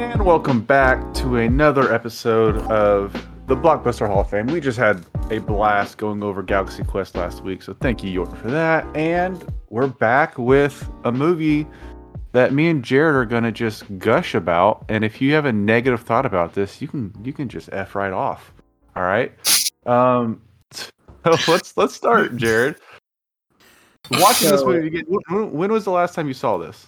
And 0.00 0.24
welcome 0.24 0.62
back 0.62 1.12
to 1.16 1.36
another 1.36 1.92
episode 1.92 2.56
of 2.70 3.12
the 3.46 3.54
Blockbuster 3.54 4.06
Hall 4.06 4.20
of 4.20 4.30
Fame. 4.30 4.46
We 4.46 4.58
just 4.58 4.78
had 4.78 5.04
a 5.30 5.40
blast 5.40 5.98
going 5.98 6.22
over 6.22 6.42
Galaxy 6.42 6.82
Quest 6.82 7.16
last 7.16 7.44
week, 7.44 7.60
so 7.60 7.74
thank 7.74 8.02
you, 8.02 8.10
York, 8.10 8.34
for 8.34 8.50
that. 8.50 8.86
And 8.96 9.44
we're 9.68 9.88
back 9.88 10.38
with 10.38 10.90
a 11.04 11.12
movie 11.12 11.66
that 12.32 12.54
me 12.54 12.70
and 12.70 12.82
Jarred 12.82 13.14
are 13.14 13.26
gonna 13.26 13.52
just 13.52 13.98
gush 13.98 14.34
about. 14.34 14.86
And 14.88 15.04
if 15.04 15.20
you 15.20 15.34
have 15.34 15.44
a 15.44 15.52
negative 15.52 16.00
thought 16.00 16.24
about 16.24 16.54
this, 16.54 16.80
you 16.80 16.88
can 16.88 17.12
you 17.22 17.34
can 17.34 17.50
just 17.50 17.68
f 17.70 17.94
right 17.94 18.14
off. 18.14 18.54
All 18.96 19.02
right. 19.02 19.32
Um, 19.84 20.40
so 20.72 20.90
let's 21.26 21.76
let's 21.76 21.94
start, 21.94 22.38
Jarred. 22.38 22.76
Watching 24.12 24.48
this 24.50 24.64
movie 24.64 24.86
again. 24.86 25.04
When, 25.28 25.52
when 25.52 25.70
was 25.70 25.84
the 25.84 25.90
last 25.90 26.14
time 26.14 26.26
you 26.26 26.32
saw 26.32 26.56
this? 26.56 26.86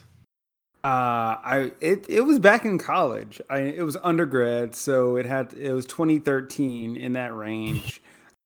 Uh, 0.84 1.38
I 1.44 1.72
it 1.80 2.06
it 2.08 2.22
was 2.22 2.40
back 2.40 2.64
in 2.64 2.76
college. 2.76 3.40
I 3.48 3.60
it 3.60 3.84
was 3.84 3.96
undergrad, 4.02 4.74
so 4.74 5.16
it 5.16 5.26
had 5.26 5.52
it 5.54 5.72
was 5.72 5.86
2013 5.86 6.96
in 6.96 7.12
that 7.12 7.34
range. 7.34 8.02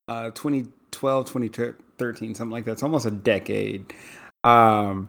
Uh, 0.08 0.30
2012, 0.32 1.26
2013, 1.26 2.34
something 2.34 2.52
like 2.52 2.66
that. 2.66 2.72
It's 2.72 2.82
almost 2.82 3.06
a 3.06 3.10
decade. 3.10 3.92
Um, 4.44 5.08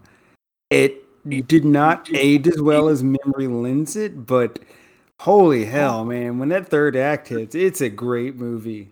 it 0.70 1.04
did 1.48 1.66
not 1.66 2.10
age 2.14 2.48
as 2.48 2.62
well 2.62 2.88
as 2.88 3.04
memory 3.04 3.48
lends 3.48 3.98
it, 3.98 4.26
but 4.26 4.60
holy 5.20 5.66
hell, 5.66 6.06
man! 6.06 6.40
When 6.40 6.50
that 6.50 6.70
third 6.70 6.96
act 6.96 7.28
hits, 7.28 7.56
it's 7.56 7.82
a 7.82 7.90
great 7.90 8.38
movie. 8.38 8.90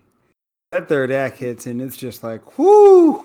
That 0.72 0.88
third 0.90 1.10
act 1.10 1.38
hits, 1.38 1.66
and 1.66 1.80
it's 1.80 1.96
just 1.96 2.22
like, 2.22 2.58
whoo! 2.58 3.24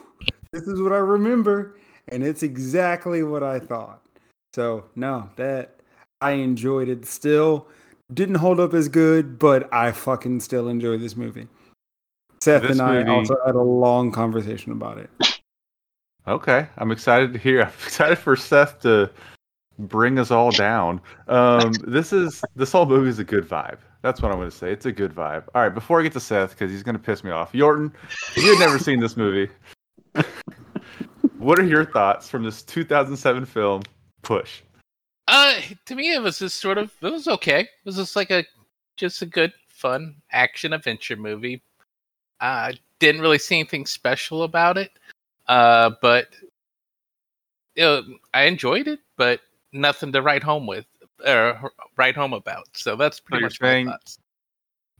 This 0.54 0.64
is 0.64 0.82
what 0.82 0.94
I 0.94 0.98
remember, 0.98 1.76
and 2.08 2.24
it's 2.24 2.44
exactly 2.44 3.24
what 3.24 3.44
I 3.44 3.60
thought. 3.60 4.02
So 4.54 4.85
no, 4.96 5.30
that 5.38 5.76
I 6.20 6.32
enjoyed 6.32 6.90
it. 6.90 7.05
Still 7.05 7.68
didn't 8.13 8.35
hold 8.35 8.60
up 8.60 8.74
as 8.74 8.90
good, 8.90 9.40
but 9.40 9.74
I 9.74 9.91
fucking 9.91 10.41
still 10.41 10.68
enjoy 10.68 10.98
this 10.98 11.16
movie. 11.16 11.48
Seth 12.41 12.63
This 12.63 12.72
and 12.72 12.82
I 12.82 12.99
movie- 12.99 13.10
also 13.10 13.35
had 13.46 13.55
a 13.55 13.62
long 13.62 14.12
conversation 14.12 14.72
about 14.72 14.98
it. 14.98 15.10
Okay, 16.27 16.68
I'm 16.77 16.91
excited 16.91 17.34
to 17.34 17.40
hear. 17.40 17.62
I'm 17.63 17.70
excited 17.85 18.18
for 18.18 18.35
Seth 18.35 18.79
to 18.82 19.10
bring 19.79 20.20
us 20.20 20.32
all 20.32 20.52
down. 20.52 21.02
Um, 21.27 21.72
this 21.88 22.13
is 22.13 22.44
this 22.55 22.72
whole 22.72 22.85
movie 22.85 23.10
is 23.10 23.20
a 23.20 23.24
good 23.24 23.48
vibe. 23.48 23.77
That's 24.02 24.22
what 24.22 24.32
I'm 24.32 24.38
going 24.40 24.49
to 24.49 24.55
say. 24.55 24.72
It's 24.72 24.85
a 24.88 24.91
good 24.91 25.13
vibe. 25.13 25.44
All 25.54 25.62
right, 25.62 25.74
before 25.74 25.99
I 25.99 26.04
get 26.04 26.13
to 26.13 26.20
Seth, 26.20 26.52
because 26.52 26.72
he's 26.72 26.84
going 26.84 26.96
to 26.96 27.02
piss 27.02 27.24
me 27.24 27.29
off. 27.32 27.52
Yorton, 27.54 27.91
you've 28.35 28.60
never 28.60 28.79
seen 28.79 28.99
this 28.99 29.16
movie. 29.16 29.49
what 31.38 31.60
are 31.60 31.63
your 31.66 31.85
thoughts 31.85 32.27
from 32.27 32.44
this 32.44 32.63
2007 32.63 33.46
film, 33.46 33.84
Push? 34.22 34.62
Uh, 35.27 35.55
to 35.86 35.96
me, 35.96 36.14
it 36.14 36.22
was 36.22 36.40
just 36.40 36.58
sort 36.58 36.77
of 36.77 36.91
it 37.02 37.12
was 37.12 37.27
okay. 37.27 37.62
It 37.62 37.70
was 37.86 37.96
just 37.96 38.16
like 38.16 38.32
a 38.32 38.44
just 38.98 39.22
a 39.22 39.26
good, 39.26 39.54
fun 39.68 40.16
action 40.32 40.74
adventure 40.74 41.16
movie. 41.16 41.62
Uh, 42.40 42.74
didn't 43.00 43.22
really 43.22 43.38
see 43.38 43.55
anything 43.55 43.86
special 43.86 44.44
about 44.44 44.78
it. 44.78 44.91
Uh, 45.48 45.91
but 46.02 46.28
you 47.76 47.84
know, 47.84 48.04
I 48.34 48.44
enjoyed 48.44 48.88
it, 48.88 49.00
but 49.18 49.41
nothing 49.74 50.12
to 50.12 50.22
write 50.22 50.44
home 50.44 50.68
with 50.68 50.85
or 51.26 51.72
write 51.98 52.16
home 52.16 52.34
about. 52.34 52.68
So 52.74 52.96
that's 52.96 53.20
pretty 53.20 53.41
you're 53.41 53.48
much 53.48 53.62
my 53.62 53.85
thoughts. 53.85 54.20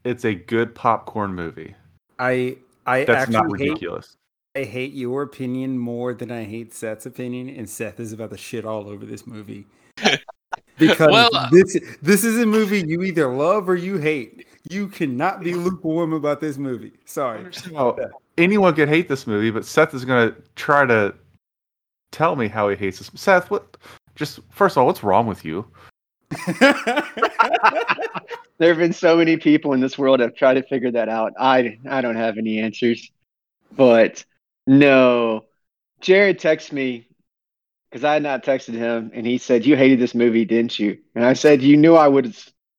It's 0.04 0.26
a 0.26 0.34
good 0.34 0.74
popcorn 0.74 1.34
movie. 1.34 1.76
I 2.20 2.58
I 2.86 3.04
That's 3.04 3.24
actually 3.24 3.34
not 3.34 3.60
hate 3.60 3.70
ridiculous. 3.70 4.18
I 4.56 4.64
hate 4.64 4.94
your 4.94 5.22
opinion 5.22 5.78
more 5.78 6.14
than 6.14 6.32
I 6.32 6.44
hate 6.44 6.74
Seth's 6.74 7.06
opinion, 7.06 7.50
and 7.50 7.70
Seth 7.70 8.00
is 8.00 8.12
about 8.12 8.32
to 8.32 8.38
shit 8.38 8.66
all 8.66 8.90
over 8.90 9.06
this 9.06 9.26
movie. 9.28 9.66
Because 10.78 11.12
Well, 11.12 11.30
uh, 11.36 11.48
this 11.52 11.78
this 12.02 12.24
is 12.24 12.40
a 12.40 12.46
movie 12.46 12.80
you 12.80 13.04
either 13.04 13.28
love 13.32 13.70
or 13.70 13.76
you 13.76 13.98
hate. 13.98 14.48
You 14.70 14.88
cannot 14.88 15.42
be 15.42 15.54
lukewarm 15.54 16.12
about 16.12 16.42
this 16.42 16.58
movie. 16.58 16.94
Sorry. 17.06 17.46
Well, 17.72 17.98
anyone 18.38 18.74
could 18.74 18.90
hate 18.90 19.08
this 19.08 19.28
movie, 19.28 19.52
but 19.52 19.64
Seth 19.64 19.94
is 19.94 20.04
going 20.04 20.32
to 20.32 20.42
try 20.56 20.86
to 20.88 21.14
tell 22.12 22.36
me 22.36 22.48
how 22.48 22.68
he 22.68 22.76
hates 22.76 22.98
this. 22.98 23.12
Seth, 23.14 23.52
what? 23.52 23.78
Just 24.16 24.40
first 24.50 24.76
of 24.76 24.82
all, 24.82 24.88
what's 24.88 25.04
wrong 25.04 25.28
with 25.28 25.46
you? 25.46 25.68
There 28.62 28.70
have 28.70 28.78
been 28.78 28.94
so 28.94 29.18
many 29.18 29.38
people 29.38 29.74
in 29.74 29.80
this 29.80 29.98
world 29.98 30.20
have 30.20 30.36
tried 30.36 30.54
to 30.54 30.62
figure 30.62 30.92
that 30.92 31.10
out. 31.10 31.34
I 31.40 31.80
I 31.90 32.00
don't 32.00 32.16
have 32.16 32.38
any 32.38 32.60
answers. 32.60 33.10
But 33.76 34.24
no. 34.72 35.46
Jarred 36.00 36.40
texted 36.40 36.72
me 36.72 37.08
because 37.90 38.04
I 38.04 38.14
had 38.14 38.24
not 38.24 38.44
texted 38.44 38.74
him 38.74 39.12
and 39.14 39.26
he 39.26 39.38
said, 39.38 39.66
You 39.66 39.76
hated 39.76 40.00
this 40.00 40.16
movie, 40.16 40.46
didn't 40.46 40.80
you? 40.80 40.98
And 41.14 41.26
I 41.26 41.34
said, 41.34 41.62
You 41.62 41.78
knew 41.78 41.96
I 41.96 42.08
would 42.08 42.36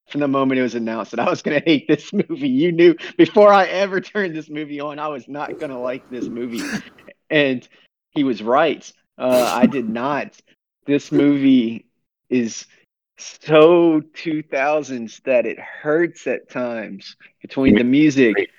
from 0.08 0.20
the 0.20 0.28
moment 0.28 0.58
it 0.58 0.62
was 0.62 0.74
announced 0.74 1.12
that 1.12 1.20
I 1.20 1.28
was 1.28 1.42
gonna 1.42 1.62
hate 1.66 1.86
this 1.88 2.12
movie. 2.12 2.48
You 2.48 2.72
knew 2.72 2.96
before 3.16 3.52
I 3.52 3.66
ever 3.66 4.00
turned 4.00 4.34
this 4.34 4.48
movie 4.48 4.80
on, 4.80 4.98
I 4.98 5.08
was 5.08 5.28
not 5.28 5.58
gonna 5.58 5.80
like 5.80 6.08
this 6.10 6.28
movie. 6.28 6.62
And 7.30 7.66
he 8.10 8.24
was 8.24 8.42
right. 8.42 8.90
Uh, 9.18 9.50
I 9.54 9.66
did 9.66 9.88
not. 9.88 10.38
This 10.86 11.12
movie 11.12 11.86
is 12.28 12.66
so 13.18 14.00
2000s 14.00 15.22
that 15.24 15.46
it 15.46 15.58
hurts 15.60 16.26
at 16.26 16.48
times 16.48 17.16
between 17.40 17.76
the 17.76 17.84
music 17.84 18.50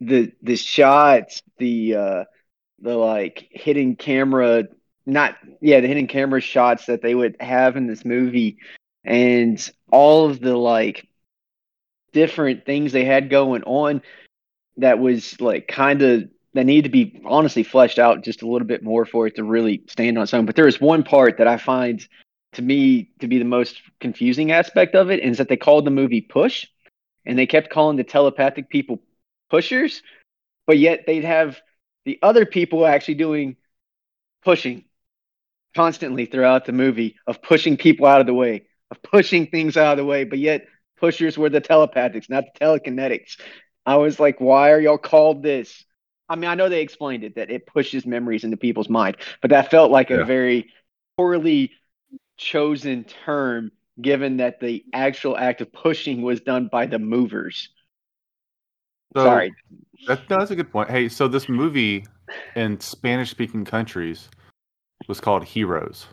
the 0.00 0.32
the 0.42 0.56
shots 0.56 1.42
the 1.58 1.94
uh 1.94 2.24
the 2.80 2.96
like 2.96 3.48
hidden 3.50 3.96
camera 3.96 4.64
not 5.06 5.36
yeah 5.60 5.80
the 5.80 5.88
hidden 5.88 6.06
camera 6.06 6.40
shots 6.40 6.86
that 6.86 7.02
they 7.02 7.14
would 7.14 7.36
have 7.40 7.76
in 7.76 7.86
this 7.86 8.04
movie 8.04 8.58
and 9.04 9.70
all 9.90 10.28
of 10.28 10.40
the 10.40 10.56
like 10.56 11.08
different 12.12 12.64
things 12.64 12.92
they 12.92 13.04
had 13.04 13.30
going 13.30 13.62
on 13.64 14.02
that 14.76 14.98
was 14.98 15.40
like 15.40 15.68
kind 15.68 16.02
of 16.02 16.24
that 16.54 16.64
needed 16.64 16.84
to 16.84 16.88
be 16.88 17.20
honestly 17.24 17.62
fleshed 17.62 17.98
out 17.98 18.22
just 18.22 18.42
a 18.42 18.48
little 18.48 18.66
bit 18.66 18.82
more 18.82 19.04
for 19.04 19.26
it 19.26 19.36
to 19.36 19.44
really 19.44 19.82
stand 19.88 20.16
on 20.16 20.22
its 20.22 20.32
own. 20.32 20.46
But 20.46 20.54
there 20.54 20.68
is 20.68 20.80
one 20.80 21.02
part 21.02 21.38
that 21.38 21.48
i 21.48 21.56
find 21.56 22.06
to 22.52 22.62
me 22.62 23.10
to 23.18 23.26
be 23.26 23.38
the 23.38 23.44
most 23.44 23.82
confusing 24.00 24.52
aspect 24.52 24.94
of 24.94 25.10
it 25.10 25.20
is 25.20 25.38
that 25.38 25.48
they 25.48 25.56
called 25.56 25.84
the 25.84 25.90
movie 25.90 26.20
Push, 26.20 26.66
and 27.26 27.36
they 27.36 27.46
kept 27.46 27.70
calling 27.70 27.96
the 27.96 28.04
telepathic 28.04 28.70
people 28.70 29.00
pushers, 29.50 30.02
but 30.66 30.78
yet 30.78 31.04
they'd 31.06 31.24
have 31.24 31.60
the 32.04 32.18
other 32.22 32.46
people 32.46 32.86
actually 32.86 33.14
doing 33.14 33.56
pushing 34.44 34.84
constantly 35.74 36.26
throughout 36.26 36.66
the 36.66 36.72
movie 36.72 37.16
of 37.26 37.42
pushing 37.42 37.76
people 37.76 38.06
out 38.06 38.20
of 38.20 38.26
the 38.26 38.34
way, 38.34 38.66
of 38.90 39.02
pushing 39.02 39.46
things 39.46 39.76
out 39.76 39.92
of 39.92 39.98
the 39.98 40.04
way, 40.04 40.24
but 40.24 40.38
yet 40.38 40.66
pushers 40.98 41.36
were 41.36 41.48
the 41.48 41.60
telepathics, 41.60 42.30
not 42.30 42.44
the 42.54 42.64
telekinetics. 42.64 43.38
I 43.86 43.96
was 43.96 44.20
like, 44.20 44.40
why 44.40 44.70
are 44.70 44.80
y'all 44.80 44.98
called 44.98 45.42
this? 45.42 45.84
I 46.28 46.36
mean, 46.36 46.48
I 46.48 46.54
know 46.54 46.68
they 46.68 46.80
explained 46.80 47.24
it 47.24 47.34
that 47.36 47.50
it 47.50 47.66
pushes 47.66 48.06
memories 48.06 48.44
into 48.44 48.56
people's 48.56 48.88
mind, 48.88 49.16
but 49.42 49.50
that 49.50 49.70
felt 49.70 49.90
like 49.90 50.10
Yeah. 50.10 50.18
a 50.20 50.24
very 50.24 50.72
poorly 51.16 51.72
chosen 52.36 53.04
term 53.04 53.72
given 54.00 54.38
that 54.38 54.60
the 54.60 54.84
actual 54.92 55.36
act 55.36 55.60
of 55.60 55.72
pushing 55.72 56.22
was 56.22 56.40
done 56.40 56.68
by 56.70 56.86
the 56.86 56.98
movers. 56.98 57.68
So, 59.14 59.24
Sorry. 59.24 59.54
That, 60.06 60.28
that's 60.28 60.50
a 60.50 60.56
good 60.56 60.70
point. 60.70 60.90
Hey, 60.90 61.08
so 61.08 61.28
this 61.28 61.48
movie 61.48 62.04
in 62.56 62.80
Spanish 62.80 63.30
speaking 63.30 63.64
countries 63.64 64.28
was 65.08 65.20
called 65.20 65.44
Heroes. 65.44 66.06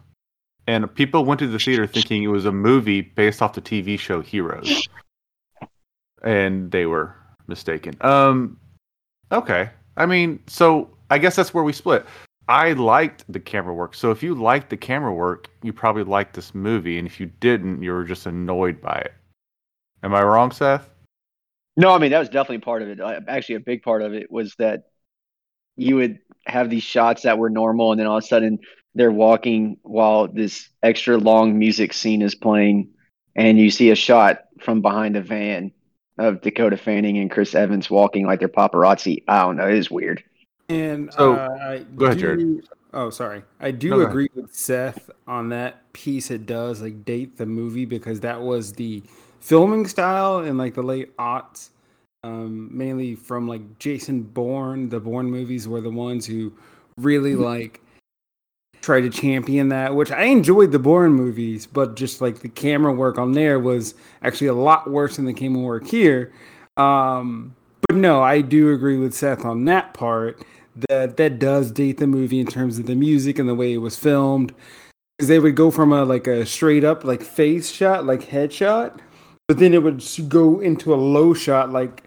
And 0.68 0.94
people 0.94 1.26
went 1.26 1.40
to 1.40 1.48
the 1.48 1.60
theater 1.60 1.88
thinking 1.88 2.24
it 2.24 2.28
was 2.28 2.46
a 2.46 2.52
movie 2.52 3.02
based 3.02 3.42
off 3.42 3.54
the 3.54 3.62
TV 3.62 3.98
show 3.98 4.22
Heroes. 4.22 4.88
And 6.24 6.72
they 6.72 6.86
were 6.86 7.16
mistaken. 7.48 7.96
Um 8.02 8.58
okay. 9.32 9.72
I 9.98 10.06
mean, 10.06 10.40
so 10.48 10.96
I 11.10 11.18
guess 11.18 11.36
that's 11.36 11.54
where 11.54 11.64
we 11.64 11.74
split. 11.74 12.06
I 12.48 12.74
liked 12.74 13.26
the 13.28 13.40
camera 13.40 13.74
work. 13.74 13.96
So 13.96 14.12
if 14.12 14.22
you 14.22 14.36
liked 14.36 14.70
the 14.70 14.78
camera 14.78 15.14
work, 15.14 15.50
you 15.64 15.74
probably 15.74 16.04
liked 16.04 16.36
this 16.36 16.54
movie. 16.54 17.00
And 17.00 17.08
if 17.08 17.20
you 17.20 17.32
didn't, 17.40 17.82
you 17.82 17.92
were 17.92 18.04
just 18.04 18.26
annoyed 18.26 18.82
by 18.82 18.98
it. 18.98 19.14
Am 20.04 20.14
I 20.14 20.24
wrong, 20.24 20.52
Seth? 20.52 20.91
No, 21.78 21.92
I 21.92 21.98
mean 22.00 22.12
that 22.12 22.20
was 22.20 22.30
definitely 22.30 22.60
part 22.60 22.82
of 22.82 22.90
it. 22.90 23.00
Uh, 23.00 23.22
Actually, 23.28 23.56
a 23.56 23.60
big 23.62 23.82
part 23.84 24.02
of 24.02 24.14
it 24.14 24.32
was 24.32 24.56
that 24.60 24.84
you 25.78 25.96
would 25.96 26.20
have 26.46 26.70
these 26.70 26.84
shots 26.84 27.24
that 27.24 27.38
were 27.38 27.50
normal, 27.50 27.92
and 27.92 28.00
then 28.00 28.08
all 28.08 28.18
of 28.18 28.24
a 28.24 28.28
sudden 28.28 28.60
they're 28.94 29.12
walking 29.12 29.78
while 29.84 30.28
this 30.28 30.70
extra 30.84 31.18
long 31.18 31.58
music 31.58 31.94
scene 31.94 32.22
is 32.22 32.36
playing, 32.36 32.90
and 33.36 33.58
you 33.58 33.72
see 33.72 33.90
a 33.90 33.96
shot 33.96 34.40
from 34.60 34.82
behind 34.82 35.16
a 35.16 35.22
van 35.22 35.72
of 36.18 36.42
Dakota 36.42 36.78
Fanning 36.78 37.18
and 37.18 37.32
Chris 37.32 37.56
Evans 37.56 37.90
walking 37.90 38.26
like 38.26 38.40
they're 38.40 38.50
paparazzi. 38.50 39.24
I 39.28 39.44
don't 39.44 39.56
know. 39.56 39.68
It 39.68 39.78
is 39.78 39.90
weird. 39.90 40.24
And 40.70 41.12
So, 41.14 41.36
uh, 41.36 41.80
go 41.96 42.06
ahead, 42.06 42.18
do- 42.18 42.22
Jarred. 42.22 42.68
Oh, 42.94 43.10
sorry. 43.10 43.44
I 43.60 43.72
do 43.72 43.92
No, 43.92 44.02
agree 44.02 44.30
with 44.36 44.54
Seth 44.54 45.10
on 45.28 45.50
that 45.50 45.92
piece. 45.94 46.30
It 46.30 46.46
does 46.46 46.82
like 46.82 47.06
date 47.06 47.38
the 47.38 47.46
movie 47.46 47.86
because 47.86 48.20
that 48.22 48.42
was 48.42 48.74
the 48.74 49.02
filming 49.40 49.88
style 49.88 50.40
in 50.40 50.58
like 50.58 50.74
the 50.74 50.84
late 50.84 51.16
aughts, 51.18 51.70
um, 52.24 52.70
mainly 52.76 53.16
from 53.16 53.48
like 53.48 53.80
Jason 53.80 54.24
Bourne. 54.24 54.90
The 54.90 55.00
Bourne 55.00 55.32
movies 55.32 55.68
were 55.68 55.82
the 55.82 55.90
ones 55.90 56.26
who 56.26 56.54
really 56.98 57.36
like 57.36 57.82
tried 58.82 59.02
to 59.02 59.10
champion 59.10 59.70
that, 59.70 59.96
which 59.96 60.12
I 60.12 60.24
enjoyed 60.24 60.72
the 60.72 60.80
Bourne 60.80 61.14
movies, 61.14 61.68
but 61.68 61.96
just 61.96 62.20
like 62.20 62.40
the 62.40 62.50
camera 62.50 62.92
work 62.92 63.18
on 63.18 63.32
there 63.32 63.60
was 63.60 63.96
actually 64.24 64.48
a 64.48 64.54
lot 64.54 64.90
worse 64.90 65.16
than 65.16 65.26
the 65.26 65.34
camera 65.34 65.62
work 65.62 65.88
here. 65.88 66.34
Um, 66.78 67.56
but 67.88 67.96
no, 67.96 68.22
I 68.22 68.42
do 68.42 68.74
agree 68.74 68.98
with 68.98 69.14
Seth 69.14 69.46
on 69.46 69.66
that 69.66 69.94
part. 69.94 70.44
That 70.90 71.18
that 71.18 71.40
does 71.40 71.72
date 71.72 71.98
the 71.98 72.08
movie 72.08 72.40
in 72.40 72.48
terms 72.48 72.80
of 72.80 72.86
the 72.86 72.96
music 72.96 73.38
and 73.38 73.50
the 73.50 73.56
way 73.56 73.74
it 73.74 73.80
was 73.80 73.98
filmed. 73.98 74.54
Because 75.18 75.28
they 75.28 75.40
would 75.40 75.56
go 75.56 75.70
from 75.72 75.92
a 75.92 76.06
like 76.06 76.28
a 76.28 76.46
straight 76.46 76.84
up 76.84 77.04
like 77.04 77.22
face 77.22 77.72
shot, 77.72 78.06
like 78.06 78.22
headshot, 78.22 79.00
but 79.48 79.60
then 79.60 79.74
it 79.74 79.84
would 79.84 80.04
go 80.30 80.60
into 80.60 80.94
a 80.94 80.96
low 80.96 81.34
shot, 81.34 81.72
like 81.72 82.04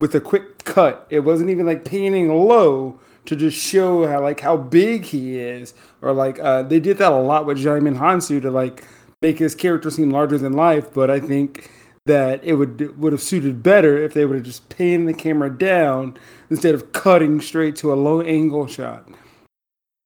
with 0.00 0.14
a 0.14 0.20
quick 0.20 0.64
cut. 0.64 1.06
It 1.10 1.20
wasn't 1.20 1.50
even 1.50 1.66
like 1.66 1.84
panning 1.84 2.28
low 2.28 3.00
to 3.26 3.36
just 3.36 3.58
show 3.58 4.06
how 4.06 4.22
like 4.22 4.40
how 4.40 4.56
big 4.56 5.04
he 5.04 5.38
is, 5.38 5.74
or 6.00 6.12
like 6.12 6.38
uh, 6.38 6.62
they 6.62 6.80
did 6.80 6.98
that 6.98 7.12
a 7.12 7.16
lot 7.16 7.46
with 7.46 7.58
Djimon 7.58 7.98
Hounsou 7.98 8.40
to 8.42 8.50
like 8.50 8.84
make 9.20 9.38
his 9.38 9.54
character 9.54 9.90
seem 9.90 10.10
larger 10.10 10.38
than 10.38 10.54
life. 10.54 10.92
But 10.92 11.10
I 11.10 11.20
think 11.20 11.70
that 12.06 12.42
it 12.42 12.54
would 12.54 12.98
would 12.98 13.12
have 13.12 13.22
suited 13.22 13.62
better 13.62 13.98
if 14.02 14.14
they 14.14 14.24
would 14.24 14.36
have 14.36 14.44
just 14.44 14.68
panned 14.68 15.08
the 15.08 15.14
camera 15.14 15.50
down 15.50 16.16
instead 16.50 16.74
of 16.74 16.92
cutting 16.92 17.40
straight 17.40 17.76
to 17.76 17.92
a 17.92 17.94
low 17.94 18.20
angle 18.20 18.66
shot. 18.66 19.08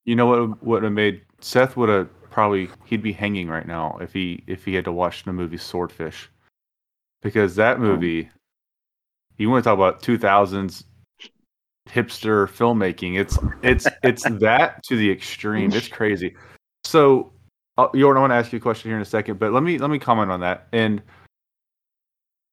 You 0.04 0.16
know 0.16 0.26
what 0.26 0.62
would 0.64 0.82
have 0.82 0.92
made 0.92 1.22
Seth 1.40 1.76
would 1.76 1.88
have 1.88 2.08
probably 2.30 2.68
he'd 2.84 3.02
be 3.02 3.12
hanging 3.12 3.48
right 3.48 3.66
now 3.66 3.98
if 4.00 4.12
he 4.12 4.42
if 4.46 4.64
he 4.64 4.74
had 4.74 4.84
to 4.84 4.92
watch 4.92 5.24
the 5.24 5.32
movie 5.32 5.56
Swordfish, 5.56 6.28
because 7.22 7.56
that 7.56 7.76
Oh. 7.76 7.80
movie, 7.80 8.30
you 9.38 9.50
want 9.50 9.62
to 9.64 9.68
talk 9.68 9.76
about 9.76 10.02
two 10.02 10.18
thousands 10.18 10.84
hipster 11.88 12.48
filmmaking? 12.48 13.18
It's 13.18 13.38
it's 13.62 13.86
it's 14.02 14.22
that 14.40 14.82
to 14.84 14.96
the 14.96 15.10
extreme. 15.10 15.72
It's 15.72 15.88
crazy. 15.88 16.34
So, 16.84 17.32
uh, 17.78 17.88
Yorton, 17.88 18.16
I 18.16 18.20
want 18.20 18.30
to 18.30 18.36
ask 18.36 18.52
you 18.52 18.58
a 18.58 18.60
question 18.60 18.90
here 18.90 18.96
in 18.96 19.02
a 19.02 19.06
second, 19.06 19.38
but 19.38 19.52
let 19.52 19.62
me 19.62 19.78
let 19.78 19.90
me 19.90 19.98
comment 19.98 20.30
on 20.30 20.40
that 20.40 20.68
and 20.72 21.02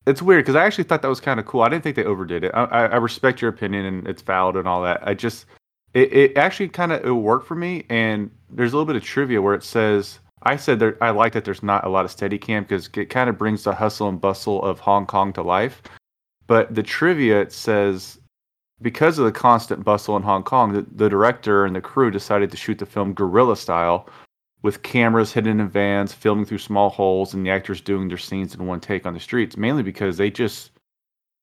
it's 0.07 0.21
weird 0.21 0.45
because 0.45 0.56
I 0.56 0.65
actually 0.65 0.86
thought 0.86 1.01
that 1.01 1.09
was 1.09 1.19
kind 1.19 1.39
of 1.39 1.45
cool. 1.45 1.62
I 1.62 1.69
didn't 1.69 1.83
think 1.83 1.98
they 1.98 2.06
overdid 2.06 2.45
it. 2.45 2.51
I, 2.54 2.86
I, 2.86 2.95
respect 2.95 3.42
your 3.42 3.50
opinion 3.50 3.86
and 3.86 4.07
it's 4.07 4.21
valid 4.21 4.56
and 4.56 4.68
all 4.68 4.81
that. 4.83 5.06
I 5.06 5.13
just 5.13 5.45
it, 5.94 6.13
it 6.13 6.38
actually 6.38 6.69
kind 6.69 6.94
of 6.94 7.06
it 7.06 7.12
worked 7.12 7.45
for 7.45 7.56
me. 7.56 7.86
And 7.89 8.31
there's 8.50 8.71
a 8.71 8.77
little 8.77 8.86
bit 8.86 8.95
of 8.95 9.04
trivia 9.04 9.42
where 9.42 9.54
it 9.54 9.63
says 9.63 10.19
I 10.44 10.56
said 10.56 10.80
there 10.80 10.98
I 11.01 11.09
like 11.09 11.33
that 11.33 11.44
there's 11.44 11.62
not 11.62 11.86
a 11.86 11.89
lot 11.89 12.06
of 12.06 12.12
steady 12.12 12.38
cam 12.38 12.63
because 12.63 12.89
it 12.95 13.09
kind 13.09 13.30
of 13.30 13.38
brings 13.38 13.63
the 13.65 13.75
hustle 13.75 14.07
and 14.07 14.19
bustle 14.19 14.63
of 14.63 14.80
Hong 14.80 15.06
Kong 15.06 15.33
to 15.33 15.42
life. 15.42 15.81
But 16.48 16.74
the 16.74 16.83
trivia 16.83 17.42
it 17.42 17.51
says 17.51 18.18
because 18.81 19.19
of 19.19 19.25
the 19.25 19.31
constant 19.31 19.83
bustle 19.83 20.15
in 20.15 20.24
Hong 20.24 20.44
Kong, 20.44 20.71
the, 20.71 20.86
the 20.95 21.10
director 21.10 21.65
and 21.65 21.75
the 21.75 21.81
crew 21.81 22.12
decided 22.12 22.50
to 22.51 22.57
shoot 22.57 22.77
the 22.77 22.86
film 22.86 23.13
guerrilla 23.13 23.57
style 23.57 24.07
with 24.62 24.81
cameras 24.81 25.31
hidden 25.31 25.59
in 25.59 25.69
vans, 25.69 26.13
filming 26.13 26.45
through 26.45 26.57
small 26.57 26.89
holes, 26.89 27.33
and 27.33 27.45
the 27.45 27.50
actors 27.50 27.81
doing 27.81 28.07
their 28.07 28.18
scenes 28.18 28.56
in 28.56 28.65
one 28.65 28.80
take 28.80 29.06
on 29.06 29.13
the 29.13 29.19
streets, 29.19 29.57
mainly 29.57 29.83
because 29.83 30.18
they 30.18 30.30
just 30.30 30.71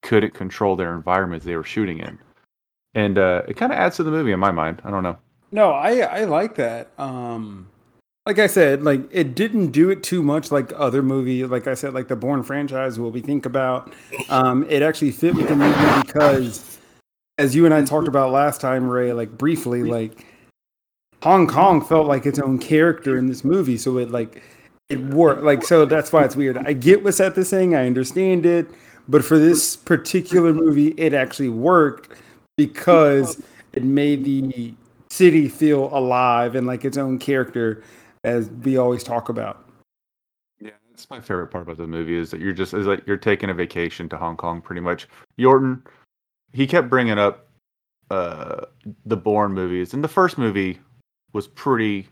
couldn't 0.02 0.34
control 0.34 0.76
their 0.76 0.94
environments 0.94 1.46
they 1.46 1.56
were 1.56 1.64
shooting 1.64 1.98
in. 1.98 2.18
And 2.94 3.18
uh, 3.18 3.42
it 3.48 3.56
kind 3.56 3.72
of 3.72 3.78
adds 3.78 3.96
to 3.96 4.02
the 4.02 4.10
movie 4.10 4.32
in 4.32 4.40
my 4.40 4.52
mind. 4.52 4.82
I 4.84 4.90
don't 4.90 5.02
know. 5.02 5.16
No, 5.50 5.70
I 5.70 5.98
I 6.00 6.24
like 6.24 6.56
that. 6.56 6.90
Um 6.98 7.68
like 8.26 8.38
I 8.38 8.46
said, 8.46 8.82
like 8.82 9.02
it 9.10 9.34
didn't 9.34 9.70
do 9.70 9.90
it 9.90 10.02
too 10.02 10.22
much 10.22 10.50
like 10.50 10.72
other 10.76 11.02
movie, 11.02 11.44
like 11.44 11.66
I 11.66 11.74
said, 11.74 11.92
like 11.94 12.08
the 12.08 12.16
Bourne 12.16 12.42
franchise, 12.42 12.98
what 12.98 13.12
we 13.12 13.20
think 13.20 13.44
about. 13.44 13.92
Um, 14.30 14.64
it 14.68 14.82
actually 14.82 15.10
fit 15.10 15.34
with 15.34 15.48
the 15.48 15.56
movie 15.56 16.02
because 16.06 16.78
as 17.36 17.54
you 17.54 17.66
and 17.66 17.74
I 17.74 17.84
talked 17.84 18.08
about 18.08 18.32
last 18.32 18.60
time, 18.60 18.88
Ray, 18.88 19.12
like 19.12 19.36
briefly, 19.36 19.82
like 19.82 20.26
Hong 21.24 21.46
Kong 21.46 21.82
felt 21.82 22.06
like 22.06 22.26
its 22.26 22.38
own 22.38 22.58
character 22.58 23.16
in 23.16 23.24
this 23.24 23.44
movie. 23.44 23.78
So 23.78 23.96
it 23.96 24.10
like 24.10 24.42
it 24.90 25.00
worked. 25.00 25.42
Like 25.42 25.64
so 25.64 25.86
that's 25.86 26.12
why 26.12 26.22
it's 26.22 26.36
weird. 26.36 26.58
I 26.58 26.74
get 26.74 27.02
what 27.02 27.14
Seth 27.14 27.38
is 27.38 27.48
saying, 27.48 27.74
I 27.74 27.86
understand 27.86 28.44
it, 28.44 28.66
but 29.08 29.24
for 29.24 29.38
this 29.38 29.74
particular 29.74 30.52
movie, 30.52 30.88
it 30.98 31.14
actually 31.14 31.48
worked 31.48 32.18
because 32.58 33.42
it 33.72 33.84
made 33.84 34.26
the 34.26 34.74
city 35.08 35.48
feel 35.48 35.88
alive 35.96 36.56
and 36.56 36.66
like 36.66 36.84
its 36.84 36.98
own 36.98 37.18
character 37.18 37.82
as 38.24 38.50
we 38.62 38.76
always 38.76 39.02
talk 39.02 39.30
about. 39.30 39.64
Yeah, 40.60 40.72
that's 40.90 41.08
my 41.08 41.20
favorite 41.20 41.46
part 41.46 41.62
about 41.62 41.78
the 41.78 41.86
movie 41.86 42.18
is 42.18 42.30
that 42.32 42.40
you're 42.42 42.52
just 42.52 42.74
is 42.74 42.84
that 42.84 43.08
you're 43.08 43.16
taking 43.16 43.48
a 43.48 43.54
vacation 43.54 44.10
to 44.10 44.18
Hong 44.18 44.36
Kong, 44.36 44.60
pretty 44.60 44.82
much. 44.82 45.08
Yorton, 45.38 45.86
he 46.52 46.66
kept 46.66 46.90
bringing 46.90 47.18
up 47.18 47.48
uh, 48.10 48.66
the 49.06 49.16
Bourne 49.16 49.54
movies, 49.54 49.94
and 49.94 50.04
the 50.04 50.08
first 50.08 50.36
movie 50.36 50.80
was 51.34 51.48
pretty. 51.48 52.08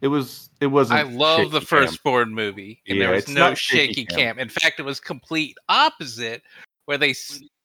It 0.00 0.08
was. 0.08 0.50
It 0.60 0.66
wasn't. 0.66 1.00
I 1.00 1.02
love 1.04 1.50
the 1.50 1.60
first. 1.60 2.02
Bourne 2.02 2.34
movie, 2.34 2.82
and 2.86 2.98
Yeah, 2.98 3.06
there 3.06 3.14
was 3.14 3.24
it's 3.24 3.32
no 3.32 3.54
shaky 3.54 4.04
cam. 4.04 4.36
cam. 4.36 4.38
In 4.38 4.48
fact, 4.48 4.78
it 4.78 4.84
was 4.84 5.00
complete 5.00 5.56
opposite, 5.68 6.42
where 6.84 6.98
they 6.98 7.14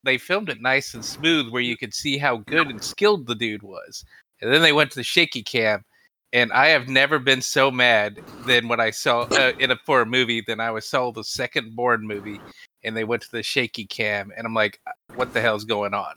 they 0.03 0.17
filmed 0.17 0.49
it 0.49 0.61
nice 0.61 0.93
and 0.93 1.03
smooth, 1.03 1.49
where 1.49 1.61
you 1.61 1.75
could 1.77 1.93
see 1.93 2.17
how 2.17 2.37
good 2.37 2.67
and 2.67 2.81
skilled 2.81 3.27
the 3.27 3.35
dude 3.35 3.63
was, 3.63 4.05
and 4.41 4.51
then 4.51 4.61
they 4.61 4.73
went 4.73 4.91
to 4.91 4.95
the 4.95 5.03
shaky 5.03 5.43
cam, 5.43 5.83
and 6.31 6.51
I 6.51 6.67
have 6.67 6.87
never 6.87 7.19
been 7.19 7.41
so 7.41 7.69
mad 7.69 8.19
than 8.45 8.67
when 8.67 8.79
I 8.79 8.89
saw 8.89 9.21
uh, 9.31 9.51
in 9.59 9.71
a 9.71 9.77
for 9.85 10.01
a 10.01 10.05
movie 10.05 10.41
than 10.41 10.59
I 10.59 10.71
was 10.71 10.87
saw 10.87 11.11
the 11.11 11.23
second 11.23 11.75
Bourne 11.75 12.05
movie, 12.05 12.39
and 12.83 12.97
they 12.97 13.03
went 13.03 13.21
to 13.23 13.31
the 13.31 13.43
shaky 13.43 13.85
cam, 13.85 14.31
and 14.35 14.45
I'm 14.45 14.53
like, 14.53 14.79
what 15.15 15.33
the 15.33 15.41
hell's 15.41 15.65
going 15.65 15.93
on? 15.93 16.15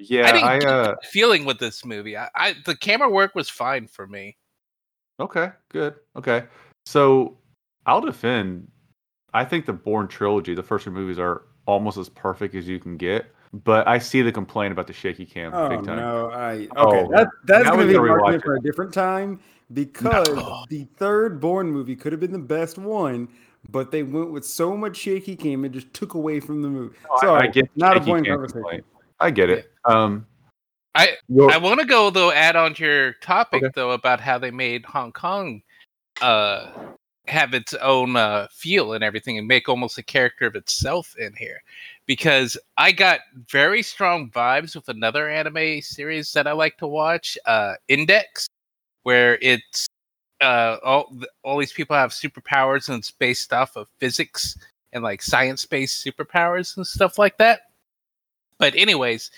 Yeah, 0.00 0.28
I 0.28 0.32
didn't 0.32 0.48
I, 0.48 0.58
get 0.58 0.68
uh, 0.68 0.82
that 0.82 1.06
feeling 1.06 1.44
with 1.44 1.58
this 1.58 1.84
movie. 1.84 2.16
I, 2.16 2.28
I 2.34 2.54
the 2.64 2.76
camera 2.76 3.10
work 3.10 3.34
was 3.34 3.48
fine 3.48 3.86
for 3.86 4.06
me. 4.06 4.36
Okay, 5.18 5.50
good. 5.68 5.96
Okay. 6.16 6.44
So 6.86 7.36
I'll 7.86 8.00
defend 8.00 8.66
I 9.32 9.44
think 9.44 9.66
the 9.66 9.72
Bourne 9.72 10.08
trilogy, 10.08 10.54
the 10.54 10.62
first 10.62 10.84
two 10.84 10.90
movies 10.90 11.18
are 11.18 11.42
almost 11.66 11.98
as 11.98 12.08
perfect 12.08 12.54
as 12.54 12.66
you 12.66 12.78
can 12.78 12.96
get. 12.96 13.26
But 13.52 13.86
I 13.88 13.98
see 13.98 14.22
the 14.22 14.32
complaint 14.32 14.72
about 14.72 14.86
the 14.86 14.92
shaky 14.92 15.26
cam 15.26 15.52
Oh 15.52 15.68
big 15.68 15.84
time. 15.84 15.96
no! 15.96 16.30
I 16.30 16.52
okay. 16.52 16.68
Oh, 16.76 17.08
that 17.10 17.28
that's 17.44 17.68
going 17.68 17.80
to 17.80 17.86
be 17.86 17.96
an 17.96 18.06
gotta 18.06 18.12
argument 18.22 18.44
for 18.44 18.54
a 18.54 18.60
different 18.60 18.94
time 18.94 19.40
because 19.72 20.28
No. 20.28 20.64
the 20.68 20.84
third 20.96 21.40
Bourne 21.40 21.68
movie 21.68 21.96
could 21.96 22.12
have 22.12 22.20
been 22.20 22.32
the 22.32 22.38
best 22.38 22.78
one, 22.78 23.28
but 23.68 23.90
they 23.90 24.04
went 24.04 24.30
with 24.30 24.44
so 24.44 24.76
much 24.76 24.96
shaky 24.96 25.34
cam 25.34 25.64
it 25.64 25.72
just 25.72 25.92
took 25.92 26.14
away 26.14 26.38
from 26.38 26.62
the 26.62 26.68
movie. 26.68 26.96
No, 27.10 27.16
So 27.20 27.34
I 27.34 27.48
get 27.48 27.68
not 27.74 27.96
a 27.96 28.00
shaky 28.00 28.10
point 28.12 28.26
conversation. 28.28 28.62
complaint. 28.62 28.84
I 29.20 29.30
get 29.30 29.50
it. 29.50 29.70
Um 29.84 30.26
I 30.94 31.16
your- 31.28 31.50
I 31.50 31.58
want 31.58 31.80
to 31.80 31.86
go 31.86 32.10
though. 32.10 32.32
Add 32.32 32.56
on 32.56 32.74
to 32.74 32.84
your 32.84 33.12
topic 33.14 33.62
Okay. 33.62 33.72
though 33.74 33.92
about 33.92 34.20
how 34.20 34.38
they 34.38 34.50
made 34.50 34.84
Hong 34.84 35.12
Kong 35.12 35.62
uh, 36.20 36.70
have 37.26 37.54
its 37.54 37.74
own 37.74 38.16
uh, 38.16 38.48
feel 38.50 38.92
and 38.94 39.04
everything, 39.04 39.38
and 39.38 39.46
make 39.46 39.68
almost 39.68 39.98
a 39.98 40.02
character 40.02 40.46
of 40.46 40.56
itself 40.56 41.14
in 41.16 41.32
here. 41.34 41.62
Because 42.06 42.58
I 42.76 42.90
got 42.92 43.20
very 43.48 43.82
strong 43.82 44.30
vibes 44.30 44.74
with 44.74 44.88
another 44.88 45.28
anime 45.28 45.80
series 45.80 46.32
that 46.32 46.48
I 46.48 46.52
like 46.52 46.76
to 46.78 46.88
watch, 46.88 47.38
uh, 47.46 47.74
Index, 47.88 48.48
where 49.04 49.38
it's 49.40 49.86
uh, 50.40 50.78
all 50.82 51.14
all 51.44 51.58
these 51.58 51.72
people 51.72 51.94
have 51.94 52.10
superpowers 52.10 52.88
and 52.88 52.98
it's 52.98 53.12
based 53.12 53.52
off 53.52 53.76
of 53.76 53.86
physics 53.98 54.58
and 54.92 55.04
like 55.04 55.22
science-based 55.22 56.04
superpowers 56.04 56.76
and 56.76 56.86
stuff 56.86 57.16
like 57.16 57.38
that. 57.38 57.69
But 58.60 58.74
anyways, 58.76 59.30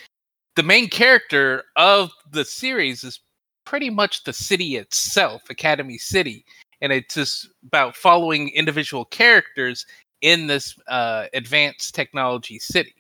the 0.57 0.63
main 0.63 0.89
character 0.89 1.65
of 1.77 2.11
the 2.31 2.45
series 2.45 3.05
is 3.05 3.21
pretty 3.65 3.89
much 3.89 4.25
the 4.25 4.33
city 4.33 4.77
itself, 4.77 5.49
Academy 5.49 5.97
City, 5.97 6.45
and 6.83 6.93
it's 6.93 7.15
just 7.15 7.49
about 7.65 7.97
following 7.97 8.51
individual 8.51 9.07
characters 9.07 9.87
in 10.21 10.49
this 10.49 10.77
uh, 10.89 11.27
advanced 11.33 11.95
technology 11.95 12.59
city. 12.59 12.95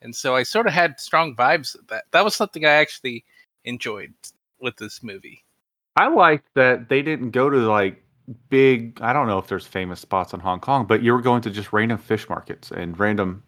And 0.00 0.14
so 0.14 0.36
I 0.36 0.44
sort 0.44 0.66
of 0.66 0.72
had 0.72 1.00
strong 1.00 1.34
vibes 1.34 1.78
of 1.78 1.86
that. 1.88 2.04
That 2.12 2.24
was 2.24 2.34
something 2.34 2.64
I 2.64 2.70
actually 2.70 3.24
enjoyed 3.64 4.14
with 4.60 4.76
this 4.76 5.02
movie. 5.02 5.44
I 5.96 6.08
liked 6.08 6.48
that 6.54 6.88
they 6.88 7.02
didn't 7.02 7.30
go 7.30 7.50
to 7.50 7.56
like 7.58 8.00
big 8.48 8.98
I 9.02 9.12
don't 9.12 9.26
know 9.26 9.38
if 9.38 9.48
there's 9.48 9.66
famous 9.66 10.00
spots 10.00 10.32
in 10.32 10.40
Hong 10.40 10.60
Kong, 10.60 10.86
but 10.86 11.02
you 11.02 11.12
were 11.12 11.20
going 11.20 11.42
to 11.42 11.50
just 11.50 11.72
random 11.72 11.98
fish 11.98 12.28
markets 12.28 12.70
and 12.70 12.98
random 12.98 13.42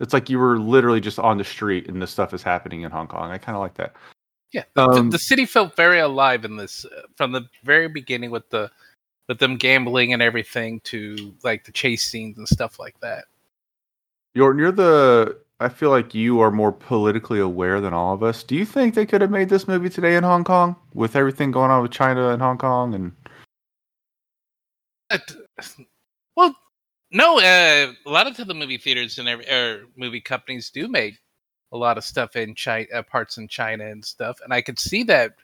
it's 0.00 0.12
like 0.12 0.28
you 0.28 0.38
were 0.38 0.58
literally 0.58 1.00
just 1.00 1.18
on 1.18 1.38
the 1.38 1.44
street 1.44 1.88
and 1.88 2.00
this 2.00 2.10
stuff 2.10 2.34
is 2.34 2.42
happening 2.42 2.82
in 2.82 2.90
Hong 2.90 3.06
Kong. 3.06 3.30
I 3.30 3.38
kind 3.38 3.56
of 3.56 3.62
like 3.62 3.74
that. 3.74 3.94
Yeah, 4.52 4.64
the, 4.74 4.82
Um, 4.82 5.10
the 5.10 5.18
city 5.18 5.46
felt 5.46 5.76
very 5.76 6.00
alive 6.00 6.44
in 6.44 6.56
this 6.56 6.84
uh, 6.84 7.02
from 7.16 7.32
the 7.32 7.42
very 7.64 7.88
beginning 7.88 8.30
with 8.30 8.48
the 8.50 8.70
with 9.28 9.38
them 9.38 9.56
gambling 9.56 10.12
and 10.12 10.20
everything 10.20 10.80
to 10.80 11.34
like 11.42 11.64
the 11.64 11.72
chase 11.72 12.04
scenes 12.04 12.36
and 12.38 12.46
stuff 12.46 12.78
like 12.78 12.98
that. 13.00 13.24
You're 14.34 14.58
you're 14.58 14.72
the 14.72 15.38
I 15.60 15.68
feel 15.68 15.90
like 15.90 16.14
you 16.14 16.40
are 16.40 16.50
more 16.50 16.72
politically 16.72 17.38
aware 17.38 17.80
than 17.80 17.94
all 17.94 18.12
of 18.12 18.22
us. 18.22 18.42
Do 18.42 18.56
you 18.56 18.66
think 18.66 18.94
they 18.94 19.06
could 19.06 19.20
have 19.20 19.30
made 19.30 19.48
this 19.48 19.68
movie 19.68 19.88
today 19.88 20.16
in 20.16 20.24
Hong 20.24 20.44
Kong 20.44 20.74
with 20.92 21.14
everything 21.16 21.50
going 21.52 21.70
on 21.70 21.82
with 21.82 21.92
China 21.92 22.30
and 22.30 22.42
Hong 22.42 22.58
Kong 22.58 22.94
and 22.94 23.12
no. 27.12 27.38
Uh, 27.38 27.92
a 28.06 28.10
lot 28.10 28.26
of 28.26 28.36
the 28.46 28.54
movie 28.54 28.78
theaters 28.78 29.18
and 29.18 29.28
every, 29.28 29.48
or 29.48 29.86
movie 29.96 30.20
companies 30.20 30.70
do 30.70 30.88
make 30.88 31.18
a 31.72 31.76
lot 31.76 31.96
of 31.98 32.04
stuff 32.04 32.36
in 32.36 32.54
China, 32.54 32.86
uh, 32.94 33.02
parts 33.02 33.38
in 33.38 33.48
China 33.48 33.86
and 33.86 34.04
stuff, 34.04 34.38
and 34.44 34.52
I 34.52 34.60
could 34.60 34.78
see 34.78 35.02
that 35.04 35.34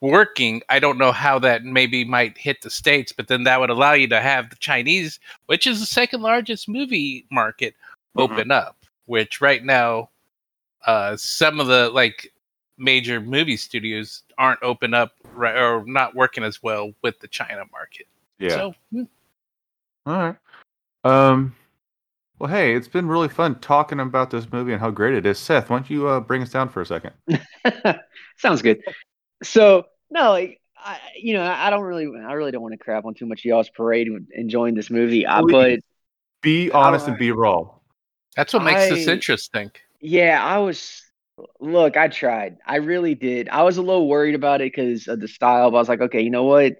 working. 0.00 0.62
I 0.68 0.78
don't 0.78 0.98
know 0.98 1.12
how 1.12 1.38
that 1.40 1.64
maybe 1.64 2.04
might 2.04 2.36
hit 2.36 2.62
the 2.62 2.70
states, 2.70 3.12
but 3.12 3.28
then 3.28 3.44
that 3.44 3.60
would 3.60 3.70
allow 3.70 3.92
you 3.94 4.08
to 4.08 4.20
have 4.20 4.50
the 4.50 4.56
Chinese, 4.56 5.18
which 5.46 5.66
is 5.66 5.80
the 5.80 5.86
second 5.86 6.22
largest 6.22 6.68
movie 6.68 7.26
market, 7.30 7.74
Mhm. 8.16 8.22
open 8.22 8.50
up. 8.50 8.76
Which 9.06 9.40
right 9.40 9.64
now, 9.64 10.10
uh, 10.86 11.16
some 11.16 11.58
of 11.60 11.66
the 11.66 11.90
like 11.90 12.32
major 12.78 13.20
movie 13.20 13.56
studios 13.56 14.22
aren't 14.38 14.62
open 14.62 14.94
up 14.94 15.14
right, 15.34 15.56
or 15.56 15.84
not 15.86 16.14
working 16.14 16.44
as 16.44 16.62
well 16.62 16.92
with 17.02 17.18
the 17.20 17.28
China 17.28 17.64
market. 17.72 18.06
Yeah. 18.38 18.56
So 18.56 18.74
mm, 18.92 19.08
All 20.06 20.14
right. 20.16 20.36
Um. 21.04 21.54
Well, 22.38 22.50
hey, 22.50 22.74
it's 22.74 22.88
been 22.88 23.06
really 23.06 23.28
fun 23.28 23.60
talking 23.60 24.00
about 24.00 24.30
this 24.30 24.50
movie 24.50 24.72
and 24.72 24.80
how 24.80 24.90
great 24.90 25.14
it 25.14 25.26
is. 25.26 25.38
Seth, 25.38 25.68
why 25.68 25.76
don't 25.76 25.90
you 25.90 26.08
uh, 26.08 26.20
bring 26.20 26.40
us 26.42 26.48
down 26.50 26.70
for 26.70 26.80
a 26.80 26.86
second? 26.86 27.12
Sounds 28.38 28.62
good. 28.62 28.80
So 29.42 29.84
no, 30.10 30.30
like 30.30 30.58
I, 30.76 30.98
you 31.20 31.34
know, 31.34 31.42
I 31.44 31.68
don't 31.68 31.82
really, 31.82 32.06
I 32.06 32.32
really 32.32 32.50
don't 32.50 32.62
want 32.62 32.72
to 32.72 32.78
crap 32.78 33.04
on 33.04 33.12
too 33.12 33.26
much 33.26 33.40
of 33.40 33.44
y'all's 33.44 33.68
parade 33.68 34.10
with 34.10 34.26
enjoying 34.32 34.74
this 34.74 34.88
movie. 34.88 35.26
I, 35.26 35.42
but 35.42 35.80
Be 36.40 36.70
honest 36.70 37.08
and 37.08 37.18
be 37.18 37.30
raw. 37.30 37.68
that's 38.36 38.54
what 38.54 38.62
makes 38.62 38.88
this 38.88 39.06
I- 39.06 39.12
interesting. 39.12 39.70
yeah, 40.00 40.42
I 40.42 40.58
was. 40.58 41.02
Look, 41.58 41.96
I 41.96 42.08
tried. 42.08 42.56
I 42.66 42.76
really 42.76 43.14
did. 43.14 43.48
I 43.48 43.62
was 43.62 43.78
a 43.78 43.82
little 43.82 44.08
worried 44.08 44.34
about 44.34 44.60
it 44.60 44.72
because 44.74 45.08
of 45.08 45.20
the 45.20 45.28
style. 45.28 45.70
But 45.70 45.76
I 45.76 45.80
was 45.80 45.88
like, 45.88 46.00
okay, 46.02 46.20
you 46.20 46.28
know 46.30 46.44
what? 46.44 46.76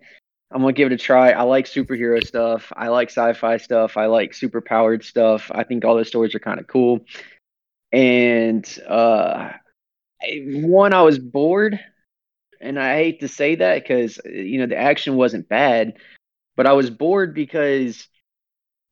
I'm 0.53 0.63
gonna 0.63 0.73
give 0.73 0.91
it 0.91 0.95
a 0.95 0.99
try. 0.99 1.31
I 1.31 1.43
like 1.43 1.67
superhero 1.67 2.25
stuff. 2.27 2.73
I 2.77 2.89
like 2.89 3.09
sci-fi 3.09 3.59
stuff. 3.59 3.97
I 3.97 4.07
like 4.07 4.33
superpowered 4.33 5.05
stuff. 5.05 5.51
I 5.55 5.63
think 5.63 5.85
all 5.85 5.95
those 5.95 6.09
stories 6.09 6.35
are 6.35 6.41
kind 6.41 6.59
of 6.59 6.67
cool. 6.67 7.05
And 7.93 8.67
uh, 8.89 9.53
one, 10.23 10.93
I 10.93 11.03
was 11.03 11.19
bored, 11.19 11.79
and 12.61 12.79
I 12.79 12.97
hate 12.97 13.21
to 13.21 13.29
say 13.29 13.57
that 13.57 13.83
because 13.83 14.19
you 14.25 14.59
know 14.59 14.67
the 14.67 14.77
action 14.77 15.15
wasn't 15.15 15.49
bad, 15.49 15.95
but 16.57 16.67
I 16.67 16.73
was 16.73 16.91
bored 16.91 17.33
because 17.33 18.09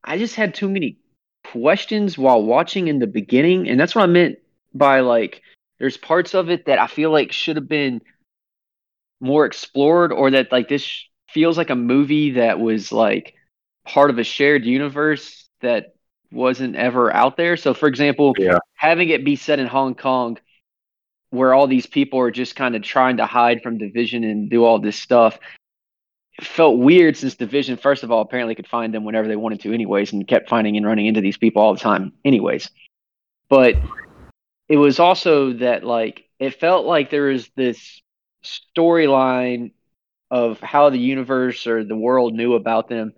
I 0.04 0.16
just 0.18 0.36
had 0.36 0.54
too 0.54 0.68
many 0.68 0.98
questions 1.44 2.16
while 2.16 2.42
watching 2.42 2.86
in 2.86 3.00
the 3.00 3.06
beginning, 3.08 3.68
and 3.68 3.80
that's 3.80 3.96
what 3.96 4.02
I 4.04 4.06
meant 4.06 4.38
by 4.74 5.00
like 5.00 5.42
there's 5.80 5.96
parts 5.96 6.34
of 6.34 6.50
it 6.50 6.66
that 6.66 6.78
I 6.78 6.86
feel 6.86 7.10
like 7.10 7.32
should 7.32 7.56
have 7.56 7.68
been 7.68 8.00
more 9.20 9.44
explored, 9.44 10.12
or 10.12 10.30
that 10.30 10.52
like 10.52 10.68
this 10.68 11.07
feels 11.28 11.56
like 11.58 11.70
a 11.70 11.76
movie 11.76 12.32
that 12.32 12.58
was 12.58 12.92
like 12.92 13.34
part 13.84 14.10
of 14.10 14.18
a 14.18 14.24
shared 14.24 14.64
universe 14.64 15.48
that 15.60 15.94
wasn't 16.30 16.76
ever 16.76 17.12
out 17.14 17.36
there. 17.36 17.56
So, 17.56 17.74
for 17.74 17.88
example, 17.88 18.34
Yeah. 18.38 18.58
having 18.74 19.08
it 19.08 19.24
be 19.24 19.36
set 19.36 19.58
in 19.58 19.66
Hong 19.66 19.94
Kong, 19.94 20.38
where 21.30 21.54
all 21.54 21.66
these 21.66 21.86
people 21.86 22.18
are 22.20 22.30
just 22.30 22.56
kind 22.56 22.74
of 22.76 22.82
trying 22.82 23.18
to 23.18 23.26
hide 23.26 23.62
from 23.62 23.78
Division 23.78 24.24
and 24.24 24.50
do 24.50 24.64
all 24.64 24.78
this 24.78 24.98
stuff, 24.98 25.38
felt 26.40 26.78
weird 26.78 27.16
since 27.16 27.34
Division, 27.34 27.76
first 27.76 28.02
of 28.02 28.10
all, 28.10 28.20
apparently 28.20 28.54
could 28.54 28.68
find 28.68 28.94
them 28.94 29.04
whenever 29.04 29.28
they 29.28 29.36
wanted 29.36 29.60
to, 29.60 29.72
anyways, 29.72 30.12
and 30.12 30.26
kept 30.28 30.48
finding 30.48 30.76
and 30.76 30.86
running 30.86 31.06
into 31.06 31.20
these 31.20 31.36
people 31.36 31.62
all 31.62 31.74
the 31.74 31.80
time, 31.80 32.12
anyways. 32.24 32.70
But 33.48 33.76
it 34.68 34.76
was 34.76 35.00
also 35.00 35.54
that, 35.54 35.84
like, 35.84 36.24
it 36.38 36.60
felt 36.60 36.86
like 36.86 37.10
there 37.10 37.24
was 37.24 37.50
this 37.56 38.02
storyline 38.44 39.72
of 40.30 40.60
how 40.60 40.90
the 40.90 40.98
universe 40.98 41.66
or 41.66 41.84
the 41.84 41.96
world 41.96 42.34
knew 42.34 42.54
about 42.54 42.88
them 42.88 43.12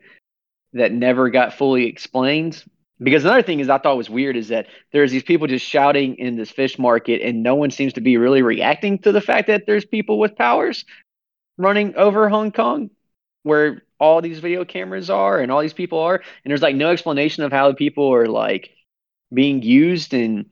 that 0.73 0.93
never 0.93 1.31
got 1.31 1.55
fully 1.55 1.87
explained. 1.87 2.63
Because 3.03 3.25
another 3.25 3.43
thing 3.43 3.61
is 3.61 3.69
I 3.69 3.79
thought 3.79 3.97
was 3.97 4.11
weird 4.11 4.37
is 4.37 4.49
that 4.49 4.67
there's 4.93 5.11
these 5.11 5.23
people 5.23 5.47
just 5.47 5.67
shouting 5.67 6.17
in 6.19 6.37
this 6.37 6.51
fish 6.51 6.79
market 6.79 7.23
and 7.23 7.43
no 7.43 7.55
one 7.55 7.71
seems 7.71 7.95
to 7.95 8.01
be 8.01 8.19
really 8.19 8.43
reacting 8.43 8.99
to 9.01 9.13
the 9.13 9.23
fact 9.23 9.49
that 9.49 9.65
there's 9.67 9.87
people 9.87 10.19
with 10.19 10.37
powers 10.37 10.85
running 11.57 11.95
over 11.97 12.29
Hong 12.29 12.53
Kong 12.53 12.91
where 13.43 13.83
all 13.99 14.21
these 14.21 14.39
video 14.39 14.65
cameras 14.65 15.09
are 15.09 15.41
and 15.41 15.51
all 15.51 15.63
these 15.63 15.73
people 15.73 15.99
are 15.99 16.17
and 16.17 16.51
there's 16.51 16.63
like 16.63 16.77
no 16.77 16.91
explanation 16.91 17.43
of 17.43 17.53
how 17.53 17.69
the 17.69 17.75
people 17.75 18.13
are 18.13 18.27
like 18.27 18.71
being 19.33 19.63
used 19.63 20.13
and 20.13 20.47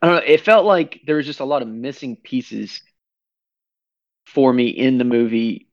I 0.00 0.06
don't 0.06 0.16
know 0.16 0.22
it 0.26 0.40
felt 0.40 0.64
like 0.64 1.02
there 1.06 1.16
was 1.16 1.26
just 1.26 1.40
a 1.40 1.44
lot 1.44 1.62
of 1.62 1.68
missing 1.68 2.16
pieces 2.16 2.80
for 4.26 4.52
me 4.52 4.68
in 4.68 4.96
the 4.96 5.04
movie 5.04 5.67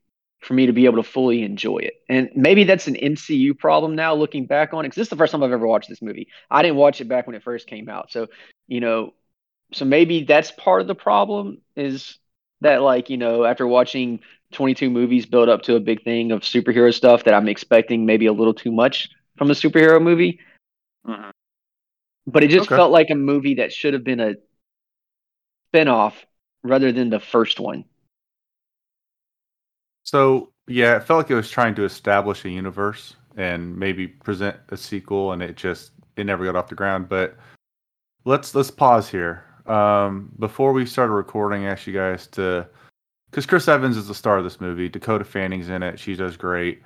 for 0.45 0.53
me 0.53 0.67
to 0.67 0.73
be 0.73 0.85
able 0.85 0.97
to 0.97 1.09
fully 1.09 1.41
enjoy 1.43 1.79
it. 1.79 1.95
And 2.07 2.29
maybe 2.35 2.63
that's 2.63 2.87
an 2.87 2.95
MCU 2.95 3.57
problem 3.57 3.95
now 3.95 4.13
looking 4.13 4.45
back 4.45 4.73
on 4.73 4.85
it. 4.85 4.89
Cause 4.89 4.95
this 4.95 5.05
is 5.05 5.09
the 5.09 5.15
first 5.15 5.31
time 5.31 5.41
I've 5.41 5.51
ever 5.51 5.67
watched 5.67 5.89
this 5.89 6.01
movie. 6.03 6.27
I 6.51 6.61
didn't 6.61 6.77
watch 6.77 7.01
it 7.01 7.05
back 7.05 7.25
when 7.25 7.35
it 7.35 7.43
first 7.43 7.67
came 7.67 7.89
out. 7.89 8.11
So, 8.11 8.27
you 8.67 8.79
know, 8.79 9.13
so 9.73 9.85
maybe 9.85 10.23
that's 10.23 10.51
part 10.51 10.81
of 10.81 10.87
the 10.87 10.95
problem 10.95 11.61
is 11.75 12.19
that 12.61 12.81
like, 12.83 13.09
you 13.09 13.17
know, 13.17 13.43
after 13.43 13.65
watching 13.65 14.19
22 14.51 14.89
movies 14.91 15.25
build 15.25 15.49
up 15.49 15.63
to 15.63 15.75
a 15.75 15.79
big 15.79 16.03
thing 16.03 16.31
of 16.31 16.41
superhero 16.41 16.93
stuff 16.93 17.23
that 17.23 17.33
I'm 17.33 17.47
expecting 17.47 18.05
maybe 18.05 18.27
a 18.27 18.33
little 18.33 18.53
too 18.53 18.71
much 18.71 19.09
from 19.37 19.49
a 19.49 19.55
superhero 19.55 20.01
movie. 20.01 20.39
Mhm. 21.07 21.31
But 22.27 22.43
it 22.43 22.49
just 22.49 22.67
Okay. 22.67 22.75
felt 22.75 22.91
like 22.91 23.09
a 23.09 23.15
movie 23.15 23.55
that 23.55 23.73
should 23.73 23.93
have 23.93 24.03
been 24.03 24.19
a 24.19 24.35
spinoff 25.73 26.13
rather 26.63 26.91
than 26.91 27.09
the 27.09 27.19
first 27.19 27.59
one. 27.59 27.85
So 30.05 30.51
yeah, 30.67 30.95
it 30.95 31.03
felt 31.03 31.17
like 31.17 31.31
it 31.31 31.35
was 31.35 31.49
trying 31.49 31.75
to 31.75 31.83
establish 31.83 32.45
a 32.45 32.49
universe 32.49 33.15
and 33.35 33.75
maybe 33.75 34.07
present 34.07 34.55
a 34.69 34.77
sequel, 34.77 35.33
and 35.33 35.41
it 35.43 35.57
just 35.57 35.91
it 36.15 36.25
never 36.25 36.45
got 36.45 36.55
off 36.55 36.69
the 36.69 36.75
ground. 36.75 37.09
But 37.09 37.35
let's 38.23 38.55
let's 38.55 38.71
pause 38.71 39.09
here. 39.09 39.43
Um, 39.65 40.31
before 40.39 40.73
we 40.73 40.85
started 40.85 41.13
recording, 41.13 41.65
I 41.65 41.71
asked 41.71 41.87
you 41.87 41.93
guys 41.93 42.27
to 42.27 42.67
because 43.29 43.45
Chris 43.45 43.67
Evans 43.67 43.97
is 43.97 44.07
the 44.07 44.15
star 44.15 44.37
of 44.37 44.43
this 44.43 44.61
movie. 44.61 44.87
Dakota 44.87 45.25
Fanning's 45.25 45.69
in 45.69 45.83
it; 45.83 45.99
she 45.99 46.15
does 46.15 46.37
great. 46.37 46.81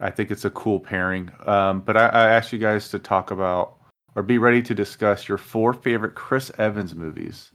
I 0.00 0.10
think 0.10 0.30
it's 0.30 0.46
a 0.46 0.50
cool 0.50 0.80
pairing. 0.80 1.30
Um, 1.46 1.80
but 1.80 1.96
I, 1.96 2.06
I 2.06 2.30
asked 2.30 2.52
you 2.52 2.58
guys 2.58 2.88
to 2.90 2.98
talk 2.98 3.30
about 3.30 3.76
or 4.14 4.22
be 4.22 4.38
ready 4.38 4.62
to 4.62 4.74
discuss 4.74 5.28
your 5.28 5.38
four 5.38 5.72
favorite 5.74 6.14
Chris 6.14 6.50
Evans 6.58 6.94
movies. 6.94 7.50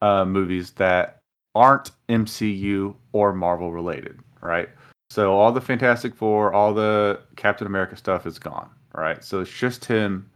Uh, 0.00 0.24
movies 0.24 0.72
that 0.72 1.21
aren't 1.54 1.90
MCU 2.08 2.94
or 3.12 3.32
Marvel 3.32 3.72
related, 3.72 4.18
right? 4.40 4.68
So 5.10 5.34
all 5.34 5.52
the 5.52 5.60
Fantastic 5.60 6.14
Four, 6.14 6.52
all 6.52 6.72
the 6.72 7.20
Captain 7.36 7.66
America 7.66 7.96
stuff 7.96 8.26
is 8.26 8.38
gone, 8.38 8.70
right? 8.94 9.22
So 9.22 9.40
it's 9.40 9.50
just 9.50 9.84
him 9.84 10.30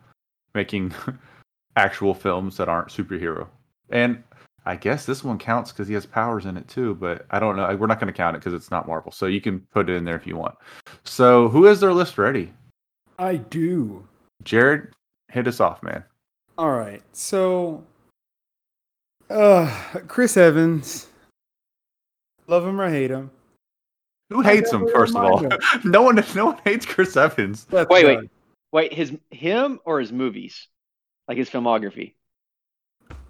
making 0.55 0.93
actual 1.77 2.15
films 2.15 2.57
that 2.59 2.69
aren't 2.69 2.89
superhero. 2.89 3.47
And 3.91 4.23
I 4.67 4.75
guess 4.75 5.07
this 5.07 5.23
one 5.23 5.39
counts 5.39 5.73
because 5.73 5.87
he 5.89 5.95
has 5.95 6.05
powers 6.05 6.45
in 6.45 6.57
it 6.57 6.67
too, 6.67 6.97
but 6.97 7.25
I 7.31 7.39
don't 7.39 7.57
know. 7.57 7.75
We're 7.77 7.87
not 7.87 8.01
going 8.01 8.13
to 8.13 8.17
count 8.17 8.37
it 8.37 8.41
because 8.41 8.53
it's 8.53 8.71
not 8.71 8.89
Marvel. 8.89 9.13
So 9.13 9.27
you 9.27 9.41
can 9.41 9.61
put 9.61 9.89
it 9.89 9.95
in 9.95 10.05
there 10.05 10.17
if 10.17 10.27
you 10.27 10.37
want. 10.37 10.57
So 11.05 11.49
who 11.49 11.65
has 11.65 11.81
their 11.81 11.93
list 11.93 12.19
ready? 12.19 12.53
I 13.19 13.37
do. 13.37 14.07
Jarred, 14.43 14.93
hit 15.29 15.47
us 15.47 15.61
off, 15.61 15.83
man. 15.83 16.05
All 16.59 16.73
right. 16.73 17.03
So, 17.13 17.85
uh, 19.30 19.66
Chris 20.09 20.37
Evans. 20.37 21.06
Love 22.47 22.64
him 22.66 22.80
or 22.80 22.88
hate 22.88 23.11
him. 23.11 23.30
Who 24.30 24.40
hates 24.40 24.73
him? 24.73 24.88
First 24.92 25.14
of 25.16 25.23
all, 25.25 25.49
no 25.85 26.02
one, 26.02 26.23
no 26.35 26.47
one 26.47 26.59
hates 26.64 26.85
Chris 26.87 27.16
Evans. 27.16 27.66
Let's 27.71 27.88
Wait, 27.90 28.02
go. 28.02 28.09
wait. 28.16 28.30
Wait, 28.73 28.92
his 28.92 29.12
him 29.30 29.78
or 29.85 30.00
his 30.00 30.12
movies? 30.12 30.68
Like 31.28 31.38
his 31.38 31.49
filmography? 31.49 32.14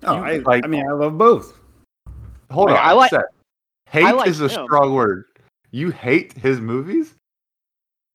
Oh, 0.02 0.16
I, 0.16 0.38
like- 0.38 0.64
I 0.64 0.68
mean, 0.68 0.86
I 0.88 0.92
love 0.92 1.16
both. 1.18 1.58
Hold 2.50 2.70
Like, 2.70 2.80
on, 2.80 2.86
I 2.88 2.92
like- 2.92 3.10
Seth. 3.10 3.22
Hate 3.90 4.04
I 4.04 4.10
like 4.12 4.28
is 4.28 4.40
a 4.40 4.44
him. 4.48 4.64
strong 4.66 4.94
word. 4.94 5.24
You 5.70 5.90
hate 5.90 6.32
his 6.32 6.60
movies? 6.60 7.14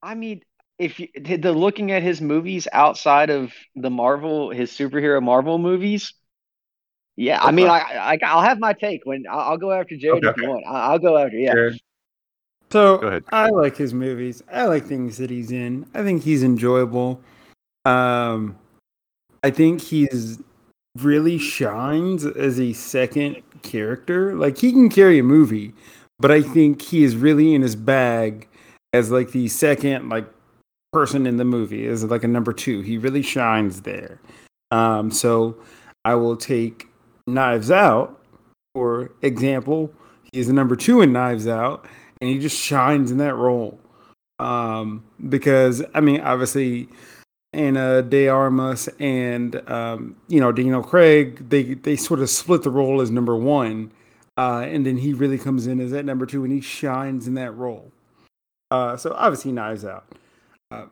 I 0.03 0.15
mean, 0.15 0.41
if 0.79 1.00
you 1.00 1.07
did 1.21 1.41
the 1.43 1.51
looking 1.53 1.91
at 1.91 2.03
his 2.03 2.19
movies 2.21 2.67
outside 2.73 3.29
of 3.29 3.53
the 3.75 3.89
Marvel, 3.89 4.50
his 4.50 4.71
superhero 4.71 5.21
Marvel 5.23 5.57
movies, 5.59 6.13
yeah. 7.15 7.44
I 7.44 7.51
mean, 7.51 7.68
I, 7.68 7.80
I 7.80 8.20
I'll 8.24 8.41
have 8.41 8.60
my 8.60 8.74
take 8.74 9.06
when 9.06 9.25
I'll, 9.30 9.39
I'll 9.39 9.58
go 9.58 9.72
after 9.72 9.96
Jarred 9.96 10.24
if 10.24 10.38
you 10.38 10.50
want. 10.50 10.65
I, 10.68 10.91
I'll 10.91 11.00
go 11.00 11.18
after 11.18 11.38
yeah. 11.38 11.53
Jarred, 11.53 11.80
So 12.72 13.22
I 13.32 13.50
like 13.50 13.77
his 13.77 13.94
movies. 13.94 14.44
I 14.51 14.65
like 14.65 14.86
things 14.86 15.18
that 15.18 15.30
he's 15.30 15.51
in. 15.51 15.86
I 15.94 16.03
think 16.03 16.24
he's 16.24 16.44
enjoyable. 16.44 17.22
Um, 17.86 18.58
I 19.44 19.50
think 19.50 19.82
he's 19.82 20.39
really 20.98 21.38
shines 21.38 22.25
as 22.25 22.60
a 22.60 22.74
second 22.74 23.41
character. 23.62 24.36
Like 24.36 24.58
he 24.58 24.72
can 24.72 24.89
carry 24.89 25.20
a 25.20 25.24
movie, 25.24 25.74
but 26.20 26.32
I 26.32 26.41
think 26.41 26.82
he 26.82 27.03
is 27.03 27.15
really 27.15 27.53
in 27.53 27.62
his 27.62 27.75
bag 27.75 28.48
as 28.94 29.10
like 29.12 29.32
the 29.32 29.48
second 29.48 30.10
like 30.10 30.25
person 30.91 31.25
in 31.25 31.38
the 31.38 31.46
movie 31.46 31.88
as 31.88 32.03
like 32.03 32.24
a 32.24 32.27
number 32.27 32.53
two. 32.53 32.82
He 32.82 32.98
really 32.98 33.22
shines 33.22 33.82
there. 33.82 34.20
Um, 34.72 35.12
so 35.12 35.58
I 36.06 36.15
will 36.15 36.36
take 36.36 36.88
Knives 37.33 37.71
Out 37.71 38.19
for 38.73 39.11
example. 39.21 39.91
He 40.31 40.39
is 40.39 40.47
the 40.47 40.53
number 40.53 40.75
two 40.75 41.01
in 41.01 41.11
Knives 41.11 41.47
Out 41.47 41.85
and 42.21 42.29
he 42.29 42.39
just 42.39 42.57
shines 42.57 43.11
in 43.11 43.17
that 43.17 43.35
role. 43.35 43.79
Um, 44.39 45.03
because 45.29 45.83
I 45.93 46.01
mean, 46.01 46.21
obviously, 46.21 46.88
Ana 47.53 48.01
de 48.01 48.27
Armas 48.27 48.88
and 49.00 49.55
um, 49.69 50.15
you 50.29 50.39
know 50.39 50.51
Daniel 50.51 50.81
Craig, 50.83 51.50
they 51.50 51.75
they 51.75 51.95
sort 51.95 52.21
of 52.21 52.29
split 52.29 52.63
the 52.63 52.69
role 52.71 53.01
as 53.01 53.11
number 53.11 53.35
one. 53.35 53.91
uh, 54.38 54.65
and 54.67 54.85
then 54.85 54.97
he 54.97 55.13
really 55.13 55.38
comes 55.38 55.67
in 55.67 55.79
as 55.79 55.91
that 55.91 56.05
number 56.05 56.25
two, 56.25 56.43
and 56.43 56.53
he 56.53 56.61
shines 56.61 57.27
in 57.27 57.35
that 57.35 57.51
role. 57.51 57.91
Uh, 58.71 58.95
so 58.97 59.13
obviously, 59.13 59.51
Knives 59.51 59.85
Out. 59.85 60.05
Uh, 60.71 60.85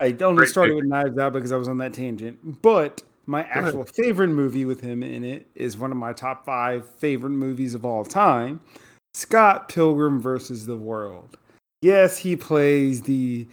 I 0.00 0.16
only 0.20 0.46
started 0.46 0.74
with 0.76 0.84
Knives 0.84 1.18
Out 1.18 1.32
because 1.32 1.52
I 1.52 1.56
was 1.56 1.68
on 1.68 1.78
that 1.78 1.92
tangent, 1.92 2.62
but 2.62 3.02
my 3.26 3.42
actual 3.44 3.84
favorite 3.84 4.28
movie 4.28 4.64
with 4.64 4.80
him 4.80 5.02
in 5.02 5.24
it 5.24 5.46
is 5.54 5.76
one 5.76 5.90
of 5.90 5.96
my 5.96 6.12
top 6.12 6.44
five 6.44 6.88
favorite 6.98 7.30
movies 7.30 7.74
of 7.74 7.84
all 7.84 8.04
time 8.04 8.60
Scott 9.14 9.68
Pilgrim 9.68 10.20
versus 10.20 10.66
the 10.66 10.76
World. 10.76 11.36
Yes, 11.82 12.18
he 12.18 12.34
plays 12.36 13.02
the 13.02 13.46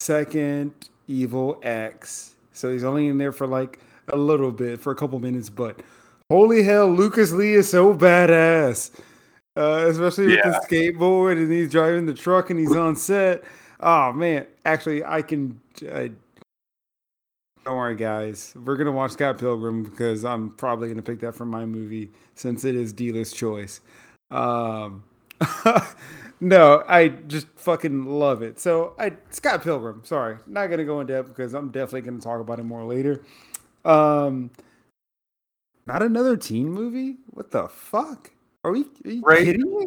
second 0.00 0.72
evil 1.08 1.58
ex. 1.62 2.34
So 2.52 2.72
he's 2.72 2.84
only 2.84 3.08
in 3.08 3.18
there 3.18 3.32
for 3.32 3.46
like 3.46 3.80
a 4.08 4.16
little 4.16 4.50
bit, 4.52 4.80
for 4.80 4.92
a 4.92 4.94
couple 4.94 5.18
minutes, 5.18 5.48
but 5.50 5.80
holy 6.30 6.62
hell, 6.62 6.88
Lucas 6.88 7.32
Lee 7.32 7.54
is 7.54 7.68
so 7.68 7.94
badass. 7.94 8.90
Uh, 9.56 9.86
especially 9.88 10.26
with 10.26 10.36
Yeah. 10.36 10.50
the 10.50 10.66
skateboard 10.68 11.32
and 11.32 11.50
he's 11.50 11.70
driving 11.70 12.06
the 12.06 12.14
truck 12.14 12.50
and 12.50 12.60
he's 12.60 12.76
on 12.76 12.94
set. 12.94 13.42
Oh 13.80 14.12
man, 14.12 14.46
actually, 14.64 15.04
I 15.04 15.22
can. 15.22 15.60
I, 15.92 16.12
don't 17.64 17.76
worry, 17.76 17.96
guys. 17.96 18.54
We're 18.64 18.76
gonna 18.76 18.92
watch 18.92 19.12
Scott 19.12 19.38
Pilgrim 19.38 19.82
because 19.82 20.24
I'm 20.24 20.50
probably 20.50 20.88
gonna 20.88 21.02
pick 21.02 21.20
that 21.20 21.34
for 21.34 21.44
my 21.44 21.64
movie 21.66 22.10
since 22.34 22.64
it 22.64 22.74
is 22.74 22.92
dealer's 22.92 23.32
choice. 23.32 23.80
Um, 24.30 25.04
no, 26.40 26.82
I 26.88 27.08
just 27.08 27.46
fucking 27.56 28.06
love 28.06 28.42
it. 28.42 28.58
So 28.58 28.94
I 28.98 29.12
Scott 29.30 29.62
Pilgrim. 29.62 30.02
Sorry, 30.04 30.36
not 30.46 30.68
gonna 30.68 30.84
go 30.84 31.00
in 31.00 31.06
depth 31.06 31.28
because 31.28 31.54
I'm 31.54 31.70
definitely 31.70 32.02
gonna 32.02 32.20
talk 32.20 32.40
about 32.40 32.58
it 32.58 32.64
more 32.64 32.84
later. 32.84 33.22
Um, 33.84 34.50
not 35.86 36.02
another 36.02 36.36
teen 36.36 36.70
movie. 36.70 37.16
What 37.30 37.50
the 37.50 37.68
fuck? 37.68 38.30
Are 38.64 38.72
we? 38.72 38.84
Are 39.04 39.10
you 39.10 39.22
Right. 39.22 39.44
kidding 39.44 39.78
me? 39.78 39.86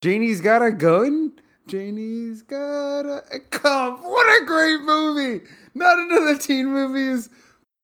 Janie's 0.00 0.40
got 0.40 0.62
a 0.62 0.70
gun. 0.72 1.32
Janie's 1.70 2.42
got 2.42 3.02
a 3.06 3.38
come. 3.50 3.98
What 4.02 4.42
a 4.42 4.44
great 4.44 4.80
movie! 4.82 5.44
Not 5.74 5.98
another 5.98 6.36
teen 6.36 6.66
movie 6.66 7.06
is 7.06 7.30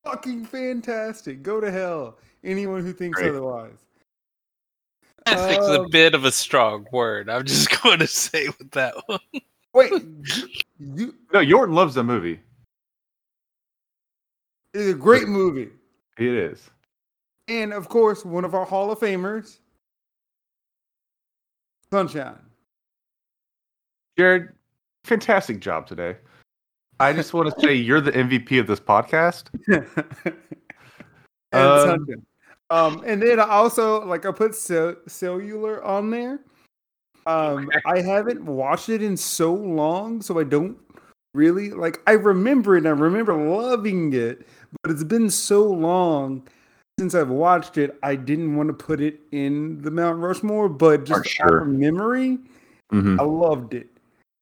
fucking 0.04 0.46
fantastic. 0.46 1.42
Go 1.42 1.60
to 1.60 1.70
hell. 1.70 2.18
Anyone 2.42 2.82
who 2.82 2.92
thinks 2.92 3.18
Great. 3.20 3.30
otherwise. 3.30 3.78
Fantastic's 5.26 5.66
a 5.68 5.80
Um, 5.82 5.90
bit 5.90 6.14
of 6.14 6.24
a 6.24 6.32
strong 6.32 6.86
word. 6.92 7.28
I'm 7.30 7.44
just 7.44 7.70
going 7.82 7.98
to 8.00 8.06
say 8.06 8.48
with 8.58 8.70
that 8.72 8.94
one. 9.06 9.20
Wait, 9.72 9.92
you, 9.92 10.48
you 10.78 11.14
No, 11.32 11.40
Yorton 11.40 11.74
loves 11.74 11.94
the 11.94 12.02
movie. 12.04 12.40
it's 14.74 14.90
a 14.90 14.94
great 14.94 15.28
movie. 15.28 15.70
It 16.18 16.26
is. 16.28 16.70
And 17.48 17.72
of 17.72 17.88
course, 17.88 18.24
one 18.24 18.44
of 18.44 18.54
our 18.54 18.64
Hall 18.64 18.90
of 18.90 18.98
Famers, 18.98 19.58
Sunshine. 21.92 22.38
Jarred, 24.18 24.54
fantastic 25.04 25.60
job 25.60 25.86
today. 25.86 26.16
I 27.00 27.12
just 27.12 27.34
want 27.34 27.52
to 27.54 27.60
say 27.60 27.74
you're 27.88 28.00
the 28.00 28.12
MVP 28.12 28.58
of 28.60 28.66
this 28.66 28.80
podcast. 28.80 29.48
and 31.52 31.60
Um, 31.90 32.06
Um, 32.68 33.02
and 33.06 33.22
then 33.22 33.38
I 33.38 33.44
also 33.48 34.04
like 34.04 34.26
I 34.26 34.32
put 34.32 34.54
cell- 34.54 34.96
cellular 35.06 35.84
on 35.84 36.10
there. 36.10 36.40
Um, 37.26 37.68
I 37.86 38.00
haven't 38.00 38.44
watched 38.44 38.88
it 38.88 39.02
in 39.02 39.16
so 39.16 39.52
long, 39.52 40.20
so 40.22 40.38
I 40.38 40.44
don't 40.44 40.76
really 41.34 41.70
like. 41.70 42.00
I 42.06 42.12
remember 42.12 42.74
it. 42.76 42.78
and 42.78 42.88
I 42.88 42.90
remember 42.90 43.34
loving 43.34 44.12
it, 44.12 44.46
but 44.82 44.90
it's 44.90 45.04
been 45.04 45.30
so 45.30 45.62
long 45.64 46.46
since 46.98 47.14
I've 47.14 47.30
watched 47.30 47.78
it. 47.78 47.96
I 48.02 48.16
didn't 48.16 48.56
want 48.56 48.68
to 48.68 48.72
put 48.72 49.00
it 49.00 49.20
in 49.32 49.80
the 49.82 49.90
Mount 49.90 50.18
Rushmore, 50.18 50.68
but 50.68 51.04
just 51.04 51.40
out 51.40 51.52
of 51.54 51.68
memory, 51.68 52.38
Mhm. 52.92 53.20
I 53.20 53.24
loved 53.24 53.74
it. 53.74 53.88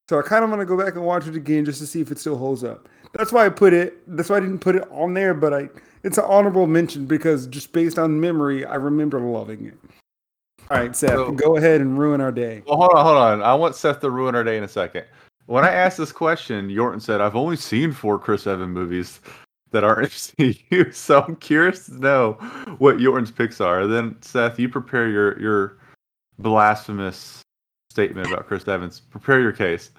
So 0.08 0.18
I 0.18 0.22
kind 0.22 0.44
of 0.44 0.50
want 0.50 0.60
to 0.60 0.66
go 0.66 0.76
back 0.76 0.94
and 0.96 1.04
watch 1.04 1.26
it 1.26 1.34
again 1.34 1.64
just 1.64 1.80
to 1.80 1.86
see 1.86 2.00
if 2.00 2.10
it 2.10 2.18
still 2.18 2.36
holds 2.36 2.62
up. 2.62 2.88
That's 3.14 3.32
why 3.32 3.46
I 3.46 3.48
put 3.48 3.72
it. 3.72 4.02
That's 4.16 4.28
why 4.28 4.36
I 4.36 4.40
didn't 4.40 4.58
put 4.58 4.76
it 4.76 4.86
on 4.90 5.14
there, 5.14 5.32
but 5.34 5.54
I 5.54 5.68
it's 6.02 6.18
an 6.18 6.24
honorable 6.26 6.66
mention 6.66 7.06
because 7.06 7.46
just 7.46 7.72
based 7.72 7.98
on 7.98 8.20
memory, 8.20 8.64
I 8.66 8.74
remember 8.74 9.18
loving 9.20 9.66
it. 9.66 9.78
All 10.70 10.78
right, 10.78 10.94
Seth, 10.96 11.10
So- 11.10 11.32
go 11.32 11.56
ahead 11.56 11.80
and 11.80 11.98
ruin 11.98 12.20
our 12.20 12.32
day. 12.32 12.62
Well, 12.66 12.76
hold 12.76 12.90
on, 12.94 13.04
hold 13.04 13.18
on. 13.18 13.42
I 13.42 13.54
want 13.54 13.76
Seth 13.76 14.00
to 14.00 14.10
ruin 14.10 14.34
our 14.34 14.44
day 14.44 14.56
in 14.58 14.64
a 14.64 14.68
second. 14.68 15.04
When 15.46 15.64
I 15.64 15.70
asked 15.70 15.98
this 15.98 16.12
question, 16.12 16.68
Yorton 16.68 17.00
said, 17.02 17.20
"I've 17.20 17.36
only 17.36 17.56
seen 17.56 17.92
four 17.92 18.18
Chris 18.18 18.46
Evan 18.46 18.70
movies 18.70 19.20
that 19.72 19.84
aren't 19.84 20.08
MCU, 20.10 20.94
so 20.94 21.22
I'm 21.22 21.36
curious 21.36 21.86
to 21.86 21.98
know 22.00 22.32
what 22.78 22.96
Yorton's 22.96 23.30
picks 23.30 23.60
are." 23.60 23.86
Then, 23.86 24.16
Seth, 24.22 24.58
you 24.58 24.68
prepare 24.68 25.08
your 25.08 25.38
your 25.40 25.76
blasphemous 26.38 27.43
statement 27.94 28.26
about 28.26 28.48
Chris 28.48 28.66
Evans. 28.66 28.98
Prepare 28.98 29.40
your 29.40 29.52
case. 29.52 29.92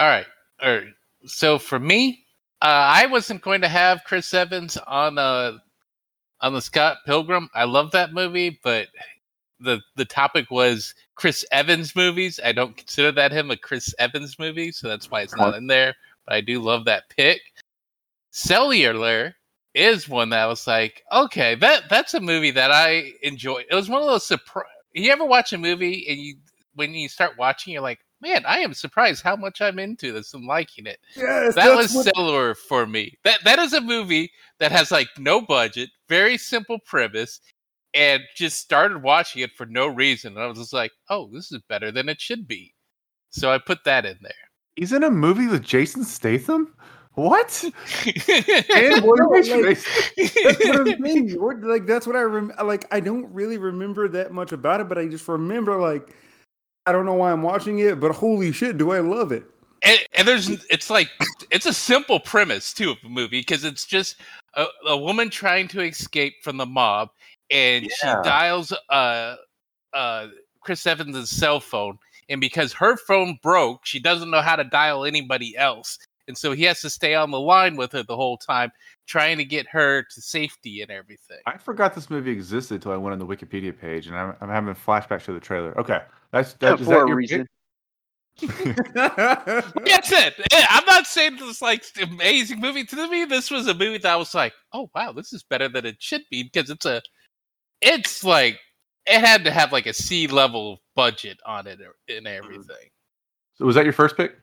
All 0.00 0.08
right. 0.08 0.26
All 0.60 0.74
right. 0.74 0.88
So 1.26 1.60
for 1.60 1.78
me, 1.78 2.24
uh, 2.60 2.90
I 2.90 3.06
wasn't 3.06 3.40
going 3.40 3.60
to 3.60 3.68
have 3.68 4.02
Chris 4.04 4.34
Evans 4.34 4.76
on 4.76 5.16
uh 5.16 5.58
on 6.40 6.54
the 6.54 6.60
Scott 6.60 6.98
Pilgrim. 7.06 7.48
I 7.54 7.64
love 7.64 7.92
that 7.92 8.12
movie, 8.12 8.58
but 8.64 8.88
the 9.60 9.80
the 9.94 10.04
topic 10.04 10.50
was 10.50 10.92
Chris 11.14 11.44
Evans 11.52 11.94
movies. 11.94 12.40
I 12.44 12.50
don't 12.50 12.76
consider 12.76 13.12
that 13.12 13.30
him 13.30 13.52
a 13.52 13.56
Chris 13.56 13.94
Evans 14.00 14.40
movie, 14.40 14.72
so 14.72 14.88
that's 14.88 15.08
why 15.08 15.20
it's 15.20 15.36
not 15.36 15.54
in 15.54 15.68
there. 15.68 15.94
But 16.26 16.34
I 16.34 16.40
do 16.40 16.60
love 16.60 16.84
that 16.86 17.04
pick. 17.16 17.40
Cellular 18.32 19.36
is 19.72 20.08
one 20.08 20.30
that 20.30 20.46
was 20.46 20.66
like, 20.66 21.04
okay, 21.12 21.54
that 21.54 21.84
that's 21.88 22.14
a 22.14 22.20
movie 22.20 22.50
that 22.50 22.72
I 22.72 23.12
enjoy. 23.22 23.62
It 23.70 23.74
was 23.74 23.88
one 23.88 24.02
of 24.02 24.08
those 24.08 24.26
surprise. 24.26 24.66
You 24.96 25.12
ever 25.12 25.24
watch 25.24 25.52
a 25.52 25.58
movie 25.58 26.06
and 26.08 26.18
you 26.18 26.36
when 26.74 26.94
you 26.94 27.08
start 27.08 27.38
watching, 27.38 27.72
you're 27.72 27.82
like, 27.82 28.00
man, 28.20 28.44
I 28.46 28.58
am 28.58 28.74
surprised 28.74 29.22
how 29.22 29.34
much 29.36 29.60
I'm 29.62 29.78
into 29.78 30.12
this 30.12 30.34
and 30.34 30.44
liking 30.46 30.86
it. 30.86 30.98
Yes, 31.16 31.54
That 31.54 31.74
was 31.74 31.94
what- 31.94 32.06
Cellular 32.14 32.54
for 32.54 32.86
me. 32.86 33.16
That 33.24 33.40
that 33.44 33.58
is 33.58 33.72
a 33.72 33.80
movie 33.80 34.30
that 34.58 34.72
has 34.72 34.90
like 34.90 35.08
no 35.18 35.40
budget, 35.40 35.90
very 36.08 36.36
simple 36.38 36.78
premise, 36.84 37.40
and 37.94 38.22
just 38.34 38.58
started 38.58 39.02
watching 39.02 39.42
it 39.42 39.52
for 39.56 39.66
no 39.66 39.86
reason. 39.86 40.34
And 40.34 40.42
I 40.42 40.46
was 40.46 40.58
just 40.58 40.72
like, 40.72 40.92
oh, 41.10 41.28
this 41.32 41.50
is 41.52 41.60
better 41.68 41.90
than 41.90 42.08
it 42.08 42.20
should 42.20 42.46
be. 42.46 42.74
So 43.30 43.50
I 43.52 43.58
put 43.58 43.84
that 43.84 44.04
in 44.06 44.16
there. 44.22 44.32
He's 44.76 44.92
in 44.92 45.02
a 45.04 45.10
movie 45.10 45.46
with 45.46 45.62
Jason 45.62 46.04
Statham. 46.04 46.74
What? 47.16 47.64
And 47.64 49.04
what 49.04 49.18
like- 49.30 49.78
that's 49.78 50.64
what 50.64 50.76
I'm 50.76 51.02
saying. 51.04 51.60
Like 51.62 51.86
that's 51.86 52.06
what 52.06 52.14
I 52.16 52.22
rem- 52.22 52.52
like. 52.62 52.86
I 52.92 53.00
don't 53.00 53.26
really 53.32 53.58
remember 53.58 54.06
that 54.08 54.32
much 54.32 54.52
about 54.52 54.80
it, 54.80 54.88
but 54.88 54.98
I 54.98 55.06
just 55.06 55.26
remember 55.26 55.80
like 55.80 56.14
I 56.86 56.92
don't 56.92 57.06
know 57.06 57.14
why 57.14 57.32
I'm 57.32 57.42
watching 57.42 57.78
it, 57.80 57.98
but 58.00 58.12
holy 58.12 58.52
shit, 58.52 58.78
do 58.78 58.92
I 58.92 59.00
love 59.00 59.32
it? 59.32 59.44
and, 59.82 59.98
and 60.14 60.26
there's 60.28 60.48
it's 60.70 60.88
like 60.90 61.08
it's 61.50 61.66
a 61.66 61.72
simple 61.72 62.18
premise 62.20 62.72
too 62.72 62.90
of 62.92 62.96
a 63.04 63.08
movie 63.08 63.40
because 63.40 63.62
it's 63.64 63.84
just 63.86 64.16
a, 64.54 64.66
a 64.86 64.96
woman 64.96 65.28
trying 65.30 65.68
to 65.68 65.80
escape 65.82 66.34
from 66.42 66.56
the 66.56 66.66
mob 66.66 67.10
and 67.50 67.84
Yeah. 67.84 68.22
she 68.22 68.28
dials 68.28 68.72
uh 68.90 69.36
uh 69.92 70.28
chris 70.60 70.86
evans' 70.86 71.28
cell 71.30 71.60
phone 71.60 71.98
and 72.30 72.40
because 72.40 72.72
her 72.72 72.96
phone 72.96 73.38
broke 73.42 73.84
she 73.84 74.00
doesn't 74.00 74.30
know 74.30 74.40
how 74.40 74.56
to 74.56 74.64
dial 74.64 75.04
anybody 75.04 75.54
else 75.58 75.98
and 76.28 76.36
so 76.36 76.52
he 76.52 76.64
has 76.64 76.80
to 76.80 76.90
stay 76.90 77.14
on 77.14 77.30
the 77.30 77.40
line 77.40 77.76
with 77.76 77.92
her 77.92 78.02
the 78.02 78.16
whole 78.16 78.36
time 78.36 78.70
trying 79.06 79.38
to 79.38 79.44
get 79.44 79.66
her 79.68 80.02
to 80.02 80.20
safety 80.20 80.82
and 80.82 80.90
everything 80.90 81.38
I 81.46 81.58
forgot 81.58 81.94
this 81.94 82.10
movie 82.10 82.30
existed 82.30 82.76
until 82.76 82.92
I 82.92 82.96
went 82.96 83.12
on 83.12 83.18
the 83.18 83.26
Wikipedia 83.26 83.78
page, 83.78 84.06
and 84.06 84.16
I'm, 84.16 84.34
I'm 84.40 84.48
having 84.48 84.74
flashbacks 84.74 85.24
to 85.24 85.32
the 85.32 85.40
trailer. 85.40 85.78
Okay, 85.78 86.00
that's 86.32 86.54
that, 86.54 86.72
uh, 86.72 86.74
is 86.76 86.80
for 86.80 86.90
that 86.90 87.04
a 87.04 87.08
your 87.08 87.16
reason. 87.16 87.48
That's 88.38 90.12
it. 90.12 90.34
I'm 90.52 90.84
not 90.84 91.06
saying 91.06 91.36
this 91.36 91.62
like 91.62 91.82
amazing 92.02 92.60
movie. 92.60 92.84
To 92.84 93.08
me, 93.08 93.24
this 93.24 93.50
was 93.50 93.66
a 93.66 93.72
movie 93.72 93.96
that 93.96 94.12
I 94.12 94.16
was 94.16 94.34
like, 94.34 94.52
oh 94.74 94.90
wow, 94.94 95.12
this 95.12 95.32
is 95.32 95.42
better 95.42 95.70
than 95.70 95.86
it 95.86 95.96
should 96.00 96.20
be 96.30 96.42
because 96.42 96.68
it's 96.68 96.84
a, 96.84 97.00
it's 97.80 98.24
like 98.24 98.58
it 99.06 99.24
had 99.24 99.42
to 99.44 99.50
have 99.50 99.72
like 99.72 99.86
a 99.86 99.94
C 99.94 100.26
level 100.26 100.82
budget 100.94 101.38
on 101.46 101.66
it 101.66 101.80
er, 101.80 101.94
and 102.08 102.26
mm-hmm. 102.26 102.44
everything. 102.44 102.90
So 103.54 103.64
was 103.64 103.74
that 103.74 103.84
your 103.84 103.94
first 103.94 104.18
pick? 104.18 104.36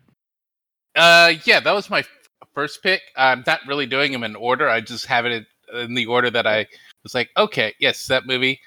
Uh, 0.95 1.33
yeah, 1.45 1.59
that 1.59 1.73
was 1.73 1.89
my 1.89 1.99
f- 1.99 2.09
first 2.53 2.83
pick. 2.83 3.01
I'm 3.15 3.43
not 3.45 3.61
really 3.67 3.85
doing 3.85 4.11
them 4.11 4.23
in 4.23 4.35
order. 4.35 4.69
I 4.69 4.81
just 4.81 5.05
have 5.07 5.25
it 5.25 5.45
in 5.73 5.93
the 5.95 6.05
order 6.05 6.29
that 6.29 6.45
I 6.45 6.67
was 7.03 7.13
like, 7.15 7.29
okay, 7.35 7.73
yes, 7.79 8.07
that 8.07 8.25
movie, 8.27 8.59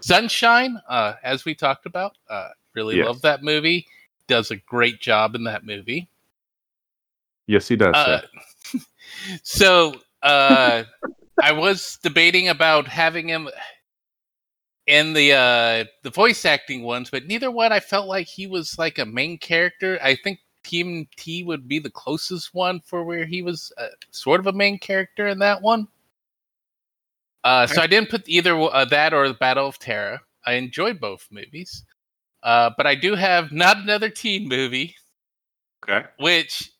Sunshine. 0.00 0.80
Uh, 0.88 1.14
as 1.22 1.44
we 1.44 1.54
talked 1.54 1.86
about, 1.86 2.16
uh, 2.28 2.48
really 2.74 2.96
Yes. 2.96 3.06
love 3.06 3.22
that 3.22 3.42
movie. 3.42 3.86
Does 4.28 4.50
a 4.50 4.56
great 4.56 5.00
job 5.00 5.34
in 5.34 5.44
that 5.44 5.64
movie. 5.64 6.08
Yes, 7.46 7.68
he 7.68 7.76
does. 7.76 7.94
Uh, 7.94 8.20
so 9.42 9.94
uh, 10.22 10.84
I 11.42 11.52
was 11.52 11.98
debating 12.02 12.48
about 12.48 12.86
having 12.86 13.28
him 13.28 13.48
in 14.86 15.12
the 15.12 15.32
uh, 15.32 15.84
the 16.02 16.10
voice 16.10 16.44
acting 16.44 16.82
ones, 16.82 17.10
but 17.10 17.26
neither 17.26 17.50
one 17.50 17.72
I 17.72 17.80
felt 17.80 18.08
like 18.08 18.26
he 18.26 18.46
was 18.46 18.78
like 18.78 18.98
a 18.98 19.06
main 19.06 19.38
character. 19.38 19.98
I 20.02 20.16
think 20.16 20.38
Team 20.62 21.06
T 21.16 21.42
would 21.44 21.68
be 21.68 21.78
the 21.78 21.90
closest 21.90 22.54
one 22.54 22.80
for 22.80 23.04
where 23.04 23.24
he 23.24 23.42
was 23.42 23.72
uh, 23.78 23.88
sort 24.10 24.40
of 24.40 24.46
a 24.46 24.52
main 24.52 24.78
character 24.78 25.28
in 25.28 25.38
that 25.40 25.60
one. 25.62 25.88
Uh, 27.44 27.66
so 27.66 27.82
I 27.82 27.86
didn't 27.86 28.10
put 28.10 28.28
either 28.28 28.56
uh, 28.56 28.84
that 28.86 29.12
or 29.12 29.26
the 29.26 29.34
Battle 29.34 29.66
of 29.66 29.78
Terra. 29.78 30.20
I 30.46 30.54
enjoyed 30.54 31.00
both 31.00 31.26
movies, 31.30 31.84
uh, 32.42 32.70
but 32.76 32.86
I 32.86 32.94
do 32.94 33.14
have 33.14 33.52
not 33.52 33.78
another 33.78 34.08
teen 34.08 34.48
movie, 34.48 34.94
Okay. 35.82 36.06
which 36.18 36.70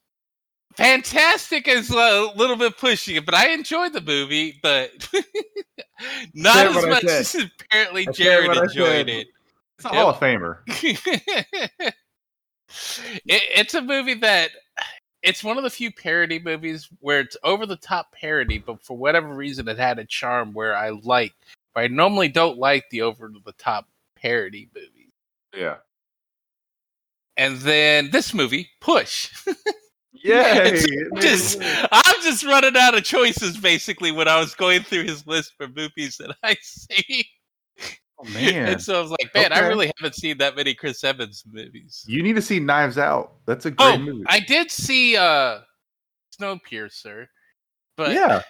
fantastic 0.76 1.66
is 1.68 1.90
a 1.90 2.32
little 2.36 2.56
bit 2.56 2.78
pushing 2.78 3.16
it, 3.16 3.26
but 3.26 3.34
I 3.34 3.50
enjoyed 3.50 3.92
the 3.92 4.00
movie, 4.00 4.58
but 4.62 4.90
not 6.34 6.66
as 6.66 6.86
much 6.86 7.04
as 7.04 7.34
apparently 7.34 8.06
Jarred 8.12 8.56
enjoyed 8.56 9.08
it. 9.08 9.28
It's 9.78 9.84
a 9.84 9.88
Hall 9.88 10.10
of 10.10 10.16
Famer. 10.16 10.58
it, 13.26 13.42
it's 13.54 13.74
a 13.74 13.82
movie 13.82 14.14
that 14.14 14.50
it's 15.22 15.44
one 15.44 15.56
of 15.56 15.62
the 15.62 15.70
few 15.70 15.92
parody 15.92 16.38
movies 16.38 16.88
where 17.00 17.20
it's 17.20 17.36
over 17.44 17.64
the 17.64 17.76
top 17.76 18.12
parody, 18.12 18.58
but 18.58 18.82
for 18.82 18.96
whatever 18.96 19.34
reason, 19.34 19.68
it 19.68 19.78
had 19.78 19.98
a 19.98 20.04
charm 20.04 20.52
where 20.52 20.76
I 20.76 20.90
like. 20.90 21.32
I 21.76 21.86
normally 21.88 22.28
don't 22.28 22.58
like 22.58 22.84
the 22.90 23.02
over 23.02 23.30
the 23.44 23.52
top 23.52 23.86
parody 24.16 24.68
movies. 24.74 25.10
Yeah. 25.54 25.76
And 27.36 27.58
then 27.58 28.10
this 28.10 28.34
movie, 28.34 28.68
Push. 28.80 29.30
Yay! 30.12 30.84
just, 31.20 31.58
I'm 31.90 32.22
just 32.22 32.44
running 32.44 32.76
out 32.76 32.96
of 32.96 33.02
choices 33.02 33.56
basically 33.56 34.12
when 34.12 34.28
I 34.28 34.38
was 34.38 34.54
going 34.54 34.82
through 34.82 35.04
his 35.04 35.26
list 35.26 35.54
for 35.56 35.66
movies 35.68 36.16
that 36.18 36.36
I 36.42 36.56
see. 36.62 37.26
Oh, 38.24 38.30
man. 38.34 38.68
And 38.68 38.82
so 38.82 38.98
I 38.98 39.00
was 39.00 39.10
like, 39.10 39.34
man, 39.34 39.52
I 39.52 39.60
really 39.60 39.90
haven't 39.98 40.14
seen 40.14 40.38
that 40.38 40.56
many 40.56 40.74
Chris 40.74 41.02
Evans 41.04 41.44
movies. 41.50 42.04
You 42.06 42.22
need 42.22 42.36
to 42.36 42.42
see 42.42 42.60
Knives 42.60 42.98
Out. 42.98 43.32
That's 43.46 43.66
a 43.66 43.70
great 43.70 43.94
Oh, 43.94 43.98
movie. 43.98 44.24
I 44.26 44.40
did 44.40 44.70
see 44.70 45.16
uh 45.16 45.60
Snowpiercer, 46.38 47.26
but 47.96 48.12
yeah. 48.12 48.42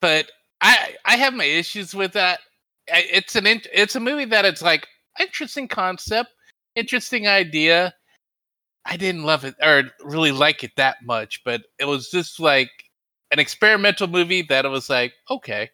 but 0.00 0.30
I 0.60 0.94
I 1.04 1.16
have 1.16 1.34
my 1.34 1.44
issues 1.44 1.94
with 1.94 2.12
that. 2.12 2.40
It's 2.86 3.36
an 3.36 3.46
it's 3.46 3.96
a 3.96 4.00
movie 4.00 4.26
that 4.26 4.44
it's 4.44 4.62
like 4.62 4.86
interesting 5.20 5.68
concept, 5.68 6.30
interesting 6.76 7.26
idea. 7.28 7.94
I 8.86 8.96
didn't 8.98 9.24
love 9.24 9.44
it 9.44 9.54
or 9.62 9.84
really 10.04 10.32
like 10.32 10.62
it 10.62 10.72
that 10.76 10.98
much, 11.04 11.42
but 11.44 11.62
it 11.78 11.86
was 11.86 12.10
just 12.10 12.38
like 12.38 12.70
an 13.32 13.38
experimental 13.38 14.06
movie 14.06 14.42
that 14.42 14.64
it 14.64 14.68
was 14.68 14.90
like 14.90 15.14
okay, 15.30 15.70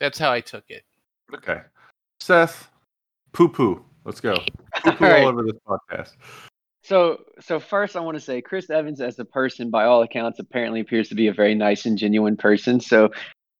that's 0.00 0.18
how 0.18 0.30
I 0.30 0.40
took 0.40 0.64
it. 0.68 0.82
Okay. 1.34 1.60
Seth, 2.20 2.70
poo 3.32 3.48
poo. 3.48 3.84
Let's 4.04 4.20
go. 4.20 4.34
Poo 4.82 4.92
poo 4.92 5.04
All 5.04 5.10
right. 5.10 5.22
all 5.22 5.28
over 5.28 5.42
this 5.44 5.58
podcast. 5.66 6.16
So, 6.82 7.20
so 7.40 7.60
first, 7.60 7.94
I 7.94 8.00
want 8.00 8.16
to 8.16 8.20
say 8.20 8.40
Chris 8.40 8.68
Evans, 8.68 9.00
as 9.00 9.16
a 9.20 9.24
person, 9.24 9.70
by 9.70 9.84
all 9.84 10.02
accounts, 10.02 10.40
apparently 10.40 10.80
appears 10.80 11.08
to 11.10 11.14
be 11.14 11.28
a 11.28 11.32
very 11.32 11.54
nice 11.54 11.86
and 11.86 11.96
genuine 11.96 12.36
person. 12.36 12.80
So, 12.80 13.10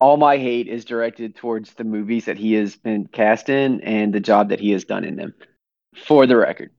all 0.00 0.16
my 0.16 0.36
hate 0.38 0.66
is 0.66 0.84
directed 0.84 1.36
towards 1.36 1.74
the 1.74 1.84
movies 1.84 2.24
that 2.24 2.36
he 2.36 2.54
has 2.54 2.74
been 2.74 3.06
cast 3.06 3.48
in 3.48 3.80
and 3.82 4.12
the 4.12 4.18
job 4.18 4.48
that 4.48 4.58
he 4.58 4.72
has 4.72 4.84
done 4.84 5.04
in 5.04 5.14
them. 5.14 5.32
For 6.04 6.26
the 6.26 6.36
record. 6.36 6.70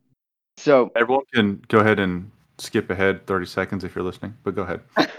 So, 0.57 0.91
Everyone 0.95 1.23
can 1.33 1.61
go 1.69 1.79
ahead 1.79 1.99
and 1.99 2.29
skip 2.57 2.89
ahead 2.89 3.25
30 3.25 3.45
seconds 3.45 3.83
if 3.85 3.95
you're 3.95 4.03
listening, 4.03 4.35
but 4.43 4.55
go 4.55 4.63
ahead. 4.63 4.81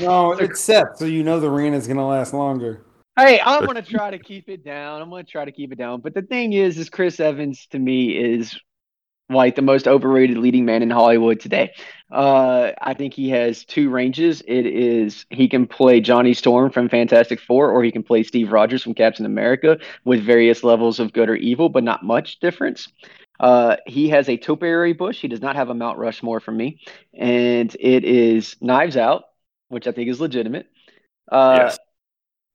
No, 0.00 0.32
it's 0.32 0.60
Seth, 0.60 0.96
so 0.96 1.04
you 1.04 1.22
know 1.22 1.40
the 1.40 1.50
rant 1.50 1.74
is 1.74 1.86
gonna 1.86 2.06
last 2.06 2.32
longer. 2.32 2.82
Hey, 3.20 3.40
I'm 3.44 3.66
gonna 3.66 3.82
try 3.96 4.10
to 4.10 4.18
keep 4.18 4.48
it 4.48 4.64
down. 4.64 5.02
I'm 5.02 5.10
gonna 5.10 5.24
try 5.24 5.44
to 5.44 5.52
keep 5.52 5.72
it 5.72 5.78
down. 5.78 6.00
But 6.00 6.14
the 6.14 6.22
thing 6.22 6.52
is, 6.54 6.78
is 6.78 6.88
Chris 6.88 7.20
Evans 7.20 7.66
to 7.70 7.78
me 7.78 8.16
is 8.16 8.58
like 9.28 9.54
the 9.54 9.62
most 9.62 9.86
overrated 9.86 10.38
leading 10.38 10.64
man 10.64 10.82
in 10.82 10.90
Hollywood 10.90 11.38
today. 11.38 11.72
Uh, 12.10 12.72
I 12.80 12.94
think 12.94 13.14
he 13.14 13.28
has 13.30 13.64
two 13.64 13.90
ranges. 13.90 14.42
It 14.46 14.66
is 14.66 15.26
he 15.30 15.48
can 15.48 15.66
play 15.66 16.00
Johnny 16.00 16.34
Storm 16.34 16.70
from 16.70 16.88
Fantastic 16.88 17.40
Four, 17.40 17.70
or 17.70 17.84
he 17.84 17.92
can 17.92 18.02
play 18.02 18.22
Steve 18.22 18.52
Rogers 18.52 18.82
from 18.82 18.94
Captain 18.94 19.26
America 19.26 19.78
with 20.04 20.24
various 20.24 20.64
levels 20.64 20.98
of 20.98 21.12
good 21.12 21.28
or 21.28 21.36
evil, 21.36 21.68
but 21.68 21.84
not 21.84 22.02
much 22.02 22.40
difference. 22.40 22.88
Uh, 23.38 23.76
he 23.86 24.08
has 24.08 24.28
a 24.28 24.36
topiary 24.36 24.92
bush. 24.92 25.20
He 25.20 25.28
does 25.28 25.40
not 25.40 25.56
have 25.56 25.70
a 25.70 25.74
Mount 25.74 25.98
Rushmore 25.98 26.40
for 26.40 26.52
me, 26.52 26.80
and 27.14 27.74
it 27.78 28.04
is 28.04 28.56
Knives 28.60 28.96
Out, 28.96 29.24
which 29.68 29.86
I 29.86 29.92
think 29.92 30.10
is 30.10 30.20
legitimate. 30.20 30.66
Uh, 31.30 31.56
Yes. 31.60 31.78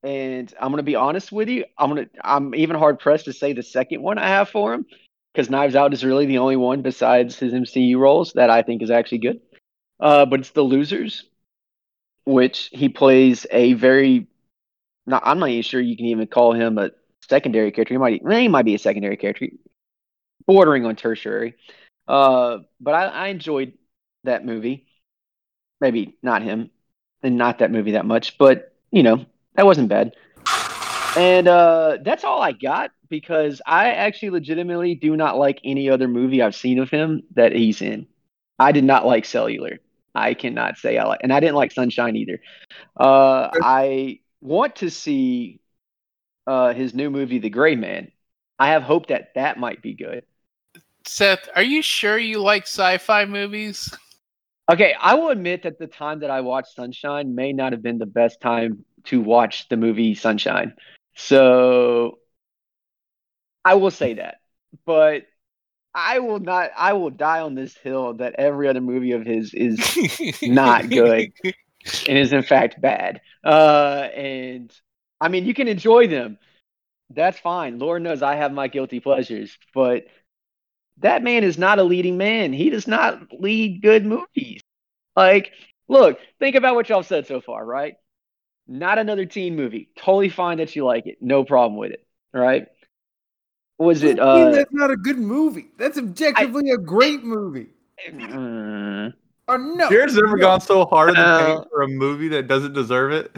And 0.06 0.54
I'm 0.60 0.70
gonna 0.70 0.84
be 0.84 0.94
honest 0.94 1.32
with 1.32 1.48
you. 1.48 1.64
I'm 1.76 1.88
gonna 1.90 2.06
I'm 2.22 2.54
even 2.54 2.76
hard 2.76 3.00
pressed 3.00 3.24
to 3.24 3.32
say 3.32 3.52
the 3.52 3.62
second 3.62 4.02
one 4.02 4.18
I 4.18 4.28
have 4.28 4.48
for 4.48 4.72
him 4.72 4.86
because 5.34 5.50
Knives 5.50 5.74
Out 5.74 5.92
is 5.92 6.04
really 6.04 6.26
the 6.26 6.38
only 6.38 6.54
one 6.54 6.80
besides 6.80 7.36
his 7.36 7.52
MCU 7.52 7.98
roles 7.98 8.32
that 8.34 8.48
I 8.48 8.62
think 8.62 8.82
is 8.82 8.90
actually 8.90 9.18
good. 9.18 9.40
Uh, 9.98 10.24
but 10.24 10.40
it's 10.40 10.50
The 10.50 10.62
Losers, 10.62 11.24
which 12.24 12.70
he 12.72 12.88
plays 12.88 13.46
a 13.50 13.72
very. 13.72 14.28
Not, 15.08 15.22
I'm 15.24 15.38
not 15.40 15.50
even 15.50 15.62
sure 15.62 15.80
you 15.80 15.96
can 15.96 16.06
even 16.06 16.26
call 16.28 16.52
him 16.52 16.78
a 16.78 16.90
secondary 17.28 17.72
character. 17.72 17.94
He 17.94 17.98
might 17.98 18.22
he 18.28 18.48
might 18.48 18.64
be 18.64 18.76
a 18.76 18.78
secondary 18.78 19.16
character, 19.16 19.48
bordering 20.46 20.86
on 20.86 20.94
tertiary. 20.94 21.54
Uh, 22.06 22.58
but 22.80 22.94
I, 22.94 23.06
I 23.06 23.26
enjoyed 23.28 23.72
that 24.22 24.46
movie. 24.46 24.86
Maybe 25.80 26.16
not 26.22 26.42
him, 26.42 26.70
and 27.24 27.36
not 27.36 27.58
that 27.58 27.72
movie 27.72 27.92
that 27.92 28.06
much, 28.06 28.38
but 28.38 28.72
you 28.92 29.02
know 29.02 29.26
that 29.56 29.66
wasn't 29.66 29.88
bad. 29.88 30.14
And 31.16 31.48
uh, 31.48 31.98
that's 32.02 32.24
all 32.24 32.42
I 32.42 32.52
got 32.52 32.90
because 33.08 33.62
I 33.66 33.92
actually 33.92 34.30
legitimately 34.30 34.94
do 34.96 35.16
not 35.16 35.38
like 35.38 35.60
any 35.64 35.88
other 35.88 36.08
movie 36.08 36.42
I've 36.42 36.54
seen 36.54 36.78
of 36.78 36.90
him 36.90 37.22
that 37.34 37.52
he's 37.52 37.80
in. 37.80 38.06
I 38.58 38.72
did 38.72 38.84
not 38.84 39.06
like 39.06 39.24
Cellular. 39.24 39.78
I 40.14 40.34
cannot 40.34 40.78
say 40.78 40.96
I 40.96 41.04
like, 41.04 41.20
and 41.22 41.32
I 41.32 41.40
didn't 41.40 41.56
like 41.56 41.72
Sunshine 41.72 42.16
either. 42.16 42.40
Uh, 42.98 43.50
I 43.62 44.20
want 44.40 44.76
to 44.76 44.90
see 44.90 45.60
uh, 46.46 46.72
his 46.72 46.94
new 46.94 47.10
movie, 47.10 47.38
The 47.38 47.50
Gray 47.50 47.76
Man. 47.76 48.10
I 48.58 48.68
have 48.68 48.82
hope 48.82 49.08
that 49.08 49.34
that 49.34 49.58
might 49.58 49.82
be 49.82 49.94
good. 49.94 50.24
Seth, 51.06 51.48
are 51.54 51.62
you 51.62 51.82
sure 51.82 52.18
you 52.18 52.40
like 52.40 52.62
sci-fi 52.62 53.26
movies? 53.26 53.94
Okay, 54.70 54.94
I 54.98 55.14
will 55.14 55.28
admit 55.28 55.62
that 55.62 55.78
the 55.78 55.86
time 55.86 56.20
that 56.20 56.30
I 56.30 56.40
watched 56.40 56.74
Sunshine 56.74 57.34
may 57.34 57.52
not 57.52 57.72
have 57.72 57.82
been 57.82 57.98
the 57.98 58.06
best 58.06 58.40
time 58.40 58.84
to 59.06 59.20
watch 59.20 59.68
the 59.68 59.76
movie 59.76 60.14
Sunshine. 60.14 60.74
So 61.14 62.18
I 63.64 63.74
will 63.74 63.90
say 63.90 64.14
that. 64.14 64.36
But 64.84 65.26
I 65.94 66.18
will 66.18 66.40
not 66.40 66.70
I 66.76 66.92
will 66.92 67.10
die 67.10 67.40
on 67.40 67.54
this 67.54 67.76
hill 67.76 68.14
that 68.14 68.34
every 68.38 68.68
other 68.68 68.80
movie 68.80 69.12
of 69.12 69.24
his 69.24 69.54
is 69.54 69.78
Not 70.42 70.90
good. 70.90 71.32
and 71.44 72.18
is 72.18 72.32
in 72.32 72.42
fact 72.42 72.80
bad. 72.80 73.20
Uh 73.44 74.08
and 74.14 74.72
I 75.20 75.28
mean 75.28 75.46
you 75.46 75.54
can 75.54 75.68
enjoy 75.68 76.06
them. 76.06 76.38
That's 77.10 77.38
fine. 77.38 77.78
Lord 77.78 78.02
knows 78.02 78.22
I 78.22 78.36
have 78.36 78.52
my 78.52 78.68
guilty 78.68 79.00
pleasures, 79.00 79.56
but 79.72 80.06
that 80.98 81.22
man 81.22 81.44
is 81.44 81.58
not 81.58 81.78
a 81.78 81.82
leading 81.82 82.16
man. 82.16 82.52
He 82.52 82.70
does 82.70 82.86
not 82.86 83.32
lead 83.32 83.82
good 83.82 84.04
movies. 84.04 84.60
Like, 85.14 85.52
look, 85.88 86.18
think 86.38 86.56
about 86.56 86.74
what 86.74 86.88
y'all 86.88 87.02
said 87.02 87.26
so 87.26 87.40
far, 87.40 87.64
right? 87.64 87.94
Not 88.68 88.98
another 88.98 89.24
teen 89.26 89.54
movie. 89.56 89.90
Totally 89.96 90.28
fine 90.28 90.58
that 90.58 90.74
you 90.74 90.84
like 90.84 91.06
it. 91.06 91.18
No 91.20 91.44
problem 91.44 91.78
with 91.78 91.92
it. 91.92 92.04
Right? 92.32 92.66
Was 93.78 94.02
it 94.02 94.18
I 94.18 94.34
mean, 94.36 94.46
uh 94.48 94.50
that's 94.52 94.72
not 94.72 94.90
a 94.90 94.96
good 94.96 95.18
movie. 95.18 95.68
That's 95.78 95.98
objectively 95.98 96.70
a 96.70 96.78
great 96.78 97.22
movie. 97.24 97.68
mm, 98.10 99.12
Or 99.48 99.58
no, 99.58 99.88
Jarred's 99.90 100.14
never 100.16 100.36
no. 100.36 100.42
gone 100.42 100.60
so 100.60 100.84
hard 100.86 101.10
in 101.10 101.14
the 101.16 101.20
Uh, 101.20 101.46
paint 101.56 101.68
for 101.70 101.82
a 101.82 101.88
movie 101.88 102.28
that 102.28 102.48
doesn't 102.48 102.72
deserve 102.72 103.12
it. 103.12 103.30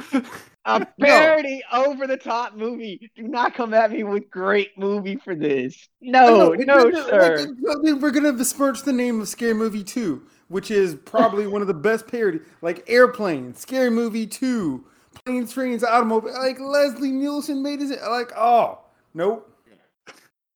a 0.64 0.87
parody 1.01 1.62
over 1.73 2.07
the 2.07 2.17
top 2.17 2.55
movie. 2.57 3.11
Do 3.17 3.25
not 3.25 3.55
come 3.55 3.75
at 3.75 3.91
me 3.91 4.05
with 4.05 4.31
great 4.31 4.79
movie 4.79 5.17
for 5.17 5.35
this. 5.35 5.88
No, 6.01 6.53
it 6.53 6.67
no, 6.67 6.88
doesn't- 6.91 7.09
sir. 7.11 7.47
like, 7.83 8.01
we're 8.01 8.11
gonna 8.12 8.33
besmirch 8.33 8.83
the 8.83 8.93
name 8.93 9.21
of 9.21 9.29
Scary 9.29 9.55
Movie 9.55 9.85
Two, 9.85 10.23
which 10.49 10.71
is 10.71 10.95
probably 10.95 11.47
one 11.49 11.62
of 11.62 11.69
the 11.69 11.75
best 11.75 12.07
parody, 12.07 12.41
like 12.62 12.85
Airplane, 12.88 13.55
Scary 13.55 13.91
Movie 13.91 14.27
Two, 14.27 14.85
Planes, 15.24 15.52
Trains, 15.52 15.85
Automobile. 15.85 16.33
Like 16.35 16.59
Leslie 16.61 17.12
Nielsen 17.12 17.62
made 17.62 17.81
his 17.81 17.90
like, 17.90 18.33
oh 18.37 18.81
nope. 19.14 19.50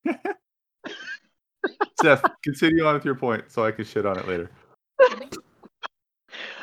Seth, 2.02 2.24
continue 2.42 2.84
on 2.84 2.94
with 2.94 3.04
your 3.04 3.14
point 3.14 3.44
so 3.48 3.64
I 3.64 3.70
can 3.70 3.84
shit 3.84 4.04
on 4.06 4.18
it 4.18 4.26
later. 4.26 4.50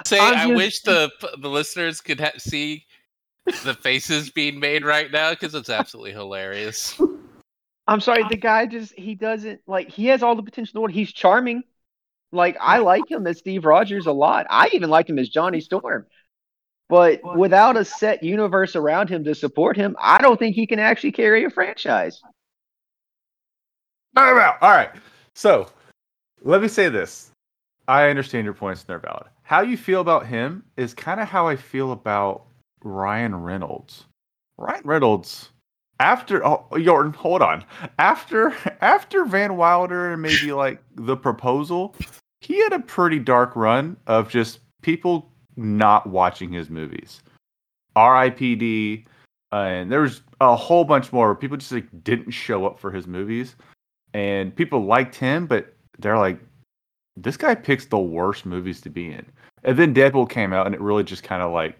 Say, 0.05 0.19
I'm 0.19 0.33
I 0.35 0.43
just- 0.45 0.55
wish 0.55 0.81
the 0.81 1.11
the 1.41 1.49
listeners 1.49 2.01
could 2.01 2.19
ha- 2.19 2.31
see 2.37 2.85
the 3.63 3.73
faces 3.73 4.29
being 4.29 4.59
made 4.59 4.83
right 4.83 5.11
now 5.11 5.31
because 5.31 5.55
it's 5.55 5.69
absolutely 5.69 6.11
hilarious. 6.11 6.99
I'm 7.87 7.99
sorry, 8.01 8.23
the 8.29 8.37
guy 8.37 8.65
just 8.67 8.93
he 8.97 9.15
doesn't 9.15 9.61
like 9.65 9.89
he 9.89 10.05
has 10.07 10.21
all 10.21 10.35
the 10.35 10.43
potential. 10.43 10.85
He's 10.87 11.11
charming. 11.11 11.63
Like 12.31 12.57
I 12.61 12.77
like 12.79 13.09
him 13.09 13.25
as 13.25 13.39
Steve 13.39 13.65
Rogers 13.65 14.05
a 14.05 14.11
lot. 14.11 14.45
I 14.49 14.69
even 14.73 14.89
liked 14.89 15.09
him 15.09 15.17
as 15.17 15.29
Johnny 15.29 15.59
Storm. 15.61 16.05
But 16.89 17.21
without 17.37 17.77
a 17.77 17.85
set 17.85 18.23
universe 18.23 18.75
around 18.75 19.09
him 19.09 19.23
to 19.25 19.35
support 19.35 19.77
him, 19.77 19.95
I 20.01 20.17
don't 20.17 20.39
think 20.39 20.55
he 20.55 20.65
can 20.65 20.79
actually 20.79 21.11
carry 21.11 21.45
a 21.45 21.49
franchise. 21.49 22.19
Time 24.15 24.37
out. 24.39 24.57
All 24.61 24.71
right. 24.71 24.89
So 25.35 25.69
let 26.41 26.61
me 26.61 26.67
say 26.67 26.89
this. 26.89 27.31
I 27.87 28.09
understand 28.09 28.45
your 28.45 28.55
points 28.55 28.81
and 28.81 28.87
they're 28.87 28.99
valid. 28.99 29.27
How 29.43 29.61
you 29.61 29.77
feel 29.77 30.01
about 30.01 30.25
him 30.25 30.63
is 30.77 30.93
kind 30.93 31.19
of 31.19 31.27
how 31.27 31.47
I 31.47 31.55
feel 31.55 31.91
about 31.91 32.45
Ryan 32.83 33.35
Reynolds. 33.35 34.05
Ryan 34.57 34.81
Reynolds, 34.83 35.49
after 35.99 36.45
oh, 36.45 36.65
Yorton, 36.71 37.15
hold 37.15 37.41
on. 37.41 37.63
After 37.97 38.53
after 38.81 39.25
Van 39.25 39.57
Wilder 39.57 40.11
and 40.11 40.21
maybe 40.21 40.51
like 40.53 40.81
the 40.95 41.15
proposal, 41.15 41.95
he 42.41 42.61
had 42.63 42.73
a 42.73 42.79
pretty 42.79 43.19
dark 43.19 43.55
run 43.55 43.97
of 44.07 44.29
just 44.29 44.59
people 44.81 45.28
not 45.59 46.07
watching 46.07 46.51
his 46.51 46.69
movies. 46.69 47.21
R.I.P.D. 47.95 49.05
Uh, 49.51 49.55
and 49.55 49.91
there 49.91 50.01
was 50.01 50.21
a 50.41 50.55
whole 50.55 50.83
bunch 50.85 51.11
more. 51.11 51.27
where 51.27 51.35
People 51.35 51.57
just 51.57 51.71
like 51.71 51.87
didn't 52.03 52.31
show 52.31 52.65
up 52.65 52.79
for 52.79 52.91
his 52.91 53.07
movies, 53.07 53.55
and 54.13 54.55
people 54.55 54.85
liked 54.85 55.15
him, 55.15 55.45
but 55.47 55.73
they're 55.97 56.17
like, 56.17 56.39
this 57.17 57.35
guy 57.37 57.55
picks 57.55 57.85
the 57.85 57.97
worst 57.99 58.45
movies 58.45 58.79
to 58.81 58.89
be 58.89 59.11
in. 59.11 59.25
And 59.63 59.77
then 59.77 59.93
Deadpool 59.93 60.29
came 60.29 60.53
out, 60.53 60.65
and 60.65 60.73
it 60.75 60.81
really 60.81 61.03
just 61.03 61.23
kind 61.23 61.41
of 61.41 61.51
like 61.51 61.77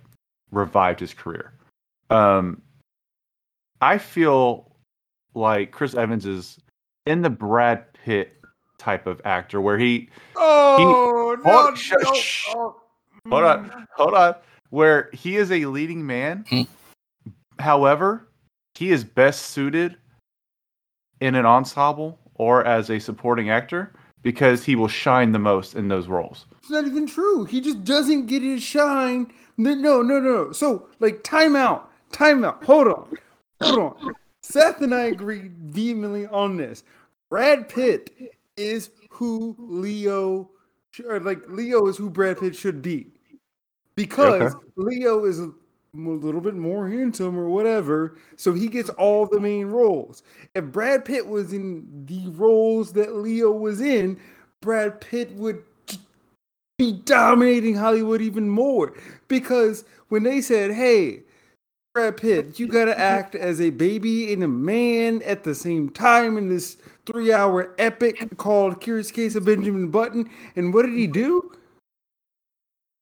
revived 0.51 0.99
his 0.99 1.13
career. 1.13 1.53
Um, 2.09 2.61
I 3.81 3.97
feel 3.97 4.75
like 5.35 5.71
Chris 5.71 5.93
Evans 5.93 6.25
is 6.25 6.59
in 7.05 7.21
the 7.21 7.29
Brad 7.29 7.85
Pitt 7.93 8.33
type 8.77 9.07
of 9.07 9.21
actor 9.25 9.61
where 9.61 9.77
he 9.77 10.09
Oh 10.35 11.37
Hold- 11.43 11.69
no! 11.69 11.75
sh- 11.75 11.93
no, 12.53 12.59
oh, 12.59 12.81
hold 13.27 13.43
mm. 13.43 13.73
on, 13.73 13.87
hold 13.95 14.13
on, 14.13 14.35
where 14.69 15.09
he 15.13 15.37
is 15.37 15.51
a 15.51 15.65
leading 15.65 16.05
man. 16.05 16.45
Hmm. 16.49 16.61
However, 17.59 18.27
he 18.75 18.91
is 18.91 19.03
best 19.03 19.47
suited 19.47 19.97
in 21.19 21.35
an 21.35 21.45
ensemble 21.45 22.19
or 22.35 22.65
as 22.65 22.89
a 22.89 22.99
supporting 22.99 23.49
actor 23.49 23.93
because 24.21 24.63
he 24.63 24.75
will 24.75 24.87
shine 24.87 25.31
the 25.31 25.39
most 25.39 25.75
in 25.75 25.87
those 25.87 26.07
roles. 26.07 26.45
It's 26.59 26.69
not 26.69 26.85
even 26.85 27.05
true. 27.05 27.45
He 27.45 27.61
just 27.61 27.83
doesn't 27.83 28.27
get 28.27 28.41
his 28.41 28.63
shine. 28.63 29.31
No, 29.57 29.73
no, 29.73 30.01
no, 30.01 30.19
no. 30.19 30.51
So, 30.51 30.87
like, 30.99 31.23
time 31.23 31.55
out. 31.55 31.91
Time 32.11 32.43
out. 32.43 32.63
Hold 32.63 32.87
on. 32.87 33.17
Hold 33.61 33.79
on. 33.79 34.13
Seth 34.41 34.81
and 34.81 34.95
I 34.95 35.05
agree 35.05 35.51
vehemently 35.57 36.27
on 36.27 36.57
this. 36.57 36.83
Brad 37.29 37.69
Pitt 37.69 38.11
is 38.57 38.89
who 39.09 39.55
Leo, 39.59 40.43
sh- 40.43 40.47
or 41.05 41.19
like, 41.19 41.41
Leo 41.47 41.87
is 41.87 41.97
who 41.97 42.09
Brad 42.09 42.39
Pitt 42.39 42.55
should 42.55 42.81
be. 42.81 43.07
Because 43.95 44.55
Leo 44.77 45.25
is 45.25 45.39
a 45.39 45.51
little 45.93 46.39
bit 46.39 46.55
more 46.55 46.87
handsome 46.87 47.37
or 47.37 47.49
whatever, 47.49 48.17
so 48.37 48.53
he 48.53 48.67
gets 48.67 48.89
all 48.91 49.25
the 49.25 49.39
main 49.39 49.65
roles. 49.65 50.23
If 50.55 50.65
Brad 50.65 51.03
Pitt 51.03 51.27
was 51.27 51.51
in 51.51 52.05
the 52.05 52.29
roles 52.29 52.93
that 52.93 53.15
Leo 53.15 53.51
was 53.51 53.81
in, 53.81 54.17
Brad 54.61 55.01
Pitt 55.01 55.33
would 55.33 55.63
be 56.77 56.93
dominating 57.03 57.75
Hollywood 57.75 58.21
even 58.21 58.47
more. 58.47 58.93
Because 59.27 59.83
when 60.07 60.23
they 60.23 60.39
said, 60.39 60.71
hey, 60.71 61.23
Brad 61.93 62.15
Pitt, 62.17 62.59
you 62.59 62.67
gotta 62.67 62.97
act 62.97 63.35
as 63.35 63.59
a 63.59 63.71
baby 63.71 64.31
and 64.31 64.43
a 64.43 64.47
man 64.47 65.21
at 65.23 65.43
the 65.43 65.55
same 65.55 65.89
time 65.89 66.37
in 66.37 66.47
this 66.47 66.77
three 67.11 67.33
hour 67.33 67.73
epic 67.77 68.37
called 68.37 68.81
Curious 68.81 69.11
Case 69.11 69.35
of 69.35 69.45
Benjamin 69.45 69.89
Button. 69.89 70.29
And 70.55 70.73
what 70.73 70.85
did 70.85 70.95
he 70.95 71.07
do? 71.07 71.51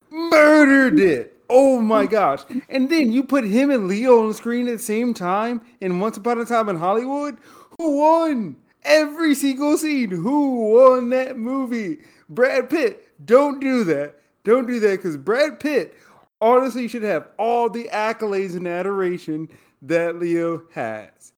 Murdered 0.10 1.00
it. 1.00 1.42
Oh 1.50 1.82
my 1.82 2.06
gosh. 2.06 2.42
And 2.70 2.90
then 2.90 3.12
you 3.12 3.24
put 3.24 3.44
him 3.44 3.70
and 3.70 3.88
Leo 3.88 4.22
on 4.22 4.30
the 4.30 4.34
screen 4.34 4.68
at 4.68 4.78
the 4.78 4.84
same 4.84 5.14
time 5.14 5.62
in 5.82 6.00
Once 6.00 6.18
Upon 6.18 6.40
a 6.40 6.46
Time 6.46 6.70
in 6.70 6.78
Hollywood. 6.78 7.38
Who 7.78 7.98
won? 7.98 8.56
Every 8.84 9.36
single 9.36 9.78
scene. 9.78 10.12
Who 10.12 10.74
won 10.74 11.10
that 11.10 11.38
movie? 11.38 12.00
Brad 12.30 12.70
Pitt. 12.70 13.10
Don't 13.26 13.60
do 13.60 13.84
that. 13.86 14.16
Don't 14.44 14.68
do 14.68 14.80
that 14.80 14.98
because 14.98 15.18
Brad 15.18 15.60
Pitt 15.60 15.96
honestly 16.40 16.88
should 16.88 17.04
have 17.04 17.28
all 17.38 17.70
the 17.70 17.90
accolades 17.92 18.56
and 18.56 18.68
adoration 18.68 19.50
that 19.82 20.18
Leo 20.18 20.64
has. 20.74 21.34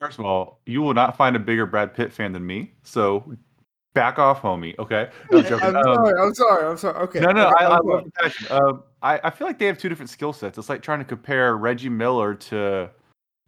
First 0.00 0.18
of 0.18 0.24
all, 0.24 0.60
you 0.66 0.80
will 0.80 0.94
not 0.94 1.16
find 1.16 1.34
a 1.34 1.38
bigger 1.38 1.66
Brad 1.66 1.92
Pitt 1.94 2.12
fan 2.12 2.32
than 2.32 2.46
me. 2.46 2.72
So 2.84 3.36
back 3.94 4.18
off, 4.18 4.40
homie. 4.40 4.78
Okay. 4.78 5.08
No, 5.30 5.38
I'm 5.38 5.44
joking. 5.44 5.66
I'm 5.66 5.76
Um, 5.76 5.82
sorry. 5.82 6.20
I'm 6.20 6.34
sorry. 6.34 6.66
I'm 6.66 6.76
sorry. 6.76 6.96
Okay. 7.04 7.20
No, 7.20 7.30
no, 7.32 7.48
Okay, 7.48 7.64
I, 7.64 7.68
I 7.68 7.78
love 7.78 8.04
the 8.04 8.10
passion. 8.12 8.46
Um, 8.50 8.82
I, 9.02 9.20
I 9.24 9.30
feel 9.30 9.46
like 9.46 9.58
they 9.58 9.66
have 9.66 9.78
two 9.78 9.88
different 9.88 10.10
skill 10.10 10.32
sets. 10.32 10.56
It's 10.56 10.68
like 10.68 10.82
trying 10.82 11.00
to 11.00 11.04
compare 11.04 11.56
Reggie 11.56 11.88
Miller 11.88 12.34
to 12.34 12.90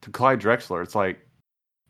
to 0.02 0.10
Clyde 0.10 0.40
Drexler. 0.40 0.82
It's 0.82 0.94
like, 0.94 1.20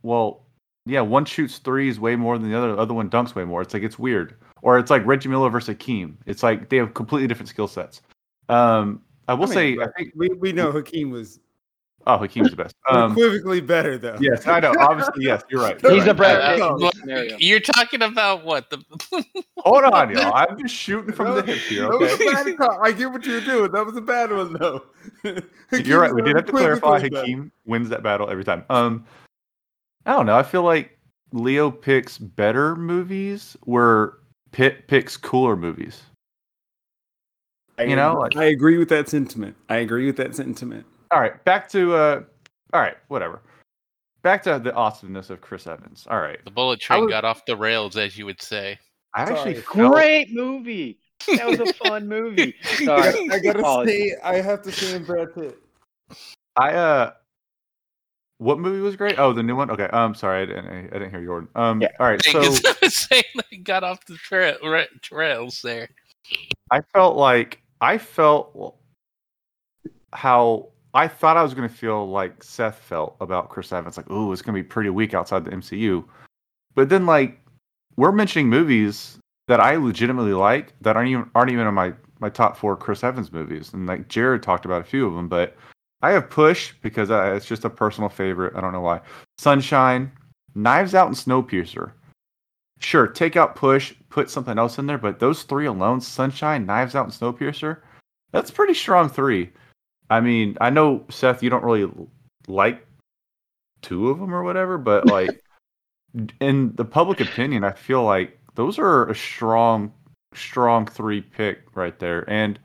well, 0.02 0.44
yeah, 0.84 1.00
one 1.00 1.24
shoots 1.24 1.58
threes 1.58 1.98
way 2.00 2.16
more 2.16 2.36
than 2.38 2.50
the 2.50 2.56
other. 2.56 2.74
The 2.74 2.82
other 2.82 2.94
one 2.94 3.08
dunks 3.08 3.34
way 3.34 3.44
more. 3.44 3.62
It's 3.62 3.72
like 3.72 3.82
it's 3.82 3.98
weird. 3.98 4.34
Or 4.62 4.78
it's 4.78 4.90
like 4.90 5.06
Reggie 5.06 5.30
Miller 5.30 5.48
versus 5.48 5.68
Hakeem. 5.68 6.18
It's 6.26 6.42
like 6.42 6.68
they 6.68 6.76
have 6.76 6.92
completely 6.92 7.28
different 7.28 7.48
skill 7.48 7.68
sets. 7.68 8.02
Um, 8.50 9.00
I 9.26 9.32
will 9.32 9.44
I 9.44 9.46
mean, 9.46 9.78
say, 9.78 9.82
I 9.82 9.86
think 9.96 10.12
we, 10.16 10.28
we 10.30 10.52
know 10.52 10.70
Hakeem 10.70 11.10
was 11.10 11.40
oh, 12.06 12.18
Hakeem's 12.18 12.50
the 12.50 12.56
best. 12.56 12.74
Um, 12.88 13.12
unequivocally 13.12 13.60
better 13.60 13.98
though. 13.98 14.16
yes, 14.20 14.46
I 14.46 14.60
know. 14.60 14.72
Obviously, 14.78 15.24
yes, 15.24 15.42
you're 15.50 15.60
right. 15.62 15.74
He's 15.76 15.82
you're 15.82 15.92
He's 15.92 16.00
right. 16.02 16.08
a 16.10 16.14
Brad 16.14 16.40
Uh, 16.40 16.48
Pitt 16.56 16.60
in 16.60 16.76
look, 16.76 16.92
this 16.94 17.00
scenario. 17.02 17.36
You're 17.38 17.60
talking 17.60 18.02
about 18.02 18.44
what 18.44 18.70
the 18.70 18.78
Hold 19.58 19.84
on, 19.84 20.10
y'all. 20.14 20.32
I'm 20.34 20.58
just 20.58 20.74
shooting 20.74 21.12
from 21.12 21.34
the 21.36 21.42
hip 21.42 21.58
here. 21.58 21.82
That 21.88 21.98
was 21.98 22.12
Okay. 22.12 22.28
a 22.28 22.32
bad 22.32 22.56
call. 22.58 22.78
I 22.82 22.92
get 22.92 23.10
what 23.12 23.24
you're 23.26 23.40
doing. 23.40 23.70
That 23.72 23.84
was 23.86 23.96
a 23.96 24.00
bad 24.00 24.30
one 24.32 24.52
though. 24.54 24.84
You're 25.72 26.00
right. 26.00 26.14
We 26.14 26.22
did 26.22 26.36
have 26.36 26.46
to 26.46 26.52
clarify. 26.52 26.96
Unequivocally 26.96 27.10
better. 27.10 27.26
Hakeem 27.26 27.52
wins 27.66 27.88
that 27.90 28.02
battle 28.02 28.28
every 28.30 28.44
time. 28.44 28.64
Um, 28.70 29.04
I 30.06 30.12
don't 30.12 30.26
know. 30.26 30.36
I 30.36 30.42
feel 30.42 30.62
like 30.62 30.98
Leo 31.32 31.70
picks 31.70 32.16
better 32.18 32.74
movies, 32.74 33.56
where 33.64 34.14
Pitt 34.52 34.88
picks 34.88 35.16
cooler 35.16 35.54
movies. 35.56 36.02
I 37.78 37.84
You 37.84 37.96
know, 37.96 38.14
like- 38.18 38.36
I 38.36 38.44
agree 38.44 38.78
with 38.78 38.88
that 38.88 39.08
sentiment. 39.08 39.56
I 39.68 39.76
agree 39.76 40.06
with 40.06 40.16
that 40.16 40.34
sentiment. 40.34 40.86
All 41.12 41.20
right, 41.20 41.42
back 41.44 41.68
to 41.70 41.94
uh, 41.94 42.22
all 42.72 42.80
right, 42.80 42.96
whatever. 43.08 43.42
Back 44.22 44.42
to 44.44 44.58
the 44.62 44.74
awesomeness 44.74 45.30
of 45.30 45.40
Chris 45.40 45.66
Evans. 45.66 46.06
All 46.10 46.20
right, 46.20 46.38
the 46.44 46.50
bullet 46.50 46.80
train 46.80 47.02
was- 47.04 47.10
got 47.10 47.24
off 47.24 47.44
the 47.46 47.56
rails, 47.56 47.96
as 47.96 48.16
you 48.16 48.26
would 48.26 48.40
say. 48.42 48.78
I 49.14 49.22
actually 49.22 49.36
Sorry. 49.36 49.54
felt, 49.62 49.92
Great 49.92 50.32
movie. 50.32 50.98
That 51.36 51.46
was 51.48 51.60
a 51.60 51.72
fun 51.88 52.06
movie. 52.06 52.54
Sorry. 52.62 53.28
I 53.32 53.38
gotta 53.40 53.58
Apologies. 53.58 54.12
say, 54.12 54.16
I 54.22 54.36
have 54.36 54.62
to 54.62 54.70
say 54.72 54.94
in 54.94 55.04
Brad 55.04 55.34
Pitt. 55.34 55.58
I 56.56 56.74
uh, 56.74 57.12
what 58.38 58.58
movie 58.60 58.80
was 58.80 58.94
great? 58.96 59.18
Oh, 59.18 59.32
the 59.32 59.42
new 59.42 59.56
one. 59.56 59.70
Okay, 59.70 59.84
um, 59.88 60.14
sorry, 60.14 60.42
I 60.42 60.46
didn't, 60.46 60.66
I 60.68 60.98
didn't 60.98 61.10
hear 61.10 61.20
Yorton. 61.20 61.48
Um, 61.56 61.80
Yeah. 61.82 61.88
all 61.98 62.06
right, 62.06 62.22
so 62.24 62.40
Because 62.40 62.64
I 62.66 62.74
was 62.82 62.96
saying 62.96 63.24
they 63.50 63.56
got 63.58 63.82
off 63.84 64.04
the 64.06 64.14
tra- 64.16 64.56
ra- 64.64 64.84
trails 65.02 65.60
there. 65.62 65.88
I 66.70 66.80
felt 66.94 67.16
like 67.16 67.60
I 67.80 67.98
felt 67.98 68.76
how 70.12 70.68
I 70.94 71.06
thought 71.08 71.36
I 71.36 71.42
was 71.42 71.54
going 71.54 71.68
to 71.68 71.74
feel 71.74 72.08
like 72.08 72.42
Seth 72.42 72.78
felt 72.78 73.16
about 73.20 73.48
Chris 73.48 73.72
Evans. 73.72 73.96
Like, 73.96 74.10
oh, 74.10 74.32
it's 74.32 74.42
going 74.42 74.54
to 74.54 74.62
be 74.62 74.66
pretty 74.66 74.90
weak 74.90 75.14
outside 75.14 75.44
the 75.44 75.50
MCU. 75.50 76.04
But 76.74 76.88
then, 76.88 77.06
like, 77.06 77.40
we're 77.96 78.12
mentioning 78.12 78.48
movies 78.48 79.18
that 79.46 79.60
I 79.60 79.76
legitimately 79.76 80.32
like 80.32 80.72
that 80.80 80.96
aren't 80.96 81.10
even 81.10 81.30
aren't 81.34 81.50
even 81.50 81.66
in 81.66 81.74
my 81.74 81.92
my 82.20 82.28
top 82.28 82.56
four 82.56 82.76
Chris 82.76 83.02
Evans 83.02 83.32
movies. 83.32 83.72
And 83.72 83.86
like 83.86 84.08
Jarred 84.08 84.42
talked 84.42 84.64
about 84.64 84.82
a 84.82 84.84
few 84.84 85.06
of 85.06 85.14
them, 85.14 85.28
but 85.28 85.56
I 86.02 86.12
have 86.12 86.30
Push 86.30 86.74
because 86.82 87.10
I, 87.10 87.34
it's 87.34 87.46
just 87.46 87.64
a 87.64 87.70
personal 87.70 88.08
favorite. 88.08 88.54
I 88.56 88.60
don't 88.60 88.72
know 88.72 88.80
why. 88.80 89.00
Sunshine, 89.38 90.12
Knives 90.54 90.94
Out, 90.94 91.08
and 91.08 91.16
Snowpiercer. 91.16 91.92
Sure, 92.78 93.06
take 93.06 93.36
out 93.36 93.56
Push, 93.56 93.94
put 94.08 94.30
something 94.30 94.58
else 94.58 94.78
in 94.78 94.86
there, 94.86 94.98
but 94.98 95.18
those 95.18 95.42
three 95.42 95.66
alone, 95.66 96.00
Sunshine, 96.00 96.64
Knives 96.64 96.94
Out, 96.94 97.04
and 97.04 97.12
Snowpiercer, 97.12 97.78
that's 98.32 98.50
pretty 98.50 98.72
strong 98.72 99.08
three. 99.08 99.50
I 100.10 100.20
mean, 100.20 100.58
I 100.60 100.70
know 100.70 101.04
Seth, 101.08 101.42
you 101.42 101.50
don't 101.50 101.64
really 101.64 101.90
like 102.48 102.84
two 103.80 104.10
of 104.10 104.18
them 104.18 104.34
or 104.34 104.42
whatever, 104.42 104.76
but 104.76 105.06
like 105.10 105.42
in 106.40 106.74
the 106.74 106.84
public 106.84 107.20
opinion, 107.20 107.64
I 107.64 107.72
feel 107.72 108.02
like 108.02 108.38
those 108.56 108.78
are 108.78 109.08
a 109.08 109.14
strong, 109.14 109.92
strong 110.34 110.86
three 110.86 111.20
pick 111.22 111.60
right 111.74 111.98
there. 111.98 112.28
And 112.28 112.58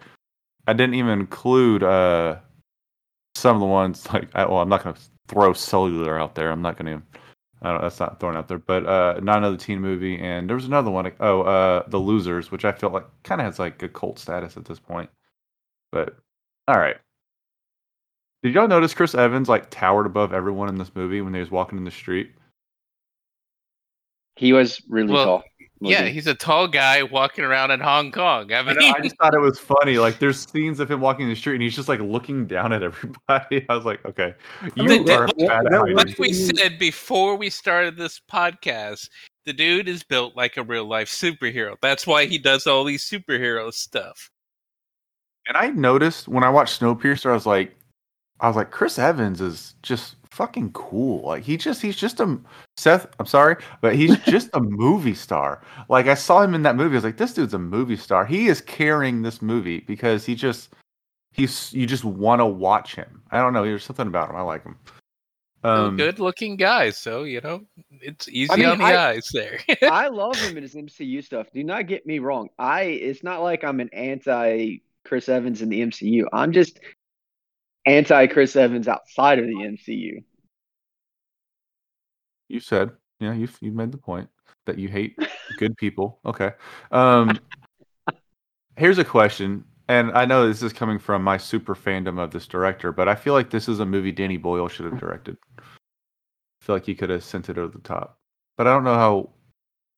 I 0.67 0.73
didn't 0.73 0.95
even 0.95 1.19
include 1.19 1.83
uh 1.83 2.37
some 3.35 3.55
of 3.55 3.59
the 3.59 3.67
ones 3.67 4.07
like 4.13 4.29
I, 4.33 4.45
well, 4.45 4.59
I'm 4.59 4.69
not 4.69 4.83
gonna 4.83 4.97
throw 5.27 5.53
cellular 5.53 6.19
out 6.19 6.35
there. 6.35 6.51
I'm 6.51 6.61
not 6.61 6.77
gonna. 6.77 7.01
I 7.61 7.71
don't, 7.71 7.81
that's 7.81 7.99
not 7.99 8.19
thrown 8.19 8.35
out 8.35 8.47
there, 8.47 8.59
but 8.59 8.85
uh, 8.85 9.19
not 9.23 9.37
another 9.37 9.57
teen 9.57 9.79
movie, 9.79 10.19
and 10.19 10.47
there 10.47 10.55
was 10.55 10.65
another 10.65 10.91
one. 10.91 11.05
like, 11.05 11.15
Oh, 11.19 11.41
uh, 11.41 11.83
The 11.87 11.97
Losers, 11.97 12.51
which 12.51 12.65
I 12.65 12.71
feel 12.73 12.91
like 12.91 13.05
kind 13.23 13.41
of 13.41 13.45
has 13.45 13.57
like 13.57 13.81
a 13.81 13.89
cult 13.89 14.19
status 14.19 14.57
at 14.57 14.65
this 14.65 14.77
point. 14.77 15.09
But 15.91 16.17
all 16.67 16.77
right, 16.77 16.97
did 18.45 18.53
y'all 18.53 18.67
notice 18.67 18.93
Chris 18.93 19.15
Evans 19.15 19.49
like 19.49 19.71
towered 19.71 20.05
above 20.05 20.31
everyone 20.31 20.69
in 20.69 20.77
this 20.77 20.91
movie 20.93 21.19
when 21.19 21.33
they 21.33 21.39
was 21.39 21.49
walking 21.49 21.79
in 21.79 21.83
the 21.83 21.89
street? 21.89 22.31
He 24.35 24.53
was 24.53 24.83
really 24.87 25.11
Well, 25.11 25.25
tall. 25.25 25.43
Yeah, 25.81 25.89
wasn't 25.95 26.07
he? 26.09 26.13
he's 26.13 26.27
a 26.27 26.35
tall 26.35 26.67
guy 26.67 27.01
walking 27.01 27.43
around 27.43 27.71
in 27.71 27.79
Hong 27.79 28.11
Kong. 28.11 28.53
I 28.53 28.59
I, 28.59 28.73
know, 28.73 28.93
I 28.95 28.99
just 29.01 29.17
thought 29.17 29.33
it 29.33 29.39
was 29.39 29.57
funny. 29.57 29.97
Like, 29.97 30.19
there's 30.19 30.47
scenes 30.47 30.79
of 30.79 30.91
him 30.91 31.01
walking 31.01 31.23
in 31.23 31.29
the 31.31 31.35
street, 31.35 31.55
and 31.55 31.63
he's 31.63 31.75
just 31.75 31.89
like 31.89 31.99
looking 32.01 32.45
down 32.45 32.71
at 32.71 32.83
everybody. 32.83 33.65
I 33.67 33.75
was 33.75 33.83
like, 33.83 34.05
okay, 34.05 34.35
you 34.75 34.83
mean, 34.83 35.09
are 35.09 35.25
that- 35.25 35.37
bad 35.39 35.65
at 35.65 35.71
that 35.71 35.95
like 35.95 36.19
we 36.19 36.31
said 36.31 36.77
before 36.77 37.37
we 37.37 37.49
started 37.49 37.97
this 37.97 38.21
podcast, 38.31 39.09
the 39.47 39.53
dude 39.53 39.89
is 39.89 40.03
built 40.03 40.37
like 40.37 40.57
a 40.57 40.63
real 40.63 40.85
life 40.85 41.09
superhero. 41.09 41.77
That's 41.81 42.05
why 42.05 42.27
he 42.27 42.37
does 42.37 42.67
all 42.67 42.83
these 42.83 43.09
superhero 43.09 43.73
stuff. 43.73 44.29
And 45.47 45.57
I 45.57 45.69
noticed 45.69 46.27
when 46.27 46.43
I 46.43 46.49
watched 46.51 46.79
Snowpiercer, 46.79 47.31
I 47.31 47.33
was 47.33 47.47
like, 47.47 47.75
I 48.39 48.47
was 48.47 48.55
like, 48.55 48.71
Chris 48.71 48.99
Evans 48.99 49.39
is 49.41 49.75
just 49.81 50.15
fucking 50.29 50.71
cool. 50.73 51.21
Like 51.25 51.43
he 51.43 51.55
just 51.55 51.81
he's 51.81 51.95
just 51.95 52.19
a 52.19 52.37
Seth. 52.77 53.07
I'm 53.19 53.25
sorry, 53.25 53.55
but 53.81 53.95
he's 53.95 54.17
just 54.25 54.49
a 54.53 54.59
movie 54.59 55.15
star. 55.15 55.61
Like 55.87 56.07
I 56.07 56.13
saw 56.15 56.41
him 56.41 56.53
in 56.53 56.63
that 56.63 56.75
movie. 56.75 56.95
I 56.95 56.97
was 56.97 57.03
like, 57.03 57.17
this 57.17 57.33
dude's 57.33 57.53
a 57.53 57.59
movie 57.59 57.95
star. 57.95 58.25
He 58.25 58.47
is 58.47 58.61
carrying 58.61 59.21
this 59.21 59.41
movie 59.41 59.79
because 59.81 60.25
he 60.25 60.35
just 60.35 60.73
he's 61.31 61.71
you 61.73 61.85
just 61.85 62.03
want 62.03 62.41
to 62.41 62.45
watch 62.45 62.95
him. 62.95 63.21
I 63.31 63.37
don't 63.37 63.53
know. 63.53 63.63
There's 63.63 63.85
something 63.85 64.07
about 64.07 64.29
him. 64.29 64.35
I 64.35 64.41
like 64.41 64.63
him. 64.63 64.77
Um, 65.63 65.97
good 65.97 66.19
looking 66.19 66.57
guy, 66.57 66.91
so 66.91 67.23
you 67.23 67.41
know 67.41 67.63
it's 67.89 68.27
easy 68.29 68.51
I 68.51 68.55
mean, 68.57 68.65
on 68.67 68.77
the 68.77 68.83
I- 68.83 69.11
eyes 69.11 69.29
there. 69.33 69.59
I 69.89 70.09
love 70.09 70.35
him 70.35 70.57
in 70.57 70.63
his 70.63 70.75
MCU 70.75 71.23
stuff. 71.23 71.47
Do 71.53 71.63
not 71.63 71.87
get 71.87 72.05
me 72.05 72.19
wrong. 72.19 72.49
I 72.59 72.83
it's 72.83 73.23
not 73.23 73.41
like 73.41 73.63
I'm 73.63 73.79
an 73.79 73.89
anti 73.93 74.77
Chris 75.05 75.27
Evans 75.29 75.61
in 75.61 75.69
the 75.69 75.81
MCU. 75.81 76.25
I'm 76.33 76.51
just 76.51 76.79
anti 77.85 78.27
Chris 78.27 78.55
Evans 78.55 78.87
outside 78.87 79.39
of 79.39 79.45
the 79.45 79.53
MCU. 79.55 80.23
You 82.47 82.59
said, 82.59 82.91
yeah, 83.19 83.33
you 83.33 83.47
you 83.61 83.71
made 83.71 83.91
the 83.91 83.97
point 83.97 84.29
that 84.65 84.77
you 84.77 84.87
hate 84.87 85.17
good 85.57 85.75
people. 85.77 86.19
Okay. 86.25 86.51
Um, 86.91 87.39
here's 88.77 88.97
a 88.97 89.05
question, 89.05 89.63
and 89.87 90.11
I 90.11 90.25
know 90.25 90.47
this 90.47 90.63
is 90.63 90.73
coming 90.73 90.99
from 90.99 91.23
my 91.23 91.37
super 91.37 91.75
fandom 91.75 92.19
of 92.19 92.31
this 92.31 92.47
director, 92.47 92.91
but 92.91 93.07
I 93.07 93.15
feel 93.15 93.33
like 93.33 93.49
this 93.49 93.67
is 93.67 93.79
a 93.79 93.85
movie 93.85 94.11
Danny 94.11 94.37
Boyle 94.37 94.67
should 94.67 94.85
have 94.85 94.99
directed. 94.99 95.37
I 95.57 95.63
feel 96.61 96.75
like 96.75 96.85
he 96.85 96.95
could 96.95 97.09
have 97.09 97.23
sent 97.23 97.49
it 97.49 97.57
over 97.57 97.75
the 97.75 97.83
top, 97.83 98.19
but 98.57 98.67
I 98.67 98.73
don't 98.73 98.83
know 98.83 98.95
how 98.95 99.29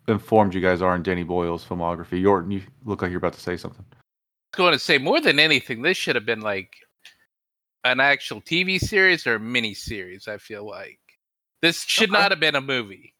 informed 0.07 0.53
you 0.53 0.61
guys 0.61 0.81
are 0.81 0.95
in 0.95 1.03
Danny 1.03 1.23
Boyle's 1.23 1.65
filmography. 1.65 2.21
Yorton, 2.21 2.51
you 2.51 2.61
look 2.85 3.01
like 3.01 3.11
you're 3.11 3.17
about 3.17 3.33
to 3.33 3.41
say 3.41 3.57
something. 3.57 3.85
going 4.53 4.73
to 4.73 4.79
say 4.79 4.97
more 4.97 5.19
than 5.19 5.39
anything, 5.39 5.81
this 5.81 5.97
should 5.97 6.15
have 6.15 6.25
been 6.25 6.41
like 6.41 6.75
an 7.83 7.99
actual 7.99 8.41
TV 8.41 8.79
series 8.79 9.25
or 9.27 9.35
a 9.35 9.39
mini 9.39 9.73
series. 9.73 10.27
I 10.27 10.37
feel 10.37 10.65
like 10.67 10.99
this 11.61 11.81
should 11.81 12.09
Okay. 12.09 12.19
not 12.19 12.31
have 12.31 12.39
been 12.39 12.55
a 12.55 12.61
movie. 12.61 13.13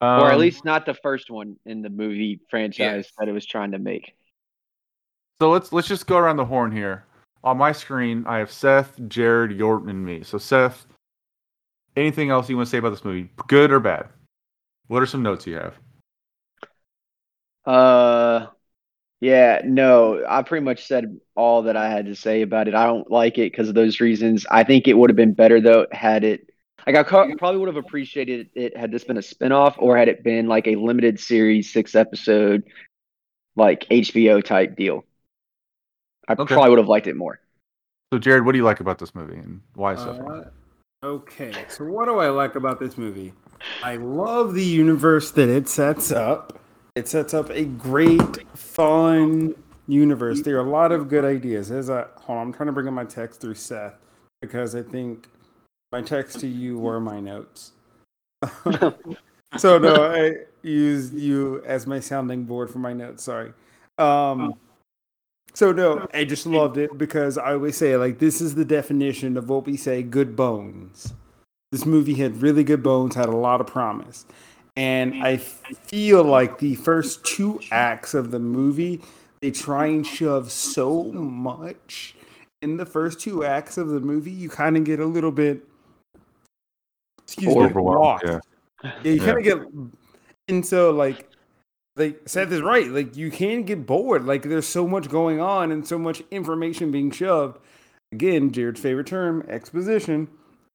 or 0.00 0.30
at 0.30 0.34
Um, 0.34 0.40
least 0.40 0.64
not 0.66 0.84
the 0.84 0.92
first 0.94 1.30
one 1.30 1.56
in 1.64 1.80
the 1.80 1.88
movie 1.88 2.38
franchise 2.50 2.78
Yes. 2.78 3.12
that 3.18 3.26
it 3.28 3.32
was 3.32 3.46
trying 3.46 3.70
to 3.72 3.78
make. 3.78 4.14
So 5.40 5.50
let's 5.50 5.72
let's 5.72 5.88
just 5.88 6.06
go 6.06 6.18
around 6.18 6.36
the 6.36 6.44
horn 6.44 6.70
here. 6.72 7.04
On 7.42 7.56
my 7.56 7.72
screen, 7.72 8.24
I 8.26 8.38
have 8.38 8.50
Seth, 8.50 8.98
Jarred, 9.08 9.50
Yorton, 9.52 9.88
and 9.90 10.04
me. 10.04 10.22
So 10.22 10.36
Seth, 10.38 10.86
anything 11.96 12.30
else 12.30 12.48
you 12.50 12.56
want 12.56 12.66
to 12.66 12.70
say 12.70 12.78
about 12.78 12.90
this 12.90 13.04
movie, 13.04 13.30
good 13.48 13.72
or 13.72 13.80
bad? 13.80 14.08
What 14.88 15.02
are 15.02 15.06
some 15.06 15.22
notes 15.22 15.46
you 15.46 15.54
have? 15.54 15.74
Uh, 17.64 18.46
yeah, 19.24 19.62
no, 19.64 20.22
I 20.28 20.42
pretty 20.42 20.64
much 20.64 20.86
said 20.86 21.18
all 21.34 21.62
that 21.62 21.78
I 21.78 21.88
had 21.88 22.04
to 22.06 22.14
say 22.14 22.42
about 22.42 22.68
it. 22.68 22.74
I 22.74 22.84
don't 22.84 23.10
like 23.10 23.38
it 23.38 23.52
because 23.52 23.70
of 23.70 23.74
those 23.74 23.98
reasons. 23.98 24.44
I 24.50 24.64
think 24.64 24.86
it 24.86 24.98
would 24.98 25.08
have 25.08 25.16
been 25.16 25.32
better 25.32 25.62
though 25.62 25.86
had 25.92 26.24
it. 26.24 26.50
Like 26.86 26.96
I 26.96 27.02
ca- 27.04 27.34
probably 27.38 27.58
would 27.58 27.74
have 27.74 27.82
appreciated 27.82 28.50
it 28.54 28.76
had 28.76 28.92
this 28.92 29.02
been 29.04 29.16
a 29.16 29.20
spinoff 29.20 29.76
or 29.78 29.96
had 29.96 30.08
it 30.08 30.22
been 30.22 30.46
like 30.46 30.66
a 30.66 30.76
limited 30.76 31.18
series, 31.18 31.72
six 31.72 31.94
episode, 31.94 32.64
like 33.56 33.86
HBO 33.90 34.44
type 34.44 34.76
deal. 34.76 35.06
I 36.28 36.34
Okay. 36.34 36.52
probably 36.52 36.68
would 36.68 36.78
have 36.78 36.88
liked 36.88 37.06
it 37.06 37.16
more. 37.16 37.40
So 38.12 38.18
Jarred, 38.18 38.44
what 38.44 38.52
do 38.52 38.58
you 38.58 38.64
like 38.64 38.80
about 38.80 38.98
this 38.98 39.14
movie 39.14 39.36
and 39.36 39.62
why 39.74 39.94
so 39.96 40.12
far? 40.12 40.36
Uh, 40.36 41.06
okay, 41.06 41.52
so 41.70 41.86
what 41.86 42.04
do 42.04 42.18
I 42.18 42.28
like 42.28 42.56
about 42.56 42.78
this 42.78 42.98
movie? 42.98 43.32
I 43.82 43.96
love 43.96 44.52
the 44.52 44.64
universe 44.64 45.30
that 45.30 45.48
it 45.48 45.66
sets 45.66 46.12
up. 46.12 46.60
It 46.94 47.08
sets 47.08 47.34
up 47.34 47.50
a 47.50 47.64
great, 47.64 48.48
fun 48.56 49.54
universe. 49.88 50.42
There 50.42 50.56
are 50.56 50.66
a 50.66 50.70
lot 50.70 50.92
of 50.92 51.08
good 51.08 51.24
ideas. 51.24 51.72
As 51.72 51.90
I 51.90 52.06
hold 52.16 52.38
on, 52.38 52.46
I'm 52.46 52.52
trying 52.52 52.68
to 52.68 52.72
bring 52.72 52.86
up 52.86 52.94
my 52.94 53.04
text 53.04 53.40
through 53.40 53.56
Seth 53.56 53.94
because 54.40 54.76
I 54.76 54.82
think 54.82 55.28
my 55.90 56.02
text 56.02 56.38
to 56.40 56.46
you 56.46 56.78
were 56.78 57.00
my 57.00 57.18
notes. 57.18 57.72
so 59.56 59.78
no, 59.78 60.12
I 60.12 60.36
used 60.62 61.14
you 61.14 61.64
as 61.66 61.86
my 61.86 61.98
sounding 61.98 62.44
board 62.44 62.70
for 62.70 62.78
my 62.78 62.92
notes. 62.92 63.24
Sorry. 63.24 63.52
Um, 63.98 64.54
so 65.52 65.72
no, 65.72 66.06
I 66.14 66.24
just 66.24 66.46
loved 66.46 66.78
it 66.78 66.96
because 66.96 67.38
I 67.38 67.54
always 67.54 67.76
say 67.76 67.96
like 67.96 68.20
this 68.20 68.40
is 68.40 68.54
the 68.54 68.64
definition 68.64 69.36
of 69.36 69.48
what 69.48 69.66
we 69.66 69.76
say 69.76 70.04
good 70.04 70.36
bones. 70.36 71.12
This 71.72 71.86
movie 71.86 72.14
had 72.14 72.40
really 72.40 72.62
good 72.62 72.84
bones, 72.84 73.16
had 73.16 73.28
a 73.28 73.36
lot 73.36 73.60
of 73.60 73.66
promise. 73.66 74.26
And 74.76 75.14
I 75.22 75.36
feel 75.36 76.24
like 76.24 76.58
the 76.58 76.74
first 76.74 77.24
two 77.24 77.60
acts 77.70 78.12
of 78.14 78.30
the 78.30 78.40
movie, 78.40 79.00
they 79.40 79.50
try 79.50 79.86
and 79.86 80.06
shove 80.06 80.50
so 80.50 81.04
much 81.12 82.16
in 82.60 82.76
the 82.78 82.86
first 82.86 83.20
two 83.20 83.44
acts 83.44 83.76
of 83.76 83.88
the 83.88 84.00
movie, 84.00 84.30
you 84.30 84.48
kind 84.48 84.76
of 84.76 84.84
get 84.84 84.98
a 84.98 85.04
little 85.06 85.30
bit 85.30 85.64
excuse 87.22 87.56
me, 87.56 87.66
Overwhelmed. 87.66 87.98
lost. 87.98 88.24
Yeah. 88.24 88.40
Yeah, 89.02 89.12
you 89.12 89.20
Yeah. 89.20 89.26
kind 89.26 89.38
of 89.38 89.44
get, 89.44 89.58
and 90.48 90.64
so 90.66 90.90
like, 90.90 91.28
like 91.96 92.28
Seth 92.28 92.52
is 92.52 92.60
right. 92.62 92.88
Like 92.88 93.16
you 93.16 93.30
can 93.30 93.62
get 93.64 93.86
bored. 93.86 94.24
Like 94.26 94.42
there's 94.42 94.66
so 94.66 94.86
much 94.88 95.08
going 95.10 95.40
on 95.40 95.72
and 95.72 95.86
so 95.86 95.98
much 95.98 96.22
information 96.30 96.90
being 96.90 97.10
shoved. 97.10 97.58
Again, 98.12 98.52
Jarred's 98.52 98.80
favorite 98.80 99.06
term, 99.06 99.44
exposition. 99.48 100.28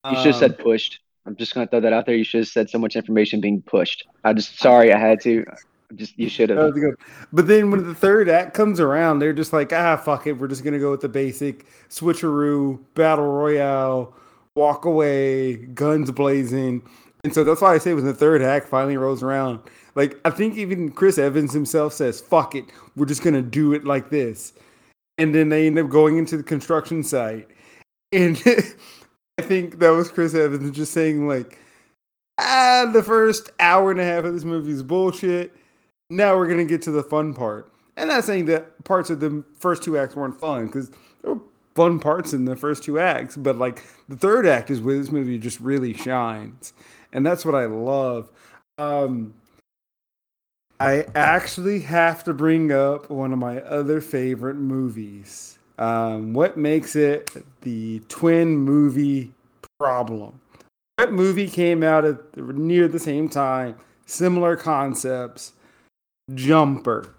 You 0.08 0.16
should 0.16 0.26
have 0.28 0.36
Um, 0.36 0.40
said 0.52 0.58
pushed. 0.58 1.00
I'm 1.26 1.36
just 1.36 1.54
gonna 1.54 1.66
throw 1.66 1.80
that 1.80 1.92
out 1.92 2.06
there. 2.06 2.14
You 2.14 2.24
should 2.24 2.40
have 2.40 2.48
said 2.48 2.70
so 2.70 2.78
much 2.78 2.96
information 2.96 3.40
being 3.40 3.62
pushed. 3.62 4.06
I 4.24 4.32
just 4.32 4.58
sorry 4.58 4.92
I 4.92 4.98
had 4.98 5.20
to. 5.22 5.44
Just 5.96 6.18
you 6.18 6.28
should 6.28 6.50
have. 6.50 6.74
But 7.32 7.48
then 7.48 7.70
when 7.70 7.86
the 7.86 7.94
third 7.94 8.28
act 8.28 8.54
comes 8.54 8.78
around, 8.78 9.18
they're 9.18 9.32
just 9.32 9.52
like, 9.52 9.72
ah, 9.72 9.96
fuck 9.96 10.26
it. 10.26 10.34
We're 10.34 10.48
just 10.48 10.64
gonna 10.64 10.78
go 10.78 10.90
with 10.90 11.00
the 11.00 11.08
basic 11.08 11.66
switcheroo, 11.88 12.78
battle 12.94 13.26
royale, 13.26 14.14
walk 14.54 14.84
away, 14.84 15.56
guns 15.56 16.10
blazing. 16.10 16.82
And 17.24 17.34
so 17.34 17.44
that's 17.44 17.60
why 17.60 17.74
I 17.74 17.78
say 17.78 17.92
when 17.92 18.04
the 18.04 18.14
third 18.14 18.40
act 18.40 18.68
finally 18.68 18.96
rolls 18.96 19.22
around, 19.22 19.60
like 19.94 20.18
I 20.24 20.30
think 20.30 20.56
even 20.56 20.90
Chris 20.90 21.18
Evans 21.18 21.52
himself 21.52 21.92
says, 21.92 22.20
"Fuck 22.20 22.54
it, 22.54 22.66
we're 22.96 23.06
just 23.06 23.22
gonna 23.22 23.42
do 23.42 23.72
it 23.72 23.84
like 23.84 24.10
this." 24.10 24.52
And 25.18 25.34
then 25.34 25.48
they 25.50 25.66
end 25.66 25.78
up 25.78 25.90
going 25.90 26.16
into 26.16 26.36
the 26.36 26.42
construction 26.42 27.02
site, 27.02 27.48
and 28.12 28.42
I 29.40 29.46
think 29.46 29.78
that 29.78 29.88
was 29.90 30.10
Chris 30.10 30.34
Evans 30.34 30.70
just 30.70 30.92
saying 30.92 31.26
like, 31.26 31.58
"Ah, 32.38 32.90
the 32.92 33.02
first 33.02 33.50
hour 33.58 33.90
and 33.90 33.98
a 34.00 34.04
half 34.04 34.24
of 34.24 34.34
this 34.34 34.44
movie 34.44 34.72
is 34.72 34.82
bullshit." 34.82 35.56
now 36.10 36.36
we're 36.36 36.48
gonna 36.48 36.64
get 36.64 36.82
to 36.82 36.90
the 36.90 37.02
fun 37.02 37.32
part. 37.32 37.72
And 37.96 38.08
not 38.08 38.24
saying 38.24 38.46
that 38.46 38.84
parts 38.84 39.10
of 39.10 39.20
the 39.20 39.44
first 39.58 39.82
two 39.82 39.96
acts 39.96 40.16
weren't 40.16 40.38
fun, 40.38 40.66
because 40.66 40.90
there 41.22 41.34
were 41.34 41.40
fun 41.74 42.00
parts 42.00 42.32
in 42.32 42.44
the 42.44 42.56
first 42.56 42.82
two 42.82 42.98
acts, 42.98 43.36
but 43.36 43.56
like 43.56 43.84
the 44.08 44.16
third 44.16 44.46
act 44.46 44.70
is 44.70 44.80
where 44.80 44.98
this 44.98 45.12
movie 45.12 45.38
just 45.38 45.60
really 45.60 45.94
shines. 45.94 46.72
And 47.12 47.24
that's 47.24 47.44
what 47.44 47.54
I 47.54 47.66
love. 47.66 48.28
Um 48.76 49.34
I 50.80 51.06
actually 51.14 51.80
have 51.80 52.24
to 52.24 52.34
bring 52.34 52.72
up 52.72 53.10
one 53.10 53.32
of 53.32 53.38
my 53.38 53.60
other 53.60 54.00
favorite 54.00 54.56
movies. 54.56 55.58
Um, 55.80 56.34
what 56.34 56.58
makes 56.58 56.94
it 56.94 57.30
the 57.62 58.00
twin 58.08 58.56
movie 58.56 59.32
problem? 59.78 60.38
That 60.98 61.12
movie 61.12 61.48
came 61.48 61.82
out 61.82 62.04
at 62.04 62.36
near 62.36 62.86
the 62.86 62.98
same 62.98 63.30
time, 63.30 63.76
similar 64.04 64.56
concepts. 64.56 65.54
Jumper. 66.34 67.14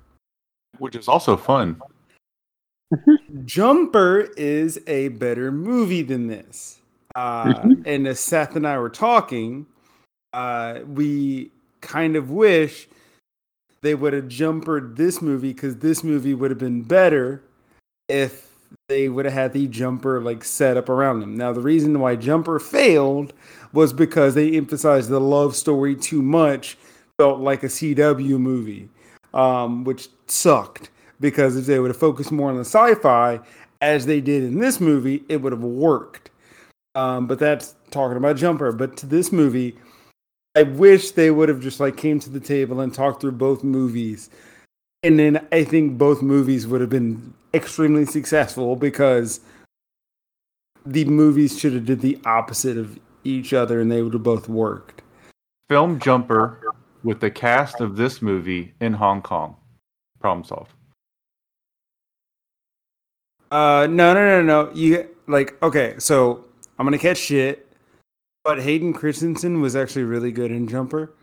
Which 0.77 0.95
is 0.95 1.07
also 1.07 1.35
fun. 1.35 1.81
Jumper 3.45 4.29
is 4.37 4.79
a 4.85 5.09
better 5.09 5.51
movie 5.51 6.03
than 6.03 6.27
this. 6.27 6.79
Uh, 7.15 7.67
and 7.85 8.07
as 8.07 8.19
Seth 8.19 8.55
and 8.55 8.67
I 8.67 8.77
were 8.77 8.89
talking, 8.89 9.65
uh, 10.33 10.81
we 10.85 11.51
kind 11.81 12.15
of 12.15 12.29
wish 12.29 12.87
they 13.81 13.95
would 13.95 14.13
have 14.13 14.27
jumpered 14.27 14.95
this 14.97 15.19
movie 15.19 15.53
because 15.53 15.77
this 15.77 16.03
movie 16.03 16.35
would 16.35 16.51
have 16.51 16.59
been 16.59 16.83
better 16.83 17.43
if 18.07 18.50
they 18.87 19.09
would 19.09 19.25
have 19.25 19.33
had 19.33 19.53
the 19.53 19.67
jumper 19.67 20.21
like 20.21 20.43
set 20.43 20.77
up 20.77 20.89
around 20.89 21.19
them. 21.19 21.35
Now, 21.35 21.53
the 21.53 21.61
reason 21.61 21.99
why 21.99 22.15
Jumper 22.15 22.59
failed 22.59 23.33
was 23.73 23.93
because 23.93 24.35
they 24.35 24.55
emphasized 24.57 25.09
the 25.09 25.19
love 25.19 25.55
story 25.55 25.95
too 25.95 26.21
much, 26.21 26.77
felt 27.17 27.39
like 27.39 27.63
a 27.63 27.67
CW 27.67 28.39
movie, 28.39 28.89
um, 29.33 29.83
which 29.83 30.09
sucked 30.27 30.89
because 31.19 31.55
if 31.55 31.65
they 31.65 31.79
would 31.79 31.89
have 31.89 31.97
focused 31.97 32.31
more 32.31 32.49
on 32.49 32.57
the 32.57 32.65
sci-fi 32.65 33.39
as 33.79 34.05
they 34.05 34.19
did 34.19 34.43
in 34.43 34.59
this 34.59 34.79
movie, 34.81 35.23
it 35.29 35.37
would 35.37 35.53
have 35.53 35.63
worked. 35.63 36.29
Um, 36.95 37.27
but 37.27 37.39
that's 37.39 37.75
talking 37.91 38.17
about 38.17 38.35
Jumper. 38.35 38.71
But 38.71 38.97
to 38.97 39.05
this 39.05 39.31
movie, 39.31 39.77
I 40.55 40.63
wish 40.63 41.11
they 41.11 41.31
would 41.31 41.47
have 41.47 41.61
just 41.61 41.79
like 41.79 41.95
came 41.95 42.19
to 42.19 42.29
the 42.29 42.39
table 42.39 42.81
and 42.81 42.93
talked 42.93 43.21
through 43.21 43.33
both 43.33 43.63
movies. 43.63 44.29
And 45.03 45.17
then 45.17 45.47
I 45.51 45.63
think 45.63 45.97
both 45.97 46.21
movies 46.21 46.67
would 46.67 46.81
have 46.81 46.89
been 46.89 47.33
extremely 47.53 48.05
successful 48.05 48.75
because 48.75 49.39
the 50.85 51.05
movies 51.05 51.59
should 51.59 51.73
have 51.73 51.85
did 51.85 52.01
the 52.01 52.19
opposite 52.25 52.77
of 52.77 52.99
each 53.23 53.53
other 53.53 53.81
and 53.81 53.91
they 53.91 54.01
would 54.01 54.13
have 54.13 54.23
both 54.23 54.47
worked. 54.47 55.01
Film 55.69 55.99
Jumper 55.99 56.59
with 57.03 57.19
the 57.19 57.31
cast 57.31 57.81
of 57.81 57.95
this 57.95 58.21
movie 58.21 58.73
in 58.79 58.93
Hong 58.93 59.21
Kong. 59.21 59.55
Problem 60.19 60.43
solved. 60.43 60.71
Uh, 63.49 63.87
no, 63.89 64.13
no, 64.13 64.41
no, 64.41 64.41
no. 64.41 64.71
You 64.73 65.09
like 65.27 65.61
okay, 65.61 65.95
so 65.97 66.45
I'm 66.77 66.85
gonna 66.85 66.97
catch 66.97 67.17
shit, 67.17 67.67
but 68.43 68.61
Hayden 68.61 68.93
Christensen 68.93 69.61
was 69.61 69.75
actually 69.75 70.03
really 70.03 70.31
good 70.31 70.51
in 70.51 70.67
Jumper. 70.67 71.13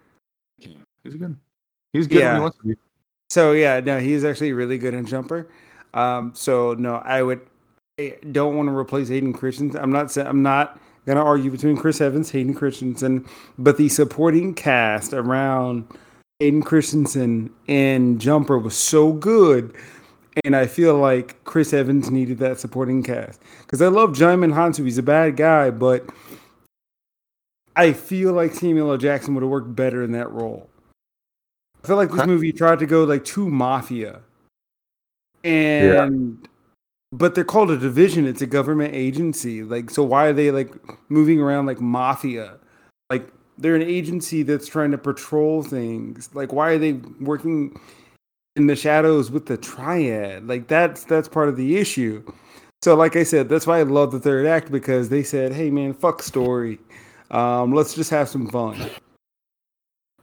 He's 0.59 0.75
good. 1.15 1.37
He's 1.93 2.07
good. 2.07 2.41
when 2.41 2.53
Yeah. 2.65 2.75
So 3.31 3.53
yeah, 3.53 3.81
no, 3.81 3.99
he's 4.01 4.25
actually 4.25 4.53
really 4.53 4.79
good 4.79 4.95
in 4.95 5.05
Jumper. 5.07 5.49
Um, 5.95 6.33
so 6.35 6.75
no, 6.75 6.97
I 6.97 7.23
would 7.23 7.41
I 7.99 8.17
don't 8.31 8.57
want 8.57 8.69
to 8.69 8.77
replace 8.77 9.09
Hayden 9.09 9.33
Christensen. 9.33 9.81
I'm 9.81 9.93
not 9.93 10.17
I'm 10.17 10.43
not 10.43 10.79
gonna 11.07 11.25
argue 11.25 11.51
between 11.51 11.77
Chris 11.77 12.01
Evans, 12.01 12.31
Hayden 12.31 12.55
Christensen, 12.55 13.27
but 13.59 13.77
the 13.77 13.89
supporting 13.89 14.55
cast 14.55 15.13
around 15.13 15.87
Hayden 16.41 16.63
Christensen 16.63 17.51
in 17.67 18.19
Jumper 18.19 18.59
was 18.59 18.77
so 18.77 19.13
good. 19.13 19.75
And 20.45 20.55
I 20.55 20.67
feel 20.67 20.97
like 20.97 21.43
Chris 21.45 21.73
Evans 21.73 22.11
needed 22.11 22.39
that 22.39 22.61
supporting 22.61 23.03
cast 23.03 23.43
because 23.63 23.83
I 23.83 23.89
love 23.89 24.11
Djimon 24.11 24.55
Hounsou. 24.55 24.85
He's 24.85 24.99
a 24.99 25.03
bad 25.03 25.37
guy, 25.37 25.71
but 25.71 26.09
I 27.75 27.93
feel 27.93 28.33
like 28.33 28.55
Samuel 28.55 28.93
L. 28.93 28.99
Jackson 28.99 29.35
would 29.35 29.43
have 29.43 29.51
worked 29.51 29.75
better 29.75 30.03
in 30.03 30.13
that 30.13 30.31
role. 30.31 30.69
I 31.83 31.87
feel 31.87 31.97
like 31.97 32.11
this 32.11 32.21
Okay. 32.21 32.27
movie 32.27 32.53
tried 32.53 32.79
to 32.81 32.87
go 32.87 33.05
like 33.05 33.25
too 33.25 33.49
mafia, 33.49 34.21
and 35.45 36.49
but 37.13 37.35
they're 37.35 37.45
called 37.45 37.71
a 37.71 37.79
division. 37.79 38.27
It's 38.27 38.43
a 38.43 38.47
government 38.47 38.95
agency. 38.95 39.63
Like, 39.63 39.91
so 39.91 40.03
why 40.03 40.27
are 40.27 40.33
they 40.33 40.51
like 40.51 40.75
moving 41.09 41.41
around 41.41 41.67
like 41.67 41.81
mafia? 41.81 42.59
Like, 43.11 43.33
they're 43.57 43.75
an 43.77 43.83
agency 43.83 44.43
that's 44.43 44.67
trying 44.67 44.91
to 44.91 44.99
patrol 44.99 45.63
things. 45.63 46.29
Like, 46.35 46.53
why 46.53 46.71
are 46.73 46.79
they 46.79 46.93
working 47.21 47.81
in 48.57 48.67
the 48.67 48.77
shadows 48.77 49.31
with 49.31 49.47
the 49.47 49.57
triad? 49.57 50.47
Like, 50.47 50.69
that's 50.69 51.05
that's 51.05 51.29
part 51.29 51.49
of 51.49 51.57
the 51.57 51.79
issue. 51.79 52.23
So, 52.83 52.95
like 52.95 53.17
I 53.17 53.23
said, 53.25 53.49
that's 53.49 53.67
why 53.67 53.79
I 53.81 53.83
love 53.83 54.13
the 54.13 54.21
third 54.21 54.47
act 54.47 54.71
because 54.71 55.09
they 55.09 55.23
said, 55.23 55.53
"Hey, 55.53 55.71
man, 55.71 55.95
fuck 55.95 56.23
story. 56.23 56.79
Um, 57.31 57.73
let's 57.73 57.95
just 57.95 58.11
have 58.11 58.29
some 58.29 58.49
fun." 58.49 58.91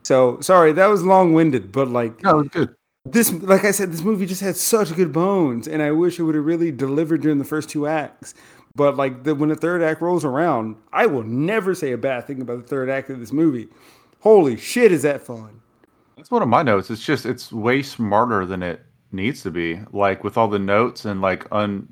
So, 0.06 0.40
sorry, 0.40 0.72
that 0.74 0.86
was 0.86 1.04
long-winded, 1.04 1.72
but 1.72 1.88
like, 1.90 2.22
No, 2.24 2.40
it's 2.42 2.50
good. 2.50 2.70
this 3.06 3.32
like 3.54 3.66
i 3.66 3.72
said 3.72 3.92
this 3.92 4.02
movie 4.02 4.26
just 4.26 4.42
had 4.42 4.56
such 4.56 4.96
good 4.96 5.12
bones 5.14 5.68
and 5.68 5.80
i 5.82 5.92
wish 5.92 6.20
it 6.20 6.24
would 6.24 6.34
have 6.36 6.44
really 6.46 6.72
delivered 6.72 7.22
during 7.22 7.38
the 7.38 7.46
first 7.54 7.70
two 7.70 7.86
acts 7.86 8.34
but 8.76 8.98
like 8.98 9.24
the, 9.24 9.36
when 9.36 9.50
the 9.50 9.56
third 9.56 9.84
act 9.84 10.02
rolls 10.02 10.26
around 10.26 10.76
i 10.92 11.06
will 11.06 11.22
never 11.24 11.76
say 11.76 11.92
a 11.92 11.98
bad 11.98 12.26
thing 12.26 12.42
about 12.42 12.58
the 12.64 12.68
third 12.68 12.90
act 12.90 13.12
of 13.12 13.20
this 13.20 13.32
movie 13.32 13.68
holy 14.22 14.58
shit 14.58 14.92
is 14.92 15.04
that 15.04 15.22
fun 15.22 15.62
That's 16.18 16.32
one 16.32 16.42
of 16.42 16.48
my 16.50 16.64
notes. 16.64 16.90
It's 16.90 17.06
just 17.06 17.26
it's 17.28 17.52
way 17.52 17.84
smarter 17.84 18.44
than 18.48 18.64
it 18.64 18.80
needs 19.12 19.44
to 19.44 19.52
be. 19.52 19.80
Like 19.92 20.24
with 20.24 20.36
all 20.38 20.48
the 20.48 20.58
notes 20.76 21.06
and 21.06 21.22
like 21.22 21.46
un. 21.52 21.88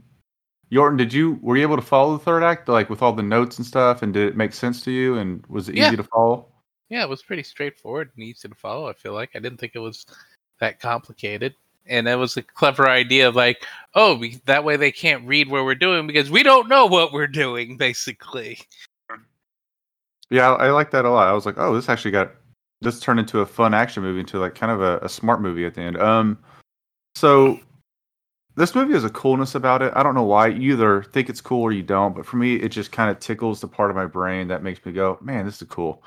Yorton, 0.72 0.98
did 0.98 1.14
you 1.14 1.38
were 1.44 1.56
you 1.58 1.62
able 1.70 1.76
to 1.76 1.82
follow 1.94 2.18
the 2.18 2.24
third 2.24 2.42
act 2.42 2.68
like 2.70 2.90
with 2.90 3.02
all 3.04 3.14
the 3.14 3.22
notes 3.36 3.58
and 3.60 3.68
stuff? 3.68 4.02
And 4.02 4.14
did 4.14 4.28
it 4.30 4.36
make 4.38 4.54
sense 4.54 4.82
to 4.86 4.92
you? 4.92 5.18
And 5.20 5.46
was 5.48 5.70
it 5.70 5.76
Yeah. 5.76 5.88
easy 5.90 5.98
to 5.98 6.04
follow? 6.16 6.48
Yeah, 6.94 7.02
it 7.02 7.10
was 7.10 7.24
pretty 7.24 7.42
straightforward 7.42 8.12
and 8.16 8.24
easy 8.24 8.48
to 8.48 8.54
follow. 8.54 8.88
I 8.88 8.94
feel 8.94 9.14
like 9.14 9.32
I 9.34 9.40
didn't 9.40 9.58
think 9.58 9.72
it 9.74 9.80
was 9.80 10.06
that 10.60 10.80
complicated, 10.80 11.56
and 11.88 12.08
it 12.08 12.14
was 12.14 12.38
a 12.38 12.44
clever 12.44 12.88
idea 12.88 13.28
of 13.28 13.36
like, 13.36 13.66
oh, 13.96 14.16
we, 14.16 14.40
that 14.46 14.64
way 14.64 14.78
they 14.78 14.92
can't 14.92 15.26
read 15.26 15.50
what 15.50 15.66
we're 15.66 15.74
doing 15.74 16.06
because 16.06 16.30
we 16.30 16.44
don't 16.44 16.70
know 16.70 16.86
what 16.86 17.12
we're 17.12 17.26
doing, 17.26 17.78
basically. 17.80 18.60
Yeah, 20.30 20.54
I, 20.54 20.70
like 20.70 20.92
that 20.92 21.04
a 21.04 21.10
lot. 21.10 21.28
I 21.28 21.34
was 21.34 21.48
like, 21.48 21.56
oh, 21.58 21.74
this 21.74 21.90
actually 21.90 22.12
got 22.12 22.30
this 22.82 23.00
turned 23.00 23.20
into 23.20 23.40
a 23.40 23.46
fun 23.48 23.74
action 23.74 24.04
movie 24.04 24.20
into 24.20 24.38
like 24.38 24.54
kind 24.54 24.72
of 24.72 24.80
a, 24.80 25.00
a 25.00 25.10
smart 25.10 25.42
movie 25.42 25.66
at 25.66 25.74
the 25.74 25.82
end. 25.82 26.00
Um, 26.00 26.38
so 27.16 27.60
this 28.56 28.76
movie 28.76 28.94
has 28.94 29.04
a 29.04 29.10
coolness 29.10 29.56
about 29.56 29.82
it. 29.82 29.92
I 29.96 30.04
don't 30.04 30.14
know 30.14 30.22
why. 30.22 30.46
You 30.46 30.74
either 30.74 31.02
think 31.02 31.28
it's 31.28 31.42
cool 31.42 31.64
or 31.64 31.72
you 31.72 31.82
don't, 31.82 32.16
but 32.16 32.24
for 32.24 32.38
me, 32.38 32.58
it 32.58 32.70
just 32.70 32.92
kind 32.92 33.10
of 33.10 33.18
tickles 33.18 33.62
the 33.62 33.68
part 33.68 33.90
of 33.90 33.96
my 33.96 34.06
brain 34.06 34.48
that 34.50 34.62
makes 34.62 34.86
me 34.86 34.92
go, 34.92 35.18
man, 35.24 35.48
this 35.48 35.60
is 35.60 35.68
cool. 35.68 36.04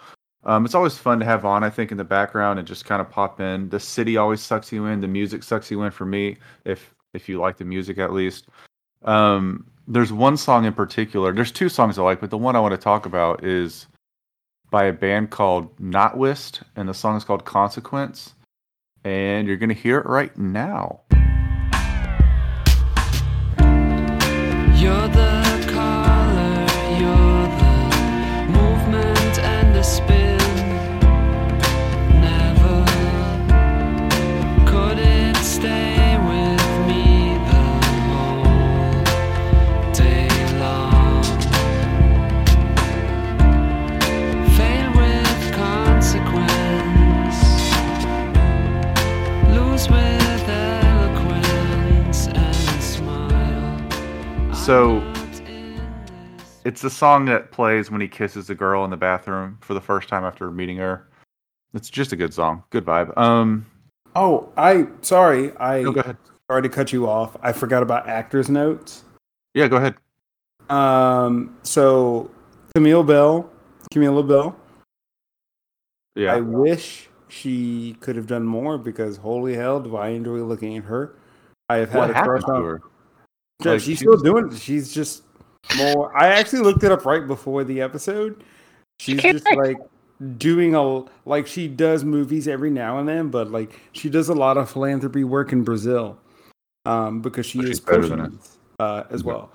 Um, 0.46 0.64
it's 0.64 0.76
always 0.76 0.96
fun 0.96 1.18
to 1.18 1.24
have 1.24 1.44
on, 1.44 1.64
I 1.64 1.70
think, 1.70 1.90
in 1.90 1.98
the 1.98 2.04
background 2.04 2.60
and 2.60 2.66
just 2.66 2.84
kind 2.84 3.00
of 3.00 3.10
pop 3.10 3.40
in. 3.40 3.68
The 3.68 3.80
city 3.80 4.16
always 4.16 4.40
sucks 4.40 4.70
you 4.70 4.86
in. 4.86 5.00
The 5.00 5.08
music 5.08 5.42
sucks 5.42 5.72
you 5.72 5.82
in 5.82 5.90
for 5.90 6.06
me, 6.06 6.38
if 6.64 6.94
if 7.14 7.28
you 7.28 7.40
like 7.40 7.56
the 7.56 7.64
music 7.64 7.98
at 7.98 8.12
least. 8.12 8.46
Um, 9.02 9.66
there's 9.88 10.12
one 10.12 10.36
song 10.36 10.64
in 10.64 10.72
particular. 10.72 11.32
There's 11.32 11.50
two 11.50 11.68
songs 11.68 11.98
I 11.98 12.02
like, 12.02 12.20
but 12.20 12.30
the 12.30 12.38
one 12.38 12.54
I 12.54 12.60
want 12.60 12.72
to 12.72 12.78
talk 12.78 13.06
about 13.06 13.44
is 13.44 13.86
by 14.70 14.84
a 14.84 14.92
band 14.92 15.30
called 15.30 15.76
Notwist, 15.78 16.62
and 16.76 16.88
the 16.88 16.94
song 16.94 17.16
is 17.16 17.24
called 17.24 17.44
Consequence. 17.44 18.34
And 19.04 19.48
you're 19.48 19.56
gonna 19.56 19.74
hear 19.74 19.98
it 19.98 20.06
right 20.06 20.36
now. 20.36 21.00
You're 24.78 25.08
the 25.08 25.35
So 54.66 55.00
it's 56.64 56.80
the 56.82 56.90
song 56.90 57.26
that 57.26 57.52
plays 57.52 57.88
when 57.88 58.00
he 58.00 58.08
kisses 58.08 58.48
the 58.48 58.54
girl 58.56 58.84
in 58.84 58.90
the 58.90 58.96
bathroom 58.96 59.58
for 59.60 59.74
the 59.74 59.80
first 59.80 60.08
time 60.08 60.24
after 60.24 60.50
meeting 60.50 60.76
her. 60.78 61.06
It's 61.72 61.88
just 61.88 62.12
a 62.12 62.16
good 62.16 62.34
song, 62.34 62.64
good 62.70 62.84
vibe. 62.84 63.16
Um, 63.16 63.64
oh 64.16 64.50
i 64.56 64.88
sorry 65.02 65.56
i 65.58 65.82
no, 65.82 65.92
go 65.92 66.00
ahead. 66.00 66.16
sorry 66.50 66.62
to 66.62 66.68
cut 66.68 66.92
you 66.92 67.06
off 67.06 67.36
i 67.42 67.52
forgot 67.52 67.80
about 67.80 68.08
actors 68.08 68.48
notes 68.48 69.04
Yeah, 69.54 69.68
go 69.68 69.76
ahead. 69.76 69.94
um 70.68 71.56
so 71.62 72.28
camille 72.74 73.04
bell 73.04 73.48
camilla 73.92 74.24
belle 74.24 74.56
Yeah, 76.16 76.34
I 76.34 76.40
wish 76.40 77.08
she 77.28 77.96
could 78.00 78.16
have 78.16 78.26
done 78.26 78.44
more 78.44 78.78
because 78.78 79.18
holy 79.18 79.54
hell, 79.54 79.78
do 79.78 79.94
I 79.96 80.08
enjoy 80.08 80.38
looking 80.38 80.76
at 80.76 80.82
her. 80.84 81.14
I 81.68 81.76
have 81.76 81.90
had 81.90 81.98
what 81.98 82.10
a 82.10 82.14
crush 82.14 82.42
on 82.48 82.64
her? 82.64 82.82
Yeah, 83.64 83.72
Like, 83.72 83.80
she's 83.80 83.98
she 83.98 84.04
still 84.04 84.16
doing 84.18 84.52
it. 84.52 84.58
She's 84.58 84.92
just 84.92 85.22
more. 85.78 86.16
I 86.16 86.28
actually 86.28 86.60
looked 86.60 86.84
it 86.84 86.92
up 86.92 87.04
right 87.06 87.26
before 87.26 87.64
the 87.64 87.80
episode. 87.80 88.44
She's 89.00 89.20
can't 89.20 89.42
just 89.42 89.56
like 89.56 89.76
doing 90.38 90.74
a 90.74 91.04
like 91.28 91.46
she 91.46 91.68
does 91.68 92.04
movies 92.04 92.48
every 92.48 92.70
now 92.70 92.98
and 92.98 93.08
then, 93.08 93.28
but 93.30 93.50
like 93.50 93.78
she 93.92 94.08
does 94.10 94.28
a 94.28 94.34
lot 94.34 94.56
of 94.56 94.70
philanthropy 94.70 95.24
work 95.24 95.52
in 95.52 95.64
Brazil, 95.64 96.18
um, 96.84 97.20
because 97.22 97.46
she 97.46 97.60
is 97.60 97.66
she's 97.66 97.80
better 97.80 98.06
than 98.08 98.20
it. 98.20 98.24
potions, 98.24 98.58
uh, 98.78 99.04
as 99.10 99.22
Yeah. 99.22 99.26
well. 99.26 99.52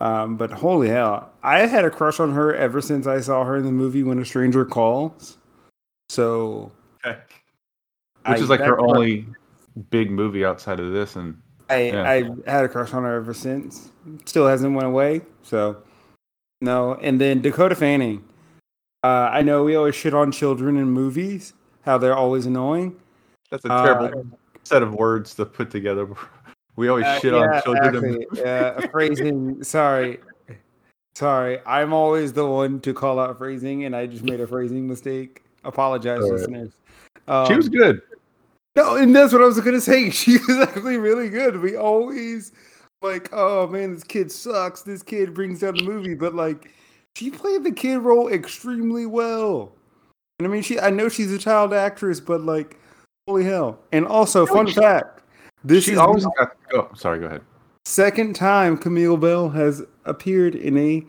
Um, 0.00 0.36
but 0.36 0.50
holy 0.50 0.88
hell, 0.88 1.30
I 1.42 1.66
had 1.66 1.84
a 1.84 1.90
crush 1.90 2.18
on 2.20 2.32
her 2.32 2.54
ever 2.54 2.80
since 2.80 3.06
I 3.06 3.20
saw 3.20 3.44
her 3.44 3.56
in 3.56 3.64
the 3.64 3.70
movie 3.72 4.02
When 4.02 4.18
a 4.18 4.24
Stranger 4.24 4.64
Calls. 4.64 5.38
So 6.08 6.72
which 7.04 7.16
I- 8.24 8.34
is 8.36 8.48
like 8.50 8.60
her 8.60 8.78
only 8.80 9.26
big 9.90 10.10
movie 10.10 10.44
outside 10.44 10.80
of 10.80 10.92
this, 10.92 11.16
and 11.16 11.40
I 11.72 11.78
Yeah. 11.88 12.02
I 12.46 12.50
had 12.50 12.64
a 12.64 12.68
crush 12.68 12.92
on 12.94 13.02
her 13.04 13.14
ever 13.16 13.34
since. 13.34 13.90
Still 14.24 14.46
hasn't 14.46 14.74
went 14.74 14.86
away. 14.86 15.22
So 15.42 15.76
no. 16.60 16.94
And 16.94 17.20
then 17.20 17.40
Dakota 17.42 17.74
Fanning. 17.74 18.22
Uh, 19.04 19.28
I 19.32 19.42
know 19.42 19.64
we 19.64 19.74
always 19.74 19.94
shit 19.96 20.14
on 20.14 20.30
children 20.30 20.76
in 20.76 20.88
movies, 20.90 21.54
how 21.82 21.98
they're 21.98 22.16
always 22.16 22.46
annoying. 22.46 22.96
that's 23.50 23.64
a 23.64 23.72
Uh, 23.72 23.84
terrible 23.84 24.26
set 24.64 24.82
of 24.82 24.94
words 24.94 25.34
to 25.34 25.44
put 25.44 25.70
together. 25.70 26.06
We 26.74 26.88
always 26.88 27.04
Uh, 27.04 27.18
shit 27.18 27.34
yeah, 27.34 27.56
on 27.56 27.62
children. 27.62 28.22
actually, 28.22 28.44
uh, 28.44 28.88
phrasing. 28.88 29.62
Sorry, 29.76 30.20
sorry. 31.14 31.60
I'm 31.66 31.92
always 31.92 32.32
the 32.32 32.46
one 32.46 32.80
to 32.80 32.94
call 32.94 33.18
out 33.20 33.36
phrasing, 33.36 33.84
and 33.84 33.94
I 33.94 34.06
just 34.06 34.24
made 34.24 34.40
a 34.40 34.46
phrasing 34.46 34.88
mistake. 34.88 35.42
Apologize, 35.64 36.20
right. 36.22 36.32
listeners. 36.32 36.72
Um, 37.28 37.46
she 37.46 37.54
was 37.56 37.68
good. 37.68 38.00
No, 38.74 38.96
and 38.96 39.14
that's 39.14 39.32
what 39.32 39.42
I 39.42 39.46
was 39.46 39.60
gonna 39.60 39.80
say. 39.80 40.10
She 40.10 40.38
was 40.38 40.58
actually 40.68 40.96
really 40.96 41.28
good. 41.28 41.60
We 41.60 41.76
always 41.76 42.52
like, 43.02 43.28
oh 43.32 43.66
man, 43.66 43.94
this 43.94 44.04
kid 44.04 44.32
sucks. 44.32 44.82
This 44.82 45.02
kid 45.02 45.34
brings 45.34 45.60
down 45.60 45.76
the 45.76 45.82
movie, 45.82 46.14
but 46.14 46.34
like, 46.34 46.70
she 47.16 47.30
played 47.30 47.64
the 47.64 47.72
kid 47.72 47.98
role 47.98 48.28
extremely 48.28 49.06
well. 49.06 49.72
And 50.38 50.48
I 50.48 50.50
mean, 50.50 50.62
she 50.62 50.80
I 50.80 50.90
know 50.90 51.08
she's 51.08 51.32
a 51.32 51.38
child 51.38 51.74
actress, 51.74 52.20
but 52.20 52.40
like, 52.40 52.78
holy 53.26 53.44
hell! 53.44 53.78
And 53.92 54.06
also, 54.06 54.46
fun 54.46 54.66
fact: 54.68 55.22
this 55.64 55.84
she 55.84 55.92
is 55.92 55.98
always 55.98 56.24
the 56.24 56.32
got. 56.38 56.56
Oh, 56.74 56.88
sorry. 56.94 57.18
Go 57.20 57.26
ahead. 57.26 57.42
second 57.84 58.34
time 58.34 58.78
Camille 58.78 59.16
Belle 59.16 59.50
has 59.50 59.82
appeared 60.04 60.54
in 60.54 60.78
a 60.78 61.04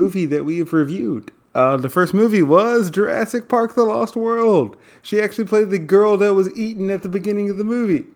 movie 0.00 0.26
that 0.26 0.44
we 0.44 0.58
have 0.58 0.72
reviewed. 0.72 1.30
Uh, 1.54 1.76
the 1.76 1.88
first 1.88 2.14
movie 2.14 2.42
was 2.42 2.90
Jurassic 2.90 3.48
Park: 3.48 3.74
The 3.74 3.84
Lost 3.84 4.16
World. 4.16 4.76
She 5.02 5.20
actually 5.20 5.44
played 5.44 5.70
the 5.70 5.78
girl 5.78 6.16
that 6.18 6.34
was 6.34 6.56
eaten 6.56 6.90
at 6.90 7.02
the 7.02 7.08
beginning 7.08 7.50
of 7.50 7.58
the 7.58 7.64
movie. 7.64 8.06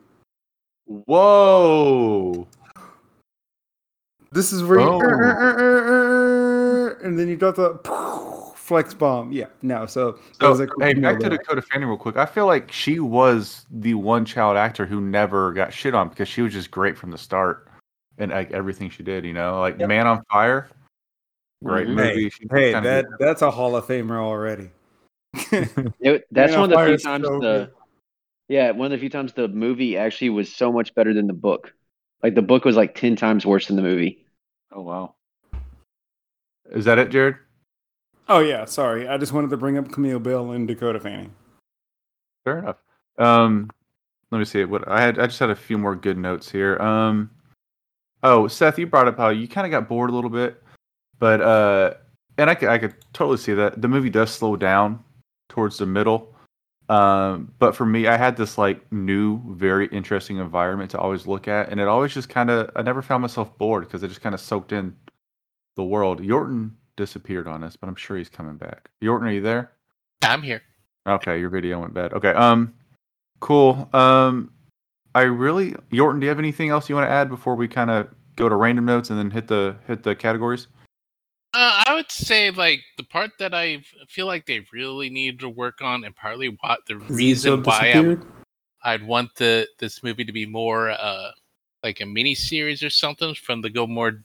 Whoa. 0.86 2.46
This 4.32 4.52
is 4.52 4.62
where 4.62 4.80
you 4.80 4.86
Oh. 4.88 5.00
and 7.02 7.18
then 7.18 7.28
you 7.28 7.36
got 7.36 7.56
the 7.56 7.78
flex 8.56 8.94
bomb. 8.94 9.32
Yeah, 9.32 9.46
no. 9.62 9.86
So, 9.86 10.18
So, 10.40 10.50
was 10.50 10.60
a 10.60 10.68
hey, 10.80 10.94
back 10.94 11.18
to. 11.20 11.28
Dakota 11.28 11.62
Fanning 11.62 11.88
real 11.88 11.96
quick. 11.98 12.16
I 12.16 12.26
feel 12.26 12.46
like 12.46 12.70
she 12.72 12.98
was 13.00 13.66
the 13.70 13.94
one 13.94 14.24
child 14.24 14.56
actor 14.56 14.86
who 14.86 15.00
never 15.00 15.52
got 15.52 15.72
shit 15.72 15.94
on 15.94 16.08
because 16.08 16.28
she 16.28 16.42
was 16.42 16.52
just 16.52 16.70
great 16.70 16.96
from 16.98 17.10
the 17.10 17.18
start 17.18 17.68
and 18.18 18.30
like 18.32 18.50
everything 18.52 18.90
she 18.90 19.02
did. 19.02 19.24
You 19.24 19.32
know, 19.32 19.60
like 19.60 19.78
Yep. 19.78 19.88
Man 19.88 20.06
on 20.06 20.22
Fire, 20.30 20.68
great 21.64 21.88
Mhm. 21.88 21.94
movie. 21.94 22.30
She 22.30 22.46
Hey, 22.50 22.72
that 22.72 22.82
did- 22.82 23.06
that's 23.18 23.42
a 23.42 23.50
Hall 23.50 23.76
of 23.76 23.86
Famer 23.86 24.16
already. 24.18 24.70
It, 26.00 26.26
that's 26.30 26.52
Man 26.52 26.60
one 26.60 26.72
of 26.72 26.78
the 26.78 26.86
few 26.86 26.98
times 26.98 27.24
so 27.26 27.32
the 27.34 27.40
good. 27.40 27.72
yeah 28.48 28.70
one 28.70 28.86
of 28.86 28.90
the 28.92 28.98
few 28.98 29.10
times 29.10 29.32
the 29.32 29.48
movie 29.48 29.96
actually 29.96 30.30
was 30.30 30.52
so 30.54 30.72
much 30.72 30.94
better 30.94 31.12
than 31.12 31.26
the 31.26 31.32
book. 31.32 31.72
Like 32.22 32.34
the 32.34 32.42
book 32.42 32.64
was 32.64 32.76
like 32.76 32.94
ten 32.94 33.16
times 33.16 33.44
worse 33.44 33.66
than 33.66 33.76
the 33.76 33.82
movie. 33.82 34.26
Oh 34.72 34.82
wow. 34.82 35.14
Is 36.70 36.84
that 36.86 36.98
it, 36.98 37.10
Jarred? 37.10 37.36
Oh 38.28 38.40
yeah, 38.40 38.64
sorry. 38.64 39.06
I 39.08 39.18
just 39.18 39.32
wanted 39.32 39.50
to 39.50 39.56
bring 39.56 39.78
up 39.78 39.90
Camille 39.92 40.18
Bill 40.18 40.50
and 40.52 40.66
Dakota 40.66 40.98
Fanning. 40.98 41.32
Fair 42.44 42.58
enough. 42.58 42.76
Um, 43.18 43.70
let 44.30 44.38
me 44.38 44.44
see 44.44 44.64
what 44.64 44.86
I 44.88 45.00
had. 45.00 45.18
I 45.18 45.26
just 45.26 45.38
had 45.38 45.50
a 45.50 45.54
few 45.56 45.78
more 45.78 45.94
good 45.94 46.18
notes 46.18 46.50
here. 46.50 46.76
Um, 46.78 47.30
oh, 48.24 48.48
Seth, 48.48 48.78
you 48.78 48.86
brought 48.86 49.06
up 49.08 49.16
how 49.16 49.28
you 49.28 49.46
kind 49.46 49.64
of 49.66 49.70
got 49.70 49.88
bored 49.88 50.10
a 50.10 50.14
little 50.14 50.30
bit, 50.30 50.60
but 51.18 51.40
uh, 51.40 51.94
and 52.38 52.50
I 52.50 52.54
could 52.54 52.68
I 52.68 52.78
could 52.78 52.94
totally 53.12 53.38
see 53.38 53.54
that 53.54 53.80
the 53.80 53.88
movie 53.88 54.10
does 54.10 54.30
slow 54.30 54.56
down 54.56 55.02
towards 55.48 55.78
the 55.78 55.86
middle. 55.86 56.32
Um, 56.88 57.52
but 57.58 57.74
for 57.74 57.84
me, 57.84 58.06
I 58.06 58.16
had 58.16 58.36
this 58.36 58.58
like 58.58 58.90
new, 58.92 59.40
very 59.56 59.88
interesting 59.88 60.36
environment 60.36 60.90
to 60.92 60.98
always 60.98 61.26
look 61.26 61.48
at, 61.48 61.70
and 61.70 61.80
it 61.80 61.88
always 61.88 62.14
just 62.14 62.28
kind 62.28 62.50
of 62.50 62.70
I 62.76 62.82
never 62.82 63.02
found 63.02 63.22
myself 63.22 63.56
bored 63.58 63.84
because 63.84 64.02
it 64.02 64.08
just 64.08 64.20
kind 64.20 64.34
of 64.34 64.40
soaked 64.40 64.72
in 64.72 64.94
the 65.76 65.84
world. 65.84 66.20
Yorton 66.20 66.70
disappeared 66.96 67.48
on 67.48 67.64
us, 67.64 67.76
but 67.76 67.88
I'm 67.88 67.96
sure 67.96 68.16
he's 68.16 68.28
coming 68.28 68.56
back. 68.56 68.90
Yorton, 69.02 69.22
are 69.22 69.32
you 69.32 69.40
there? 69.40 69.72
I'm 70.22 70.42
here. 70.42 70.62
Okay, 71.06 71.38
your 71.38 71.50
video 71.50 71.80
went 71.80 71.94
bad. 71.94 72.12
Okay, 72.12 72.30
um, 72.30 72.74
cool. 73.40 73.88
Um, 73.92 74.50
I 75.14 75.22
really, 75.22 75.72
Yorton, 75.92 76.20
do 76.20 76.26
you 76.26 76.28
have 76.28 76.38
anything 76.38 76.70
else 76.70 76.88
you 76.88 76.94
want 76.94 77.06
to 77.06 77.12
add 77.12 77.28
before 77.28 77.54
we 77.54 77.68
kind 77.68 77.90
of 77.90 78.08
go 78.36 78.48
to 78.48 78.54
random 78.54 78.84
notes 78.84 79.10
and 79.10 79.18
then 79.18 79.30
hit 79.30 79.48
the 79.48 79.76
hit 79.86 80.02
the 80.02 80.14
categories? 80.14 80.68
Uh, 81.56 81.84
I 81.86 81.94
would 81.94 82.10
say 82.10 82.50
like 82.50 82.82
the 82.98 83.02
part 83.02 83.30
that 83.38 83.54
I 83.54 83.82
feel 84.08 84.26
like 84.26 84.44
they 84.44 84.66
really 84.74 85.08
need 85.08 85.40
to 85.40 85.48
work 85.48 85.80
on, 85.80 86.04
and 86.04 86.14
partly 86.14 86.48
what 86.60 86.80
the 86.86 86.98
reason 86.98 87.62
why 87.62 88.18
I, 88.82 88.92
I'd 88.92 89.06
want 89.06 89.34
the 89.36 89.66
this 89.78 90.02
movie 90.02 90.26
to 90.26 90.32
be 90.32 90.44
more 90.44 90.90
uh 90.90 91.30
like 91.82 92.02
a 92.02 92.06
mini 92.06 92.34
series 92.34 92.82
or 92.82 92.90
something 92.90 93.34
from 93.34 93.62
the 93.62 93.70
go 93.70 93.86
more 93.86 94.22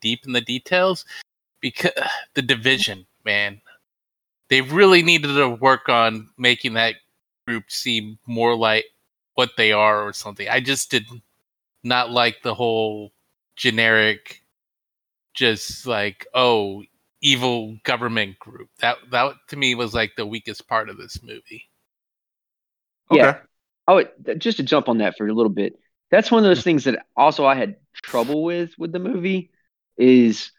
deep 0.00 0.26
in 0.26 0.32
the 0.32 0.40
details 0.40 1.04
because 1.60 1.92
the 2.34 2.42
division 2.42 3.06
man. 3.24 3.60
They 4.48 4.60
really 4.60 5.02
needed 5.02 5.28
to 5.28 5.48
work 5.48 5.88
on 5.88 6.28
making 6.36 6.74
that 6.74 6.96
group 7.46 7.70
seem 7.70 8.18
more 8.26 8.56
like 8.56 8.84
what 9.34 9.52
they 9.56 9.72
are 9.72 10.02
or 10.02 10.12
something. 10.12 10.48
I 10.48 10.60
just 10.60 10.90
did 10.90 11.06
not 11.82 12.10
like 12.10 12.42
the 12.42 12.54
whole 12.54 13.12
generic 13.56 14.41
just 15.34 15.86
like 15.86 16.26
oh 16.34 16.82
evil 17.20 17.76
government 17.84 18.38
group 18.38 18.68
that 18.80 18.96
that 19.10 19.34
to 19.48 19.56
me 19.56 19.74
was 19.74 19.94
like 19.94 20.12
the 20.16 20.26
weakest 20.26 20.66
part 20.68 20.88
of 20.88 20.96
this 20.98 21.22
movie 21.22 21.70
Yeah. 23.10 23.34
Oh, 23.86 24.04
just 24.38 24.58
to 24.58 24.62
jump 24.62 24.88
on 24.88 24.98
that 24.98 25.16
for 25.16 25.26
a 25.26 25.32
little 25.34 25.50
bit. 25.50 25.78
That's 26.10 26.30
one 26.30 26.44
of 26.44 26.48
those 26.48 26.62
things 26.62 26.84
that 26.84 27.04
also 27.16 27.44
I 27.44 27.54
had 27.54 27.76
trouble 28.02 28.42
with 28.44 28.72
with 28.78 28.92
the 28.92 28.98
movie 28.98 29.50
is, 29.96 30.52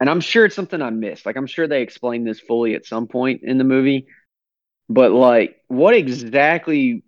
and 0.00 0.10
I'm 0.10 0.20
sure 0.20 0.44
it's 0.44 0.54
something 0.54 0.82
I 0.82 0.90
missed. 0.90 1.26
Like 1.26 1.36
I'm 1.36 1.46
sure 1.46 1.66
they 1.66 1.82
explained 1.82 2.26
this 2.26 2.40
fully 2.40 2.74
at 2.74 2.86
some 2.86 3.06
point 3.06 3.42
in 3.42 3.58
the 3.58 3.64
movie, 3.64 4.06
but 4.88 5.12
like, 5.12 5.56
what 5.68 5.94
exactly 5.94 7.04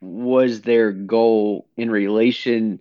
was 0.00 0.62
their 0.62 0.92
goal 0.92 1.68
in 1.76 1.90
relation 1.90 2.80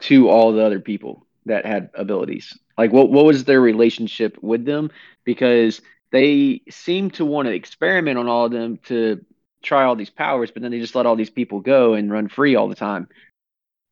to 0.00 0.28
all 0.28 0.52
the 0.52 0.62
other 0.64 0.80
people 0.80 1.25
that 1.46 1.64
had 1.66 1.90
abilities? 1.94 2.56
Like, 2.78 2.92
what 2.92 3.10
what 3.10 3.24
was 3.24 3.44
their 3.44 3.60
relationship 3.60 4.36
with 4.42 4.64
them? 4.64 4.90
Because 5.24 5.80
they 6.12 6.62
seem 6.70 7.10
to 7.12 7.24
want 7.24 7.46
to 7.46 7.52
experiment 7.54 8.18
on 8.18 8.28
all 8.28 8.46
of 8.46 8.52
them 8.52 8.78
to 8.84 9.24
try 9.62 9.84
all 9.84 9.96
these 9.96 10.10
powers, 10.10 10.50
but 10.50 10.62
then 10.62 10.70
they 10.70 10.78
just 10.78 10.94
let 10.94 11.06
all 11.06 11.16
these 11.16 11.30
people 11.30 11.60
go 11.60 11.94
and 11.94 12.12
run 12.12 12.28
free 12.28 12.54
all 12.54 12.68
the 12.68 12.74
time. 12.76 13.08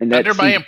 And 0.01 0.13
that 0.13 0.19
under 0.19 0.35
my 0.35 0.53
seemed 0.53 0.65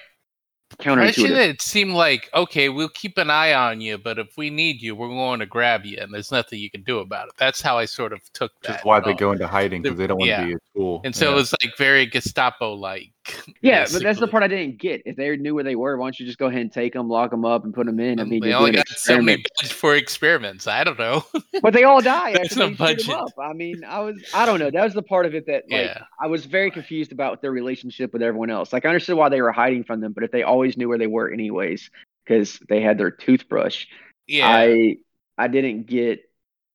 impression 0.81 1.31
counterintuitive. 1.31 1.37
it 1.51 1.63
seemed 1.63 1.93
like 1.93 2.29
okay 2.35 2.69
we'll 2.69 2.89
keep 2.89 3.17
an 3.19 3.31
eye 3.31 3.55
on 3.55 3.81
you 3.81 3.97
but 3.97 4.19
if 4.19 4.37
we 4.37 4.51
need 4.51 4.83
you 4.83 4.95
we're 4.97 5.09
going 5.09 5.39
to 5.39 5.47
grab 5.47 5.85
you 5.87 5.97
and 6.01 6.13
there's 6.13 6.33
nothing 6.33 6.59
you 6.59 6.69
can 6.69 6.83
do 6.83 6.99
about 6.99 7.29
it 7.29 7.35
that's 7.39 7.63
how 7.63 7.79
i 7.79 7.85
sort 7.85 8.13
of 8.13 8.21
took 8.33 8.53
that 8.63 8.71
Which 8.73 8.79
is 8.81 8.85
why 8.85 9.01
they 9.01 9.13
uh, 9.13 9.17
go 9.17 9.33
into 9.33 9.47
hiding 9.47 9.81
because 9.83 9.97
they 9.97 10.07
don't 10.09 10.19
want 10.19 10.29
to 10.29 10.33
Yeah. 10.33 10.47
be 10.47 10.53
a 10.55 10.59
tool. 10.75 11.01
and 11.05 11.15
so 11.15 11.27
Yeah. 11.27 11.33
it 11.33 11.35
was 11.37 11.55
like 11.63 11.77
very 11.79 12.05
gestapo 12.05 12.75
like 12.75 13.13
Yeah, 13.63 13.87
but 13.93 14.03
that's 14.03 14.21
the 14.21 14.29
part 14.29 14.43
I 14.43 14.49
didn't 14.49 14.79
get. 14.79 15.03
If 15.07 15.17
they 15.17 15.37
knew 15.37 15.55
where 15.55 15.65
they 15.65 15.77
were, 15.77 15.97
why 15.97 16.07
don't 16.07 16.21
you 16.21 16.27
just 16.27 16.39
go 16.39 16.47
ahead 16.47 16.61
and 16.61 16.73
take 16.73 16.93
them, 16.93 17.09
lock 17.09 17.31
them 17.31 17.45
up, 17.45 17.65
and 17.65 17.75
put 17.75 17.87
them 17.87 17.99
in? 17.99 18.21
I 18.21 18.25
mean, 18.25 18.35
um, 18.35 18.41
they 18.41 18.49
you're 18.51 18.59
only 18.59 18.71
doing 18.73 18.81
an 18.81 18.85
got 18.89 18.99
so 18.99 19.23
many 19.23 19.43
budget 19.59 19.73
for 19.73 19.95
experiments 19.97 20.67
i 20.67 20.85
don't 20.85 20.99
know 20.99 21.25
but 21.63 21.73
they 21.73 21.85
all 21.85 22.01
die 22.01 22.33
There's 22.33 22.51
after 22.53 22.59
no 22.61 22.67
they 22.69 22.75
shoot 22.75 22.81
'em 22.81 22.87
budget. 22.87 23.15
up. 23.15 23.33
I 23.39 23.53
mean, 23.53 23.83
I 23.85 24.01
was, 24.01 24.17
I 24.35 24.47
don't 24.47 24.59
know. 24.61 24.71
That 24.71 24.85
was 24.85 24.95
the 24.95 25.03
part 25.03 25.27
of 25.27 25.35
it 25.35 25.47
that, 25.47 25.65
like, 25.71 25.83
yeah 25.83 25.99
I 26.21 26.27
was 26.29 26.45
very 26.47 26.71
confused 26.71 27.13
about 27.13 27.43
their 27.43 27.51
relationship 27.51 28.13
with 28.13 28.23
everyone 28.23 28.51
else. 28.51 28.73
Like, 28.73 28.85
I 28.85 28.89
understood 28.89 29.17
why 29.17 29.29
they 29.29 29.41
were 29.43 29.53
hiding 29.53 29.85
from 29.85 30.01
them, 30.01 30.13
but 30.13 30.23
if 30.25 30.31
they 30.31 30.43
always 30.43 30.77
knew 30.77 30.89
where 30.89 30.99
they 30.99 31.07
were 31.07 31.31
anyways, 31.31 31.91
because 32.25 32.59
they 32.69 32.81
had 32.81 32.99
their 32.99 33.11
toothbrush, 33.11 33.87
yeah 34.27 34.47
I, 34.49 34.97
I 35.39 35.49
didn't 35.49 35.87
get. 35.87 36.21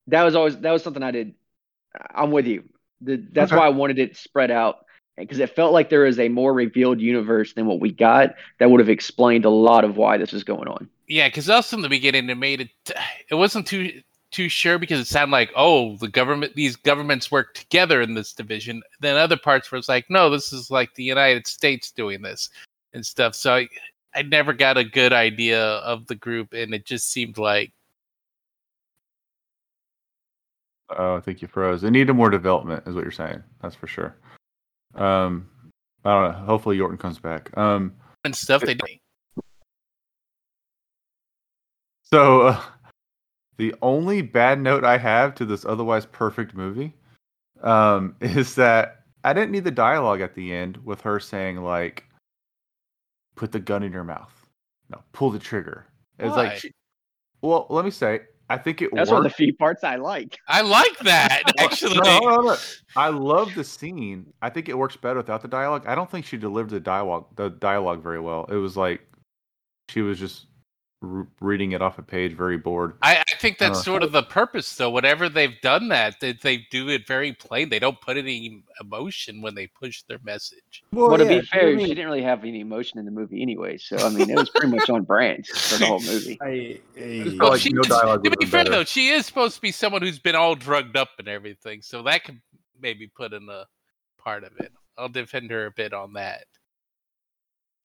That 0.07 0.23
was 0.23 0.35
always 0.35 0.57
that 0.57 0.71
was 0.71 0.83
something 0.83 1.03
I 1.03 1.11
did. 1.11 1.35
I'm 2.13 2.31
with 2.31 2.47
you. 2.47 2.63
The, 3.01 3.17
that's 3.31 3.51
Okay. 3.51 3.59
why 3.59 3.65
I 3.65 3.69
wanted 3.69 3.99
it 3.99 4.15
spread 4.17 4.51
out 4.51 4.77
because 5.17 5.39
it 5.39 5.55
felt 5.55 5.73
like 5.73 5.89
there 5.89 6.01
was 6.01 6.19
a 6.19 6.29
more 6.29 6.53
revealed 6.53 6.99
universe 6.99 7.53
than 7.53 7.65
what 7.65 7.79
we 7.79 7.91
got 7.91 8.35
that 8.59 8.71
would 8.71 8.79
have 8.79 8.89
explained 8.89 9.45
a 9.45 9.49
lot 9.49 9.83
of 9.83 9.97
why 9.97 10.17
this 10.17 10.33
is 10.33 10.43
going 10.43 10.67
on. 10.67 10.89
yeah 11.07 11.27
because 11.27 11.49
also 11.49 11.75
in 11.75 11.81
the 11.81 11.89
beginning 11.89 12.29
it 12.29 12.37
made 12.37 12.61
it 12.61 12.69
it 13.29 13.35
wasn't 13.35 13.65
too 13.67 14.01
too 14.31 14.47
sure 14.47 14.79
because 14.79 14.99
it 14.99 15.07
sounded 15.07 15.31
like 15.31 15.51
oh 15.55 15.97
the 15.97 16.07
government 16.07 16.55
these 16.55 16.75
governments 16.75 17.31
work 17.31 17.53
together 17.53 18.01
in 18.01 18.13
this 18.13 18.33
division 18.33 18.81
then 19.01 19.17
other 19.17 19.37
parts 19.37 19.71
where 19.71 19.79
it's 19.79 19.89
like 19.89 20.05
no 20.09 20.29
this 20.29 20.53
is 20.53 20.71
like 20.71 20.93
the 20.95 21.03
united 21.03 21.45
states 21.45 21.91
doing 21.91 22.21
this 22.21 22.49
and 22.93 23.05
stuff 23.05 23.35
so 23.35 23.55
i, 23.55 23.67
I 24.15 24.21
never 24.23 24.53
got 24.53 24.77
a 24.77 24.83
good 24.83 25.13
idea 25.13 25.61
of 25.61 26.07
the 26.07 26.15
group 26.15 26.53
and 26.53 26.73
it 26.73 26.85
just 26.85 27.11
seemed 27.11 27.37
like 27.37 27.71
Oh, 30.97 31.15
I 31.15 31.21
think 31.21 31.41
you 31.41 31.47
froze. 31.47 31.81
They 31.81 31.89
needed 31.89 32.11
more 32.13 32.29
development, 32.29 32.83
is 32.85 32.95
what 32.95 33.05
you're 33.05 33.11
saying. 33.11 33.41
That's 33.61 33.75
for 33.75 33.87
sure. 33.87 34.13
Um, 34.95 35.49
I 36.03 36.09
don't 36.09 36.31
know. 36.31 36.45
Hopefully, 36.45 36.77
Yorton 36.77 36.99
comes 36.99 37.19
back. 37.19 37.55
Um, 37.57 37.93
and 38.23 38.35
stuff 38.35 38.61
they 38.61 38.75
do. 38.75 38.85
so 42.03 42.41
uh, 42.41 42.61
the 43.57 43.73
only 43.81 44.21
bad 44.21 44.59
note 44.59 44.83
I 44.83 44.97
have 44.97 45.35
to 45.35 45.45
this 45.45 45.65
otherwise 45.65 46.05
perfect 46.05 46.55
movie 46.55 46.93
um, 47.61 48.15
is 48.21 48.55
that 48.55 49.05
I 49.23 49.33
didn't 49.33 49.51
need 49.51 49.63
the 49.63 49.71
dialogue 49.71 50.21
at 50.21 50.35
the 50.35 50.53
end 50.53 50.77
with 50.83 51.01
her 51.01 51.19
saying 51.19 51.57
like, 51.57 52.05
"Put 53.35 53.51
the 53.51 53.59
gun 53.59 53.83
in 53.83 53.91
your 53.91 54.03
mouth." 54.03 54.33
No, 54.89 55.01
pull 55.13 55.31
the 55.31 55.39
trigger. 55.39 55.85
It's 56.19 56.35
like, 56.35 56.57
she, 56.57 56.71
well, 57.41 57.65
let 57.69 57.85
me 57.85 57.91
say, 57.91 58.21
I 58.51 58.57
think 58.57 58.81
it 58.81 58.89
That's 58.93 59.09
worked. 59.09 59.19
one 59.19 59.25
of 59.25 59.31
the 59.31 59.35
few 59.35 59.55
parts 59.55 59.83
I 59.83 59.95
like. 59.95 60.37
i 60.47 60.61
like 60.61 60.97
that 60.99 61.43
actually 61.59 61.97
No, 61.99 62.19
no, 62.19 62.41
no. 62.41 62.57
I 62.95 63.07
love 63.09 63.55
the 63.55 63.63
scene. 63.63 64.33
I 64.41 64.49
think 64.49 64.67
it 64.67 64.77
works 64.77 64.95
better 64.97 65.17
without 65.17 65.41
the 65.41 65.47
dialogue. 65.47 65.85
I 65.87 65.95
don't 65.95 66.09
think 66.11 66.25
she 66.25 66.37
delivered 66.37 66.71
the 66.71 66.79
dialogue 66.79 67.27
the 67.35 67.49
dialogue 67.49 68.03
very 68.03 68.19
well. 68.19 68.45
It 68.49 68.55
was 68.55 68.75
like 68.75 69.01
she 69.89 70.01
was 70.01 70.19
just 70.19 70.45
r- 70.45 70.50
reading 71.01 71.71
it 71.71 71.81
off 71.81 71.97
a 71.97 72.03
page, 72.03 72.33
very 72.37 72.57
bored. 72.57 72.93
I, 73.01 73.17
I 73.17 73.37
think 73.39 73.57
that's 73.57 73.79
Uh. 73.79 73.83
sort 73.83 74.03
of 74.03 74.11
the 74.11 74.21
purpose, 74.21 74.75
though. 74.75 74.89
Whatever 74.91 75.29
they've 75.29 75.59
done, 75.61 75.87
that 75.87 76.19
they, 76.19 76.33
they 76.33 76.57
do 76.69 76.89
it 76.89 77.07
very 77.07 77.33
plain. 77.33 77.69
They 77.69 77.79
don't 77.79 77.99
put 77.99 78.17
any 78.17 78.63
emotion 78.79 79.41
when 79.41 79.55
they 79.55 79.65
push 79.67 80.03
their 80.03 80.19
message. 80.23 80.83
Well, 80.91 81.17
to 81.17 81.23
yeah, 81.23 81.39
be 81.39 81.45
fair, 81.47 81.69
I 81.69 81.73
mean, 81.73 81.87
she 81.87 81.95
didn't 81.95 82.05
really 82.05 82.21
have 82.21 82.43
any 82.45 82.59
emotion 82.59 82.99
in 82.99 83.05
the 83.05 83.11
movie 83.11 83.41
anyway. 83.41 83.77
So 83.77 83.97
I 83.97 84.09
mean, 84.09 84.29
it 84.29 84.35
was 84.35 84.49
pretty 84.51 84.67
much 84.75 84.89
on 84.91 85.03
brand 85.03 85.47
for 85.47 85.77
the 85.79 85.85
whole 85.87 86.01
movie. 86.01 86.37
I, 86.41 86.79
I- 86.95 87.23
felt 87.37 87.51
like 87.53 87.61
she 87.61 87.73
no 87.73 87.81
dialogue 87.81 88.23
To 88.23 88.29
be 88.31 88.45
fair, 88.45 88.63
better. 88.63 88.69
though, 88.77 88.83
she 88.83 89.09
is 89.09 89.25
supposed 89.25 89.55
to 89.55 89.61
be 89.61 89.71
someone 89.71 90.03
who's 90.03 90.19
been 90.19 90.35
all 90.35 90.53
drugged 90.55 90.95
up 90.97 91.09
and 91.17 91.27
everything, 91.27 91.81
so 91.81 92.03
that 92.03 92.23
could 92.25 92.39
maybe 92.79 93.07
put 93.07 93.33
in 93.33 93.49
a 93.49 93.65
part 94.19 94.43
of 94.43 94.51
it. 94.59 94.71
I'll 94.99 95.09
defend 95.09 95.49
her 95.49 95.65
a 95.65 95.71
bit 95.71 95.93
on 95.93 96.13
that. 96.13 96.45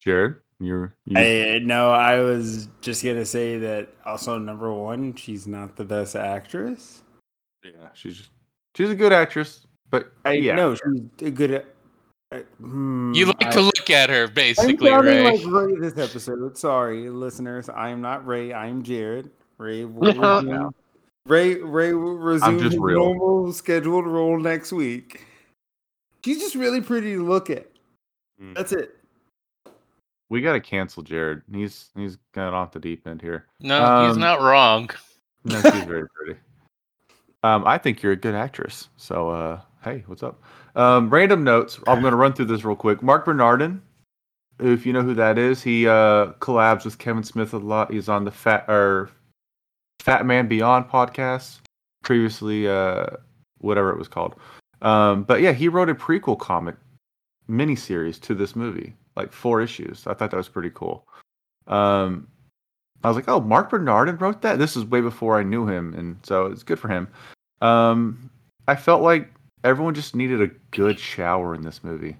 Jarred, 0.02 0.42
you're 0.58 0.94
you, 1.04 1.18
I 1.18 1.58
no, 1.62 1.90
I 1.90 2.20
was 2.20 2.68
just 2.80 3.04
gonna 3.04 3.24
say 3.26 3.58
that 3.58 3.88
also 4.04 4.38
number 4.38 4.72
one, 4.72 5.14
she's 5.14 5.46
not 5.46 5.76
the 5.76 5.84
best 5.84 6.16
actress. 6.16 7.02
yeah, 7.64 7.88
she's 7.94 8.16
just, 8.16 8.30
she's 8.74 8.90
a 8.90 8.94
good 8.94 9.12
actress, 9.12 9.66
but 9.90 10.12
I 10.24 10.32
yeah, 10.32 10.54
no, 10.54 10.74
she's 10.74 11.02
a 11.28 11.30
good. 11.30 11.66
I- 12.32 12.38
hmm, 12.58 13.12
You 13.14 13.26
like 13.26 13.44
I- 13.44 13.50
to 13.52 13.60
look 13.60 13.88
at 13.90 14.10
her, 14.10 14.24
I'm 14.24 14.32
basically, 14.34 14.90
Ray. 14.90 15.22
like 15.36 15.40
Ray 15.46 15.76
this 15.78 15.96
episode. 15.96 16.58
Sorry, 16.58 17.08
listeners. 17.08 17.68
I 17.68 17.90
am 17.90 18.00
not 18.00 18.26
Ray. 18.26 18.52
I 18.52 18.66
am 18.66 18.82
Jarred. 18.82 19.30
Ray 19.58 19.84
will 19.86 20.12
resume, 20.12 20.74
Ray 21.26 21.54
Ray 21.56 21.92
will 21.92 22.16
resume 22.16 22.58
his 22.58 22.76
real. 22.78 23.14
normal 23.14 23.52
scheduled 23.52 24.06
role 24.06 24.38
next 24.40 24.72
week. 24.72 25.24
She's 26.24 26.40
just 26.40 26.56
really 26.56 26.80
pretty 26.80 27.14
to 27.14 27.24
look 27.24 27.50
at. 27.50 27.68
Mm. 28.42 28.54
That's 28.56 28.72
it. 28.72 28.96
We 30.28 30.40
got 30.40 30.54
to 30.54 30.60
cancel 30.60 31.02
Jarred. 31.02 31.42
He's 31.52 31.90
he's 31.96 32.16
gone 32.32 32.52
off 32.54 32.72
the 32.72 32.80
deep 32.80 33.06
end 33.06 33.22
here. 33.22 33.46
No, 33.60 34.06
he's 34.06 34.14
Um, 34.16 34.20
not 34.20 34.40
wrong. 34.40 34.90
No, 35.44 35.60
she's 35.60 35.84
very 35.84 36.08
pretty. 36.16 36.40
Um, 37.44 37.62
I 37.64 37.78
think 37.78 38.02
you're 38.02 38.10
a 38.10 38.16
good 38.16 38.34
actress. 38.34 38.88
So, 38.96 39.28
uh, 39.30 39.60
hey, 39.84 40.02
what's 40.08 40.24
up? 40.24 40.42
Um, 40.74 41.08
random 41.08 41.44
notes. 41.44 41.78
I'm 41.86 42.00
going 42.00 42.10
to 42.10 42.16
run 42.16 42.32
through 42.32 42.46
this 42.46 42.64
real 42.64 42.74
quick. 42.74 43.00
Marc 43.00 43.24
Bernardin, 43.24 43.80
if 44.58 44.84
you 44.84 44.92
know 44.92 45.02
who 45.02 45.14
that 45.14 45.38
is, 45.38 45.62
he 45.62 45.86
uh, 45.86 46.32
collabs 46.40 46.84
with 46.84 46.98
Kevin 46.98 47.22
Smith 47.22 47.54
a 47.54 47.58
lot. 47.58 47.92
He's 47.92 48.08
on 48.08 48.24
the 48.24 48.32
Fat 48.32 48.64
or 48.66 49.08
Fatman 50.02 50.48
Beyond 50.48 50.88
podcast. 50.88 51.60
Previously, 52.02 52.66
uh, 52.66 53.06
whatever 53.58 53.90
it 53.90 53.98
was 53.98 54.08
called. 54.08 54.34
Um, 54.82 55.22
but 55.22 55.40
yeah, 55.42 55.52
he 55.52 55.68
wrote 55.68 55.88
a 55.90 55.94
prequel 55.94 56.36
comic 56.36 56.74
miniseries 57.48 58.20
to 58.22 58.34
this 58.34 58.56
movie, 58.56 58.96
like 59.16 59.32
four 59.32 59.60
issues. 59.60 60.06
I 60.06 60.14
thought 60.14 60.30
that 60.30 60.36
was 60.36 60.48
pretty 60.48 60.70
cool. 60.74 61.06
Um, 61.66 62.28
I 63.04 63.08
was 63.08 63.16
like, 63.16 63.28
oh, 63.28 63.40
Marc 63.40 63.70
Bernardin 63.70 64.16
wrote 64.18 64.42
that. 64.42 64.58
This 64.58 64.76
is 64.76 64.84
way 64.84 65.00
before 65.00 65.38
I 65.38 65.42
knew 65.42 65.66
him, 65.66 65.94
and 65.94 66.16
so 66.22 66.46
it's 66.46 66.62
good 66.62 66.78
for 66.78 66.88
him. 66.88 67.08
Um, 67.60 68.30
I 68.68 68.76
felt 68.76 69.02
like 69.02 69.32
everyone 69.64 69.94
just 69.94 70.14
needed 70.14 70.40
a 70.42 70.50
good 70.70 70.98
shower 70.98 71.54
in 71.54 71.62
this 71.62 71.82
movie. 71.84 72.16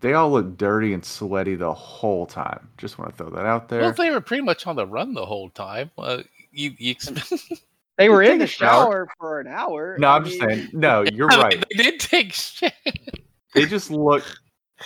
They 0.00 0.14
all 0.14 0.30
look 0.32 0.56
dirty 0.56 0.94
and 0.94 1.04
sweaty 1.04 1.54
the 1.56 1.74
whole 1.74 2.24
time. 2.26 2.68
Just 2.78 2.98
want 2.98 3.10
to 3.10 3.16
throw 3.16 3.30
that 3.30 3.44
out 3.44 3.68
there. 3.68 3.82
Well, 3.82 3.92
they 3.92 4.10
were 4.10 4.20
pretty 4.22 4.42
much 4.42 4.66
on 4.66 4.76
the 4.76 4.86
run 4.86 5.12
the 5.12 5.26
whole 5.26 5.50
time. 5.50 5.90
Uh, 5.98 6.22
you, 6.52 6.72
you 6.78 6.92
ex- 6.92 7.10
They 7.98 8.08
were 8.08 8.22
Take 8.22 8.32
in 8.32 8.38
the 8.38 8.46
shower. 8.46 8.84
shower 8.84 9.08
for 9.18 9.40
an 9.40 9.46
hour. 9.46 9.96
no, 9.98 10.08
I 10.08 10.16
I'm 10.16 10.24
just 10.24 10.40
saying. 10.40 10.68
No, 10.72 11.02
you're 11.02 11.30
I 11.30 11.34
mean, 11.36 11.42
right. 11.42 11.64
They 11.76 11.82
did 11.82 12.00
take 12.00 12.32
shit. 12.32 12.72
They 13.54 13.66
just 13.66 13.90
look 13.90 14.24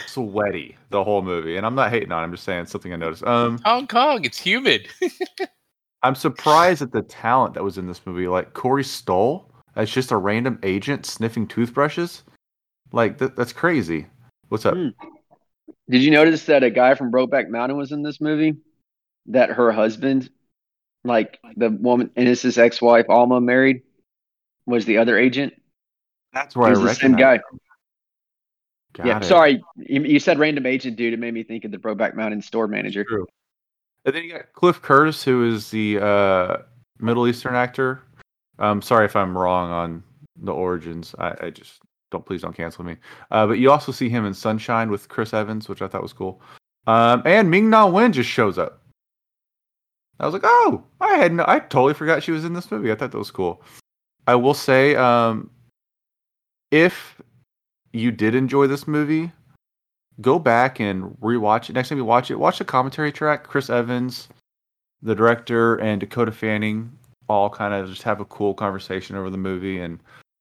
sweaty 0.07 0.77
the 0.91 1.03
whole 1.05 1.23
movie, 1.23 1.57
and 1.57 1.65
I'm 1.67 1.75
not 1.75 1.91
hating 1.91 2.13
on. 2.13 2.21
it, 2.23 2.27
I'm 2.27 2.31
just 2.33 2.45
saying 2.45 2.67
something 2.67 2.93
I 2.93 2.97
noticed. 2.97 3.25
Um, 3.25 3.59
Hong 3.65 3.87
Kong, 3.87 4.25
it's 4.25 4.39
humid. 4.39 4.89
I'm 6.03 6.15
surprised 6.15 6.83
at 6.83 6.93
the 6.93 7.03
talent 7.03 7.55
that 7.55 7.65
was 7.65 7.79
in 7.79 7.87
this 7.87 8.01
movie. 8.05 8.29
Like 8.29 8.53
Corey 8.53 8.85
Stoll 8.85 9.51
as 9.77 9.91
just 9.91 10.13
a 10.13 10.17
random 10.17 10.59
agent 10.63 11.07
sniffing 11.07 11.47
toothbrushes. 11.47 12.23
Like 12.93 13.19
th- 13.19 13.33
that's 13.37 13.53
crazy. 13.53 14.07
What's 14.49 14.67
up? 14.67 14.75
Hmm. 14.75 14.89
Did 15.89 16.03
you 16.03 16.11
notice 16.11 16.45
that 16.47 16.63
a 16.63 16.71
guy 16.71 16.95
from 16.95 17.11
Brokeback 17.11 17.49
Mountain 17.49 17.77
was 17.79 17.93
in 17.93 18.03
this 18.03 18.21
movie? 18.21 18.57
That 19.27 19.51
her 19.51 19.73
husband, 19.73 20.29
like 21.05 21.39
the 21.57 21.71
woman, 21.71 22.11
and 22.17 22.29
it's 22.29 22.43
his 22.43 22.59
ex-wife 22.59 23.07
Alma 23.09 23.41
married, 23.41 23.83
was 24.67 24.85
the 24.85 24.99
other 24.99 25.19
agent. 25.19 25.55
That's 26.33 26.55
He 26.55 26.61
where 26.61 26.69
I 26.69 26.73
was 26.73 26.81
the 26.81 26.95
same 26.95 27.17
guy. 27.17 27.37
him. 27.37 27.43
Got 28.95 29.07
yeah, 29.07 29.19
it. 29.19 29.25
sorry, 29.25 29.63
you, 29.77 30.03
you 30.03 30.21
said 30.21 30.39
random 30.39 30.67
agent, 30.67 30.97
dude. 30.97 31.13
It 31.13 31.19
made 31.19 31.35
me 31.35 31.43
think 31.43 31.65
of 31.65 31.71
the 31.71 31.79
Brokeback 31.79 32.15
Mountain 32.15 32.43
store 32.43 32.69
manager. 32.69 33.05
True. 33.05 33.27
And 34.05 34.15
then 34.15 34.25
you 34.25 34.33
got 34.33 34.53
Cliff 34.53 34.81
Curtis, 34.81 35.23
who 35.23 35.49
is 35.53 35.71
the 35.71 35.99
uh, 35.99 36.59
Middle 37.01 37.27
Eastern 37.27 37.55
actor. 37.55 38.03
Um, 38.59 38.81
sorry 38.81 39.05
if 39.07 39.17
I'm 39.17 39.37
wrong 39.37 39.71
on 39.71 40.03
the 40.37 40.53
origins. 40.53 41.15
I, 41.19 41.35
I 41.41 41.51
just 41.51 41.81
don't 42.11 42.25
please 42.25 42.43
don't 42.43 42.57
cancel 42.57 42.85
me. 42.85 42.97
Uh, 43.31 43.47
but 43.47 43.59
you 43.59 43.71
also 43.71 43.91
see 43.91 44.09
him 44.09 44.25
in 44.25 44.35
Sunshine 44.35 44.91
with 44.91 45.09
Chris 45.09 45.35
Evans, 45.35 45.69
which 45.69 45.83
I 45.83 45.89
thought 45.89 46.03
was 46.03 46.13
cool. 46.13 46.41
Um, 46.87 47.23
and 47.25 47.51
Ming 47.51 47.71
Na 47.71 47.87
Wen 47.87 48.13
just 48.13 48.31
shows 48.31 48.59
up. 48.59 48.81
I 50.21 50.27
was 50.27 50.33
like, 50.33 50.43
oh, 50.45 50.85
I 51.01 51.17
had 51.17 51.33
no, 51.33 51.45
I 51.49 51.59
totally 51.59 51.95
forgot 51.95 52.23
she 52.23 52.31
was 52.31 52.45
in 52.45 52.53
this 52.53 52.71
movie. 52.71 52.93
I 52.93 52.95
thought 52.95 53.11
that 53.11 53.19
was 53.19 53.33
cool. 53.33 53.63
I 54.29 54.37
will 54.37 54.55
say, 54.55 54.95
um, 54.95 55.51
if 56.71 57.14
you 57.95 58.11
did 58.11 58.35
enjoy 58.35 58.67
this 58.67 58.89
movie, 58.89 59.31
go 60.21 60.39
back 60.39 60.81
and 60.81 61.05
rewatch 61.21 61.71
it. 61.71 61.75
Next 61.75 61.89
time 61.89 61.99
you 61.99 62.05
watch 62.05 62.31
it, 62.31 62.39
watch 62.39 62.59
the 62.59 62.65
commentary 62.65 63.13
track. 63.13 63.45
Chris 63.45 63.71
Evans, 63.71 64.29
the 65.03 65.15
director, 65.15 65.77
and 65.77 66.01
Dakota 66.01 66.33
Fanning 66.33 66.91
all 67.29 67.49
kind 67.49 67.73
of 67.73 67.89
just 67.89 68.03
have 68.03 68.21
a 68.21 68.25
cool 68.27 68.53
conversation 68.53 69.17
over 69.17 69.31
the 69.31 69.39
movie. 69.39 69.81
And 69.81 70.01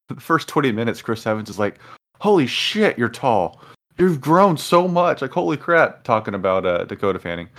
the 0.09 0.15
first 0.15 0.47
20 0.47 0.71
minutes, 0.71 1.01
Chris 1.01 1.25
Evans 1.25 1.49
is 1.49 1.59
like, 1.59 1.79
Holy 2.19 2.47
shit, 2.47 2.97
you're 2.97 3.09
tall. 3.09 3.59
You've 3.97 4.21
grown 4.21 4.57
so 4.57 4.87
much. 4.87 5.21
Like, 5.21 5.31
holy 5.31 5.57
crap, 5.57 6.03
talking 6.03 6.33
about 6.33 6.65
uh, 6.65 6.85
Dakota 6.85 7.19
Fanning. 7.19 7.49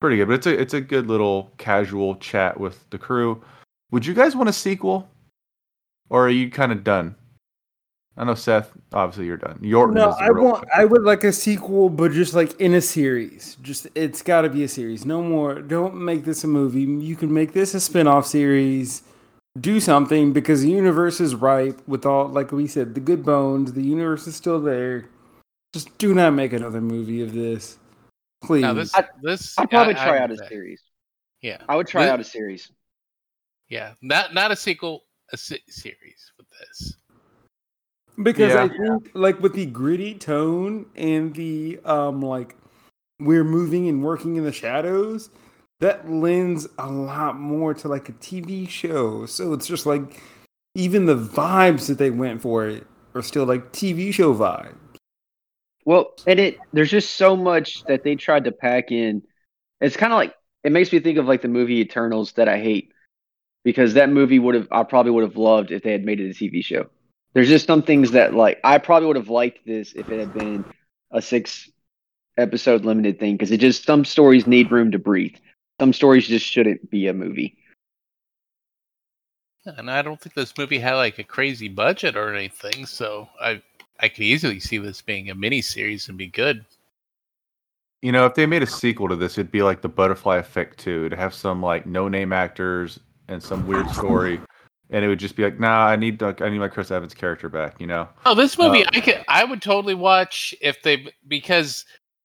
Pretty 0.00 0.16
good, 0.16 0.28
but 0.28 0.34
it's 0.34 0.46
a 0.46 0.60
it's 0.60 0.74
a 0.74 0.80
good 0.80 1.06
little 1.06 1.52
casual 1.58 2.16
chat 2.16 2.58
with 2.58 2.88
the 2.88 2.98
crew. 2.98 3.42
Would 3.90 4.04
you 4.04 4.14
guys 4.14 4.34
want 4.34 4.48
a 4.48 4.52
sequel, 4.52 5.08
or 6.10 6.26
are 6.26 6.30
you 6.30 6.50
kind 6.50 6.72
of 6.72 6.84
done? 6.84 7.14
I 8.16 8.24
know 8.24 8.34
Seth. 8.34 8.70
Obviously, 8.92 9.26
you're 9.26 9.36
done. 9.36 9.58
Yorton 9.60 9.94
No, 9.94 10.10
I 10.10 10.28
real- 10.28 10.44
want. 10.44 10.68
I 10.74 10.84
would 10.84 11.02
like 11.02 11.24
a 11.24 11.32
sequel, 11.32 11.88
but 11.88 12.12
just 12.12 12.32
like 12.32 12.58
in 12.60 12.74
a 12.74 12.80
series. 12.80 13.56
Just 13.60 13.88
it's 13.96 14.22
got 14.22 14.42
to 14.42 14.48
be 14.48 14.62
a 14.62 14.68
series. 14.68 15.04
No 15.04 15.20
more. 15.22 15.60
Don't 15.60 15.96
make 15.96 16.24
this 16.24 16.44
a 16.44 16.46
movie. 16.46 16.82
You 16.82 17.16
can 17.16 17.34
make 17.34 17.52
this 17.52 17.74
a 17.74 17.80
spin-off 17.80 18.26
series. 18.26 19.02
Do 19.60 19.80
something 19.80 20.32
because 20.32 20.62
the 20.62 20.70
universe 20.70 21.20
is 21.20 21.34
ripe 21.34 21.80
with 21.88 22.06
all, 22.06 22.28
like 22.28 22.52
we 22.52 22.66
said, 22.68 22.94
the 22.94 23.00
good 23.00 23.24
bones. 23.24 23.72
The 23.72 23.82
universe 23.82 24.26
is 24.26 24.36
still 24.36 24.60
there. 24.60 25.06
Just 25.72 25.96
do 25.98 26.14
not 26.14 26.34
make 26.34 26.52
another 26.52 26.80
movie 26.80 27.20
of 27.22 27.32
this, 27.32 27.78
please. 28.44 28.62
Now 28.62 28.74
this, 28.74 28.94
I- 28.94 29.08
this, 29.22 29.58
I'd 29.58 29.70
probably 29.70 29.94
I- 29.96 30.04
try 30.04 30.16
I 30.18 30.20
out 30.20 30.28
do 30.28 30.34
a 30.34 30.36
that. 30.36 30.48
series. 30.48 30.82
Yeah, 31.40 31.58
I 31.68 31.74
would 31.76 31.86
try 31.88 32.04
Thi- 32.04 32.10
out 32.10 32.20
a 32.20 32.24
series. 32.24 32.70
yeah, 33.68 33.94
not 34.02 34.32
not 34.34 34.50
a 34.52 34.56
sequel, 34.56 35.04
a 35.32 35.36
se- 35.36 35.62
series 35.68 36.32
with 36.38 36.46
this. 36.60 36.94
Because 38.22 38.54
Yeah. 38.54 38.64
I 38.64 38.68
think 38.68 39.10
like 39.14 39.40
with 39.40 39.54
the 39.54 39.66
gritty 39.66 40.14
tone 40.14 40.86
and 40.96 41.34
the 41.34 41.80
um 41.84 42.22
like 42.22 42.56
we're 43.20 43.44
moving 43.44 43.88
and 43.88 44.02
working 44.02 44.36
in 44.36 44.44
the 44.44 44.52
shadows, 44.52 45.30
that 45.80 46.10
lends 46.10 46.66
a 46.78 46.90
lot 46.90 47.38
more 47.38 47.74
to 47.74 47.88
like 47.88 48.08
a 48.08 48.12
TV 48.14 48.68
show. 48.68 49.26
So 49.26 49.52
it's 49.52 49.66
just 49.66 49.86
like 49.86 50.20
even 50.74 51.06
the 51.06 51.16
vibes 51.16 51.86
that 51.88 51.98
they 51.98 52.10
went 52.10 52.42
for 52.42 52.66
it 52.66 52.86
are 53.14 53.22
still 53.22 53.44
like 53.44 53.72
TV 53.72 54.12
show 54.12 54.34
vibe. 54.34 54.74
Well, 55.84 56.14
and 56.26 56.40
it 56.40 56.58
there's 56.72 56.90
just 56.90 57.16
so 57.16 57.36
much 57.36 57.84
that 57.84 58.04
they 58.04 58.16
tried 58.16 58.44
to 58.44 58.52
pack 58.52 58.90
in. 58.90 59.22
It's 59.80 59.96
kind 59.96 60.12
of 60.12 60.16
like 60.16 60.34
it 60.62 60.72
makes 60.72 60.92
me 60.92 61.00
think 61.00 61.18
of 61.18 61.26
like 61.26 61.42
the 61.42 61.48
movie 61.48 61.80
Eternals 61.80 62.32
that 62.32 62.48
I 62.48 62.58
hate 62.58 62.92
because 63.64 63.94
that 63.94 64.10
movie 64.10 64.38
would 64.38 64.54
have 64.54 64.68
I 64.70 64.82
probably 64.84 65.12
would 65.12 65.24
have 65.24 65.36
loved 65.36 65.70
if 65.70 65.82
they 65.82 65.92
had 65.92 66.04
made 66.04 66.20
it 66.20 66.30
a 66.30 66.34
TV 66.34 66.64
show. 66.64 66.88
There's 67.34 67.48
just 67.48 67.66
some 67.66 67.82
things 67.82 68.12
that 68.12 68.34
like 68.34 68.60
I 68.64 68.78
probably 68.78 69.08
would 69.08 69.16
have 69.16 69.28
liked 69.28 69.66
this 69.66 69.92
if 69.92 70.08
it 70.08 70.20
had 70.20 70.32
been 70.32 70.64
a 71.10 71.20
six 71.20 71.68
episode 72.36 72.84
limited 72.84 73.18
thing 73.18 73.34
because 73.34 73.50
it 73.50 73.58
just 73.58 73.84
some 73.84 74.04
stories 74.04 74.46
need 74.46 74.70
room 74.70 74.92
to 74.92 74.98
breathe. 74.98 75.36
Some 75.80 75.92
stories 75.92 76.28
just 76.28 76.46
shouldn't 76.46 76.90
be 76.90 77.08
a 77.08 77.12
movie. 77.12 77.58
And 79.66 79.90
I 79.90 80.02
don't 80.02 80.20
think 80.20 80.34
this 80.34 80.56
movie 80.58 80.78
had 80.78 80.94
like 80.94 81.18
a 81.18 81.24
crazy 81.24 81.68
budget 81.68 82.16
or 82.16 82.32
anything, 82.32 82.86
so 82.86 83.28
I 83.40 83.62
I 83.98 84.08
could 84.08 84.24
easily 84.24 84.60
see 84.60 84.78
this 84.78 85.02
being 85.02 85.30
a 85.30 85.34
mini 85.34 85.62
series 85.62 86.08
and 86.08 86.18
be 86.18 86.26
good. 86.26 86.64
You 88.02 88.12
know, 88.12 88.26
if 88.26 88.34
they 88.34 88.44
made 88.44 88.62
a 88.62 88.66
sequel 88.66 89.08
to 89.08 89.16
this, 89.16 89.38
it'd 89.38 89.50
be 89.50 89.62
like 89.62 89.80
the 89.80 89.88
Butterfly 89.88 90.36
Effect 90.36 90.78
too. 90.78 91.08
To 91.08 91.16
have 91.16 91.32
some 91.32 91.62
like 91.62 91.86
no 91.86 92.08
name 92.08 92.32
actors 92.32 93.00
and 93.28 93.42
some 93.42 93.66
weird 93.66 93.88
story, 93.90 94.40
and 94.90 95.04
it 95.04 95.08
would 95.08 95.18
just 95.18 95.36
be 95.36 95.44
like, 95.44 95.58
nah, 95.58 95.86
I 95.86 95.96
need 95.96 96.20
like 96.20 96.40
I 96.40 96.48
need 96.48 96.58
my 96.58 96.68
Chris 96.68 96.90
Evans 96.90 97.14
character 97.14 97.48
back. 97.48 97.80
You 97.80 97.86
know? 97.86 98.08
Oh, 98.26 98.34
this 98.34 98.58
movie 98.58 98.84
Uh, 98.84 98.90
I 98.92 99.00
could 99.00 99.24
I 99.28 99.44
would 99.44 99.62
totally 99.62 99.94
watch 99.94 100.54
if 100.60 100.82
they 100.82 101.12
because 101.26 101.84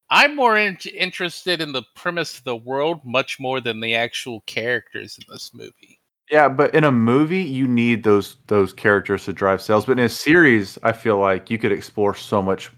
I'm 0.09 0.35
more 0.35 0.57
in, 0.57 0.77
interested 0.93 1.61
in 1.61 1.71
the 1.71 1.83
premise 1.95 2.37
of 2.37 2.43
the 2.43 2.55
world 2.55 3.01
much 3.05 3.39
more 3.39 3.61
than 3.61 3.79
the 3.79 3.95
actual 3.95 4.41
characters 4.41 5.17
in 5.17 5.25
this 5.31 5.51
movie. 5.53 5.99
Yeah, 6.31 6.47
but 6.47 6.73
in 6.75 6.83
a 6.83 6.91
movie, 6.91 7.41
you 7.41 7.67
need 7.67 8.03
those 8.03 8.37
those 8.47 8.73
characters 8.73 9.25
to 9.25 9.33
drive 9.33 9.61
sales. 9.61 9.85
But 9.85 9.97
in 9.99 10.05
a 10.05 10.09
series, 10.09 10.77
I 10.83 10.91
feel 10.91 11.17
like 11.17 11.49
you 11.49 11.57
could 11.57 11.71
explore 11.71 12.13
so 12.13 12.41
much 12.41 12.71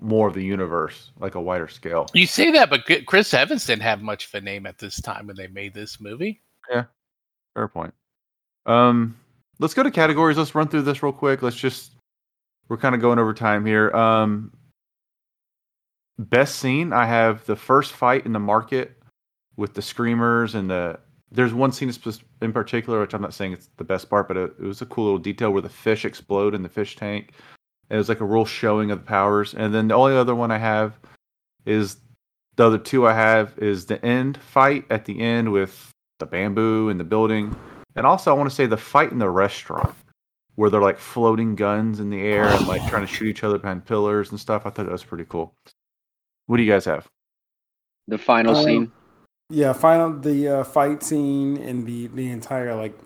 more 0.00 0.28
of 0.28 0.34
the 0.34 0.44
universe, 0.44 1.10
like 1.18 1.34
a 1.34 1.40
wider 1.40 1.68
scale. 1.68 2.06
You 2.14 2.26
say 2.26 2.50
that, 2.52 2.70
but 2.70 2.82
Chris 3.06 3.32
Evans 3.34 3.66
didn't 3.66 3.82
have 3.82 4.02
much 4.02 4.26
of 4.26 4.34
a 4.34 4.40
name 4.40 4.66
at 4.66 4.78
this 4.78 5.00
time 5.00 5.26
when 5.26 5.36
they 5.36 5.48
made 5.48 5.74
this 5.74 6.00
movie. 6.00 6.42
Yeah, 6.70 6.84
fair 7.54 7.68
point. 7.68 7.94
Um, 8.66 9.16
let's 9.58 9.74
go 9.74 9.82
to 9.82 9.90
categories. 9.90 10.36
Let's 10.36 10.54
run 10.54 10.68
through 10.68 10.82
this 10.82 11.02
real 11.02 11.12
quick. 11.12 11.42
Let's 11.42 11.56
just 11.56 11.92
we're 12.68 12.76
kind 12.76 12.94
of 12.94 13.00
going 13.00 13.18
over 13.18 13.34
time 13.34 13.66
here. 13.66 13.90
Um, 13.90 14.52
best 16.18 16.56
scene. 16.56 16.92
I 16.92 17.06
have 17.06 17.44
the 17.46 17.56
first 17.56 17.92
fight 17.92 18.24
in 18.24 18.32
the 18.32 18.38
market 18.38 18.96
with 19.56 19.74
the 19.74 19.82
screamers 19.82 20.54
and 20.54 20.70
the. 20.70 20.98
There's 21.30 21.54
one 21.54 21.72
scene 21.72 21.90
in 22.42 22.52
particular, 22.52 23.00
which 23.00 23.14
I'm 23.14 23.22
not 23.22 23.32
saying 23.32 23.54
it's 23.54 23.70
the 23.78 23.84
best 23.84 24.10
part, 24.10 24.28
but 24.28 24.36
it, 24.36 24.54
it 24.58 24.64
was 24.64 24.82
a 24.82 24.86
cool 24.86 25.04
little 25.04 25.18
detail 25.18 25.50
where 25.50 25.62
the 25.62 25.68
fish 25.68 26.04
explode 26.04 26.54
in 26.54 26.62
the 26.62 26.68
fish 26.68 26.96
tank. 26.96 27.32
It 27.88 27.96
was 27.96 28.08
like 28.10 28.20
a 28.20 28.24
real 28.24 28.44
showing 28.44 28.90
of 28.90 28.98
the 28.98 29.06
powers. 29.06 29.54
And 29.54 29.74
then 29.74 29.88
the 29.88 29.94
only 29.94 30.14
other 30.14 30.34
one 30.34 30.50
I 30.50 30.58
have 30.58 30.98
is 31.64 31.96
the 32.56 32.66
other 32.66 32.78
two 32.78 33.06
I 33.06 33.14
have 33.14 33.58
is 33.58 33.86
the 33.86 34.02
end 34.04 34.36
fight 34.38 34.84
at 34.90 35.06
the 35.06 35.20
end 35.20 35.52
with 35.52 35.90
the 36.18 36.26
bamboo 36.26 36.90
and 36.90 37.00
the 37.00 37.04
building. 37.04 37.56
And 37.96 38.06
also 38.06 38.30
I 38.30 38.34
want 38.38 38.48
to 38.48 38.54
say 38.54 38.66
the 38.66 38.76
fight 38.76 39.12
in 39.12 39.18
the 39.18 39.28
restaurant 39.30 39.94
where 40.54 40.70
they're 40.70 40.80
like 40.80 40.98
floating 40.98 41.54
guns 41.54 42.00
in 42.00 42.10
the 42.10 42.20
air 42.20 42.44
and 42.46 42.66
like 42.66 42.86
trying 42.88 43.06
to 43.06 43.12
shoot 43.12 43.26
each 43.26 43.44
other 43.44 43.58
behind 43.58 43.84
pillars 43.84 44.30
and 44.30 44.38
stuff. 44.40 44.66
I 44.66 44.70
thought 44.70 44.86
that 44.86 44.92
was 44.92 45.04
pretty 45.04 45.24
cool. 45.28 45.54
What 46.46 46.56
do 46.58 46.62
you 46.62 46.70
guys 46.70 46.84
have? 46.84 47.06
The 48.08 48.18
final 48.18 48.56
Um, 48.56 48.64
scene. 48.64 48.92
Yeah, 49.48 49.72
final 49.74 50.12
the 50.18 50.48
uh, 50.48 50.64
fight 50.64 51.02
scene 51.02 51.56
and 51.58 51.86
the 51.86 52.06
the 52.08 52.30
entire 52.30 52.74
like 52.74 52.98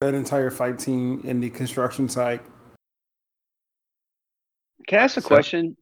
that 0.00 0.14
entire 0.14 0.50
fight 0.50 0.80
scene 0.80 1.20
in 1.24 1.40
the 1.40 1.50
construction 1.50 2.08
site. 2.08 2.42
Can 4.88 4.98
I 4.98 5.02
ask 5.04 5.16
a 5.16 5.20
So- 5.20 5.28
question 5.28 5.76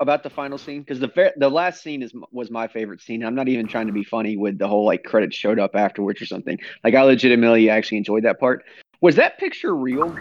about 0.00 0.22
the 0.22 0.30
final 0.30 0.58
scene? 0.58 0.80
Because 0.80 1.00
the 1.00 1.08
ver- 1.08 1.32
the 1.36 1.48
last 1.48 1.82
scene 1.82 2.02
is 2.02 2.12
was 2.32 2.50
my 2.50 2.68
favorite 2.68 3.00
scene. 3.00 3.24
I'm 3.24 3.34
not 3.34 3.48
even 3.48 3.66
trying 3.66 3.86
to 3.86 3.92
be 3.92 4.04
funny 4.04 4.36
with 4.36 4.58
the 4.58 4.68
whole 4.68 4.84
like 4.84 5.04
credits 5.04 5.36
showed 5.36 5.58
up 5.58 5.74
afterwards 5.74 6.20
or 6.20 6.26
something. 6.26 6.58
Like 6.82 6.94
I 6.94 7.02
legitimately 7.02 7.70
actually 7.70 7.98
enjoyed 7.98 8.24
that 8.24 8.38
part. 8.40 8.64
Was 9.00 9.16
that 9.16 9.38
picture 9.38 9.74
real? 9.74 10.16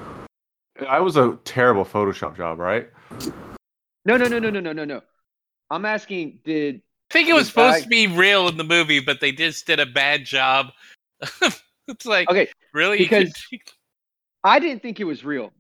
I 0.88 0.99
was 0.99 1.15
a 1.17 1.38
terrible 1.45 1.86
Photoshop 1.86 2.36
job, 2.36 2.59
right? 2.59 2.89
No, 4.05 4.17
no, 4.17 4.26
no, 4.26 4.39
no, 4.39 4.49
no, 4.49 4.59
no, 4.59 4.74
no, 4.74 4.86
no. 4.86 5.01
I'm 5.69 5.86
asking, 5.86 6.39
did 6.43 6.82
I 7.09 7.13
think 7.13 7.30
it 7.30 7.34
was 7.34 7.47
supposed 7.47 7.76
guy- 7.76 7.82
to 7.82 7.88
be 7.89 8.07
real 8.07 8.47
in 8.47 8.57
the 8.57 8.63
movie, 8.63 8.99
but 8.99 9.21
they 9.21 9.32
just 9.32 9.65
did 9.67 9.80
a 9.80 9.86
bad 9.86 10.26
job. 10.26 10.71
it's 11.88 12.05
like 12.05 12.30
okay? 12.30 12.49
really 12.74 12.97
because- 12.97 13.32
could- 13.49 13.59
I 14.43 14.59
didn't 14.59 14.82
think 14.82 14.99
it 14.99 15.05
was 15.05 15.24
real. 15.24 15.53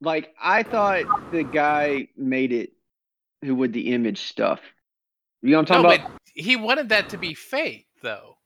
Like 0.00 0.32
I 0.40 0.62
thought 0.62 1.32
the 1.32 1.42
guy 1.42 2.08
made 2.16 2.52
it 2.52 2.72
who 3.42 3.54
would 3.56 3.72
the 3.72 3.92
image 3.92 4.22
stuff. 4.22 4.60
You 5.42 5.50
know 5.52 5.58
what 5.58 5.70
I'm 5.70 5.82
no, 5.82 5.88
talking 5.88 6.00
but 6.04 6.06
about? 6.10 6.20
he 6.34 6.56
wanted 6.56 6.90
that 6.90 7.08
to 7.10 7.18
be 7.18 7.34
fake 7.34 7.86
though. 8.02 8.36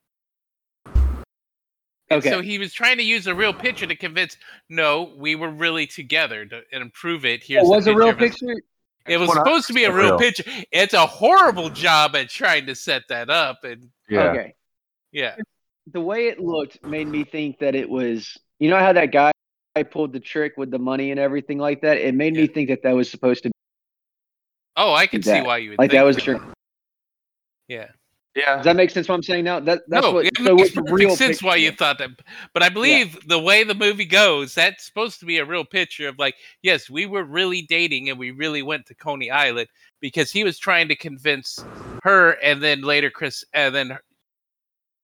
And 2.11 2.19
Okay. 2.19 2.31
So 2.31 2.43
he 2.43 2.59
was 2.59 2.73
trying 2.73 2.99
to 2.99 3.03
use 3.03 3.27
a 3.27 3.35
real 3.35 3.55
picture 3.55 3.87
to 3.87 3.97
convince. 3.97 4.37
No, 4.69 5.15
we 5.17 5.35
were 5.35 5.51
really 5.51 5.87
together 5.87 6.45
to 6.45 6.63
and 6.73 6.83
improve 6.83 7.25
it. 7.25 7.43
Here's 7.43 7.65
it 7.65 7.69
was 7.69 7.87
a 7.87 7.95
real 7.95 8.15
picture. 8.15 8.55
It 9.07 9.19
was 9.19 9.29
Well, 9.29 9.37
not 9.37 9.47
supposed 9.47 9.67
to 9.69 9.73
be 9.75 9.85
a 9.85 9.93
real 9.93 10.11
real. 10.11 10.19
picture. 10.19 10.45
It's 10.71 10.95
a 10.95 11.07
horrible 11.07 11.71
job 11.71 12.15
at 12.17 12.29
trying 12.31 12.67
to 12.67 12.75
set 12.75 13.03
that 13.09 13.31
up, 13.31 13.65
and 13.65 13.91
Yeah. 14.09 14.31
Okay. 14.31 14.55
yeah, 15.13 15.37
The 15.93 16.01
way 16.01 16.29
it 16.29 16.39
looked 16.41 16.85
made 16.87 17.09
me 17.09 17.25
think 17.25 17.59
that 17.59 17.75
it 17.75 17.89
was. 17.89 18.37
You 18.59 18.71
know 18.71 18.79
how 18.79 18.93
that 18.93 19.11
guy 19.13 19.33
pulled 19.91 20.13
the 20.13 20.21
trick 20.21 20.55
with 20.57 20.71
the 20.71 20.79
money 20.79 21.11
and 21.11 21.19
everything 21.19 21.59
like 21.59 21.81
that. 21.83 21.99
It 21.99 22.15
made 22.15 22.35
me 22.35 22.47
think 22.47 22.69
that 22.69 22.83
that 22.83 22.93
was 22.93 23.11
supposed 23.11 23.43
to 23.43 23.51
be 23.51 23.54
Oh, 24.77 24.93
I 24.95 25.07
can 25.07 25.22
see 25.22 25.41
why 25.41 25.59
you 25.59 25.70
would 25.70 25.79
like 25.79 25.91
think 25.91 25.99
that 26.01 26.05
was. 26.05 26.16
that. 26.16 26.22
Sure. 26.22 26.41
Yeah. 27.68 27.89
Yeah. 28.35 28.57
Does 28.57 28.64
that 28.64 28.75
make 28.77 28.91
sense? 28.91 29.09
What 29.09 29.14
I'm 29.14 29.22
saying 29.22 29.45
now? 29.45 29.61
That 29.61 29.83
that's 29.89 30.05
no, 30.05 30.12
what. 30.12 30.27
it 30.27 30.37
so 30.37 30.43
makes 30.57 30.68
it's 30.70 30.77
a 30.77 30.81
perfect 30.83 30.99
real 30.99 31.16
sense 31.16 31.43
why 31.43 31.55
you 31.57 31.70
picture. 31.70 31.85
thought 31.85 31.99
that. 31.99 32.11
But 32.53 32.62
I 32.64 32.68
believe 32.68 33.16
the 33.29 33.39
way 33.39 33.62
the 33.62 33.75
movie 33.77 34.05
goes, 34.05 34.55
that's 34.55 34.85
supposed 34.85 35.20
to 35.20 35.27
be 35.27 35.39
a 35.39 35.45
real 35.45 35.64
picture 35.64 36.09
of 36.09 36.18
like, 36.18 36.35
yes, 36.62 36.91
we 36.91 37.07
were 37.07 37.22
really 37.25 37.62
dating 37.62 38.11
and 38.11 38.18
we 38.18 38.33
really 38.33 38.62
went 38.62 38.87
to 38.87 38.95
Coney 38.97 39.31
Island 39.31 39.68
because 40.01 40.33
he 40.33 40.43
was 40.43 40.59
trying 40.59 40.89
to 40.89 40.97
convince 40.97 41.64
her, 42.03 42.33
and 42.43 42.61
then 42.62 42.83
later 42.83 43.09
Chris, 43.11 43.45
and 43.55 43.75
then 43.75 43.97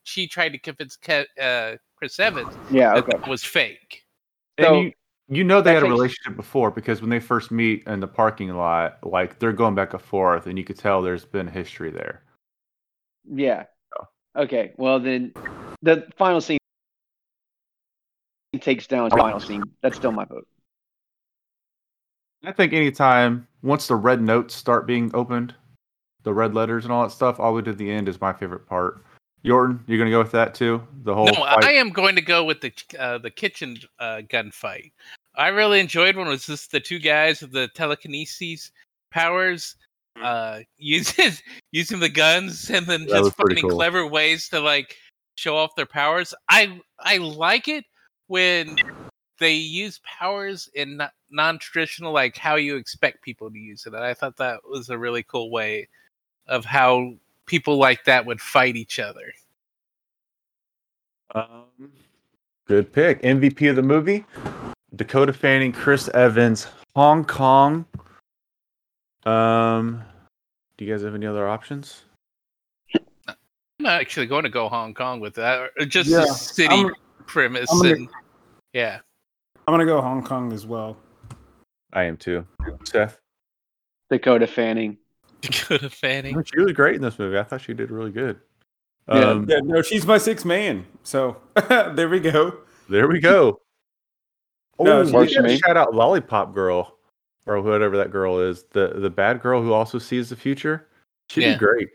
she 0.02 0.26
tried 0.26 0.50
to 0.50 0.58
convince 0.58 0.96
Ke- 0.96 1.28
uh, 1.40 1.76
Chris 1.96 2.18
Evans 2.18 2.52
Yeah. 2.70 2.94
Okay. 2.96 3.16
that 3.16 3.28
was 3.28 3.44
fake. 3.44 4.02
And 4.58 4.66
So- 4.66 4.80
you, 4.80 4.92
you 5.30 5.44
know 5.44 5.62
they 5.62 5.72
had 5.72 5.84
a 5.84 5.86
relationship 5.86 6.36
before 6.36 6.72
because 6.72 7.00
when 7.00 7.08
they 7.08 7.20
first 7.20 7.52
meet 7.52 7.84
in 7.86 8.00
the 8.00 8.08
parking 8.08 8.50
lot, 8.50 8.98
like 9.04 9.38
they're 9.38 9.52
going 9.52 9.76
back 9.76 9.92
and 9.92 10.02
forth, 10.02 10.46
and 10.46 10.58
you 10.58 10.64
could 10.64 10.76
tell 10.76 11.00
there's 11.00 11.24
been 11.24 11.46
history 11.46 11.90
there. 11.90 12.24
Yeah. 13.24 13.64
Oh. 13.98 14.42
Okay. 14.42 14.72
Well, 14.76 14.98
then 14.98 15.32
the 15.82 16.08
final 16.18 16.40
scene 16.40 16.58
takes 18.60 18.88
down 18.88 19.08
the 19.08 19.16
final 19.16 19.38
scene. 19.38 19.62
That's 19.82 19.96
still 19.96 20.12
my 20.12 20.24
vote. 20.24 20.48
I 22.44 22.52
think 22.52 22.72
anytime 22.72 23.46
once 23.62 23.86
the 23.86 23.94
red 23.94 24.20
notes 24.20 24.54
start 24.54 24.86
being 24.86 25.10
opened, 25.14 25.54
the 26.24 26.32
red 26.32 26.54
letters 26.54 26.84
and 26.84 26.92
all 26.92 27.04
that 27.04 27.12
stuff, 27.12 27.38
all 27.38 27.52
the 27.52 27.56
way 27.56 27.62
to 27.62 27.72
the 27.72 27.90
end 27.90 28.08
is 28.08 28.20
my 28.20 28.32
favorite 28.32 28.66
part. 28.66 29.04
Yorton, 29.44 29.80
you're 29.86 29.98
gonna 29.98 30.10
go 30.10 30.18
with 30.18 30.32
that 30.32 30.54
too? 30.54 30.86
The 31.02 31.14
whole 31.14 31.26
No, 31.26 31.32
fight? 31.32 31.64
I 31.64 31.72
am 31.72 31.90
going 31.90 32.16
to 32.16 32.22
go 32.22 32.44
with 32.44 32.60
the 32.60 32.72
uh, 32.98 33.18
the 33.18 33.30
kitchen 33.30 33.78
uh, 33.98 34.22
gunfight. 34.28 34.92
I 35.40 35.48
really 35.48 35.80
enjoyed 35.80 36.16
when 36.16 36.26
it 36.26 36.30
was 36.30 36.44
just 36.44 36.70
the 36.70 36.80
two 36.80 36.98
guys 36.98 37.40
with 37.40 37.52
the 37.52 37.68
telekinesis 37.68 38.72
powers, 39.10 39.74
uh, 40.22 40.60
using 40.76 41.32
using 41.72 41.98
the 41.98 42.10
guns 42.10 42.68
and 42.68 42.86
then 42.86 43.06
That 43.06 43.22
just 43.24 43.38
pretty 43.38 43.54
finding 43.54 43.70
cool. 43.70 43.78
clever 43.78 44.06
ways 44.06 44.50
to 44.50 44.60
like 44.60 44.96
show 45.36 45.56
off 45.56 45.74
their 45.76 45.86
powers. 45.86 46.34
I 46.50 46.78
I 46.98 47.16
like 47.16 47.68
it 47.68 47.86
when 48.26 48.76
they 49.38 49.54
use 49.54 49.98
powers 50.04 50.68
in 50.74 50.98
non- 50.98 51.10
non-traditional, 51.30 52.12
like 52.12 52.36
how 52.36 52.56
you 52.56 52.76
expect 52.76 53.22
people 53.22 53.50
to 53.50 53.58
use 53.58 53.86
it. 53.86 53.94
And 53.94 54.04
I 54.04 54.12
thought 54.12 54.36
that 54.36 54.60
was 54.68 54.90
a 54.90 54.98
really 54.98 55.22
cool 55.22 55.50
way 55.50 55.88
of 56.48 56.66
how 56.66 57.14
people 57.46 57.78
like 57.78 58.04
that 58.04 58.26
would 58.26 58.42
fight 58.42 58.76
each 58.76 58.98
other. 58.98 59.32
Um, 61.34 61.64
good 62.66 62.92
pick. 62.92 63.22
MVP 63.22 63.70
of 63.70 63.76
the 63.76 63.82
movie: 63.82 64.26
Dakota 64.96 65.32
Fanning, 65.32 65.72
Chris 65.72 66.08
Evans, 66.14 66.66
Hong 66.94 67.24
Kong. 67.24 67.84
Um, 69.24 70.02
do 70.76 70.84
you 70.84 70.92
guys 70.92 71.02
have 71.02 71.14
any 71.14 71.26
other 71.26 71.48
options? 71.48 72.02
I'm 73.78 73.86
actually 73.86 74.26
going 74.26 74.42
to 74.44 74.50
go 74.50 74.68
Hong 74.68 74.92
Kong 74.94 75.20
with 75.20 75.34
that, 75.34 75.70
just 75.88 76.08
Yeah, 76.10 76.20
the 76.20 76.26
city 76.26 76.74
I'm- 76.74 76.94
premise. 77.26 77.70
I'm 77.72 77.78
gonna- 77.82 77.94
and 77.94 78.08
yeah, 78.72 79.00
I'm 79.66 79.72
gonna 79.72 79.86
go 79.86 80.00
Hong 80.00 80.22
Kong 80.22 80.52
as 80.52 80.66
well. 80.66 80.96
I 81.92 82.04
am 82.04 82.16
too. 82.16 82.46
Seth, 82.84 83.18
Dakota 84.10 84.46
Fanning. 84.46 84.98
Dakota 85.40 85.88
Fanning. 85.88 86.42
she 86.44 86.60
was 86.60 86.72
great 86.72 86.96
in 86.96 87.02
this 87.02 87.18
movie. 87.18 87.38
I 87.38 87.42
thought 87.44 87.60
she 87.62 87.72
did 87.72 87.90
really 87.90 88.10
good. 88.10 88.38
Yeah. 89.08 89.14
Um, 89.30 89.46
Yeah, 89.48 89.60
no, 89.62 89.80
she's 89.82 90.04
my 90.06 90.18
sixth 90.18 90.44
man. 90.44 90.84
So 91.02 91.36
there 91.68 92.08
we 92.08 92.20
go. 92.20 92.58
There 92.88 93.08
we 93.08 93.18
go. 93.20 93.60
Oh, 94.80 94.84
No, 94.84 95.02
we 95.04 95.12
works 95.12 95.34
gotta 95.34 95.56
shout 95.58 95.76
out 95.76 95.94
Lollipop 95.94 96.54
Girl, 96.54 96.96
or 97.46 97.60
whatever 97.60 97.96
that 97.98 98.10
girl 98.10 98.40
is. 98.40 98.64
The 98.70 98.94
the 98.96 99.10
bad 99.10 99.42
girl 99.42 99.62
who 99.62 99.72
also 99.72 99.98
sees 99.98 100.30
the 100.30 100.36
future. 100.36 100.88
She 101.28 101.42
Yeah. 101.42 101.50
did 101.50 101.58
great. 101.58 101.88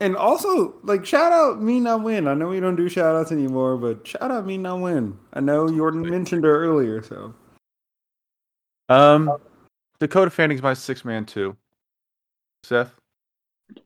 And 0.00 0.16
also, 0.16 0.74
like, 0.84 1.04
shout 1.06 1.32
out 1.32 1.60
Ming-Na 1.60 1.96
Wen. 1.96 2.28
I 2.28 2.34
know 2.34 2.48
we 2.48 2.60
don't 2.60 2.76
do 2.76 2.88
shout 2.88 3.16
outs 3.16 3.32
anymore, 3.32 3.76
but 3.76 4.06
shout 4.06 4.30
out 4.30 4.46
Ming-Na 4.46 4.76
Wen. 4.76 5.18
I 5.32 5.40
know 5.40 5.68
Jordan 5.68 6.02
mentioned 6.08 6.44
her 6.44 6.64
earlier, 6.64 7.02
so 7.02 7.34
Um, 8.88 9.30
Dakota 10.00 10.30
Fanning's 10.30 10.62
my 10.62 10.74
six 10.74 11.04
man 11.04 11.24
too. 11.26 11.56
Seth. 12.64 12.94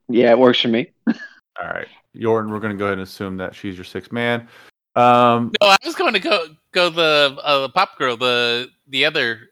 Yeah, 0.09 0.31
it 0.31 0.39
works 0.39 0.61
for 0.61 0.69
me. 0.69 0.91
All 1.09 1.69
right, 1.69 1.89
Jordan. 2.17 2.51
We're 2.53 2.61
gonna 2.61 2.75
go 2.77 2.87
ahead 2.87 2.95
and 2.99 3.03
assume 3.03 3.37
that 3.39 3.55
she's 3.55 3.77
your 3.77 3.85
six 3.85 4.11
man. 4.13 4.49
Um, 4.95 5.53
No, 5.61 5.69
I 5.69 5.77
was 5.85 5.95
going 5.95 6.13
to 6.13 6.21
go 6.21 6.49
go 6.73 6.91
the 6.91 7.39
uh, 7.43 7.69
pop 7.69 7.97
girl, 7.97 8.17
the 8.17 8.69
the 8.89 9.05
other 9.05 9.51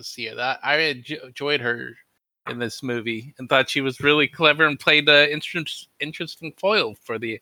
Sia. 0.00 0.34
That 0.34 0.58
I 0.62 0.76
enjoyed 0.78 1.60
her 1.60 1.94
in 2.50 2.58
this 2.58 2.82
movie 2.82 3.34
and 3.38 3.48
thought 3.48 3.70
she 3.70 3.80
was 3.80 4.00
really 4.00 4.26
clever 4.26 4.64
and 4.64 4.78
played 4.78 5.06
the 5.06 5.32
interest, 5.32 5.88
interesting 6.00 6.52
foil 6.58 6.94
for 6.94 7.18
the 7.18 7.40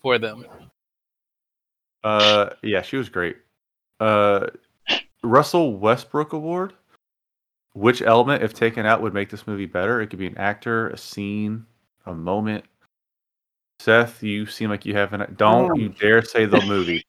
for 0.00 0.18
them. 0.18 0.44
uh, 2.02 2.50
yeah, 2.62 2.82
she 2.82 2.96
was 2.96 3.08
great. 3.08 3.36
Uh, 4.00 4.46
Russell 5.22 5.76
Westbrook 5.76 6.32
Award. 6.32 6.74
Which 7.74 8.02
element, 8.02 8.42
if 8.42 8.52
taken 8.52 8.84
out, 8.84 9.00
would 9.00 9.14
make 9.14 9.30
this 9.30 9.46
movie 9.46 9.66
better? 9.66 10.00
It 10.00 10.08
could 10.08 10.18
be 10.18 10.26
an 10.26 10.36
actor, 10.36 10.88
a 10.88 10.98
scene, 10.98 11.64
a 12.06 12.12
moment. 12.12 12.64
Seth, 13.78 14.24
you 14.24 14.44
seem 14.46 14.70
like 14.70 14.84
you 14.84 14.94
haven't. 14.94 15.36
Don't 15.36 15.76
you 15.76 15.90
dare 15.90 16.22
say 16.24 16.46
the 16.46 16.60
movie. 16.62 17.04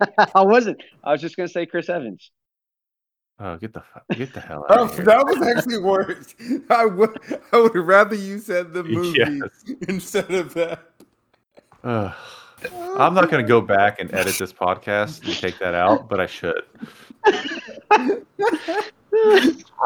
I 0.34 0.42
wasn't. 0.42 0.82
I 1.04 1.12
was 1.12 1.20
just 1.20 1.36
gonna 1.36 1.48
say 1.48 1.66
Chris 1.66 1.88
Evans. 1.88 2.30
Oh, 3.38 3.56
get 3.58 3.72
the 3.74 3.82
get 4.14 4.32
the 4.32 4.40
hell 4.40 4.64
out 4.70 4.78
Oh, 4.78 4.84
of 4.84 4.94
here. 4.96 5.04
that 5.04 5.26
was 5.26 5.46
actually 5.46 5.78
worse. 5.78 6.34
I 6.70 6.86
would, 6.86 7.18
I 7.52 7.60
would 7.60 7.74
rather 7.76 8.14
you 8.16 8.38
said 8.38 8.72
the 8.72 8.82
movie 8.84 9.18
Yes. 9.18 9.74
instead 9.88 10.30
of 10.30 10.54
that. 10.54 10.80
Ugh. 11.84 12.14
I'm 12.98 13.12
not 13.12 13.30
going 13.30 13.44
to 13.44 13.48
go 13.48 13.60
back 13.60 14.00
and 14.00 14.12
edit 14.14 14.38
this 14.38 14.50
podcast 14.52 15.22
and 15.26 15.34
take 15.34 15.58
that 15.58 15.74
out, 15.74 16.08
but 16.08 16.18
I 16.20 16.26
should. 16.26 16.62
I 17.26 18.22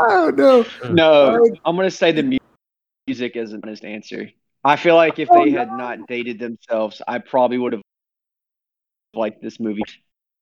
don't 0.09 0.37
know. 0.37 0.65
No, 0.91 1.45
I'm 1.65 1.77
gonna 1.77 1.91
say 1.91 2.13
the 2.13 2.39
music 3.07 3.37
is 3.37 3.53
an 3.53 3.61
honest 3.65 3.85
answer. 3.85 4.31
I 4.65 4.77
feel 4.77 4.95
like 4.95 5.19
if 5.19 5.29
Oh, 5.31 5.45
they 5.45 5.51
had 5.51 5.69
not 5.73 6.07
dated 6.07 6.39
themselves, 6.39 7.01
I 7.09 7.19
probably 7.19 7.59
would 7.59 7.73
have 7.73 7.83
liked 9.15 9.43
this 9.43 9.61
movie. 9.61 9.83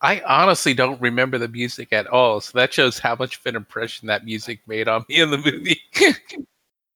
I 0.00 0.20
honestly 0.20 0.74
don't 0.74 1.00
remember 1.00 1.38
the 1.38 1.48
music 1.48 1.92
at 1.92 2.06
all, 2.06 2.40
so 2.40 2.56
that 2.56 2.72
shows 2.72 2.98
how 2.98 3.16
much 3.16 3.38
of 3.38 3.46
an 3.46 3.56
impression 3.56 4.06
that 4.08 4.24
music 4.24 4.60
made 4.66 4.86
on 4.86 5.04
me 5.08 5.20
in 5.20 5.30
the 5.30 5.38
movie. 5.38 5.80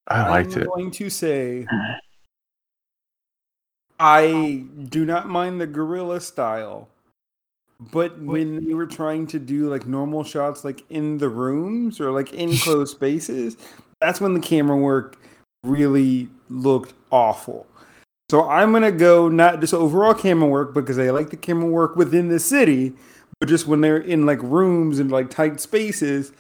I 0.07 0.29
liked 0.29 0.57
it. 0.57 0.63
I'm 0.63 0.67
going 0.67 0.91
to 0.93 1.11
say 1.11 1.67
I 3.99 4.65
do 4.89 5.05
not 5.05 5.29
mind 5.29 5.61
the 5.61 5.67
guerrilla 5.67 6.21
style. 6.21 6.89
But 7.91 8.21
when 8.21 8.65
they 8.65 8.75
were 8.75 8.87
trying 8.87 9.27
to 9.29 9.41
do 9.41 9.69
like 9.69 9.87
normal 9.87 10.23
shots 10.23 10.65
like 10.65 10.85
in 10.89 11.19
the 11.19 11.29
rooms 11.29 12.01
or 12.01 12.13
like 12.13 12.33
in 12.33 12.57
closed 12.59 12.95
spaces, 12.95 13.57
that's 14.01 14.21
when 14.21 14.35
the 14.35 14.41
camera 14.41 14.77
work 14.77 15.17
really 15.65 16.29
looked 16.49 16.95
awful. 17.11 17.67
So 18.33 18.49
I'm 18.49 18.73
gonna 18.73 18.91
go 18.91 19.29
not 19.29 19.61
just 19.61 19.75
overall 19.75 20.15
camera 20.15 20.49
work 20.49 20.73
because 20.73 20.99
I 20.99 21.11
like 21.11 21.29
the 21.29 21.37
camera 21.37 21.67
work 21.67 21.97
within 21.97 22.29
the 22.29 22.41
city, 22.41 22.95
but 23.39 23.47
just 23.47 23.67
when 23.67 23.83
they're 23.83 23.99
in 23.99 24.25
like 24.25 24.43
rooms 24.43 24.99
and 24.99 25.13
like 25.13 25.29
tight 25.29 25.61
spaces. 25.61 26.33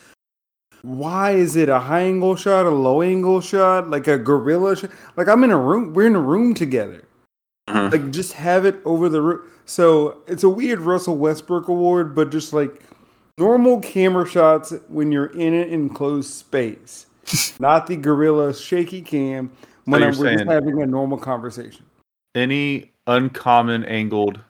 Why 0.81 1.33
is 1.33 1.55
it 1.55 1.69
a 1.69 1.81
high 1.81 2.05
angle 2.05 2.35
shot, 2.35 2.65
a 2.65 2.71
low 2.71 3.03
angle 3.03 3.43
shot, 3.43 3.91
like 3.91 4.09
a 4.09 4.17
guerrilla 4.17 4.75
shot? 4.75 4.91
Like 5.19 5.29
I'm 5.29 5.45
in 5.45 5.51
a 5.51 5.59
room, 5.59 5.93
we're 5.93 6.07
in 6.07 6.17
a 6.17 6.19
room 6.19 6.55
together. 6.55 7.05
Mhm. 7.69 7.93
Like 7.93 8.11
just 8.11 8.33
have 8.33 8.65
it 8.65 8.77
over 8.87 9.11
the 9.11 9.21
room. 9.21 9.43
So 9.67 10.23
it's 10.27 10.45
a 10.45 10.49
weird 10.49 10.81
Russell 10.81 11.19
Westbrook 11.19 11.69
award, 11.69 12.15
but 12.15 12.31
just 12.31 12.55
like 12.55 12.85
normal 13.37 13.81
camera 13.81 14.27
shots 14.27 14.73
when 14.89 15.13
you're 15.13 15.27
in 15.27 15.53
an 15.53 15.69
enclosed 15.69 16.33
space, 16.33 17.05
not 17.61 17.87
the 17.87 17.97
guerrilla 17.97 18.55
shaky 18.55 19.03
cam 19.03 19.53
when 19.85 20.01
you're 20.01 20.11
I'm, 20.11 20.19
we're 20.19 20.33
just 20.33 20.45
having 20.45 20.83
a 20.83 20.87
normal 20.87 21.19
conversation. 21.19 21.85
Any 22.35 22.93
uncommon 23.07 23.85
angled 23.85 24.41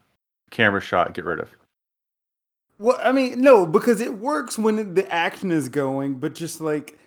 camera 0.50 0.80
shot, 0.80 1.14
get 1.14 1.24
rid 1.24 1.40
of. 1.40 1.48
Well, 2.78 2.98
I 3.02 3.12
mean, 3.12 3.40
no, 3.40 3.64
because 3.66 4.00
it 4.00 4.18
works 4.18 4.58
when 4.58 4.94
the 4.94 5.10
action 5.12 5.52
is 5.52 5.68
going, 5.68 6.14
but 6.14 6.34
just 6.34 6.60
like, 6.60 6.98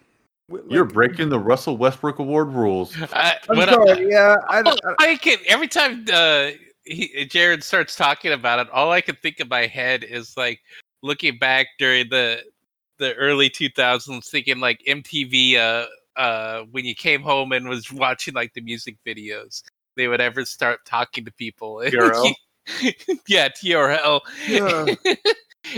w- 0.50 0.66
You're 0.70 0.86
breaking 0.86 1.30
the 1.30 1.40
Russell 1.40 1.76
Westbrook 1.78 2.20
Award 2.20 2.54
rules. 2.54 2.96
I, 3.14 3.36
I'm 3.50 3.58
when 3.58 3.70
I- 3.70 3.74
sorry, 3.74 4.10
yeah, 4.10 4.36
I, 4.48 4.62
I, 4.62 4.96
I 5.00 5.16
can 5.18 5.38
every 5.48 5.68
time 5.68 6.06
uh, 6.14 6.52
he, 6.86 7.26
Jarred 7.26 7.64
starts 7.64 7.96
talking 7.96 8.32
about 8.32 8.60
it, 8.60 8.70
all 8.72 8.92
I 8.92 9.02
can 9.02 9.16
think 9.18 9.40
in 9.40 9.50
my 9.50 9.66
head 9.66 10.04
is 10.04 10.38
like 10.38 10.62
looking 11.02 11.38
back 11.38 11.68
during 11.78 12.10
the 12.10 12.42
the 12.98 13.14
early 13.16 13.50
2000s, 13.50 14.30
thinking 14.30 14.60
like 14.60 14.82
MTV. 14.88 15.58
Uh, 15.58 15.88
uh, 16.16 16.63
when 16.72 16.86
you 16.86 16.95
came 16.95 17.22
home 17.22 17.51
and 17.51 17.68
was 17.68 17.91
watching 17.91 18.34
like 18.34 18.53
the 18.53 18.61
music 18.61 18.97
videos, 19.05 19.63
they 19.95 20.07
would 20.07 20.22
ever 20.22 20.45
start 20.45 20.86
talking 20.86 21.26
to 21.26 21.32
people. 21.32 21.76
TRL? 21.86 22.34
yeah, 23.28 23.49
TRL. 23.49 24.22
Yeah. 24.47 24.86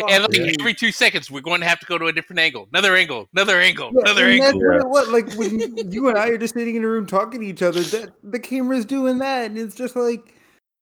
and 0.10 0.24
like 0.24 0.36
Yeah. 0.36 0.52
every 0.60 0.74
two 0.74 0.92
seconds, 0.92 1.32
we're 1.32 1.42
going 1.42 1.62
to 1.62 1.68
have 1.68 1.80
to 1.80 1.86
go 1.86 1.98
to 1.98 2.06
a 2.08 2.14
different 2.14 2.40
angle, 2.40 2.68
another 2.74 2.96
angle, 2.96 3.28
another 3.34 3.60
angle, 3.60 3.92
Yeah, 3.94 4.02
another 4.02 4.26
angle. 4.26 4.60
that's 4.60 4.86
what. 4.86 5.10
Like 5.10 5.34
when 5.34 5.60
you- 5.60 5.76
you 5.90 6.10
and 6.10 6.18
I 6.18 6.30
are 6.30 6.38
just 6.38 6.54
sitting 6.54 6.76
in 6.76 6.84
a 6.84 6.88
room 6.88 7.06
talking 7.06 7.42
to 7.42 7.46
each 7.46 7.62
other, 7.62 7.82
that 7.82 8.12
the 8.24 8.40
camera's 8.40 8.86
doing 8.86 9.18
that, 9.20 9.46
and 9.46 9.58
it's 9.58 9.76
just 9.76 9.96
like, 9.96 10.34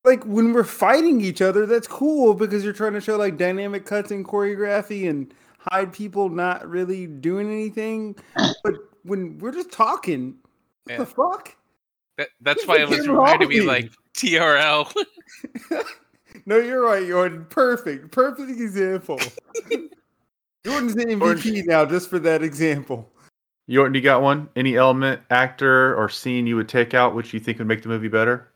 like 0.04 0.24
when 0.26 0.54
we're 0.54 0.64
fighting 0.64 1.22
each 1.22 1.42
other, 1.42 1.66
that's 1.66 1.88
cool 1.88 2.34
because 2.34 2.64
you're 2.64 2.74
trying 2.74 2.94
to 2.94 3.02
show 3.02 3.18
like 3.18 3.38
dynamic 3.38 3.86
cuts 3.86 4.12
and 4.12 4.26
choreography 4.26 5.10
and 5.10 5.34
hide 5.72 5.92
people 5.92 6.30
not 6.30 6.68
really 6.70 7.08
doing 7.08 7.48
anything. 7.52 8.16
But 8.64 8.76
when 9.06 9.38
we're 9.40 9.52
just 9.52 9.72
talking, 9.72 10.36
what 10.84 10.94
Yeah. 10.94 10.98
the 11.00 11.06
fuck? 11.06 11.56
That, 12.18 12.30
that's 12.42 12.66
why 12.68 12.78
the 12.78 12.84
it 12.84 12.90
was 12.90 13.00
camera 13.02 13.18
reminding 13.18 13.48
off 13.48 13.54
me 13.54 13.60
me. 13.62 13.66
like 13.66 13.92
TRL. 14.16 14.94
No, 16.46 16.58
you're 16.60 16.82
right, 16.82 17.08
Jordan. 17.08 17.46
Perfect, 17.50 18.12
perfect 18.12 18.50
example. 18.52 19.20
Jordan's 20.66 20.94
an 20.96 21.20
MVP 21.20 21.66
now 21.66 21.86
just 21.86 22.10
for 22.10 22.20
that 22.20 22.44
example. 22.44 23.10
Yorton, 23.70 23.96
you 23.96 24.02
got 24.02 24.22
one? 24.22 24.50
Any 24.56 24.76
element, 24.76 25.22
actor, 25.30 25.96
or 25.96 26.10
scene 26.10 26.46
you 26.46 26.56
would 26.58 26.68
take 26.70 26.94
out 26.94 27.16
which 27.16 27.34
you 27.34 27.40
think 27.40 27.58
would 27.60 27.68
make 27.68 27.82
the 27.82 27.88
movie 27.90 28.10
better? 28.10 28.52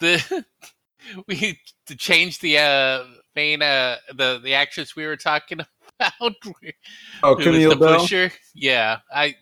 the 0.00 0.44
we 1.26 1.58
to 1.86 1.96
change 1.96 2.38
the 2.40 2.58
uh 2.58 3.04
main 3.34 3.62
uh 3.62 3.96
the 4.14 4.40
the 4.42 4.54
actress 4.54 4.94
we 4.94 5.06
were 5.06 5.16
talking 5.16 5.60
about 6.00 6.12
Oh, 7.22 7.34
who 7.36 7.50
was 7.50 7.64
the 7.64 7.76
pusher 7.76 8.32
yeah 8.54 8.98
i 9.12 9.34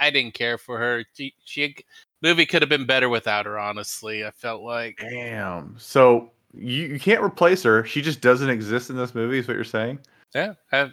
i 0.00 0.10
didn't 0.10 0.34
care 0.34 0.58
for 0.58 0.78
her 0.78 1.04
she, 1.14 1.34
she 1.44 1.76
movie 2.22 2.46
could 2.46 2.62
have 2.62 2.68
been 2.68 2.86
better 2.86 3.08
without 3.08 3.46
her 3.46 3.58
honestly 3.58 4.24
i 4.24 4.30
felt 4.30 4.62
like 4.62 4.98
Damn. 5.00 5.74
So 5.78 6.30
you, 6.56 6.84
you 6.86 7.00
can't 7.00 7.20
replace 7.22 7.64
her. 7.64 7.84
She 7.84 8.00
just 8.00 8.20
doesn't 8.20 8.48
exist 8.48 8.88
in 8.88 8.96
this 8.96 9.12
movie, 9.12 9.38
is 9.40 9.48
what 9.48 9.54
you're 9.54 9.64
saying? 9.64 9.98
yeah 10.34 10.54
I, 10.72 10.92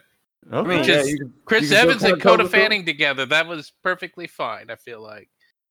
Okay. 0.52 0.68
mean, 0.68 0.84
Just- 0.84 1.10
you 1.10 1.18
could- 1.20 1.34
chris 1.46 1.72
evans 1.72 2.04
and 2.04 2.20
tell 2.20 2.38
coda 2.38 2.50
fanning 2.50 2.84
together 2.86 3.26
that 3.28 3.46
was 3.48 3.72
perfectly 3.84 4.26
fine 4.28 4.72
i 4.72 4.76
feel 4.76 5.02
like 5.02 5.30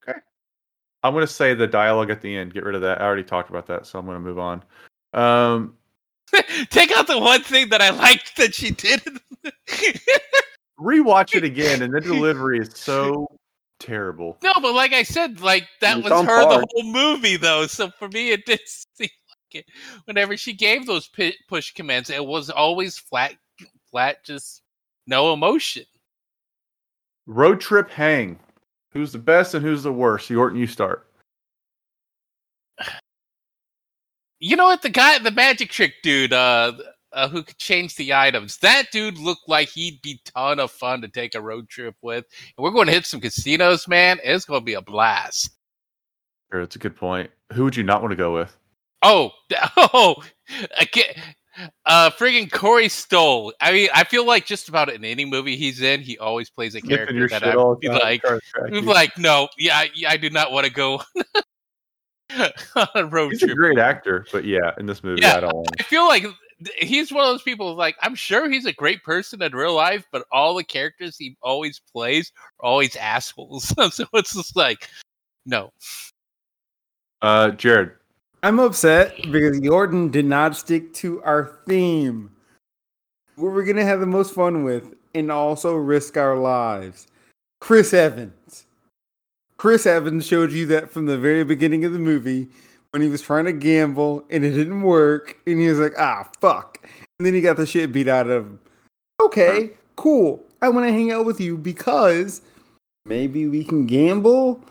Okay. 0.08 0.18
I'm 1.02 1.12
going 1.14 1.26
to 1.26 1.32
say 1.32 1.54
the 1.54 1.66
dialogue 1.66 2.10
at 2.10 2.20
the 2.20 2.36
end. 2.36 2.52
Get 2.52 2.62
rid 2.64 2.74
of 2.74 2.82
that. 2.82 3.00
I 3.00 3.04
already 3.04 3.22
talked 3.24 3.48
about 3.48 3.66
that, 3.68 3.86
so 3.86 3.98
I'm 3.98 4.04
going 4.04 4.16
to 4.16 4.20
move 4.20 4.38
on. 4.38 4.62
Um, 5.14 5.76
take 6.70 6.90
out 6.92 7.06
the 7.06 7.18
one 7.18 7.42
thing 7.42 7.68
that 7.68 7.80
i 7.82 7.90
liked 7.90 8.36
that 8.36 8.54
she 8.54 8.70
did 8.70 9.02
rewatch 10.80 11.34
it 11.34 11.44
again, 11.44 11.82
and 11.82 11.92
the 11.92 12.00
delivery 12.00 12.58
is 12.58 12.70
so 12.74 13.26
terrible. 13.78 14.38
No, 14.42 14.52
but 14.60 14.74
like 14.74 14.92
I 14.92 15.02
said, 15.02 15.40
like 15.40 15.68
that 15.80 15.98
It's 15.98 16.08
was 16.08 16.20
her 16.22 16.42
par. 16.44 16.60
the 16.60 16.66
whole 16.70 16.92
movie, 16.92 17.36
though. 17.36 17.66
So 17.66 17.90
for 17.98 18.08
me, 18.08 18.30
it 18.30 18.46
did 18.46 18.60
seem 18.66 19.08
like 19.28 19.54
it. 19.54 19.66
Whenever 20.06 20.36
she 20.36 20.52
gave 20.52 20.86
those 20.86 21.08
pi- 21.08 21.34
push 21.48 21.72
commands, 21.72 22.10
it 22.10 22.24
was 22.24 22.50
always 22.50 22.98
flat, 22.98 23.34
flat, 23.90 24.24
just 24.24 24.62
no 25.06 25.32
emotion. 25.32 25.84
Road 27.26 27.60
trip 27.60 27.90
hang. 27.90 28.38
Who's 28.92 29.12
the 29.12 29.18
best 29.18 29.54
and 29.54 29.64
who's 29.64 29.84
the 29.84 29.92
worst? 29.92 30.28
Yorton, 30.30 30.58
you 30.58 30.66
start. 30.66 31.06
You 34.40 34.56
know 34.56 34.64
what? 34.64 34.82
The 34.82 34.88
guy, 34.88 35.18
the 35.18 35.30
magic 35.30 35.70
trick 35.70 35.94
dude, 36.02 36.32
uh, 36.32 36.72
uh, 37.12 37.28
who 37.28 37.42
could 37.42 37.58
change 37.58 37.96
the 37.96 38.14
items. 38.14 38.58
That 38.58 38.86
dude 38.90 39.18
looked 39.18 39.48
like 39.48 39.68
he'd 39.68 40.00
be 40.02 40.20
ton 40.24 40.60
of 40.60 40.70
fun 40.70 41.02
to 41.02 41.08
take 41.08 41.34
a 41.34 41.40
road 41.40 41.68
trip 41.68 41.94
with. 42.02 42.24
And 42.56 42.64
we're 42.64 42.70
going 42.70 42.86
to 42.86 42.92
hit 42.92 43.06
some 43.06 43.20
casinos, 43.20 43.86
man. 43.86 44.18
It's 44.24 44.44
going 44.44 44.60
to 44.60 44.64
be 44.64 44.74
a 44.74 44.82
blast. 44.82 45.50
Sure, 46.50 46.60
that's 46.60 46.76
a 46.76 46.78
good 46.80 46.96
point. 46.96 47.30
Who 47.52 47.64
would 47.64 47.76
you 47.76 47.82
not 47.82 48.02
want 48.02 48.12
to 48.12 48.16
go 48.16 48.32
with? 48.34 48.56
Oh, 49.02 49.30
oh, 49.76 50.22
again, 50.78 51.14
uh, 51.86 52.10
friggin' 52.10 52.50
Corey 52.50 52.88
Stoll. 52.88 53.52
I 53.60 53.72
mean, 53.72 53.88
I 53.94 54.04
feel 54.04 54.26
like 54.26 54.46
just 54.46 54.68
about 54.68 54.90
in 54.90 55.04
any 55.04 55.24
movie 55.24 55.56
he's 55.56 55.80
in, 55.80 56.00
he 56.00 56.18
always 56.18 56.50
plays 56.50 56.74
a 56.74 56.80
character 56.80 57.28
that 57.28 57.44
I 57.44 57.54
all 57.54 57.76
be 57.76 57.88
the 57.88 57.98
time, 57.98 58.02
like, 58.02 58.22
you. 58.70 58.80
like, 58.82 59.18
no, 59.18 59.48
yeah, 59.58 59.76
I, 59.76 59.90
yeah, 59.94 60.10
I 60.10 60.16
do 60.16 60.30
not 60.30 60.52
want 60.52 60.66
to 60.66 60.72
go 60.72 61.02
on 62.76 62.88
a 62.94 63.06
road 63.06 63.32
He's 63.32 63.42
a 63.42 63.54
great 63.54 63.78
actor, 63.78 64.26
but 64.32 64.44
yeah, 64.44 64.72
in 64.78 64.86
this 64.86 65.02
movie, 65.02 65.22
Yeah. 65.22 65.36
I 65.36 65.40
don't 65.40 65.54
want. 65.54 65.68
I 65.78 65.82
feel 65.82 66.06
like 66.06 66.24
he's 66.78 67.12
one 67.12 67.24
of 67.24 67.30
those 67.30 67.42
people. 67.42 67.74
Like, 67.74 67.96
I'm 68.02 68.14
sure 68.14 68.48
he's 68.50 68.66
a 68.66 68.72
great 68.72 69.02
person 69.02 69.42
in 69.42 69.52
real 69.52 69.74
life, 69.74 70.06
but 70.12 70.26
all 70.30 70.54
the 70.54 70.64
characters 70.64 71.16
he 71.16 71.36
always 71.42 71.80
plays 71.92 72.32
are 72.60 72.66
always 72.66 72.96
assholes. 72.96 73.64
so 73.94 74.04
it's 74.14 74.34
just 74.34 74.56
like, 74.56 74.88
no. 75.46 75.72
Uh, 77.22 77.50
Jarred, 77.50 77.96
I'm 78.42 78.58
upset 78.60 79.14
because 79.30 79.60
Jordan 79.60 80.10
did 80.10 80.24
not 80.24 80.56
stick 80.56 80.92
to 80.94 81.22
our 81.22 81.58
theme. 81.66 82.30
What 83.36 83.52
we're 83.52 83.64
gonna 83.64 83.84
have 83.84 84.00
the 84.00 84.06
most 84.06 84.34
fun 84.34 84.64
with 84.64 84.94
and 85.14 85.30
also 85.30 85.74
risk 85.74 86.16
our 86.16 86.36
lives. 86.36 87.06
Chris 87.60 87.92
Evans. 87.92 88.66
Chris 89.60 89.84
Evans 89.84 90.26
showed 90.26 90.52
you 90.52 90.64
that 90.64 90.90
from 90.90 91.04
the 91.04 91.18
very 91.18 91.44
beginning 91.44 91.84
of 91.84 91.92
the 91.92 91.98
movie 91.98 92.48
when 92.92 93.02
he 93.02 93.10
was 93.10 93.20
trying 93.20 93.44
to 93.44 93.52
gamble 93.52 94.24
and 94.30 94.42
it 94.42 94.52
didn't 94.52 94.80
work, 94.80 95.36
and 95.46 95.60
he 95.60 95.68
was 95.68 95.78
like, 95.78 95.92
ah, 95.98 96.26
fuck. 96.40 96.78
And 97.18 97.26
then 97.26 97.34
he 97.34 97.42
got 97.42 97.58
the 97.58 97.66
shit 97.66 97.92
beat 97.92 98.08
out 98.08 98.30
of 98.30 98.46
him. 98.46 98.58
Okay, 99.20 99.72
cool. 99.96 100.42
I 100.62 100.70
want 100.70 100.86
to 100.86 100.92
hang 100.92 101.12
out 101.12 101.26
with 101.26 101.42
you 101.42 101.58
because 101.58 102.40
maybe 103.04 103.48
we 103.48 103.62
can 103.62 103.84
gamble 103.86 104.64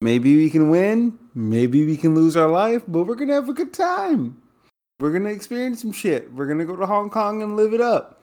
Maybe 0.00 0.36
we 0.36 0.50
can 0.50 0.68
win. 0.70 1.16
Maybe 1.36 1.86
we 1.86 1.96
can 1.96 2.16
lose 2.16 2.36
our 2.36 2.48
life, 2.48 2.82
but 2.88 3.04
we're 3.04 3.14
gonna 3.14 3.34
have 3.34 3.48
a 3.48 3.52
good 3.52 3.72
time. 3.72 4.36
We're 4.98 5.12
gonna 5.12 5.30
experience 5.30 5.80
some 5.80 5.92
shit. 5.92 6.32
We're 6.32 6.46
gonna 6.46 6.64
go 6.64 6.74
to 6.74 6.86
Hong 6.86 7.08
Kong 7.08 7.40
and 7.42 7.56
live 7.56 7.72
it 7.72 7.80
up. 7.80 8.20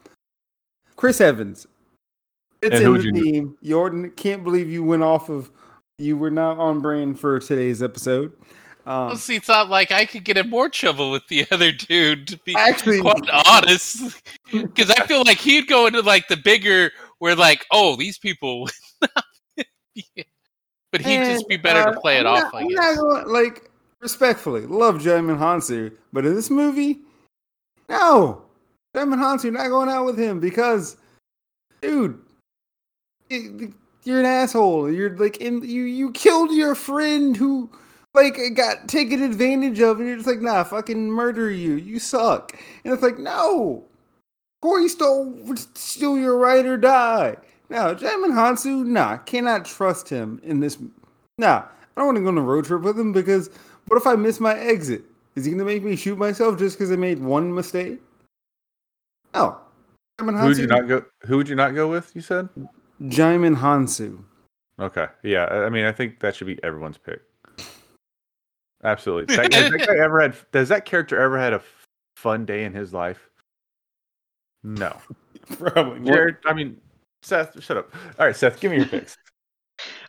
Chris 0.98 1.22
Evans. 1.22 1.68
It's 2.62 2.76
And 2.76 2.86
in 2.86 2.94
the 2.94 3.04
you- 3.04 3.24
theme. 3.24 3.58
Jordan, 3.64 4.12
can't 4.12 4.44
believe 4.44 4.70
you 4.70 4.84
went 4.84 5.04
off 5.04 5.30
of. 5.30 5.52
You 5.98 6.18
were 6.18 6.32
not 6.32 6.58
on 6.58 6.82
brand 6.82 7.20
for 7.20 7.40
today's 7.40 7.82
episode. 7.82 8.34
Um, 8.88 9.08
honestly 9.10 9.40
thought 9.40 9.70
like 9.70 9.92
I 9.92 10.06
could 10.06 10.24
get 10.26 10.38
in 10.38 10.50
more 10.50 10.70
trouble 10.70 11.10
with 11.10 11.26
the 11.28 11.46
other 11.52 11.72
dude. 11.72 12.28
To 12.28 12.38
be 12.46 12.56
Actually- 12.56 13.02
quite 13.02 13.30
honest, 13.48 14.22
because 14.52 14.92
I 14.92 15.06
feel 15.08 15.24
like 15.24 15.38
he'd 15.40 15.68
go 15.68 15.88
into 15.88 16.02
like 16.02 16.28
the 16.28 16.38
bigger, 16.38 16.92
where 17.20 17.36
like, 17.36 17.66
oh, 17.72 17.96
these 17.96 18.18
people. 18.18 18.70
Yeah. 20.18 20.24
But 20.92 21.00
he'd 21.00 21.24
just 21.24 21.48
be 21.48 21.56
better 21.56 21.80
uh, 21.88 21.94
to 21.94 22.00
play 22.02 22.18
it 22.18 22.26
I'm 22.26 22.46
off. 22.46 22.52
not- 22.54 22.64
I 22.64 22.68
guess. 22.68 23.00
like 23.28 23.72
respectfully, 24.02 24.66
love 24.66 24.96
Djimon 24.98 25.38
Hounsou, 25.40 25.96
but 26.12 26.26
in 26.26 26.36
this 26.36 26.50
movie, 26.50 27.00
no, 27.88 28.42
Djimon 28.94 29.16
Hounsou 29.16 29.54
not 29.54 29.70
going 29.70 29.88
out 29.88 30.04
with 30.04 30.18
him 30.20 30.42
because, 30.42 30.98
dude, 31.82 32.20
it- 33.30 33.72
you're 34.06 34.20
an 34.20 34.26
asshole. 34.26 34.92
You're 34.92 35.16
like 35.18 35.38
in 35.38 35.62
you 35.64 35.84
you 35.84 36.12
killed 36.12 36.52
your 36.52 36.76
friend 36.76 37.36
who 37.36 37.70
like 38.14 38.40
got 38.56 38.88
taken 38.88 39.22
advantage 39.22 39.80
of, 39.82 40.00
and 40.00 40.08
you're 40.08 40.18
just 40.18 40.28
like, 40.28 40.42
nah, 40.42 40.64
fucking 40.64 41.12
murder 41.12 41.52
you. 41.52 41.74
You 41.74 42.00
suck. 42.00 42.54
And 42.84 42.94
it's 42.94 43.04
like, 43.04 43.20
no, 43.20 43.84
Corey 44.62 44.88
Stoll 44.88 45.36
steal 45.74 46.18
your 46.18 46.38
right 46.38 46.66
or 46.66 46.78
die. 46.78 47.36
No, 47.70 47.96
Djimon 47.96 48.32
Hounsou, 48.32 48.86
nah, 48.86 49.18
cannot 49.18 49.66
trust 49.66 50.08
him 50.08 50.40
in 50.44 50.60
this. 50.60 50.78
Nah, 51.38 51.64
I 51.64 51.68
don't 51.98 52.06
want 52.06 52.18
to 52.18 52.22
go 52.22 52.30
on 52.30 52.38
a 52.38 52.42
road 52.42 52.66
trip 52.66 52.84
with 52.84 52.98
him 52.98 53.12
because 53.12 53.50
what 53.88 53.98
if 53.98 54.08
I 54.08 54.16
miss 54.16 54.40
my 54.40 54.58
exit? 54.58 55.04
Is 55.36 55.46
he 55.46 55.52
gonna 55.52 55.66
make 55.66 55.84
me 55.84 55.96
shoot 55.96 56.18
myself 56.18 56.58
just 56.58 56.78
because 56.78 56.92
I 56.92 56.96
made 56.96 57.20
one 57.20 57.54
mistake? 57.54 58.00
Oh. 59.34 59.60
No. 60.20 60.26
Jaimin 60.26 60.40
Who 60.40 60.48
would 60.48 60.58
you 60.58 60.68
Hansu- 60.68 60.70
not 60.70 60.88
go? 60.88 61.06
Who 61.26 61.38
would 61.38 61.50
you 61.50 61.56
not 61.56 61.76
go 61.76 61.90
with? 61.90 62.16
You 62.16 62.22
said. 62.22 62.48
Djimon 63.02 63.58
Hounsou. 63.58 64.24
Okay. 64.80 65.08
Yeah. 65.24 65.46
I 65.46 65.66
I 65.66 65.70
mean, 65.70 65.86
I 65.86 65.92
think 65.92 66.20
that 66.20 66.36
should 66.36 66.48
be 66.48 66.62
everyone's 66.64 66.98
pick. 66.98 67.22
Absolutely. 68.84 69.36
That, 69.36 69.54
has 69.54 69.72
that 69.72 69.88
guy 69.88 69.98
ever 69.98 70.22
had? 70.22 70.36
Does 70.52 70.70
that 70.70 70.86
character 70.86 71.20
ever 71.20 71.40
had 71.40 71.54
a 71.54 71.62
fun 72.18 72.46
day 72.46 72.66
in 72.66 72.74
his 72.74 72.94
life? 72.94 73.30
No. 74.64 74.96
Probably. 75.58 76.12
Jarred. 76.12 76.38
I 76.46 76.54
mean, 76.54 76.78
Seth. 77.24 77.62
Shut 77.64 77.78
up. 77.78 77.94
All 78.20 78.26
right, 78.26 78.36
Seth. 78.36 78.60
Give 78.60 78.72
me 78.72 78.78
your 78.78 78.88
picks. 78.88 79.18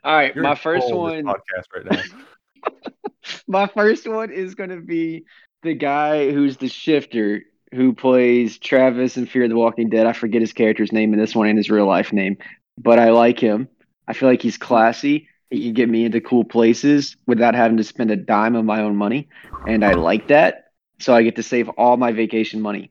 All 0.04 0.14
right, 0.14 0.34
You're 0.34 0.44
my 0.44 0.54
first 0.54 0.86
control 0.86 1.08
of 1.08 1.16
this 1.16 1.24
one. 1.24 1.34
Podcast 1.34 1.64
right 1.74 1.92
now. 1.92 2.70
My 3.48 3.66
first 3.66 4.06
one 4.06 4.30
is 4.30 4.54
going 4.54 4.70
to 4.70 4.80
be 4.80 5.24
the 5.62 5.74
guy 5.74 6.30
who's 6.30 6.56
the 6.56 6.68
shifter 6.68 7.42
who 7.74 7.92
plays 7.92 8.58
Travis 8.58 9.16
in 9.16 9.26
Fear 9.26 9.44
of 9.44 9.50
the 9.50 9.56
Walking 9.56 9.88
Dead. 9.88 10.06
I 10.06 10.12
forget 10.12 10.40
his 10.40 10.52
character's 10.52 10.92
name 10.92 11.12
in 11.12 11.18
this 11.18 11.34
one 11.34 11.48
and 11.48 11.58
his 11.58 11.70
real 11.70 11.86
life 11.86 12.12
name, 12.12 12.36
but 12.78 12.98
I 12.98 13.10
like 13.10 13.38
him. 13.38 13.68
I 14.08 14.12
feel 14.12 14.28
like 14.28 14.42
he's 14.42 14.56
classy. 14.58 15.28
He 15.50 15.62
can 15.64 15.74
get 15.74 15.88
me 15.88 16.04
into 16.04 16.20
cool 16.20 16.44
places 16.44 17.16
without 17.26 17.54
having 17.54 17.76
to 17.76 17.84
spend 17.84 18.10
a 18.10 18.16
dime 18.16 18.56
of 18.56 18.64
my 18.64 18.80
own 18.82 18.96
money, 18.96 19.28
and 19.66 19.84
I 19.84 19.92
like 19.92 20.28
that. 20.28 20.64
So 20.98 21.14
I 21.14 21.22
get 21.22 21.36
to 21.36 21.42
save 21.42 21.68
all 21.70 21.96
my 21.96 22.12
vacation 22.12 22.60
money. 22.60 22.90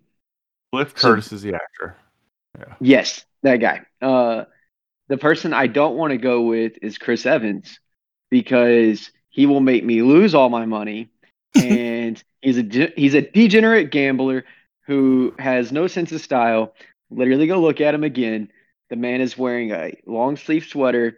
Cliff 0.72 0.94
So- 0.98 1.10
Curtis 1.10 1.32
is 1.32 1.42
the 1.42 1.56
actor. 1.56 1.98
Yes, 2.80 3.26
that 3.44 3.58
guy. 3.58 3.82
Uh, 4.02 4.46
the 5.10 5.18
person 5.18 5.54
I 5.54 5.68
don't 5.68 5.98
want 5.98 6.12
to 6.12 6.18
go 6.18 6.44
with 6.44 6.74
is 6.82 6.98
Chris 6.98 7.26
Evans 7.26 7.80
because 8.32 9.12
he 9.30 9.46
will 9.46 9.60
make 9.60 9.84
me 9.84 10.02
lose 10.02 10.34
all 10.34 10.50
my 10.50 10.66
money, 10.66 11.10
and 11.56 12.22
he's 12.42 12.58
a 12.58 12.64
de- 12.64 12.94
he's 12.96 13.14
a 13.14 13.22
degenerate 13.22 13.92
gambler 13.92 14.46
who 14.88 15.34
has 15.40 15.72
no 15.72 15.88
sense 15.88 16.12
of 16.14 16.22
style. 16.22 16.74
Literally, 17.10 17.48
go 17.48 17.60
look 17.60 17.82
at 17.82 17.94
him 17.94 18.04
again. 18.04 18.50
The 18.96 19.02
man 19.02 19.20
is 19.20 19.38
wearing 19.38 19.72
a 19.72 19.92
long 20.06 20.38
sleeve 20.38 20.64
sweater 20.64 21.18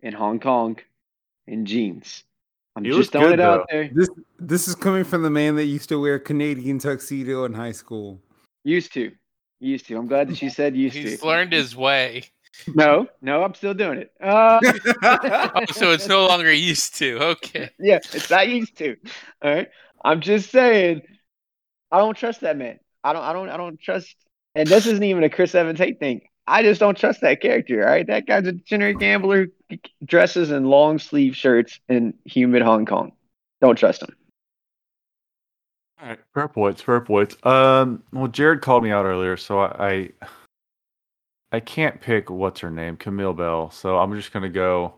in 0.00 0.14
Hong 0.14 0.40
Kong 0.40 0.78
and 1.46 1.66
jeans. 1.66 2.24
I'm 2.74 2.82
He 2.82 2.92
just 2.92 3.12
throwing 3.12 3.32
good, 3.32 3.40
it 3.40 3.42
out 3.42 3.66
though. 3.70 3.76
there. 3.76 3.90
This 3.92 4.08
this 4.38 4.68
is 4.68 4.74
coming 4.74 5.04
from 5.04 5.22
the 5.22 5.28
man 5.28 5.54
that 5.56 5.66
used 5.66 5.90
to 5.90 6.00
wear 6.00 6.18
Canadian 6.18 6.78
tuxedo 6.78 7.44
in 7.44 7.52
high 7.52 7.72
school. 7.72 8.22
Used 8.64 8.94
to, 8.94 9.12
used 9.58 9.86
to. 9.88 9.98
I'm 9.98 10.06
glad 10.06 10.28
that 10.30 10.40
you 10.40 10.48
said 10.48 10.74
used 10.74 10.96
He's 10.96 11.04
to. 11.04 11.10
He's 11.10 11.22
learned 11.22 11.52
his 11.52 11.76
way. 11.76 12.24
No, 12.74 13.06
no, 13.20 13.44
I'm 13.44 13.52
still 13.52 13.74
doing 13.74 13.98
it. 13.98 14.12
Uh, 14.18 14.58
Oh, 15.02 15.64
so 15.72 15.92
it's 15.92 16.08
no 16.08 16.26
longer 16.26 16.50
used 16.50 16.94
to. 17.00 17.18
Okay. 17.22 17.68
yeah, 17.78 17.96
it's 18.14 18.30
not 18.30 18.48
used 18.48 18.78
to. 18.78 18.96
All 19.42 19.54
right. 19.54 19.68
I'm 20.02 20.22
just 20.22 20.48
saying, 20.50 21.02
I 21.92 21.98
don't 21.98 22.16
trust 22.16 22.40
that 22.40 22.56
man. 22.56 22.80
I 23.04 23.12
don't. 23.12 23.22
I 23.22 23.34
don't. 23.34 23.50
I 23.50 23.58
don't 23.58 23.78
trust. 23.78 24.16
And 24.54 24.66
this 24.66 24.86
isn't 24.86 25.04
even 25.04 25.22
a 25.22 25.28
Chris 25.28 25.54
Evans 25.54 25.78
hate 25.78 26.00
thing. 26.00 26.22
I 26.50 26.64
just 26.64 26.80
don't 26.80 26.98
trust 26.98 27.20
that 27.20 27.40
character. 27.40 27.82
All 27.82 27.88
right, 27.88 28.06
that 28.08 28.26
guy's 28.26 28.46
a 28.46 28.52
degenerate 28.52 28.98
gambler, 28.98 29.46
dresses 30.04 30.50
in 30.50 30.64
long 30.64 30.98
sleeve 30.98 31.36
shirts 31.36 31.78
in 31.88 32.12
humid 32.24 32.62
Hong 32.62 32.84
Kong. 32.86 33.12
Don't 33.60 33.76
trust 33.76 34.02
him. 34.02 34.16
All 36.02 36.08
right, 36.08 36.18
fair 36.34 36.48
points, 36.48 36.82
fair 36.82 37.00
points. 37.00 37.36
Um, 37.44 38.02
well, 38.12 38.26
Jarred 38.26 38.62
called 38.62 38.82
me 38.82 38.90
out 38.90 39.04
earlier, 39.04 39.36
so 39.36 39.60
I, 39.60 39.88
I, 39.88 40.10
I 41.52 41.60
can't 41.60 42.00
pick 42.00 42.30
what's 42.30 42.58
her 42.60 42.70
name, 42.70 42.96
Camille 42.96 43.34
Belle. 43.34 43.70
So 43.70 43.98
I'm 43.98 44.12
just 44.16 44.32
gonna 44.32 44.48
go. 44.48 44.94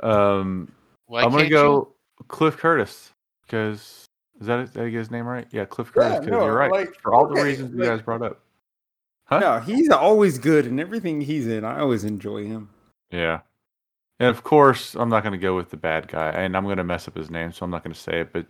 Um, 0.00 0.70
Why 1.06 1.22
I'm 1.22 1.30
gonna 1.30 1.44
can't 1.44 1.52
go 1.52 1.94
Cliff 2.26 2.58
Curtis 2.58 3.12
because 3.42 4.04
is 4.38 4.46
that 4.46 4.58
it? 4.60 4.72
Did 4.74 4.92
his 4.92 5.10
name 5.10 5.26
right? 5.26 5.46
Yeah, 5.50 5.64
Cliff 5.64 5.92
Curtis. 5.92 6.20
Yeah, 6.24 6.30
no, 6.30 6.44
you're 6.44 6.54
right 6.54 6.70
like, 6.70 6.94
for 7.00 7.14
all 7.14 7.26
the 7.26 7.32
okay, 7.32 7.44
reasons 7.44 7.74
you 7.74 7.84
guys 7.84 8.02
brought 8.02 8.20
up. 8.20 8.42
Huh? 9.28 9.38
no, 9.40 9.60
he's 9.60 9.90
always 9.90 10.38
good 10.38 10.66
in 10.66 10.80
everything 10.80 11.20
he's 11.20 11.46
in. 11.46 11.64
I 11.64 11.80
always 11.80 12.04
enjoy 12.04 12.44
him. 12.46 12.70
Yeah. 13.10 13.40
And 14.18 14.28
of 14.30 14.42
course, 14.42 14.94
I'm 14.94 15.08
not 15.10 15.22
going 15.22 15.32
to 15.32 15.38
go 15.38 15.54
with 15.54 15.70
the 15.70 15.76
bad 15.76 16.08
guy, 16.08 16.30
and 16.30 16.56
I'm 16.56 16.64
going 16.64 16.78
to 16.78 16.84
mess 16.84 17.06
up 17.06 17.16
his 17.16 17.30
name, 17.30 17.52
so 17.52 17.64
I'm 17.64 17.70
not 17.70 17.84
going 17.84 17.94
to 17.94 18.00
say 18.00 18.20
it. 18.20 18.32
But 18.32 18.46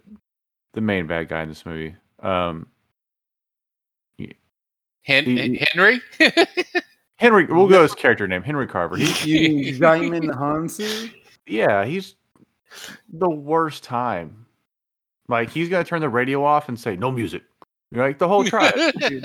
the 0.74 0.80
main 0.80 1.06
bad 1.06 1.28
guy 1.28 1.42
in 1.42 1.48
this 1.48 1.66
movie, 1.66 1.96
um, 2.20 2.66
Hen- 5.02 5.24
He- 5.24 5.66
Henry? 5.72 6.00
Henry. 7.16 7.46
We'll 7.46 7.66
go 7.68 7.82
his 7.82 7.94
character 7.94 8.28
name, 8.28 8.42
Henry 8.42 8.66
Carver. 8.66 8.96
He, 8.96 9.48
You 9.48 9.64
mean 9.64 9.74
Djimon 9.80 11.12
yeah, 11.46 11.84
he's 11.86 12.14
the 13.10 13.30
worst 13.30 13.82
time. 13.82 14.44
Like 15.28 15.50
he's 15.50 15.68
going 15.70 15.82
to 15.82 15.88
turn 15.88 16.02
the 16.02 16.08
radio 16.10 16.44
off 16.44 16.68
and 16.68 16.78
say 16.78 16.94
no 16.96 17.10
music. 17.10 17.42
Like 17.90 18.18
the 18.18 18.28
whole 18.28 18.44
tribe. 18.44 18.74
he's 19.00 19.22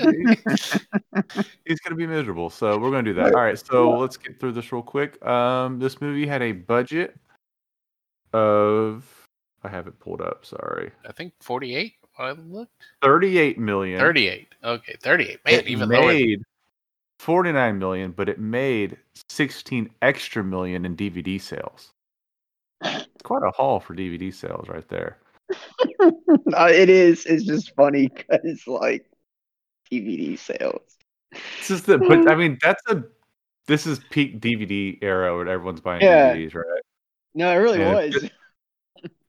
going 1.80 1.90
to 1.90 1.94
be 1.94 2.06
miserable. 2.06 2.48
So 2.48 2.78
we're 2.78 2.90
going 2.90 3.04
to 3.04 3.12
do 3.12 3.20
that. 3.22 3.34
All 3.34 3.42
right. 3.42 3.58
So 3.58 3.98
let's 3.98 4.16
get 4.16 4.40
through 4.40 4.52
this 4.52 4.72
real 4.72 4.82
quick. 4.82 5.24
Um, 5.24 5.78
this 5.78 6.00
movie 6.00 6.26
had 6.26 6.42
a 6.42 6.52
budget 6.52 7.14
of. 8.32 9.04
I 9.62 9.68
have 9.68 9.86
it 9.86 9.98
pulled 9.98 10.20
up. 10.20 10.46
Sorry. 10.46 10.90
I 11.06 11.12
think 11.12 11.34
48. 11.40 11.94
I 12.18 12.32
looked. 12.32 12.70
38 13.02 13.58
million. 13.58 13.98
38. 13.98 14.48
Okay, 14.62 14.96
38. 15.02 15.40
Man, 15.44 15.54
it 15.54 15.66
even 15.66 15.88
lower. 15.88 16.06
made 16.06 16.42
49 17.18 17.78
million, 17.78 18.12
but 18.12 18.28
it 18.28 18.38
made 18.38 18.96
16 19.30 19.90
extra 20.02 20.44
million 20.44 20.84
in 20.84 20.96
DVD 20.96 21.40
sales. 21.40 21.92
It's 22.82 23.22
quite 23.22 23.42
a 23.42 23.50
haul 23.50 23.80
for 23.80 23.94
DVD 23.94 24.32
sales 24.32 24.68
right 24.68 24.86
there. 24.88 25.18
Uh, 26.54 26.68
it 26.70 26.88
is. 26.88 27.26
It's 27.26 27.44
just 27.44 27.74
funny 27.74 28.08
because 28.08 28.66
like 28.66 29.06
DVD 29.90 30.36
sales. 30.36 30.82
This 31.58 31.70
is 31.70 31.82
the, 31.82 31.98
but 31.98 32.28
I 32.30 32.34
mean, 32.34 32.58
that's 32.62 32.82
a, 32.88 33.02
this 33.66 33.86
is 33.86 34.00
peak 34.10 34.40
DVD 34.40 34.98
era 35.02 35.34
where 35.34 35.48
everyone's 35.48 35.80
buying 35.80 36.02
Yeah. 36.02 36.32
DVDs, 36.32 36.54
right? 36.54 36.82
No, 37.34 37.50
it 37.50 37.56
really 37.56 37.78
Yeah. 37.78 37.94
was. 37.94 38.28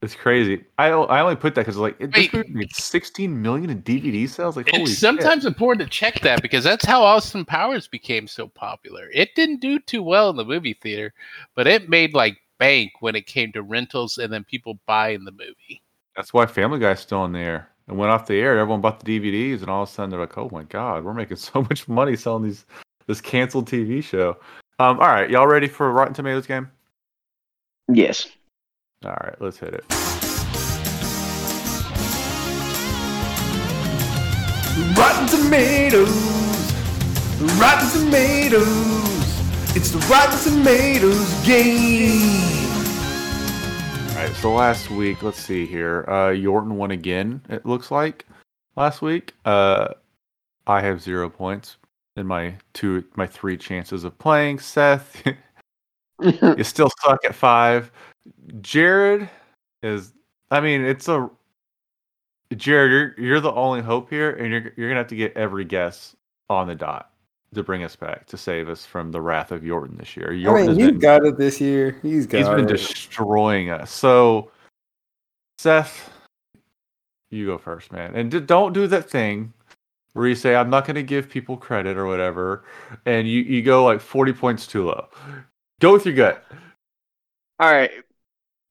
It's 0.01 0.15
crazy. 0.15 0.63
I 0.77 0.89
I 0.89 1.21
only 1.21 1.35
put 1.35 1.55
that 1.55 1.61
because 1.61 1.77
like 1.77 1.95
it, 1.99 2.13
this 2.13 2.31
movie 2.31 2.51
made 2.51 2.75
16 2.75 3.41
million 3.41 3.69
in 3.71 3.81
DVD 3.81 4.27
sales. 4.27 4.55
Like 4.55 4.69
holy 4.69 4.83
It's 4.83 4.91
shit. 4.91 4.99
sometimes 4.99 5.45
important 5.45 5.89
to 5.89 5.97
check 5.97 6.19
that 6.21 6.41
because 6.41 6.63
that's 6.63 6.85
how 6.85 7.01
Austin 7.01 7.43
Powers 7.45 7.87
became 7.87 8.27
so 8.27 8.47
popular. 8.47 9.09
It 9.13 9.33
didn't 9.35 9.61
do 9.61 9.79
too 9.79 10.03
well 10.03 10.29
in 10.29 10.35
the 10.35 10.45
movie 10.45 10.77
theater, 10.79 11.13
but 11.55 11.65
it 11.65 11.89
made 11.89 12.13
like 12.13 12.37
bank 12.59 12.91
when 12.99 13.15
it 13.15 13.25
came 13.25 13.51
to 13.53 13.63
rentals 13.63 14.17
and 14.19 14.31
then 14.31 14.43
people 14.43 14.79
buying 14.85 15.23
the 15.25 15.31
movie. 15.31 15.81
That's 16.15 16.33
why 16.33 16.45
Family 16.45 16.79
Guy's 16.79 17.01
still 17.01 17.19
on 17.19 17.33
the 17.33 17.39
air. 17.39 17.69
It 17.87 17.93
went 17.93 18.11
off 18.11 18.25
the 18.25 18.35
air. 18.35 18.57
Everyone 18.57 18.81
bought 18.81 19.03
the 19.03 19.19
DVDs, 19.19 19.61
and 19.61 19.69
all 19.69 19.83
of 19.83 19.89
a 19.89 19.91
sudden 19.91 20.09
they're 20.09 20.19
like, 20.19 20.37
"Oh 20.37 20.49
my 20.51 20.63
god, 20.63 21.03
we're 21.03 21.13
making 21.13 21.37
so 21.51 21.61
much 21.61 21.87
money 21.87 22.15
selling 22.15 22.43
these 22.43 22.65
this 23.07 23.21
canceled 23.21 23.69
TV 23.69 24.03
show." 24.03 24.37
Um, 24.79 24.99
all 24.99 25.07
right, 25.07 25.29
y'all 25.29 25.47
ready 25.47 25.67
for 25.67 25.87
a 25.87 25.91
Rotten 25.91 26.13
Tomatoes 26.13 26.47
game? 26.47 26.69
Yes. 27.87 28.27
All 29.03 29.11
right, 29.11 29.39
let's 29.39 29.57
hit 29.59 29.73
it. 29.73 29.85
Rotten 34.97 35.27
Tomatoes. 35.27 36.73
Rotten 37.59 37.89
Tomatoes. 37.91 38.65
It's 39.75 39.91
the 39.91 39.99
Rotten 40.09 40.39
Tomatoes 40.39 41.45
game. 41.45 42.64
All 44.15 44.21
right, 44.21 44.35
so 44.37 44.53
last 44.53 44.89
week, 44.89 45.23
let's 45.23 45.41
see 45.41 45.65
here. 45.65 46.05
Uh, 46.07 46.29
Yorton 46.29 46.69
won 46.69 46.91
again. 46.91 47.41
It 47.49 47.65
looks 47.65 47.91
like 47.91 48.25
last 48.77 49.01
week. 49.01 49.33
Uh, 49.43 49.89
I 50.67 50.79
have 50.79 51.01
zero 51.01 51.29
points 51.29 51.75
in 52.15 52.25
my 52.25 52.55
two, 52.71 53.03
my 53.17 53.27
three 53.27 53.57
chances 53.57 54.05
of 54.05 54.17
playing. 54.17 54.59
Seth, 54.59 55.21
you 56.21 56.63
still 56.63 56.89
suck 57.01 57.25
at 57.25 57.35
five. 57.35 57.91
Jarred 58.61 59.29
is. 59.83 60.13
I 60.49 60.61
mean, 60.61 60.85
it's 60.85 61.09
a. 61.09 61.29
Jarred, 62.55 62.91
you're 62.91 63.15
you're 63.17 63.41
the 63.41 63.51
only 63.51 63.81
hope 63.81 64.09
here, 64.09 64.31
and 64.31 64.49
you're 64.49 64.71
you're 64.77 64.87
gonna 64.87 65.01
have 65.01 65.09
to 65.09 65.17
get 65.17 65.35
every 65.35 65.65
guess 65.65 66.15
on 66.49 66.67
the 66.67 66.75
dot 66.75 67.11
to 67.55 67.63
bring 67.63 67.83
us 67.83 67.95
back 67.95 68.25
to 68.27 68.37
save 68.37 68.69
us 68.69 68.85
from 68.85 69.11
the 69.11 69.21
wrath 69.21 69.51
of 69.51 69.61
Yorton 69.61 69.97
this 69.97 70.15
year. 70.15 70.29
I 70.31 70.53
mean, 70.53 70.67
has 70.67 70.77
he's 70.77 70.87
been 70.87 70.99
got 70.99 71.25
it 71.25 71.37
this 71.37 71.59
year. 71.59 71.99
He's 72.01 72.27
got 72.27 72.37
he's 72.37 72.47
been 72.49 72.65
it. 72.65 72.67
destroying 72.67 73.69
us. 73.69 73.91
So, 73.91 74.51
Seth, 75.57 76.11
you 77.31 77.45
go 77.47 77.57
first, 77.57 77.91
man. 77.91 78.15
And 78.15 78.31
d- 78.31 78.39
don't 78.39 78.73
do 78.73 78.87
that 78.87 79.09
thing 79.09 79.53
where 80.13 80.27
you 80.27 80.35
say 80.35 80.55
I'm 80.55 80.69
not 80.69 80.85
going 80.85 80.95
to 80.95 81.03
give 81.03 81.29
people 81.29 81.57
credit 81.57 81.97
or 81.97 82.05
whatever, 82.05 82.63
and 83.05 83.27
you 83.27 83.41
you 83.41 83.61
go 83.61 83.83
like 83.83 83.99
40 83.99 84.33
points 84.33 84.67
too 84.67 84.85
low. 84.85 85.07
Go 85.81 85.93
with 85.93 86.05
your 86.05 86.15
gut. 86.15 86.43
All 87.59 87.71
right. 87.71 87.91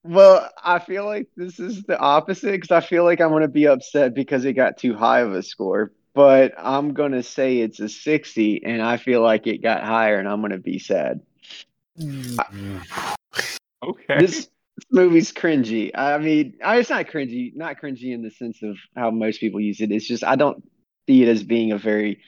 Well, 0.04 0.50
I 0.62 0.78
feel 0.78 1.06
like 1.06 1.28
this 1.36 1.58
is 1.58 1.82
the 1.84 1.98
opposite 1.98 2.52
because 2.52 2.70
I 2.70 2.80
feel 2.80 3.04
like 3.04 3.20
I'm 3.20 3.30
going 3.30 3.42
to 3.42 3.48
be 3.48 3.66
upset 3.66 4.14
because 4.14 4.44
it 4.44 4.52
got 4.52 4.76
too 4.76 4.94
high 4.94 5.20
of 5.20 5.34
a 5.34 5.42
score. 5.42 5.92
But 6.14 6.54
I'm 6.56 6.94
going 6.94 7.12
to 7.12 7.22
say 7.22 7.58
it's 7.58 7.80
a 7.80 7.88
60, 7.88 8.64
and 8.64 8.80
I 8.80 8.96
feel 8.96 9.20
like 9.20 9.46
it 9.46 9.62
got 9.62 9.82
higher, 9.82 10.18
and 10.18 10.28
I'm 10.28 10.40
going 10.40 10.52
to 10.52 10.58
be 10.58 10.78
sad. 10.78 11.20
Mm. 11.98 13.16
Okay. 13.84 14.18
This, 14.18 14.48
this 14.76 14.86
movie's 14.90 15.32
cringy. 15.32 15.90
I 15.94 16.18
mean, 16.18 16.54
I, 16.64 16.78
it's 16.78 16.90
not 16.90 17.06
cringy, 17.06 17.54
not 17.54 17.80
cringy 17.80 18.14
in 18.14 18.22
the 18.22 18.30
sense 18.30 18.62
of 18.62 18.76
how 18.96 19.10
most 19.10 19.40
people 19.40 19.60
use 19.60 19.80
it. 19.80 19.92
It's 19.92 20.06
just 20.06 20.24
I 20.24 20.36
don't 20.36 20.64
see 21.06 21.22
it 21.22 21.28
as 21.28 21.42
being 21.42 21.72
a 21.72 21.78
very 21.78 22.20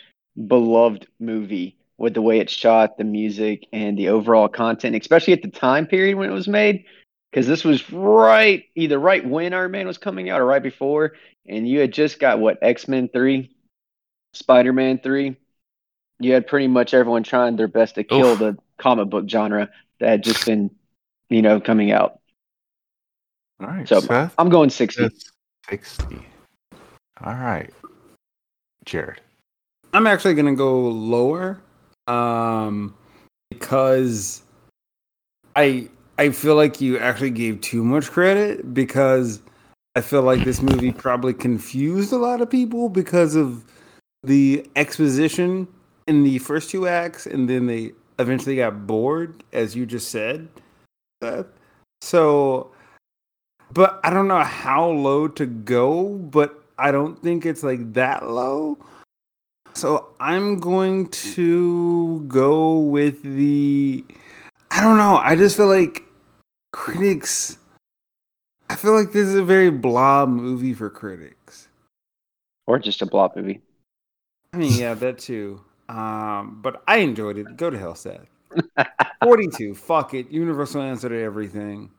beloved 0.47 1.07
movie 1.19 1.77
with 1.99 2.15
the 2.15 2.23
way 2.23 2.41
it's 2.41 2.53
shot, 2.53 2.99
the 2.99 3.05
music, 3.05 3.67
and 3.73 3.97
the 3.99 4.09
overall 4.09 4.49
content, 4.49 4.97
especially 4.97 5.33
at 5.33 5.43
the 5.43 5.49
time 5.49 5.87
period 5.87 6.17
when 6.17 6.29
it 6.29 6.35
was 6.35 6.49
made. 6.49 6.85
Because 7.31 7.47
this 7.47 7.65
was 7.65 7.91
right, 7.91 8.65
either 8.77 8.99
right 8.99 9.27
when 9.27 9.53
Iron 9.53 9.73
Man 9.73 9.87
was 9.87 9.99
coming 9.99 10.31
out 10.31 10.41
or 10.41 10.47
right 10.47 10.63
before, 10.63 11.15
and 11.47 11.69
you 11.69 11.81
had 11.81 11.93
just 11.93 12.19
got 12.19 12.39
what 12.39 12.59
X 12.63 12.87
Men 12.87 13.09
three, 13.09 13.56
Spider 14.37 14.73
Man 14.73 14.99
three. 14.99 15.37
You 16.19 16.33
had 16.33 16.47
pretty 16.47 16.69
much 16.69 16.95
everyone 16.95 17.23
trying 17.23 17.57
their 17.57 17.69
best 17.69 17.97
to 17.97 18.05
kill 18.05 18.33
Oof. 18.33 18.39
the 18.39 18.59
comic 18.79 19.11
book 19.11 19.29
genre 19.29 19.69
that 20.01 20.09
had 20.09 20.23
just 20.23 20.47
been, 20.47 20.71
you 21.29 21.43
know, 21.43 21.61
coming 21.61 21.93
out. 21.93 22.21
All 23.61 23.69
right. 23.69 23.89
So 23.89 24.01
Seth. 24.01 24.35
I'm 24.39 24.49
going 24.49 24.71
60. 24.71 25.09
60. 25.69 26.27
All 27.25 27.35
right. 27.35 27.73
Jarred. 28.85 29.21
I'm 29.93 30.07
actually 30.07 30.35
gonna 30.35 30.55
go 30.55 30.89
lower, 30.89 31.61
um, 32.07 32.95
because 33.51 34.43
I 35.55 35.89
I 36.19 36.31
feel 36.31 36.55
like 36.55 36.81
you 36.81 36.99
actually 36.99 37.31
gave 37.31 37.61
too 37.61 37.83
much 37.83 38.11
credit 38.11 38.75
because 38.75 39.41
I 39.95 40.03
feel 40.03 40.23
like 40.23 40.45
this 40.45 40.61
movie 40.61 40.93
probably 40.93 41.33
confused 41.33 42.13
a 42.13 42.19
lot 42.19 42.43
of 42.43 42.51
people 42.51 42.91
because 42.91 43.35
of 43.35 43.65
the 44.27 44.69
exposition 44.77 45.69
in 46.07 46.25
the 46.25 46.39
first 46.39 46.71
two 46.71 46.87
acts, 46.87 47.27
and 47.27 47.49
then 47.49 47.67
they 47.67 47.93
eventually 48.19 48.57
got 48.57 48.87
bored, 48.87 49.43
as 49.53 49.75
you 49.75 49.87
just 49.87 50.11
said. 50.11 50.49
Seth. 51.23 51.47
So, 52.01 52.71
but 53.73 54.01
I 54.05 54.11
don't 54.11 54.29
know 54.29 54.43
how 54.43 54.89
low 54.89 55.29
to 55.29 55.47
go, 55.47 56.09
but 56.09 56.63
I 56.79 56.91
don't 56.91 57.21
think 57.23 57.47
it's 57.47 57.63
like 57.63 57.95
that 57.95 58.29
low. 58.29 58.79
So 59.75 60.09
I'm 60.21 60.59
going 60.59 61.09
to 61.09 62.21
go 62.29 62.79
with 62.79 63.23
the. 63.23 64.05
I 64.71 64.81
don't 64.81 64.97
know. 64.97 65.17
I 65.17 65.37
just 65.37 65.57
feel 65.57 65.69
like 65.69 66.03
critics. 66.73 67.59
I 68.69 68.77
feel 68.77 68.93
like 68.93 69.13
this 69.13 69.29
is 69.29 69.35
a 69.35 69.45
very 69.45 69.71
blah 69.71 70.27
movie 70.27 70.75
for 70.75 70.91
critics. 70.91 71.69
Or 72.67 72.79
just 72.79 73.01
a 73.01 73.07
blob 73.07 73.37
movie. 73.37 73.61
I 74.57 74.59
mean, 74.59 74.73
yeah, 74.73 74.95
that 74.95 75.19
too. 75.19 75.61
Um, 75.91 76.61
but 76.63 76.83
I 76.89 76.97
enjoyed 76.99 77.37
it. 77.37 77.59
Go 77.59 77.69
to 77.69 77.79
hell, 77.79 77.95
Seth. 77.95 78.27
Forty-two. 79.23 79.75
Fuck 79.75 80.15
it. 80.15 80.31
Universal 80.31 80.81
answer 80.81 81.11
to 81.11 81.23
everything. 81.23 81.91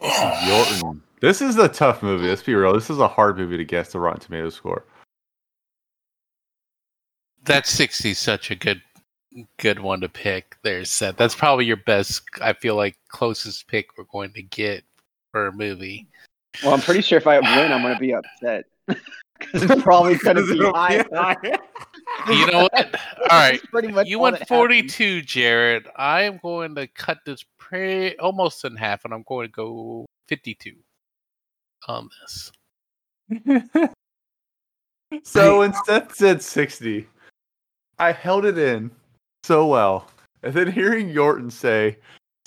Yorton. 0.00 1.00
This 1.20 1.42
is 1.42 1.56
a 1.56 1.68
tough 1.68 2.04
movie. 2.04 2.28
Let's 2.28 2.44
be 2.44 2.54
real. 2.54 2.72
This 2.72 2.88
is 2.88 3.00
a 3.00 3.08
hard 3.08 3.36
movie 3.36 3.56
to 3.56 3.64
guess 3.64 3.90
the 3.90 3.98
Rotten 3.98 4.20
Tomatoes 4.20 4.54
score. 4.54 4.84
That 7.42 7.66
60 7.66 8.10
is 8.10 8.18
such 8.18 8.52
a 8.52 8.54
good 8.54 8.80
good 9.56 9.80
one 9.80 10.00
to 10.02 10.08
pick 10.08 10.56
there, 10.62 10.84
Seth. 10.84 11.16
That's 11.16 11.34
probably 11.34 11.64
your 11.64 11.78
best, 11.78 12.22
I 12.40 12.52
feel 12.52 12.76
like, 12.76 12.96
closest 13.08 13.66
pick 13.66 13.98
we're 13.98 14.04
going 14.04 14.32
to 14.34 14.42
get 14.42 14.84
for 15.32 15.48
a 15.48 15.52
movie. 15.52 16.06
Well, 16.62 16.74
I'm 16.74 16.80
pretty 16.80 17.02
sure 17.02 17.18
if 17.18 17.26
I 17.26 17.40
win, 17.40 17.72
I'm 17.72 17.82
going 17.82 17.94
to 17.94 18.00
be 18.00 18.14
upset. 18.14 18.66
Because 19.38 19.62
it's 19.64 19.82
probably 19.82 20.16
going 20.16 20.36
to 20.36 20.46
be 20.46 20.64
higher. 20.74 21.04
You 22.26 22.46
know 22.46 22.68
what? 22.72 23.00
All 23.30 23.38
right. 23.38 23.62
Pretty 23.70 23.88
much 23.88 24.08
You 24.08 24.16
all 24.16 24.24
went 24.24 24.34
that 24.34 24.48
happened. 24.48 24.58
42, 24.58 25.22
Jarred. 25.22 25.88
I 25.96 26.22
am 26.22 26.40
going 26.42 26.74
to 26.74 26.86
cut 26.88 27.18
this 27.24 27.44
pretty 27.58 28.18
almost 28.18 28.64
in 28.64 28.74
half, 28.76 29.04
and 29.04 29.14
I'm 29.14 29.24
going 29.28 29.46
to 29.46 29.52
go 29.52 30.06
52 30.26 30.74
on 31.86 32.08
this. 32.20 32.52
so 35.22 35.60
when 35.60 35.74
Seth 35.84 36.14
said 36.14 36.42
60, 36.42 37.06
I 37.98 38.12
held 38.12 38.44
it 38.44 38.58
in 38.58 38.90
so 39.44 39.66
well. 39.66 40.08
And 40.42 40.54
then 40.54 40.70
hearing 40.70 41.08
Yorton 41.08 41.52
say, 41.52 41.98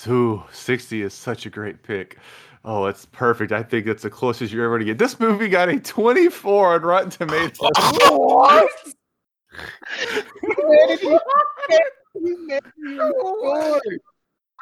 Ooh, 0.08 0.44
60 0.52 1.04
is 1.04 1.14
such 1.14 1.46
a 1.46 1.50
great 1.50 1.84
pick. 1.84 2.18
Oh, 2.64 2.86
it's 2.86 3.06
perfect. 3.08 3.52
I 3.52 3.64
think 3.64 3.88
that's 3.88 4.04
the 4.04 4.10
closest 4.10 4.54
you're 4.54 4.66
ever 4.66 4.78
going 4.78 4.88
to 4.88 4.94
get. 4.94 5.00
This 5.00 5.20
movie 5.20 5.48
got 5.50 5.70
a 5.70 5.80
24 5.80 6.76
on 6.76 6.82
Rotten 6.82 7.10
Tomatoes. 7.10 7.58
What? 8.12 8.70
You 12.14 12.48
made 12.48 12.62
me 12.78 12.96
score. 12.96 13.82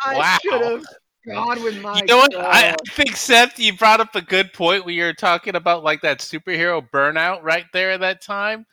I 0.04 0.18
Wow. 0.18 0.38
should 0.42 0.62
have 0.62 0.84
gone 1.28 1.64
with 1.64 1.82
my. 1.82 2.00
You 2.00 2.06
know 2.08 2.18
what? 2.18 2.36
I, 2.36 2.72
I 2.72 2.76
think 2.92 3.16
Seth, 3.16 3.60
you 3.60 3.76
brought 3.76 4.00
up 4.00 4.16
a 4.16 4.22
good 4.22 4.54
point 4.54 4.86
when 4.86 4.96
you 4.96 5.04
were 5.04 5.14
talking 5.14 5.56
about 5.56 5.84
like 5.84 6.02
that 6.02 6.20
superhero 6.20 6.88
burnout 6.90 7.44
right 7.44 7.66
there 7.74 7.92
at 7.92 8.00
that 8.02 8.22
time. 8.22 8.66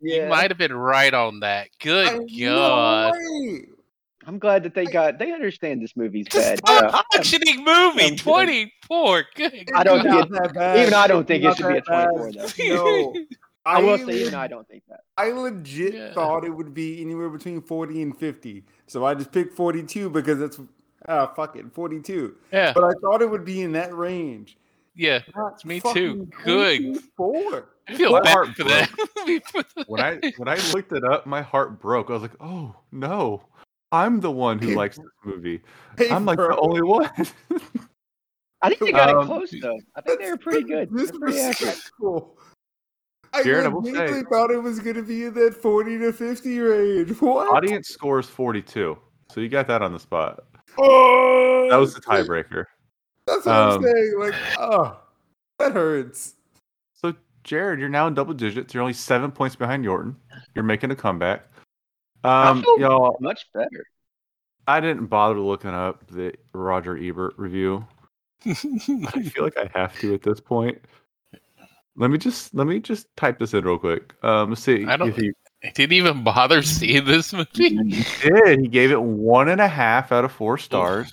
Yeah. 0.00 0.24
You 0.24 0.28
might 0.28 0.50
have 0.50 0.58
been 0.58 0.72
right 0.72 1.12
on 1.12 1.40
that. 1.40 1.68
Good 1.80 2.30
God. 2.38 3.12
I'm 4.26 4.38
glad 4.38 4.62
that 4.64 4.74
they 4.74 4.84
got. 4.84 5.18
They 5.18 5.32
understand 5.32 5.80
this 5.82 5.96
movie's 5.96 6.26
Just 6.26 6.62
bad. 6.62 6.82
a 6.82 6.92
Yeah. 6.92 7.02
functioning 7.12 7.58
movie. 7.64 8.04
I'm 8.04 8.10
good. 8.10 8.18
24. 8.18 9.24
Good. 9.34 9.68
I 9.74 9.82
don't 9.82 10.04
Not 10.04 10.28
think 10.28 10.42
that 10.42 10.54
bad. 10.54 10.78
even 10.78 10.94
I 10.94 11.06
don't 11.06 11.26
think 11.26 11.44
it 11.44 11.56
should 11.56 11.68
be 11.68 11.78
a 11.78 11.82
that 11.88 12.08
24 12.10 12.32
bad. 12.32 12.34
though. 12.34 13.12
No, 13.64 13.76
I 13.78 13.82
will 13.82 13.90
I 13.94 13.96
say 13.98 14.20
even 14.22 14.34
I 14.34 14.46
don't 14.46 14.66
think 14.68 14.82
that. 14.88 15.00
I 15.18 15.30
legit 15.32 15.94
Yeah. 15.94 16.12
thought 16.14 16.44
it 16.44 16.50
would 16.50 16.72
be 16.74 17.00
anywhere 17.02 17.28
between 17.28 17.60
40 17.62 18.02
and 18.02 18.16
50. 18.18 18.64
So 18.86 19.04
I 19.04 19.14
just 19.14 19.32
picked 19.32 19.54
42 19.54 20.08
because 20.10 20.38
that's 20.38 20.58
ah 21.08 21.26
fuck 21.34 21.56
it, 21.56 21.66
42. 21.74 22.36
Yeah. 22.52 22.72
But 22.74 22.84
I 22.84 22.92
thought 23.00 23.20
it 23.22 23.30
would 23.30 23.44
be 23.44 23.60
in 23.62 23.72
that 23.72 23.94
range. 23.94 24.56
Yeah. 24.96 25.20
Not 25.36 25.64
Me 25.64 25.78
fucking 25.80 25.94
too. 25.94 26.28
Good. 26.44 26.78
24. 27.16 27.68
I 27.88 27.94
feel 27.94 28.12
My 28.12 28.20
bad 28.20 28.54
for 28.56 28.64
that. 28.64 29.84
when 29.86 30.00
I 30.00 30.20
when 30.36 30.48
I 30.48 30.56
looked 30.72 30.92
it 30.92 31.04
up, 31.04 31.26
my 31.26 31.42
heart 31.42 31.80
broke. 31.80 32.08
I 32.10 32.12
was 32.14 32.22
like, 32.22 32.36
"Oh 32.40 32.76
no, 32.92 33.42
I'm 33.92 34.20
the 34.20 34.30
one 34.30 34.58
who 34.58 34.68
Hey, 34.68 34.74
likes 34.76 34.96
this 34.96 35.06
movie. 35.24 35.60
Hey, 35.98 36.10
I'm 36.10 36.24
like 36.24 36.38
the 36.38 36.56
only 36.58 36.82
one." 36.82 37.10
I 38.62 38.68
think 38.68 38.80
they 38.80 38.92
got 38.92 39.10
Um, 39.10 39.22
it 39.22 39.26
close 39.26 39.54
though. 39.60 39.78
I 39.96 40.00
think 40.02 40.20
they 40.20 40.30
were 40.30 40.36
pretty 40.36 40.64
good. 40.64 40.90
This 40.92 41.10
They're 41.10 41.20
pretty 41.20 41.40
accurate. 41.40 41.74
respectful. 41.74 42.38
I 43.32 43.42
Jarred, 43.44 43.66
I 43.66 43.68
will 43.68 43.82
thought 44.30 44.50
it 44.50 44.60
was 44.62 44.80
going 44.80 44.96
to 44.96 45.02
be 45.04 45.24
in 45.24 45.34
that 45.34 45.54
40 45.54 45.98
to 45.98 46.12
50 46.12 46.58
range. 46.58 47.10
What? 47.20 47.54
Audience 47.54 47.88
scores 47.88 48.26
42, 48.26 48.98
so 49.30 49.40
you 49.40 49.48
got 49.48 49.68
that 49.68 49.82
on 49.82 49.92
the 49.92 50.00
spot. 50.00 50.44
Oh, 50.78 51.68
That 51.70 51.76
was 51.76 51.94
the 51.94 52.00
tiebreaker. 52.00 52.64
That's 53.26 53.46
what 53.46 53.54
Um, 53.54 53.76
I'm 53.76 53.82
saying. 53.84 54.14
Like, 54.18 54.34
oh, 54.58 54.98
that 55.60 55.72
hurts. 55.72 56.34
So, 56.94 57.14
Jarred, 57.44 57.78
you're 57.78 57.88
now 57.88 58.08
in 58.08 58.14
double 58.14 58.34
digits. 58.34 58.74
You're 58.74 58.82
only 58.82 58.92
seven 58.94 59.30
points 59.30 59.54
behind 59.54 59.84
Yorton. 59.84 60.16
You're 60.54 60.64
making 60.64 60.90
a 60.90 60.96
comeback. 60.96 61.46
Um, 62.24 62.58
I 62.58 62.62
feel 62.62 62.80
y'all, 62.80 63.16
much 63.20 63.46
better. 63.54 63.84
I 64.66 64.80
didn't 64.80 65.06
bother 65.06 65.40
looking 65.40 65.70
up 65.70 66.06
the 66.08 66.34
Roger 66.52 66.96
Ebert 66.96 67.34
review. 67.36 67.86
I 68.46 68.54
feel 68.54 69.44
like 69.44 69.56
I 69.58 69.70
have 69.74 69.98
to 70.00 70.14
at 70.14 70.22
this 70.22 70.40
point. 70.40 70.78
Let 71.96 72.10
me 72.10 72.18
just 72.18 72.54
let 72.54 72.66
me 72.66 72.78
just 72.80 73.06
type 73.16 73.38
this 73.38 73.52
in 73.52 73.64
real 73.64 73.78
quick. 73.78 74.14
Um, 74.22 74.50
let's 74.50 74.62
see 74.62 74.84
I 74.86 74.96
don't- 74.96 75.08
if 75.08 75.16
he 75.16 75.32
I 75.62 75.70
didn't 75.72 75.92
even 75.92 76.24
bother 76.24 76.62
seeing 76.62 77.04
this 77.04 77.32
movie. 77.34 77.76
did. 78.22 78.60
He 78.60 78.68
gave 78.68 78.90
it 78.92 79.02
one 79.02 79.48
and 79.50 79.60
a 79.60 79.68
half 79.68 80.10
out 80.12 80.24
of 80.24 80.32
four 80.32 80.56
stars. 80.56 81.12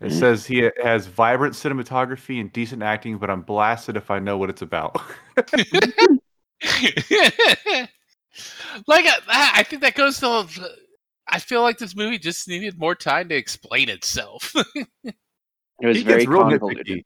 It 0.00 0.12
says 0.12 0.46
he 0.46 0.70
has 0.82 1.06
vibrant 1.08 1.54
cinematography 1.54 2.40
and 2.40 2.50
decent 2.52 2.82
acting, 2.82 3.18
but 3.18 3.28
I'm 3.28 3.42
blasted 3.42 3.96
if 3.96 4.10
I 4.12 4.18
know 4.20 4.38
what 4.38 4.48
it's 4.48 4.62
about. 4.62 4.96
like 8.86 9.06
uh, 9.06 9.20
I, 9.28 9.52
I 9.56 9.62
think 9.62 9.82
that 9.82 9.94
goes 9.94 10.18
to. 10.20 10.46
I 11.26 11.38
feel 11.38 11.62
like 11.62 11.78
this 11.78 11.94
movie 11.94 12.18
just 12.18 12.48
needed 12.48 12.78
more 12.78 12.94
time 12.94 13.28
to 13.28 13.34
explain 13.34 13.88
itself. 13.88 14.54
It 15.80 15.86
was 15.86 15.98
he 15.98 16.02
very 16.02 16.20
gets 16.22 16.28
real 16.28 16.42
convoluted. 16.42 16.86
nitpicky. 16.86 17.04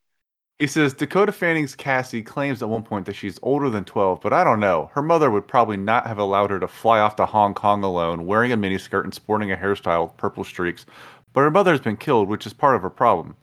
He 0.59 0.67
says 0.67 0.95
Dakota 0.95 1.33
Fanning's 1.33 1.75
Cassie 1.75 2.23
claims 2.23 2.63
at 2.63 2.69
one 2.69 2.85
point 2.85 3.05
that 3.07 3.17
she's 3.17 3.39
older 3.43 3.69
than 3.69 3.85
12, 3.85 4.21
but 4.21 4.33
I 4.33 4.45
don't 4.45 4.61
know. 4.61 4.91
Her 4.95 5.03
mother 5.03 5.31
would 5.31 5.49
probably 5.49 5.77
not 5.77 6.07
have 6.07 6.19
allowed 6.19 6.51
her 6.51 6.61
to 6.61 6.69
fly 6.69 7.01
off 7.01 7.17
to 7.17 7.27
Hong 7.27 7.53
Kong 7.53 7.83
alone, 7.83 8.27
wearing 8.27 8.53
a 8.53 8.57
miniskirt 8.57 9.05
and 9.05 9.13
sporting 9.13 9.51
a 9.51 9.57
hairstyle 9.57 10.07
with 10.07 10.17
purple 10.17 10.45
streaks. 10.45 10.87
But 11.33 11.41
her 11.41 11.51
mother 11.51 11.73
has 11.73 11.81
been 11.81 11.97
killed, 11.97 12.29
which 12.29 12.47
is 12.47 12.53
part 12.53 12.77
of 12.77 12.83
her 12.83 12.91
problem. 12.91 13.37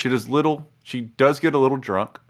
She 0.00 0.08
does 0.08 0.28
little. 0.28 0.70
She 0.82 1.00
does 1.00 1.40
get 1.40 1.54
a 1.54 1.58
little 1.58 1.78
drunk, 1.78 2.20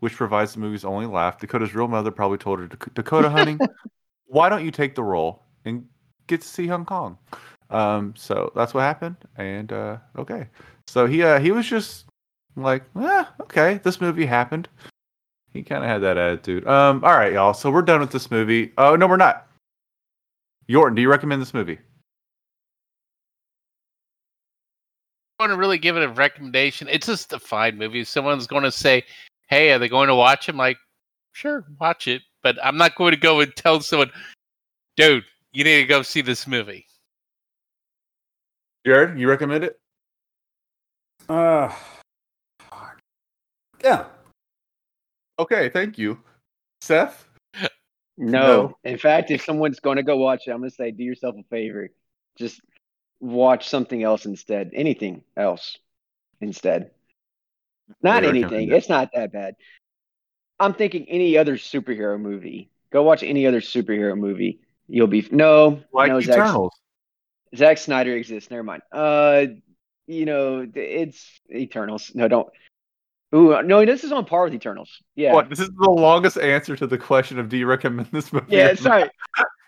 which 0.00 0.14
provides 0.14 0.52
the 0.54 0.60
movie's 0.60 0.84
only 0.84 1.06
laugh. 1.06 1.40
Dakota's 1.40 1.74
real 1.74 1.88
mother 1.88 2.10
probably 2.12 2.38
told 2.38 2.60
her, 2.60 2.68
Dakota, 2.94 3.28
honey, 3.28 3.58
why 4.26 4.48
don't 4.48 4.64
you 4.64 4.70
take 4.70 4.94
the 4.94 5.02
role 5.02 5.42
and 5.64 5.86
get 6.26 6.40
to 6.42 6.48
see 6.48 6.66
Hong 6.66 6.84
Kong? 6.84 7.18
Um, 7.70 8.14
so 8.16 8.52
that's 8.54 8.74
what 8.74 8.82
happened. 8.82 9.16
And 9.36 9.72
uh, 9.72 9.98
okay, 10.18 10.48
so 10.86 11.06
he 11.06 11.22
uh, 11.22 11.40
he 11.40 11.50
was 11.50 11.66
just 11.68 12.06
like, 12.56 12.84
eh, 13.00 13.24
okay, 13.42 13.80
this 13.82 14.00
movie 14.00 14.26
happened. 14.26 14.68
He 15.52 15.62
kind 15.62 15.82
of 15.82 15.90
had 15.90 16.02
that 16.02 16.18
attitude. 16.18 16.66
Um, 16.66 17.02
all 17.04 17.12
right, 17.12 17.32
y'all. 17.32 17.54
So 17.54 17.70
we're 17.70 17.82
done 17.82 18.00
with 18.00 18.10
this 18.10 18.30
movie. 18.30 18.72
Oh 18.78 18.96
no, 18.96 19.06
we're 19.06 19.16
not. 19.16 19.46
Yorton, 20.68 20.96
do 20.96 21.02
you 21.02 21.08
recommend 21.08 21.40
this 21.40 21.54
movie? 21.54 21.78
I 25.38 25.42
want 25.42 25.52
to 25.52 25.58
really 25.58 25.78
give 25.78 25.96
it 25.96 26.02
a 26.02 26.08
recommendation. 26.08 26.88
It's 26.90 27.06
just 27.06 27.32
a 27.32 27.38
fine 27.38 27.76
movie. 27.76 28.04
Someone's 28.04 28.46
going 28.46 28.62
to 28.62 28.72
say, 28.72 29.04
"Hey, 29.48 29.72
are 29.72 29.78
they 29.78 29.88
going 29.88 30.08
to 30.08 30.14
watch?" 30.14 30.48
I'm 30.48 30.56
like, 30.56 30.78
"Sure, 31.32 31.64
watch 31.78 32.08
it," 32.08 32.22
but 32.46 32.64
I'm 32.64 32.76
not 32.76 32.94
going 32.94 33.10
to 33.10 33.16
go 33.16 33.40
and 33.40 33.54
tell 33.56 33.80
someone, 33.80 34.12
"Dude, 34.96 35.24
you 35.52 35.64
need 35.64 35.78
to 35.78 35.84
go 35.84 36.02
see 36.02 36.20
this 36.20 36.46
movie." 36.46 36.86
Jarred, 38.86 39.18
you 39.18 39.28
recommend 39.28 39.64
it? 39.64 39.80
Uh, 41.28 41.74
yeah. 43.82 44.04
Okay, 45.40 45.70
thank 45.70 45.98
you. 45.98 46.20
Seth? 46.82 47.26
No. 47.60 47.68
No. 48.16 48.78
In 48.84 48.96
fact, 48.96 49.32
if 49.32 49.44
someone's 49.44 49.80
going 49.80 49.96
to 49.96 50.04
go 50.04 50.16
watch 50.16 50.42
it, 50.46 50.52
I'm 50.52 50.58
going 50.58 50.70
to 50.70 50.76
say, 50.76 50.92
do 50.92 51.02
yourself 51.02 51.34
a 51.36 51.42
favor. 51.50 51.88
Just 52.38 52.60
watch 53.18 53.68
something 53.68 54.04
else 54.04 54.24
instead. 54.24 54.70
Anything 54.72 55.22
else 55.36 55.76
instead. 56.40 56.92
Not 58.02 58.22
anything. 58.22 58.70
it. 58.70 58.72
It's 58.72 58.88
not 58.88 59.10
that 59.14 59.32
bad. 59.32 59.56
I'm 60.58 60.74
thinking 60.74 61.06
any 61.08 61.36
other 61.36 61.56
superhero 61.56 62.20
movie. 62.20 62.70
Go 62.92 63.02
watch 63.02 63.22
any 63.22 63.46
other 63.46 63.60
superhero 63.60 64.16
movie. 64.16 64.60
You'll 64.88 65.06
be 65.06 65.26
no, 65.30 65.80
Like 65.92 66.10
no. 66.10 66.20
Zack, 66.20 66.36
Eternals. 66.36 66.72
Zack 67.54 67.78
Snyder 67.78 68.16
exists. 68.16 68.50
Never 68.50 68.62
mind. 68.62 68.82
Uh, 68.92 69.46
you 70.06 70.24
know, 70.24 70.66
it's 70.74 71.40
Eternals. 71.50 72.12
No, 72.14 72.28
don't. 72.28 72.48
Ooh, 73.34 73.60
no, 73.62 73.84
this 73.84 74.04
is 74.04 74.12
on 74.12 74.24
par 74.24 74.44
with 74.44 74.54
Eternals. 74.54 75.02
Yeah. 75.16 75.34
What? 75.34 75.50
This 75.50 75.58
is 75.58 75.68
the 75.68 75.90
longest 75.90 76.38
answer 76.38 76.76
to 76.76 76.86
the 76.86 76.96
question 76.96 77.38
of 77.38 77.48
do 77.48 77.56
you 77.56 77.66
recommend 77.66 78.08
this 78.12 78.32
movie? 78.32 78.46
Yeah, 78.48 78.74
sorry. 78.74 79.10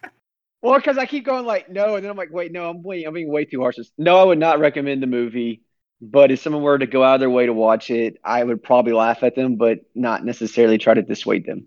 well, 0.62 0.76
because 0.76 0.96
I 0.96 1.06
keep 1.06 1.24
going 1.24 1.44
like 1.44 1.68
no, 1.68 1.96
and 1.96 2.04
then 2.04 2.10
I'm 2.10 2.16
like, 2.16 2.32
wait, 2.32 2.52
no, 2.52 2.70
I'm 2.70 2.82
wait, 2.82 3.04
I'm 3.04 3.14
being 3.14 3.30
way 3.30 3.44
too 3.44 3.60
harsh. 3.60 3.76
No, 3.98 4.18
I 4.18 4.24
would 4.24 4.38
not 4.38 4.60
recommend 4.60 5.02
the 5.02 5.08
movie. 5.08 5.62
But 6.00 6.30
if 6.30 6.40
someone 6.40 6.62
were 6.62 6.78
to 6.78 6.86
go 6.86 7.02
out 7.02 7.14
of 7.14 7.20
their 7.20 7.30
way 7.30 7.46
to 7.46 7.52
watch 7.52 7.90
it, 7.90 8.18
I 8.24 8.44
would 8.44 8.62
probably 8.62 8.92
laugh 8.92 9.22
at 9.22 9.34
them, 9.34 9.56
but 9.56 9.80
not 9.94 10.24
necessarily 10.24 10.78
try 10.78 10.94
to 10.94 11.02
dissuade 11.02 11.44
them. 11.44 11.66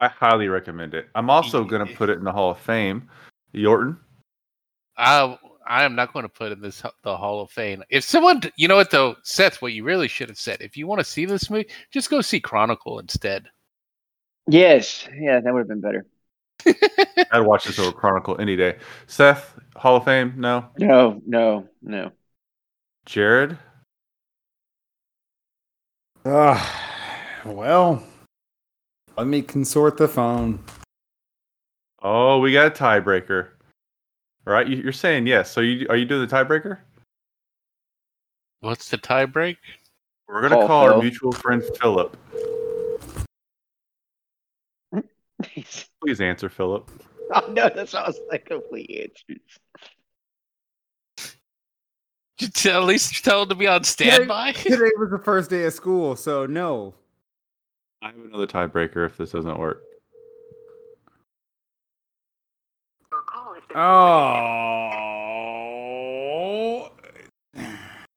I 0.00 0.08
highly 0.08 0.48
recommend 0.48 0.94
it. 0.94 1.08
I'm 1.14 1.28
also 1.28 1.64
going 1.64 1.84
to 1.84 1.92
put 1.94 2.08
it 2.08 2.18
in 2.18 2.24
the 2.24 2.32
Hall 2.32 2.52
of 2.52 2.60
Fame. 2.60 3.08
Yorton? 3.54 3.98
I 4.96 5.36
I 5.68 5.84
am 5.84 5.94
not 5.94 6.12
going 6.12 6.22
to 6.22 6.28
put 6.30 6.52
in 6.52 6.60
this 6.60 6.82
the 7.02 7.16
Hall 7.16 7.42
of 7.42 7.50
Fame. 7.50 7.82
If 7.90 8.02
someone, 8.02 8.40
you 8.56 8.68
know 8.68 8.76
what 8.76 8.90
though, 8.90 9.16
Seth, 9.22 9.60
what 9.60 9.74
you 9.74 9.84
really 9.84 10.08
should 10.08 10.28
have 10.28 10.38
said, 10.38 10.60
if 10.60 10.76
you 10.76 10.86
want 10.86 11.00
to 11.00 11.04
see 11.04 11.26
this 11.26 11.50
movie, 11.50 11.68
just 11.90 12.10
go 12.10 12.20
see 12.20 12.40
Chronicle 12.40 12.98
instead. 12.98 13.46
Yes, 14.48 15.06
yeah, 15.14 15.40
that 15.40 15.52
would 15.52 15.60
have 15.60 15.68
been 15.68 15.80
better. 15.80 16.06
I'd 17.30 17.40
watch 17.40 17.64
this 17.64 17.78
over 17.78 17.92
Chronicle 17.92 18.40
any 18.40 18.56
day. 18.56 18.78
Seth, 19.06 19.58
Hall 19.76 19.96
of 19.96 20.04
Fame? 20.04 20.34
No. 20.38 20.68
No, 20.78 21.20
no, 21.26 21.68
no. 21.82 22.12
Jarred? 23.08 23.56
Uh, 26.26 26.62
well, 27.46 28.02
let 29.16 29.26
me 29.26 29.40
consort 29.40 29.96
the 29.96 30.06
phone. 30.06 30.62
Oh, 32.02 32.38
we 32.38 32.52
got 32.52 32.66
a 32.66 32.70
tiebreaker. 32.70 33.48
All 34.46 34.52
right, 34.52 34.66
you- 34.68 34.76
you're 34.76 34.92
saying 34.92 35.26
yes. 35.26 35.50
So 35.50 35.62
you 35.62 35.86
are 35.88 35.96
you 35.96 36.04
doing 36.04 36.26
the 36.28 36.34
tiebreaker? 36.36 36.80
What's 38.60 38.90
the 38.90 38.98
tie 38.98 39.24
break? 39.24 39.56
We're 40.26 40.40
going 40.42 40.50
to 40.50 40.56
Call 40.58 40.66
call 40.66 40.92
our 40.92 41.00
mutual 41.02 41.32
friend 41.32 41.62
Philip. 41.80 42.14
Please 46.02 46.20
answer, 46.20 46.50
Philip. 46.50 46.90
oh, 47.32 47.46
no, 47.52 47.70
that 47.70 47.88
sounds 47.88 48.18
like 48.30 48.44
complete 48.44 48.90
answers. 48.90 49.40
Just 49.78 49.97
at 52.66 52.84
least 52.84 53.24
tell 53.24 53.40
them 53.40 53.48
to 53.50 53.54
be 53.54 53.66
on 53.66 53.84
standby. 53.84 54.52
Today 54.56 54.90
was 54.98 55.10
the 55.10 55.18
first 55.18 55.50
day 55.50 55.64
of 55.64 55.72
school, 55.72 56.14
so 56.16 56.46
no. 56.46 56.94
I 58.02 58.06
have 58.08 58.16
another 58.16 58.46
tiebreaker 58.46 59.04
if 59.06 59.16
this 59.16 59.32
doesn't 59.32 59.58
work. 59.58 59.82
Oh. 63.74 64.50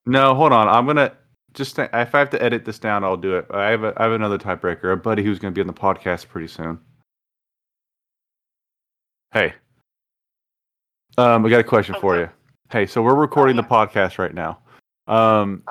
No, 0.06 0.36
hold 0.36 0.54
on. 0.54 0.68
I'm 0.68 0.86
gonna 0.86 1.14
just 1.54 1.78
if 1.80 1.90
I 1.94 2.06
have 2.06 2.30
to 2.30 2.42
edit 2.42 2.64
this 2.66 2.80
down, 2.80 3.04
I'll 3.04 3.18
do 3.18 3.36
it. 3.38 3.48
I 3.52 3.70
have 3.72 3.84
a, 3.84 3.94
I 3.98 4.04
have 4.04 4.12
another 4.14 4.38
tiebreaker. 4.38 4.94
A 4.94 4.98
buddy 4.98 5.24
who's 5.24 5.40
gonna 5.40 5.52
be 5.52 5.62
on 5.62 5.68
the 5.68 5.74
podcast 5.74 6.28
pretty 6.30 6.48
soon. 6.48 6.80
Hey, 9.34 9.54
um, 11.18 11.44
we 11.44 11.50
got 11.50 11.60
a 11.60 11.64
question 11.64 11.96
for 12.00 12.18
you. 12.18 12.30
Hey, 12.72 12.86
so 12.86 13.02
we're 13.02 13.16
recording 13.16 13.58
the 13.58 13.64
podcast 13.64 14.18
right 14.18 14.34
now, 14.34 14.60
um, 15.08 15.64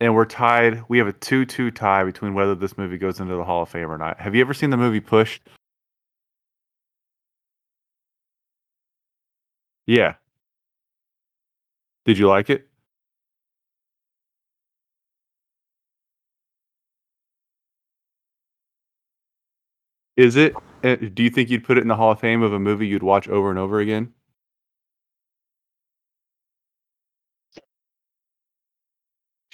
and 0.00 0.14
we're 0.14 0.24
tied. 0.26 0.84
We 0.88 0.98
have 0.98 1.08
a 1.08 1.12
two-two 1.12 1.72
tie 1.72 2.04
between 2.04 2.34
whether 2.34 2.54
this 2.54 2.78
movie 2.78 2.98
goes 2.98 3.18
into 3.18 3.34
the 3.34 3.42
Hall 3.44 3.62
of 3.62 3.68
Fame 3.68 3.90
or 3.90 3.98
not. 3.98 4.20
Have 4.20 4.34
you 4.34 4.42
ever 4.42 4.54
seen 4.54 4.70
the 4.70 4.76
movie 4.76 5.00
Push? 5.00 5.40
Yeah. 9.86 10.14
Did 12.04 12.18
you 12.18 12.28
like 12.28 12.48
it? 12.50 12.68
Is 20.16 20.36
it? 20.36 20.54
uh, 20.84 20.96
Do 20.96 21.22
you 21.22 21.30
think 21.30 21.48
you'd 21.50 21.64
put 21.64 21.78
it 21.78 21.82
in 21.82 21.88
the 21.88 21.96
Hall 21.96 22.12
of 22.12 22.20
Fame 22.20 22.42
of 22.42 22.52
a 22.52 22.58
movie 22.58 22.86
you'd 22.86 23.02
watch 23.02 23.28
over 23.28 23.50
and 23.50 23.58
over 23.58 23.80
again? 23.80 24.12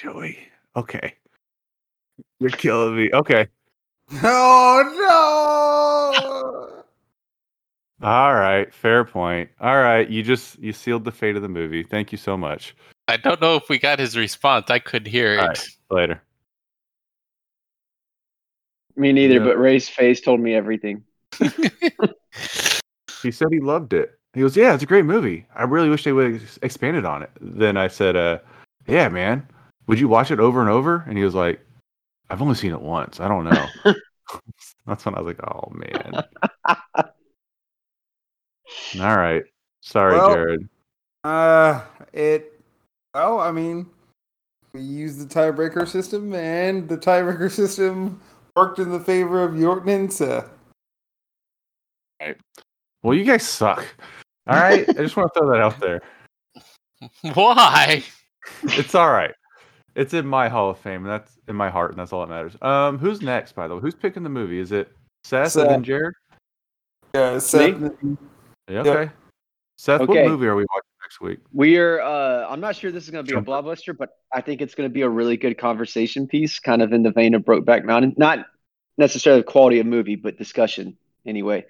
Joey. 0.02 0.38
Okay. 0.76 1.14
You're 2.40 2.50
killing 2.50 2.96
me. 2.96 3.10
Okay. 3.12 3.48
Oh 4.24 4.82
no. 8.02 8.06
All 8.06 8.34
right. 8.34 8.72
Fair 8.74 9.04
point. 9.04 9.48
All 9.60 9.80
right. 9.80 10.06
You 10.10 10.22
just 10.22 10.58
you 10.58 10.72
sealed 10.72 11.04
the 11.04 11.12
fate 11.12 11.36
of 11.36 11.42
the 11.42 11.48
movie. 11.48 11.82
Thank 11.82 12.12
you 12.12 12.18
so 12.18 12.36
much. 12.36 12.74
I 13.08 13.16
don't 13.16 13.40
know 13.40 13.56
if 13.56 13.68
we 13.70 13.78
got 13.78 13.98
his 13.98 14.16
response. 14.16 14.70
I 14.70 14.80
couldn't 14.80 15.10
hear 15.10 15.34
it. 15.34 15.38
All 15.40 15.46
right. 15.46 15.68
Later. 15.90 16.22
Me 18.96 19.12
neither, 19.12 19.34
Yeah. 19.34 19.44
but 19.44 19.58
Ray's 19.58 19.88
face 19.88 20.20
told 20.20 20.40
me 20.40 20.54
everything. 20.54 21.04
He 23.22 23.30
said 23.30 23.48
he 23.52 23.60
loved 23.60 23.92
it. 23.92 24.18
He 24.34 24.40
goes, 24.40 24.56
"Yeah, 24.56 24.74
it's 24.74 24.82
a 24.82 24.86
great 24.86 25.04
movie. 25.04 25.46
I 25.54 25.62
really 25.62 25.88
wish 25.88 26.02
they 26.02 26.12
would 26.12 26.32
have 26.32 26.58
expanded 26.60 27.04
on 27.04 27.22
it." 27.22 27.30
Then 27.40 27.76
I 27.76 27.86
said, 27.86 28.16
"Uh, 28.16 28.40
yeah, 28.88 29.08
man. 29.08 29.46
Would 29.86 29.98
you 30.00 30.09
watch 30.09 30.30
it 30.30 30.40
over 30.40 30.60
and 30.60 30.70
over?" 30.70 31.04
And 31.09 31.16
he 31.18 31.24
was 31.24 31.34
like, 31.34 31.60
"I've 32.30 32.42
only 32.42 32.54
seen 32.54 32.72
it 32.72 32.80
once. 32.80 33.20
I 33.20 33.28
don't 33.28 33.44
know." 33.44 33.66
That's 34.86 35.04
when 35.04 35.14
I 35.14 35.20
was 35.20 35.34
like, 35.36 35.46
"Oh 35.46 35.70
man." 35.72 36.24
All 39.00 39.16
right. 39.16 39.42
Sorry, 39.80 40.14
Well- 40.14 40.34
Jarred. 40.34 40.68
Uh, 41.24 41.82
it. 42.12 42.60
Well, 43.14 43.38
I 43.40 43.52
mean, 43.52 43.86
we 44.72 44.80
used 44.80 45.20
the 45.20 45.32
tiebreaker 45.32 45.86
system, 45.86 46.34
and 46.34 46.88
the 46.88 46.96
tiebreaker 46.96 47.50
system 47.62 48.20
worked 48.56 48.78
in 48.78 48.90
the 48.90 49.00
favor 49.00 49.42
of 49.42 49.52
Yorton 49.52 49.88
and 49.88 50.12
Seth. 50.12 50.48
Well, 53.02 53.14
you 53.16 53.24
guys 53.24 53.46
suck. 53.48 53.84
All 54.46 54.56
right. 54.59 54.88
I 54.88 54.92
just 54.92 55.16
want 55.16 55.32
to 55.34 55.40
throw 55.40 55.50
that 55.50 55.60
out 55.60 55.80
there. 55.80 56.02
Why? 57.34 58.04
It's 58.62 58.94
all 58.94 59.10
right. 59.10 59.34
It's 59.94 60.14
in 60.14 60.27
my 60.27 60.48
Hall 60.48 60.70
of 60.70 60.78
Fame, 60.78 61.05
and 61.05 61.10
that's 61.10 61.39
in 61.48 61.56
my 61.56 61.69
heart, 61.69 61.90
and 61.90 62.01
that's 62.01 62.12
all 62.12 62.20
that 62.20 62.28
matters. 62.28 62.56
Um, 62.62 62.98
who's 62.98 63.20
next, 63.20 63.55
by 63.55 63.69
the 63.69 63.74
way? 63.74 63.81
Who's 63.81 63.94
picking 63.94 64.23
the 64.23 64.28
movie? 64.31 64.59
Is 64.59 64.73
it 64.73 64.90
Seth, 65.24 65.56
and 65.56 65.69
then 65.70 65.85
Jarred? 65.85 66.14
Yeah, 67.14 67.39
Seth. 67.39 67.78
Yeah, 68.69 68.81
okay. 68.81 69.10
Seth, 69.77 70.01
Okay. 70.02 70.23
what 70.23 70.31
movie 70.31 70.47
are 70.47 70.55
we 70.55 70.62
watching 70.62 70.90
next 71.02 71.20
week? 71.20 71.40
We 71.52 71.77
are. 71.78 72.01
Uh, 72.01 72.47
I'm 72.48 72.60
not 72.60 72.77
sure 72.77 72.90
this 72.90 73.05
is 73.05 73.10
going 73.10 73.24
to 73.24 73.28
be 73.28 73.35
a 73.35 73.43
Jump. 73.43 73.48
blockbuster, 73.48 73.97
but 73.97 74.10
I 74.32 74.40
think 74.40 74.62
it's 74.62 74.74
going 74.74 74.89
to 74.89 74.93
be 74.93 75.02
a 75.02 75.09
really 75.09 75.36
good 75.36 75.59
conversation 75.59 76.27
piece, 76.27 76.59
kind 76.59 76.81
of 76.81 76.93
in 76.93 77.02
the 77.02 77.10
vein 77.10 77.35
of 77.35 77.43
Brokeback 77.43 77.85
Mountain. 77.85 78.14
Not 78.16 78.47
necessarily 78.97 79.43
the 79.43 79.47
quality 79.47 79.81
of 79.81 79.86
movie, 79.86 80.16
but 80.16 80.39
discussion 80.39 80.97
anyway. 81.27 81.66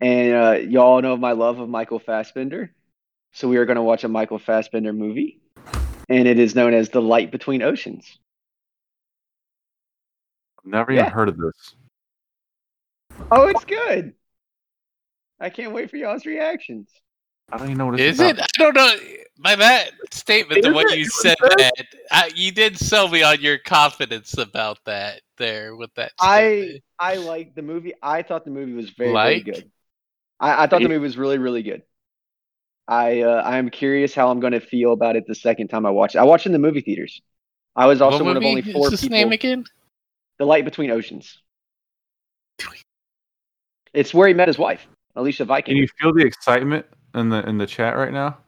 And 0.00 0.34
uh, 0.34 0.52
y'all 0.68 1.00
know 1.00 1.16
my 1.16 1.32
love 1.32 1.58
of 1.58 1.68
Michael 1.68 1.98
Fassbender, 1.98 2.72
so 3.32 3.48
we 3.48 3.56
are 3.56 3.64
going 3.64 3.76
to 3.76 3.82
watch 3.82 4.04
a 4.04 4.08
Michael 4.08 4.38
Fassbender 4.38 4.92
movie, 4.92 5.40
and 6.08 6.28
it 6.28 6.38
is 6.38 6.54
known 6.54 6.74
as 6.74 6.88
The 6.90 7.02
Light 7.02 7.30
Between 7.30 7.62
Oceans. 7.62 8.18
Never 10.64 10.92
even 10.92 11.04
Yeah. 11.04 11.10
heard 11.10 11.28
of 11.28 11.36
this. 11.36 11.74
Oh, 13.30 13.48
it's 13.48 13.64
good. 13.64 14.14
I 15.40 15.50
can't 15.50 15.72
wait 15.72 15.90
for 15.90 15.96
y'all's 15.96 16.26
reactions. 16.26 16.88
I 17.52 17.58
don't 17.58 17.66
even 17.68 17.78
know 17.78 17.86
what 17.86 18.00
it's 18.00 18.02
Is 18.02 18.20
about. 18.20 18.38
it? 18.38 18.40
I 18.40 18.58
don't 18.58 18.74
know. 18.74 18.90
By 19.38 19.56
that 19.56 19.90
statement, 20.10 20.62
the 20.62 20.68
Is 20.68 20.74
way 20.74 20.84
it? 20.88 20.98
you 20.98 21.04
said 21.04 21.36
that, 21.40 21.86
I, 22.10 22.30
you 22.34 22.50
did 22.50 22.78
sell 22.78 23.08
me 23.08 23.22
on 23.22 23.40
your 23.40 23.58
confidence 23.58 24.38
about 24.38 24.78
that 24.86 25.20
there 25.36 25.76
with 25.76 25.92
that. 25.94 26.12
I 26.18 26.40
statement. 26.42 26.84
I 26.98 27.16
like 27.16 27.54
the 27.54 27.62
movie. 27.62 27.92
I 28.02 28.22
thought 28.22 28.44
the 28.44 28.50
movie 28.50 28.72
was 28.72 28.90
very 28.90 29.12
Like? 29.12 29.44
very 29.44 29.56
good. 29.56 29.70
I, 30.40 30.64
I 30.64 30.66
thought 30.66 30.82
the 30.82 30.88
movie 30.88 30.98
was 30.98 31.18
really 31.18 31.38
really 31.38 31.62
good. 31.62 31.82
I 32.86 33.22
uh, 33.22 33.42
I 33.42 33.56
am 33.58 33.70
curious 33.70 34.14
how 34.14 34.30
I'm 34.30 34.40
going 34.40 34.52
to 34.52 34.60
feel 34.60 34.92
about 34.92 35.16
it 35.16 35.26
the 35.26 35.34
second 35.34 35.68
time 35.68 35.86
I 35.86 35.90
watch 35.90 36.14
it. 36.14 36.18
I 36.18 36.24
watched 36.24 36.46
it 36.46 36.50
in 36.50 36.52
the 36.52 36.58
movie 36.58 36.80
theaters. 36.80 37.22
I 37.76 37.86
was 37.86 38.00
also 38.00 38.22
one 38.22 38.36
of 38.36 38.44
only 38.44 38.62
four 38.62 38.86
is 38.86 38.90
this 38.92 39.00
people. 39.02 39.16
name 39.16 39.32
again? 39.32 39.64
The 40.38 40.44
Light 40.44 40.64
Between 40.64 40.90
Oceans. 40.90 41.40
It's 43.92 44.12
where 44.12 44.26
he 44.28 44.34
met 44.34 44.48
his 44.48 44.58
wife, 44.58 44.86
Alicia 45.14 45.46
Vikander. 45.46 45.64
Can 45.66 45.76
you 45.76 45.88
feel 46.00 46.12
the 46.12 46.26
excitement 46.26 46.84
in 47.14 47.28
the 47.28 47.48
in 47.48 47.58
the 47.58 47.66
chat 47.66 47.96
right 47.96 48.12
now? 48.12 48.38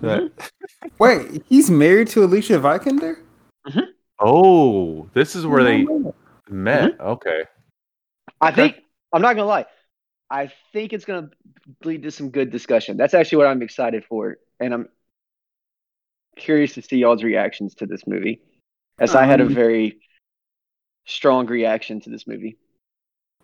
That 0.00 0.22
mm-hmm. 0.22 0.88
Wait, 0.98 1.42
he's 1.48 1.70
married 1.70 2.08
to 2.08 2.24
Alicia 2.24 2.58
Vikander? 2.58 3.18
Mm-hmm. 3.66 3.80
oh, 4.20 5.08
this 5.14 5.36
is 5.36 5.46
where 5.46 5.62
they 5.62 5.82
No, 5.84 6.14
met. 6.48 6.92
Mm-hmm. 6.98 7.02
Okay. 7.02 7.44
I 8.40 8.48
Okay. 8.48 8.54
think 8.56 8.84
I'm 9.12 9.22
not 9.22 9.36
gonna 9.36 9.48
lie. 9.48 9.66
I 10.30 10.50
think 10.72 10.92
it's 10.92 11.04
gonna 11.04 11.30
lead 11.84 12.02
to 12.02 12.10
some 12.10 12.30
good 12.30 12.50
discussion. 12.50 12.96
That's 12.96 13.14
actually 13.14 13.38
what 13.38 13.46
I'm 13.46 13.62
excited 13.62 14.04
for, 14.04 14.38
and 14.60 14.74
I'm 14.74 14.88
curious 16.36 16.74
to 16.74 16.82
see 16.82 16.98
y'all's 16.98 17.22
reactions 17.22 17.74
to 17.76 17.86
this 17.86 18.06
movie. 18.06 18.40
As 18.98 19.14
I 19.14 19.24
had 19.24 19.40
a 19.40 19.44
Um, 19.46 19.54
very 19.54 20.00
strong 21.06 21.46
reaction 21.46 22.00
to 22.00 22.10
this 22.10 22.26
movie. 22.26 22.56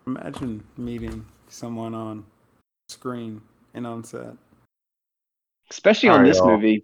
Imagine 0.05 0.63
meeting 0.77 1.25
someone 1.47 1.93
on 1.95 2.25
screen 2.89 3.41
and 3.73 3.87
on 3.87 4.03
set. 4.03 4.35
Especially 5.69 6.09
All 6.09 6.15
on 6.15 6.21
right, 6.23 6.27
this 6.27 6.37
y'all. 6.39 6.47
movie. 6.55 6.83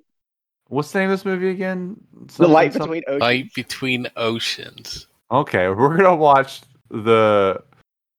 What's 0.67 0.91
the 0.91 0.99
name 0.99 1.09
of 1.09 1.17
this 1.19 1.25
movie 1.25 1.49
again? 1.49 1.99
The 2.37 2.47
light 2.47 2.73
something- 2.73 3.01
between 3.01 3.03
oceans. 3.07 3.21
Light 3.21 3.53
between 3.53 4.07
oceans. 4.15 5.07
Okay, 5.31 5.67
we're 5.69 5.97
gonna 5.97 6.15
watch 6.15 6.61
the 6.89 7.61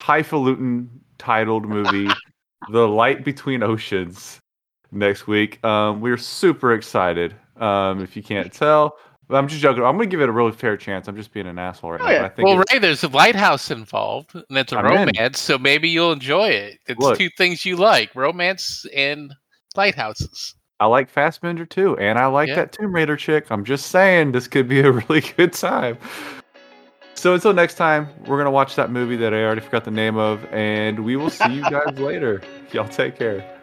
highfalutin 0.02 1.01
titled 1.20 1.66
movie, 1.68 2.09
"The 2.72 2.88
Light 2.88 3.24
Between 3.24 3.62
Oceans," 3.62 4.40
next 4.90 5.26
week. 5.26 5.64
Um, 5.64 6.01
we're 6.01 6.16
super 6.16 6.72
excited. 6.74 7.34
Um, 7.56 8.01
if 8.02 8.16
you 8.16 8.22
can't 8.22 8.51
tell, 8.52 8.97
but 9.28 9.36
I'm 9.36 9.47
just 9.47 9.60
joking. 9.60 9.84
I'm 9.84 9.97
gonna 9.97 10.06
give 10.06 10.20
it 10.22 10.28
a 10.28 10.32
really 10.32 10.52
fair 10.52 10.76
chance. 10.76 11.06
I'm 11.09 11.16
just 11.16 11.32
being 11.32 11.47
an 11.47 11.59
asshole 11.59 11.90
right 11.92 12.01
Oh, 12.01 12.05
now. 12.06 12.10
yeah. 12.10 12.24
I 12.24 12.28
think 12.30 12.48
Well, 12.48 12.60
it's- 12.60 12.72
Ray, 12.72 12.78
there's 12.80 13.05
a 13.05 13.09
lighthouse 13.09 13.70
involved, 13.70 14.34
and 14.34 14.59
it's 14.59 14.72
a 14.72 14.78
I'm 14.78 14.86
in. 14.86 14.92
romance, 15.14 15.38
so 15.38 15.59
maybe 15.59 15.88
you'll 15.90 16.12
enjoy 16.12 16.48
it. 16.48 16.78
It's 16.86 16.98
Look. 16.98 17.18
two 17.18 17.28
things 17.36 17.64
you 17.66 17.76
like: 17.76 18.14
romance 18.14 18.86
and 18.97 19.32
lighthouses. 19.76 20.55
I 20.80 20.86
like 20.86 21.10
Fassbender 21.10 21.66
too, 21.66 21.98
and 21.98 22.18
I 22.18 22.24
like 22.26 22.48
Yeah. 22.48 22.55
that 22.56 22.72
Tomb 22.72 22.94
Raider 22.94 23.14
chick. 23.16 23.47
I'm 23.51 23.64
just 23.64 23.88
saying 23.88 24.32
this 24.32 24.48
could 24.48 24.66
be 24.66 24.80
a 24.80 24.90
really 25.09 25.20
good 25.20 25.52
time. 25.52 25.98
So 27.20 27.34
until 27.34 27.52
next 27.52 27.74
time, 27.74 28.09
we're 28.24 28.38
gonna 28.38 28.51
watch 28.51 28.76
that 28.76 28.90
movie 28.90 29.16
that 29.16 29.34
I 29.34 29.44
already 29.44 29.60
forgot 29.60 29.84
the 29.84 29.90
name 29.90 30.16
of, 30.16 30.42
and 30.55 31.05
we 31.05 31.16
will 31.16 31.28
see 31.28 31.52
you 31.52 31.60
guys 31.60 31.98
later. 31.98 32.40
Y'all 32.72 32.88
take 32.88 33.18
care. 33.18 33.60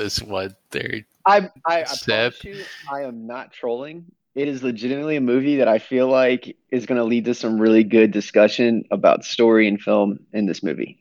This 0.00 0.22
one 0.22 0.56
there. 0.70 1.06
I 1.26 1.50
I, 1.66 1.82
I 1.82 1.84
promise 1.84 2.44
you, 2.44 2.64
I 2.90 3.02
am 3.02 3.26
not 3.26 3.52
trolling. 3.52 4.06
It 4.34 4.48
is 4.48 4.62
legitimately 4.62 5.16
a 5.16 5.20
movie 5.20 5.56
that 5.56 5.68
I 5.68 5.78
feel 5.78 6.08
like 6.08 6.56
is 6.70 6.86
going 6.86 6.98
to 6.98 7.04
lead 7.04 7.24
to 7.26 7.34
some 7.34 7.60
really 7.60 7.84
good 7.84 8.12
discussion 8.12 8.84
about 8.90 9.24
story 9.24 9.66
and 9.68 9.80
film 9.80 10.20
in 10.32 10.46
this 10.46 10.62
movie. 10.62 10.98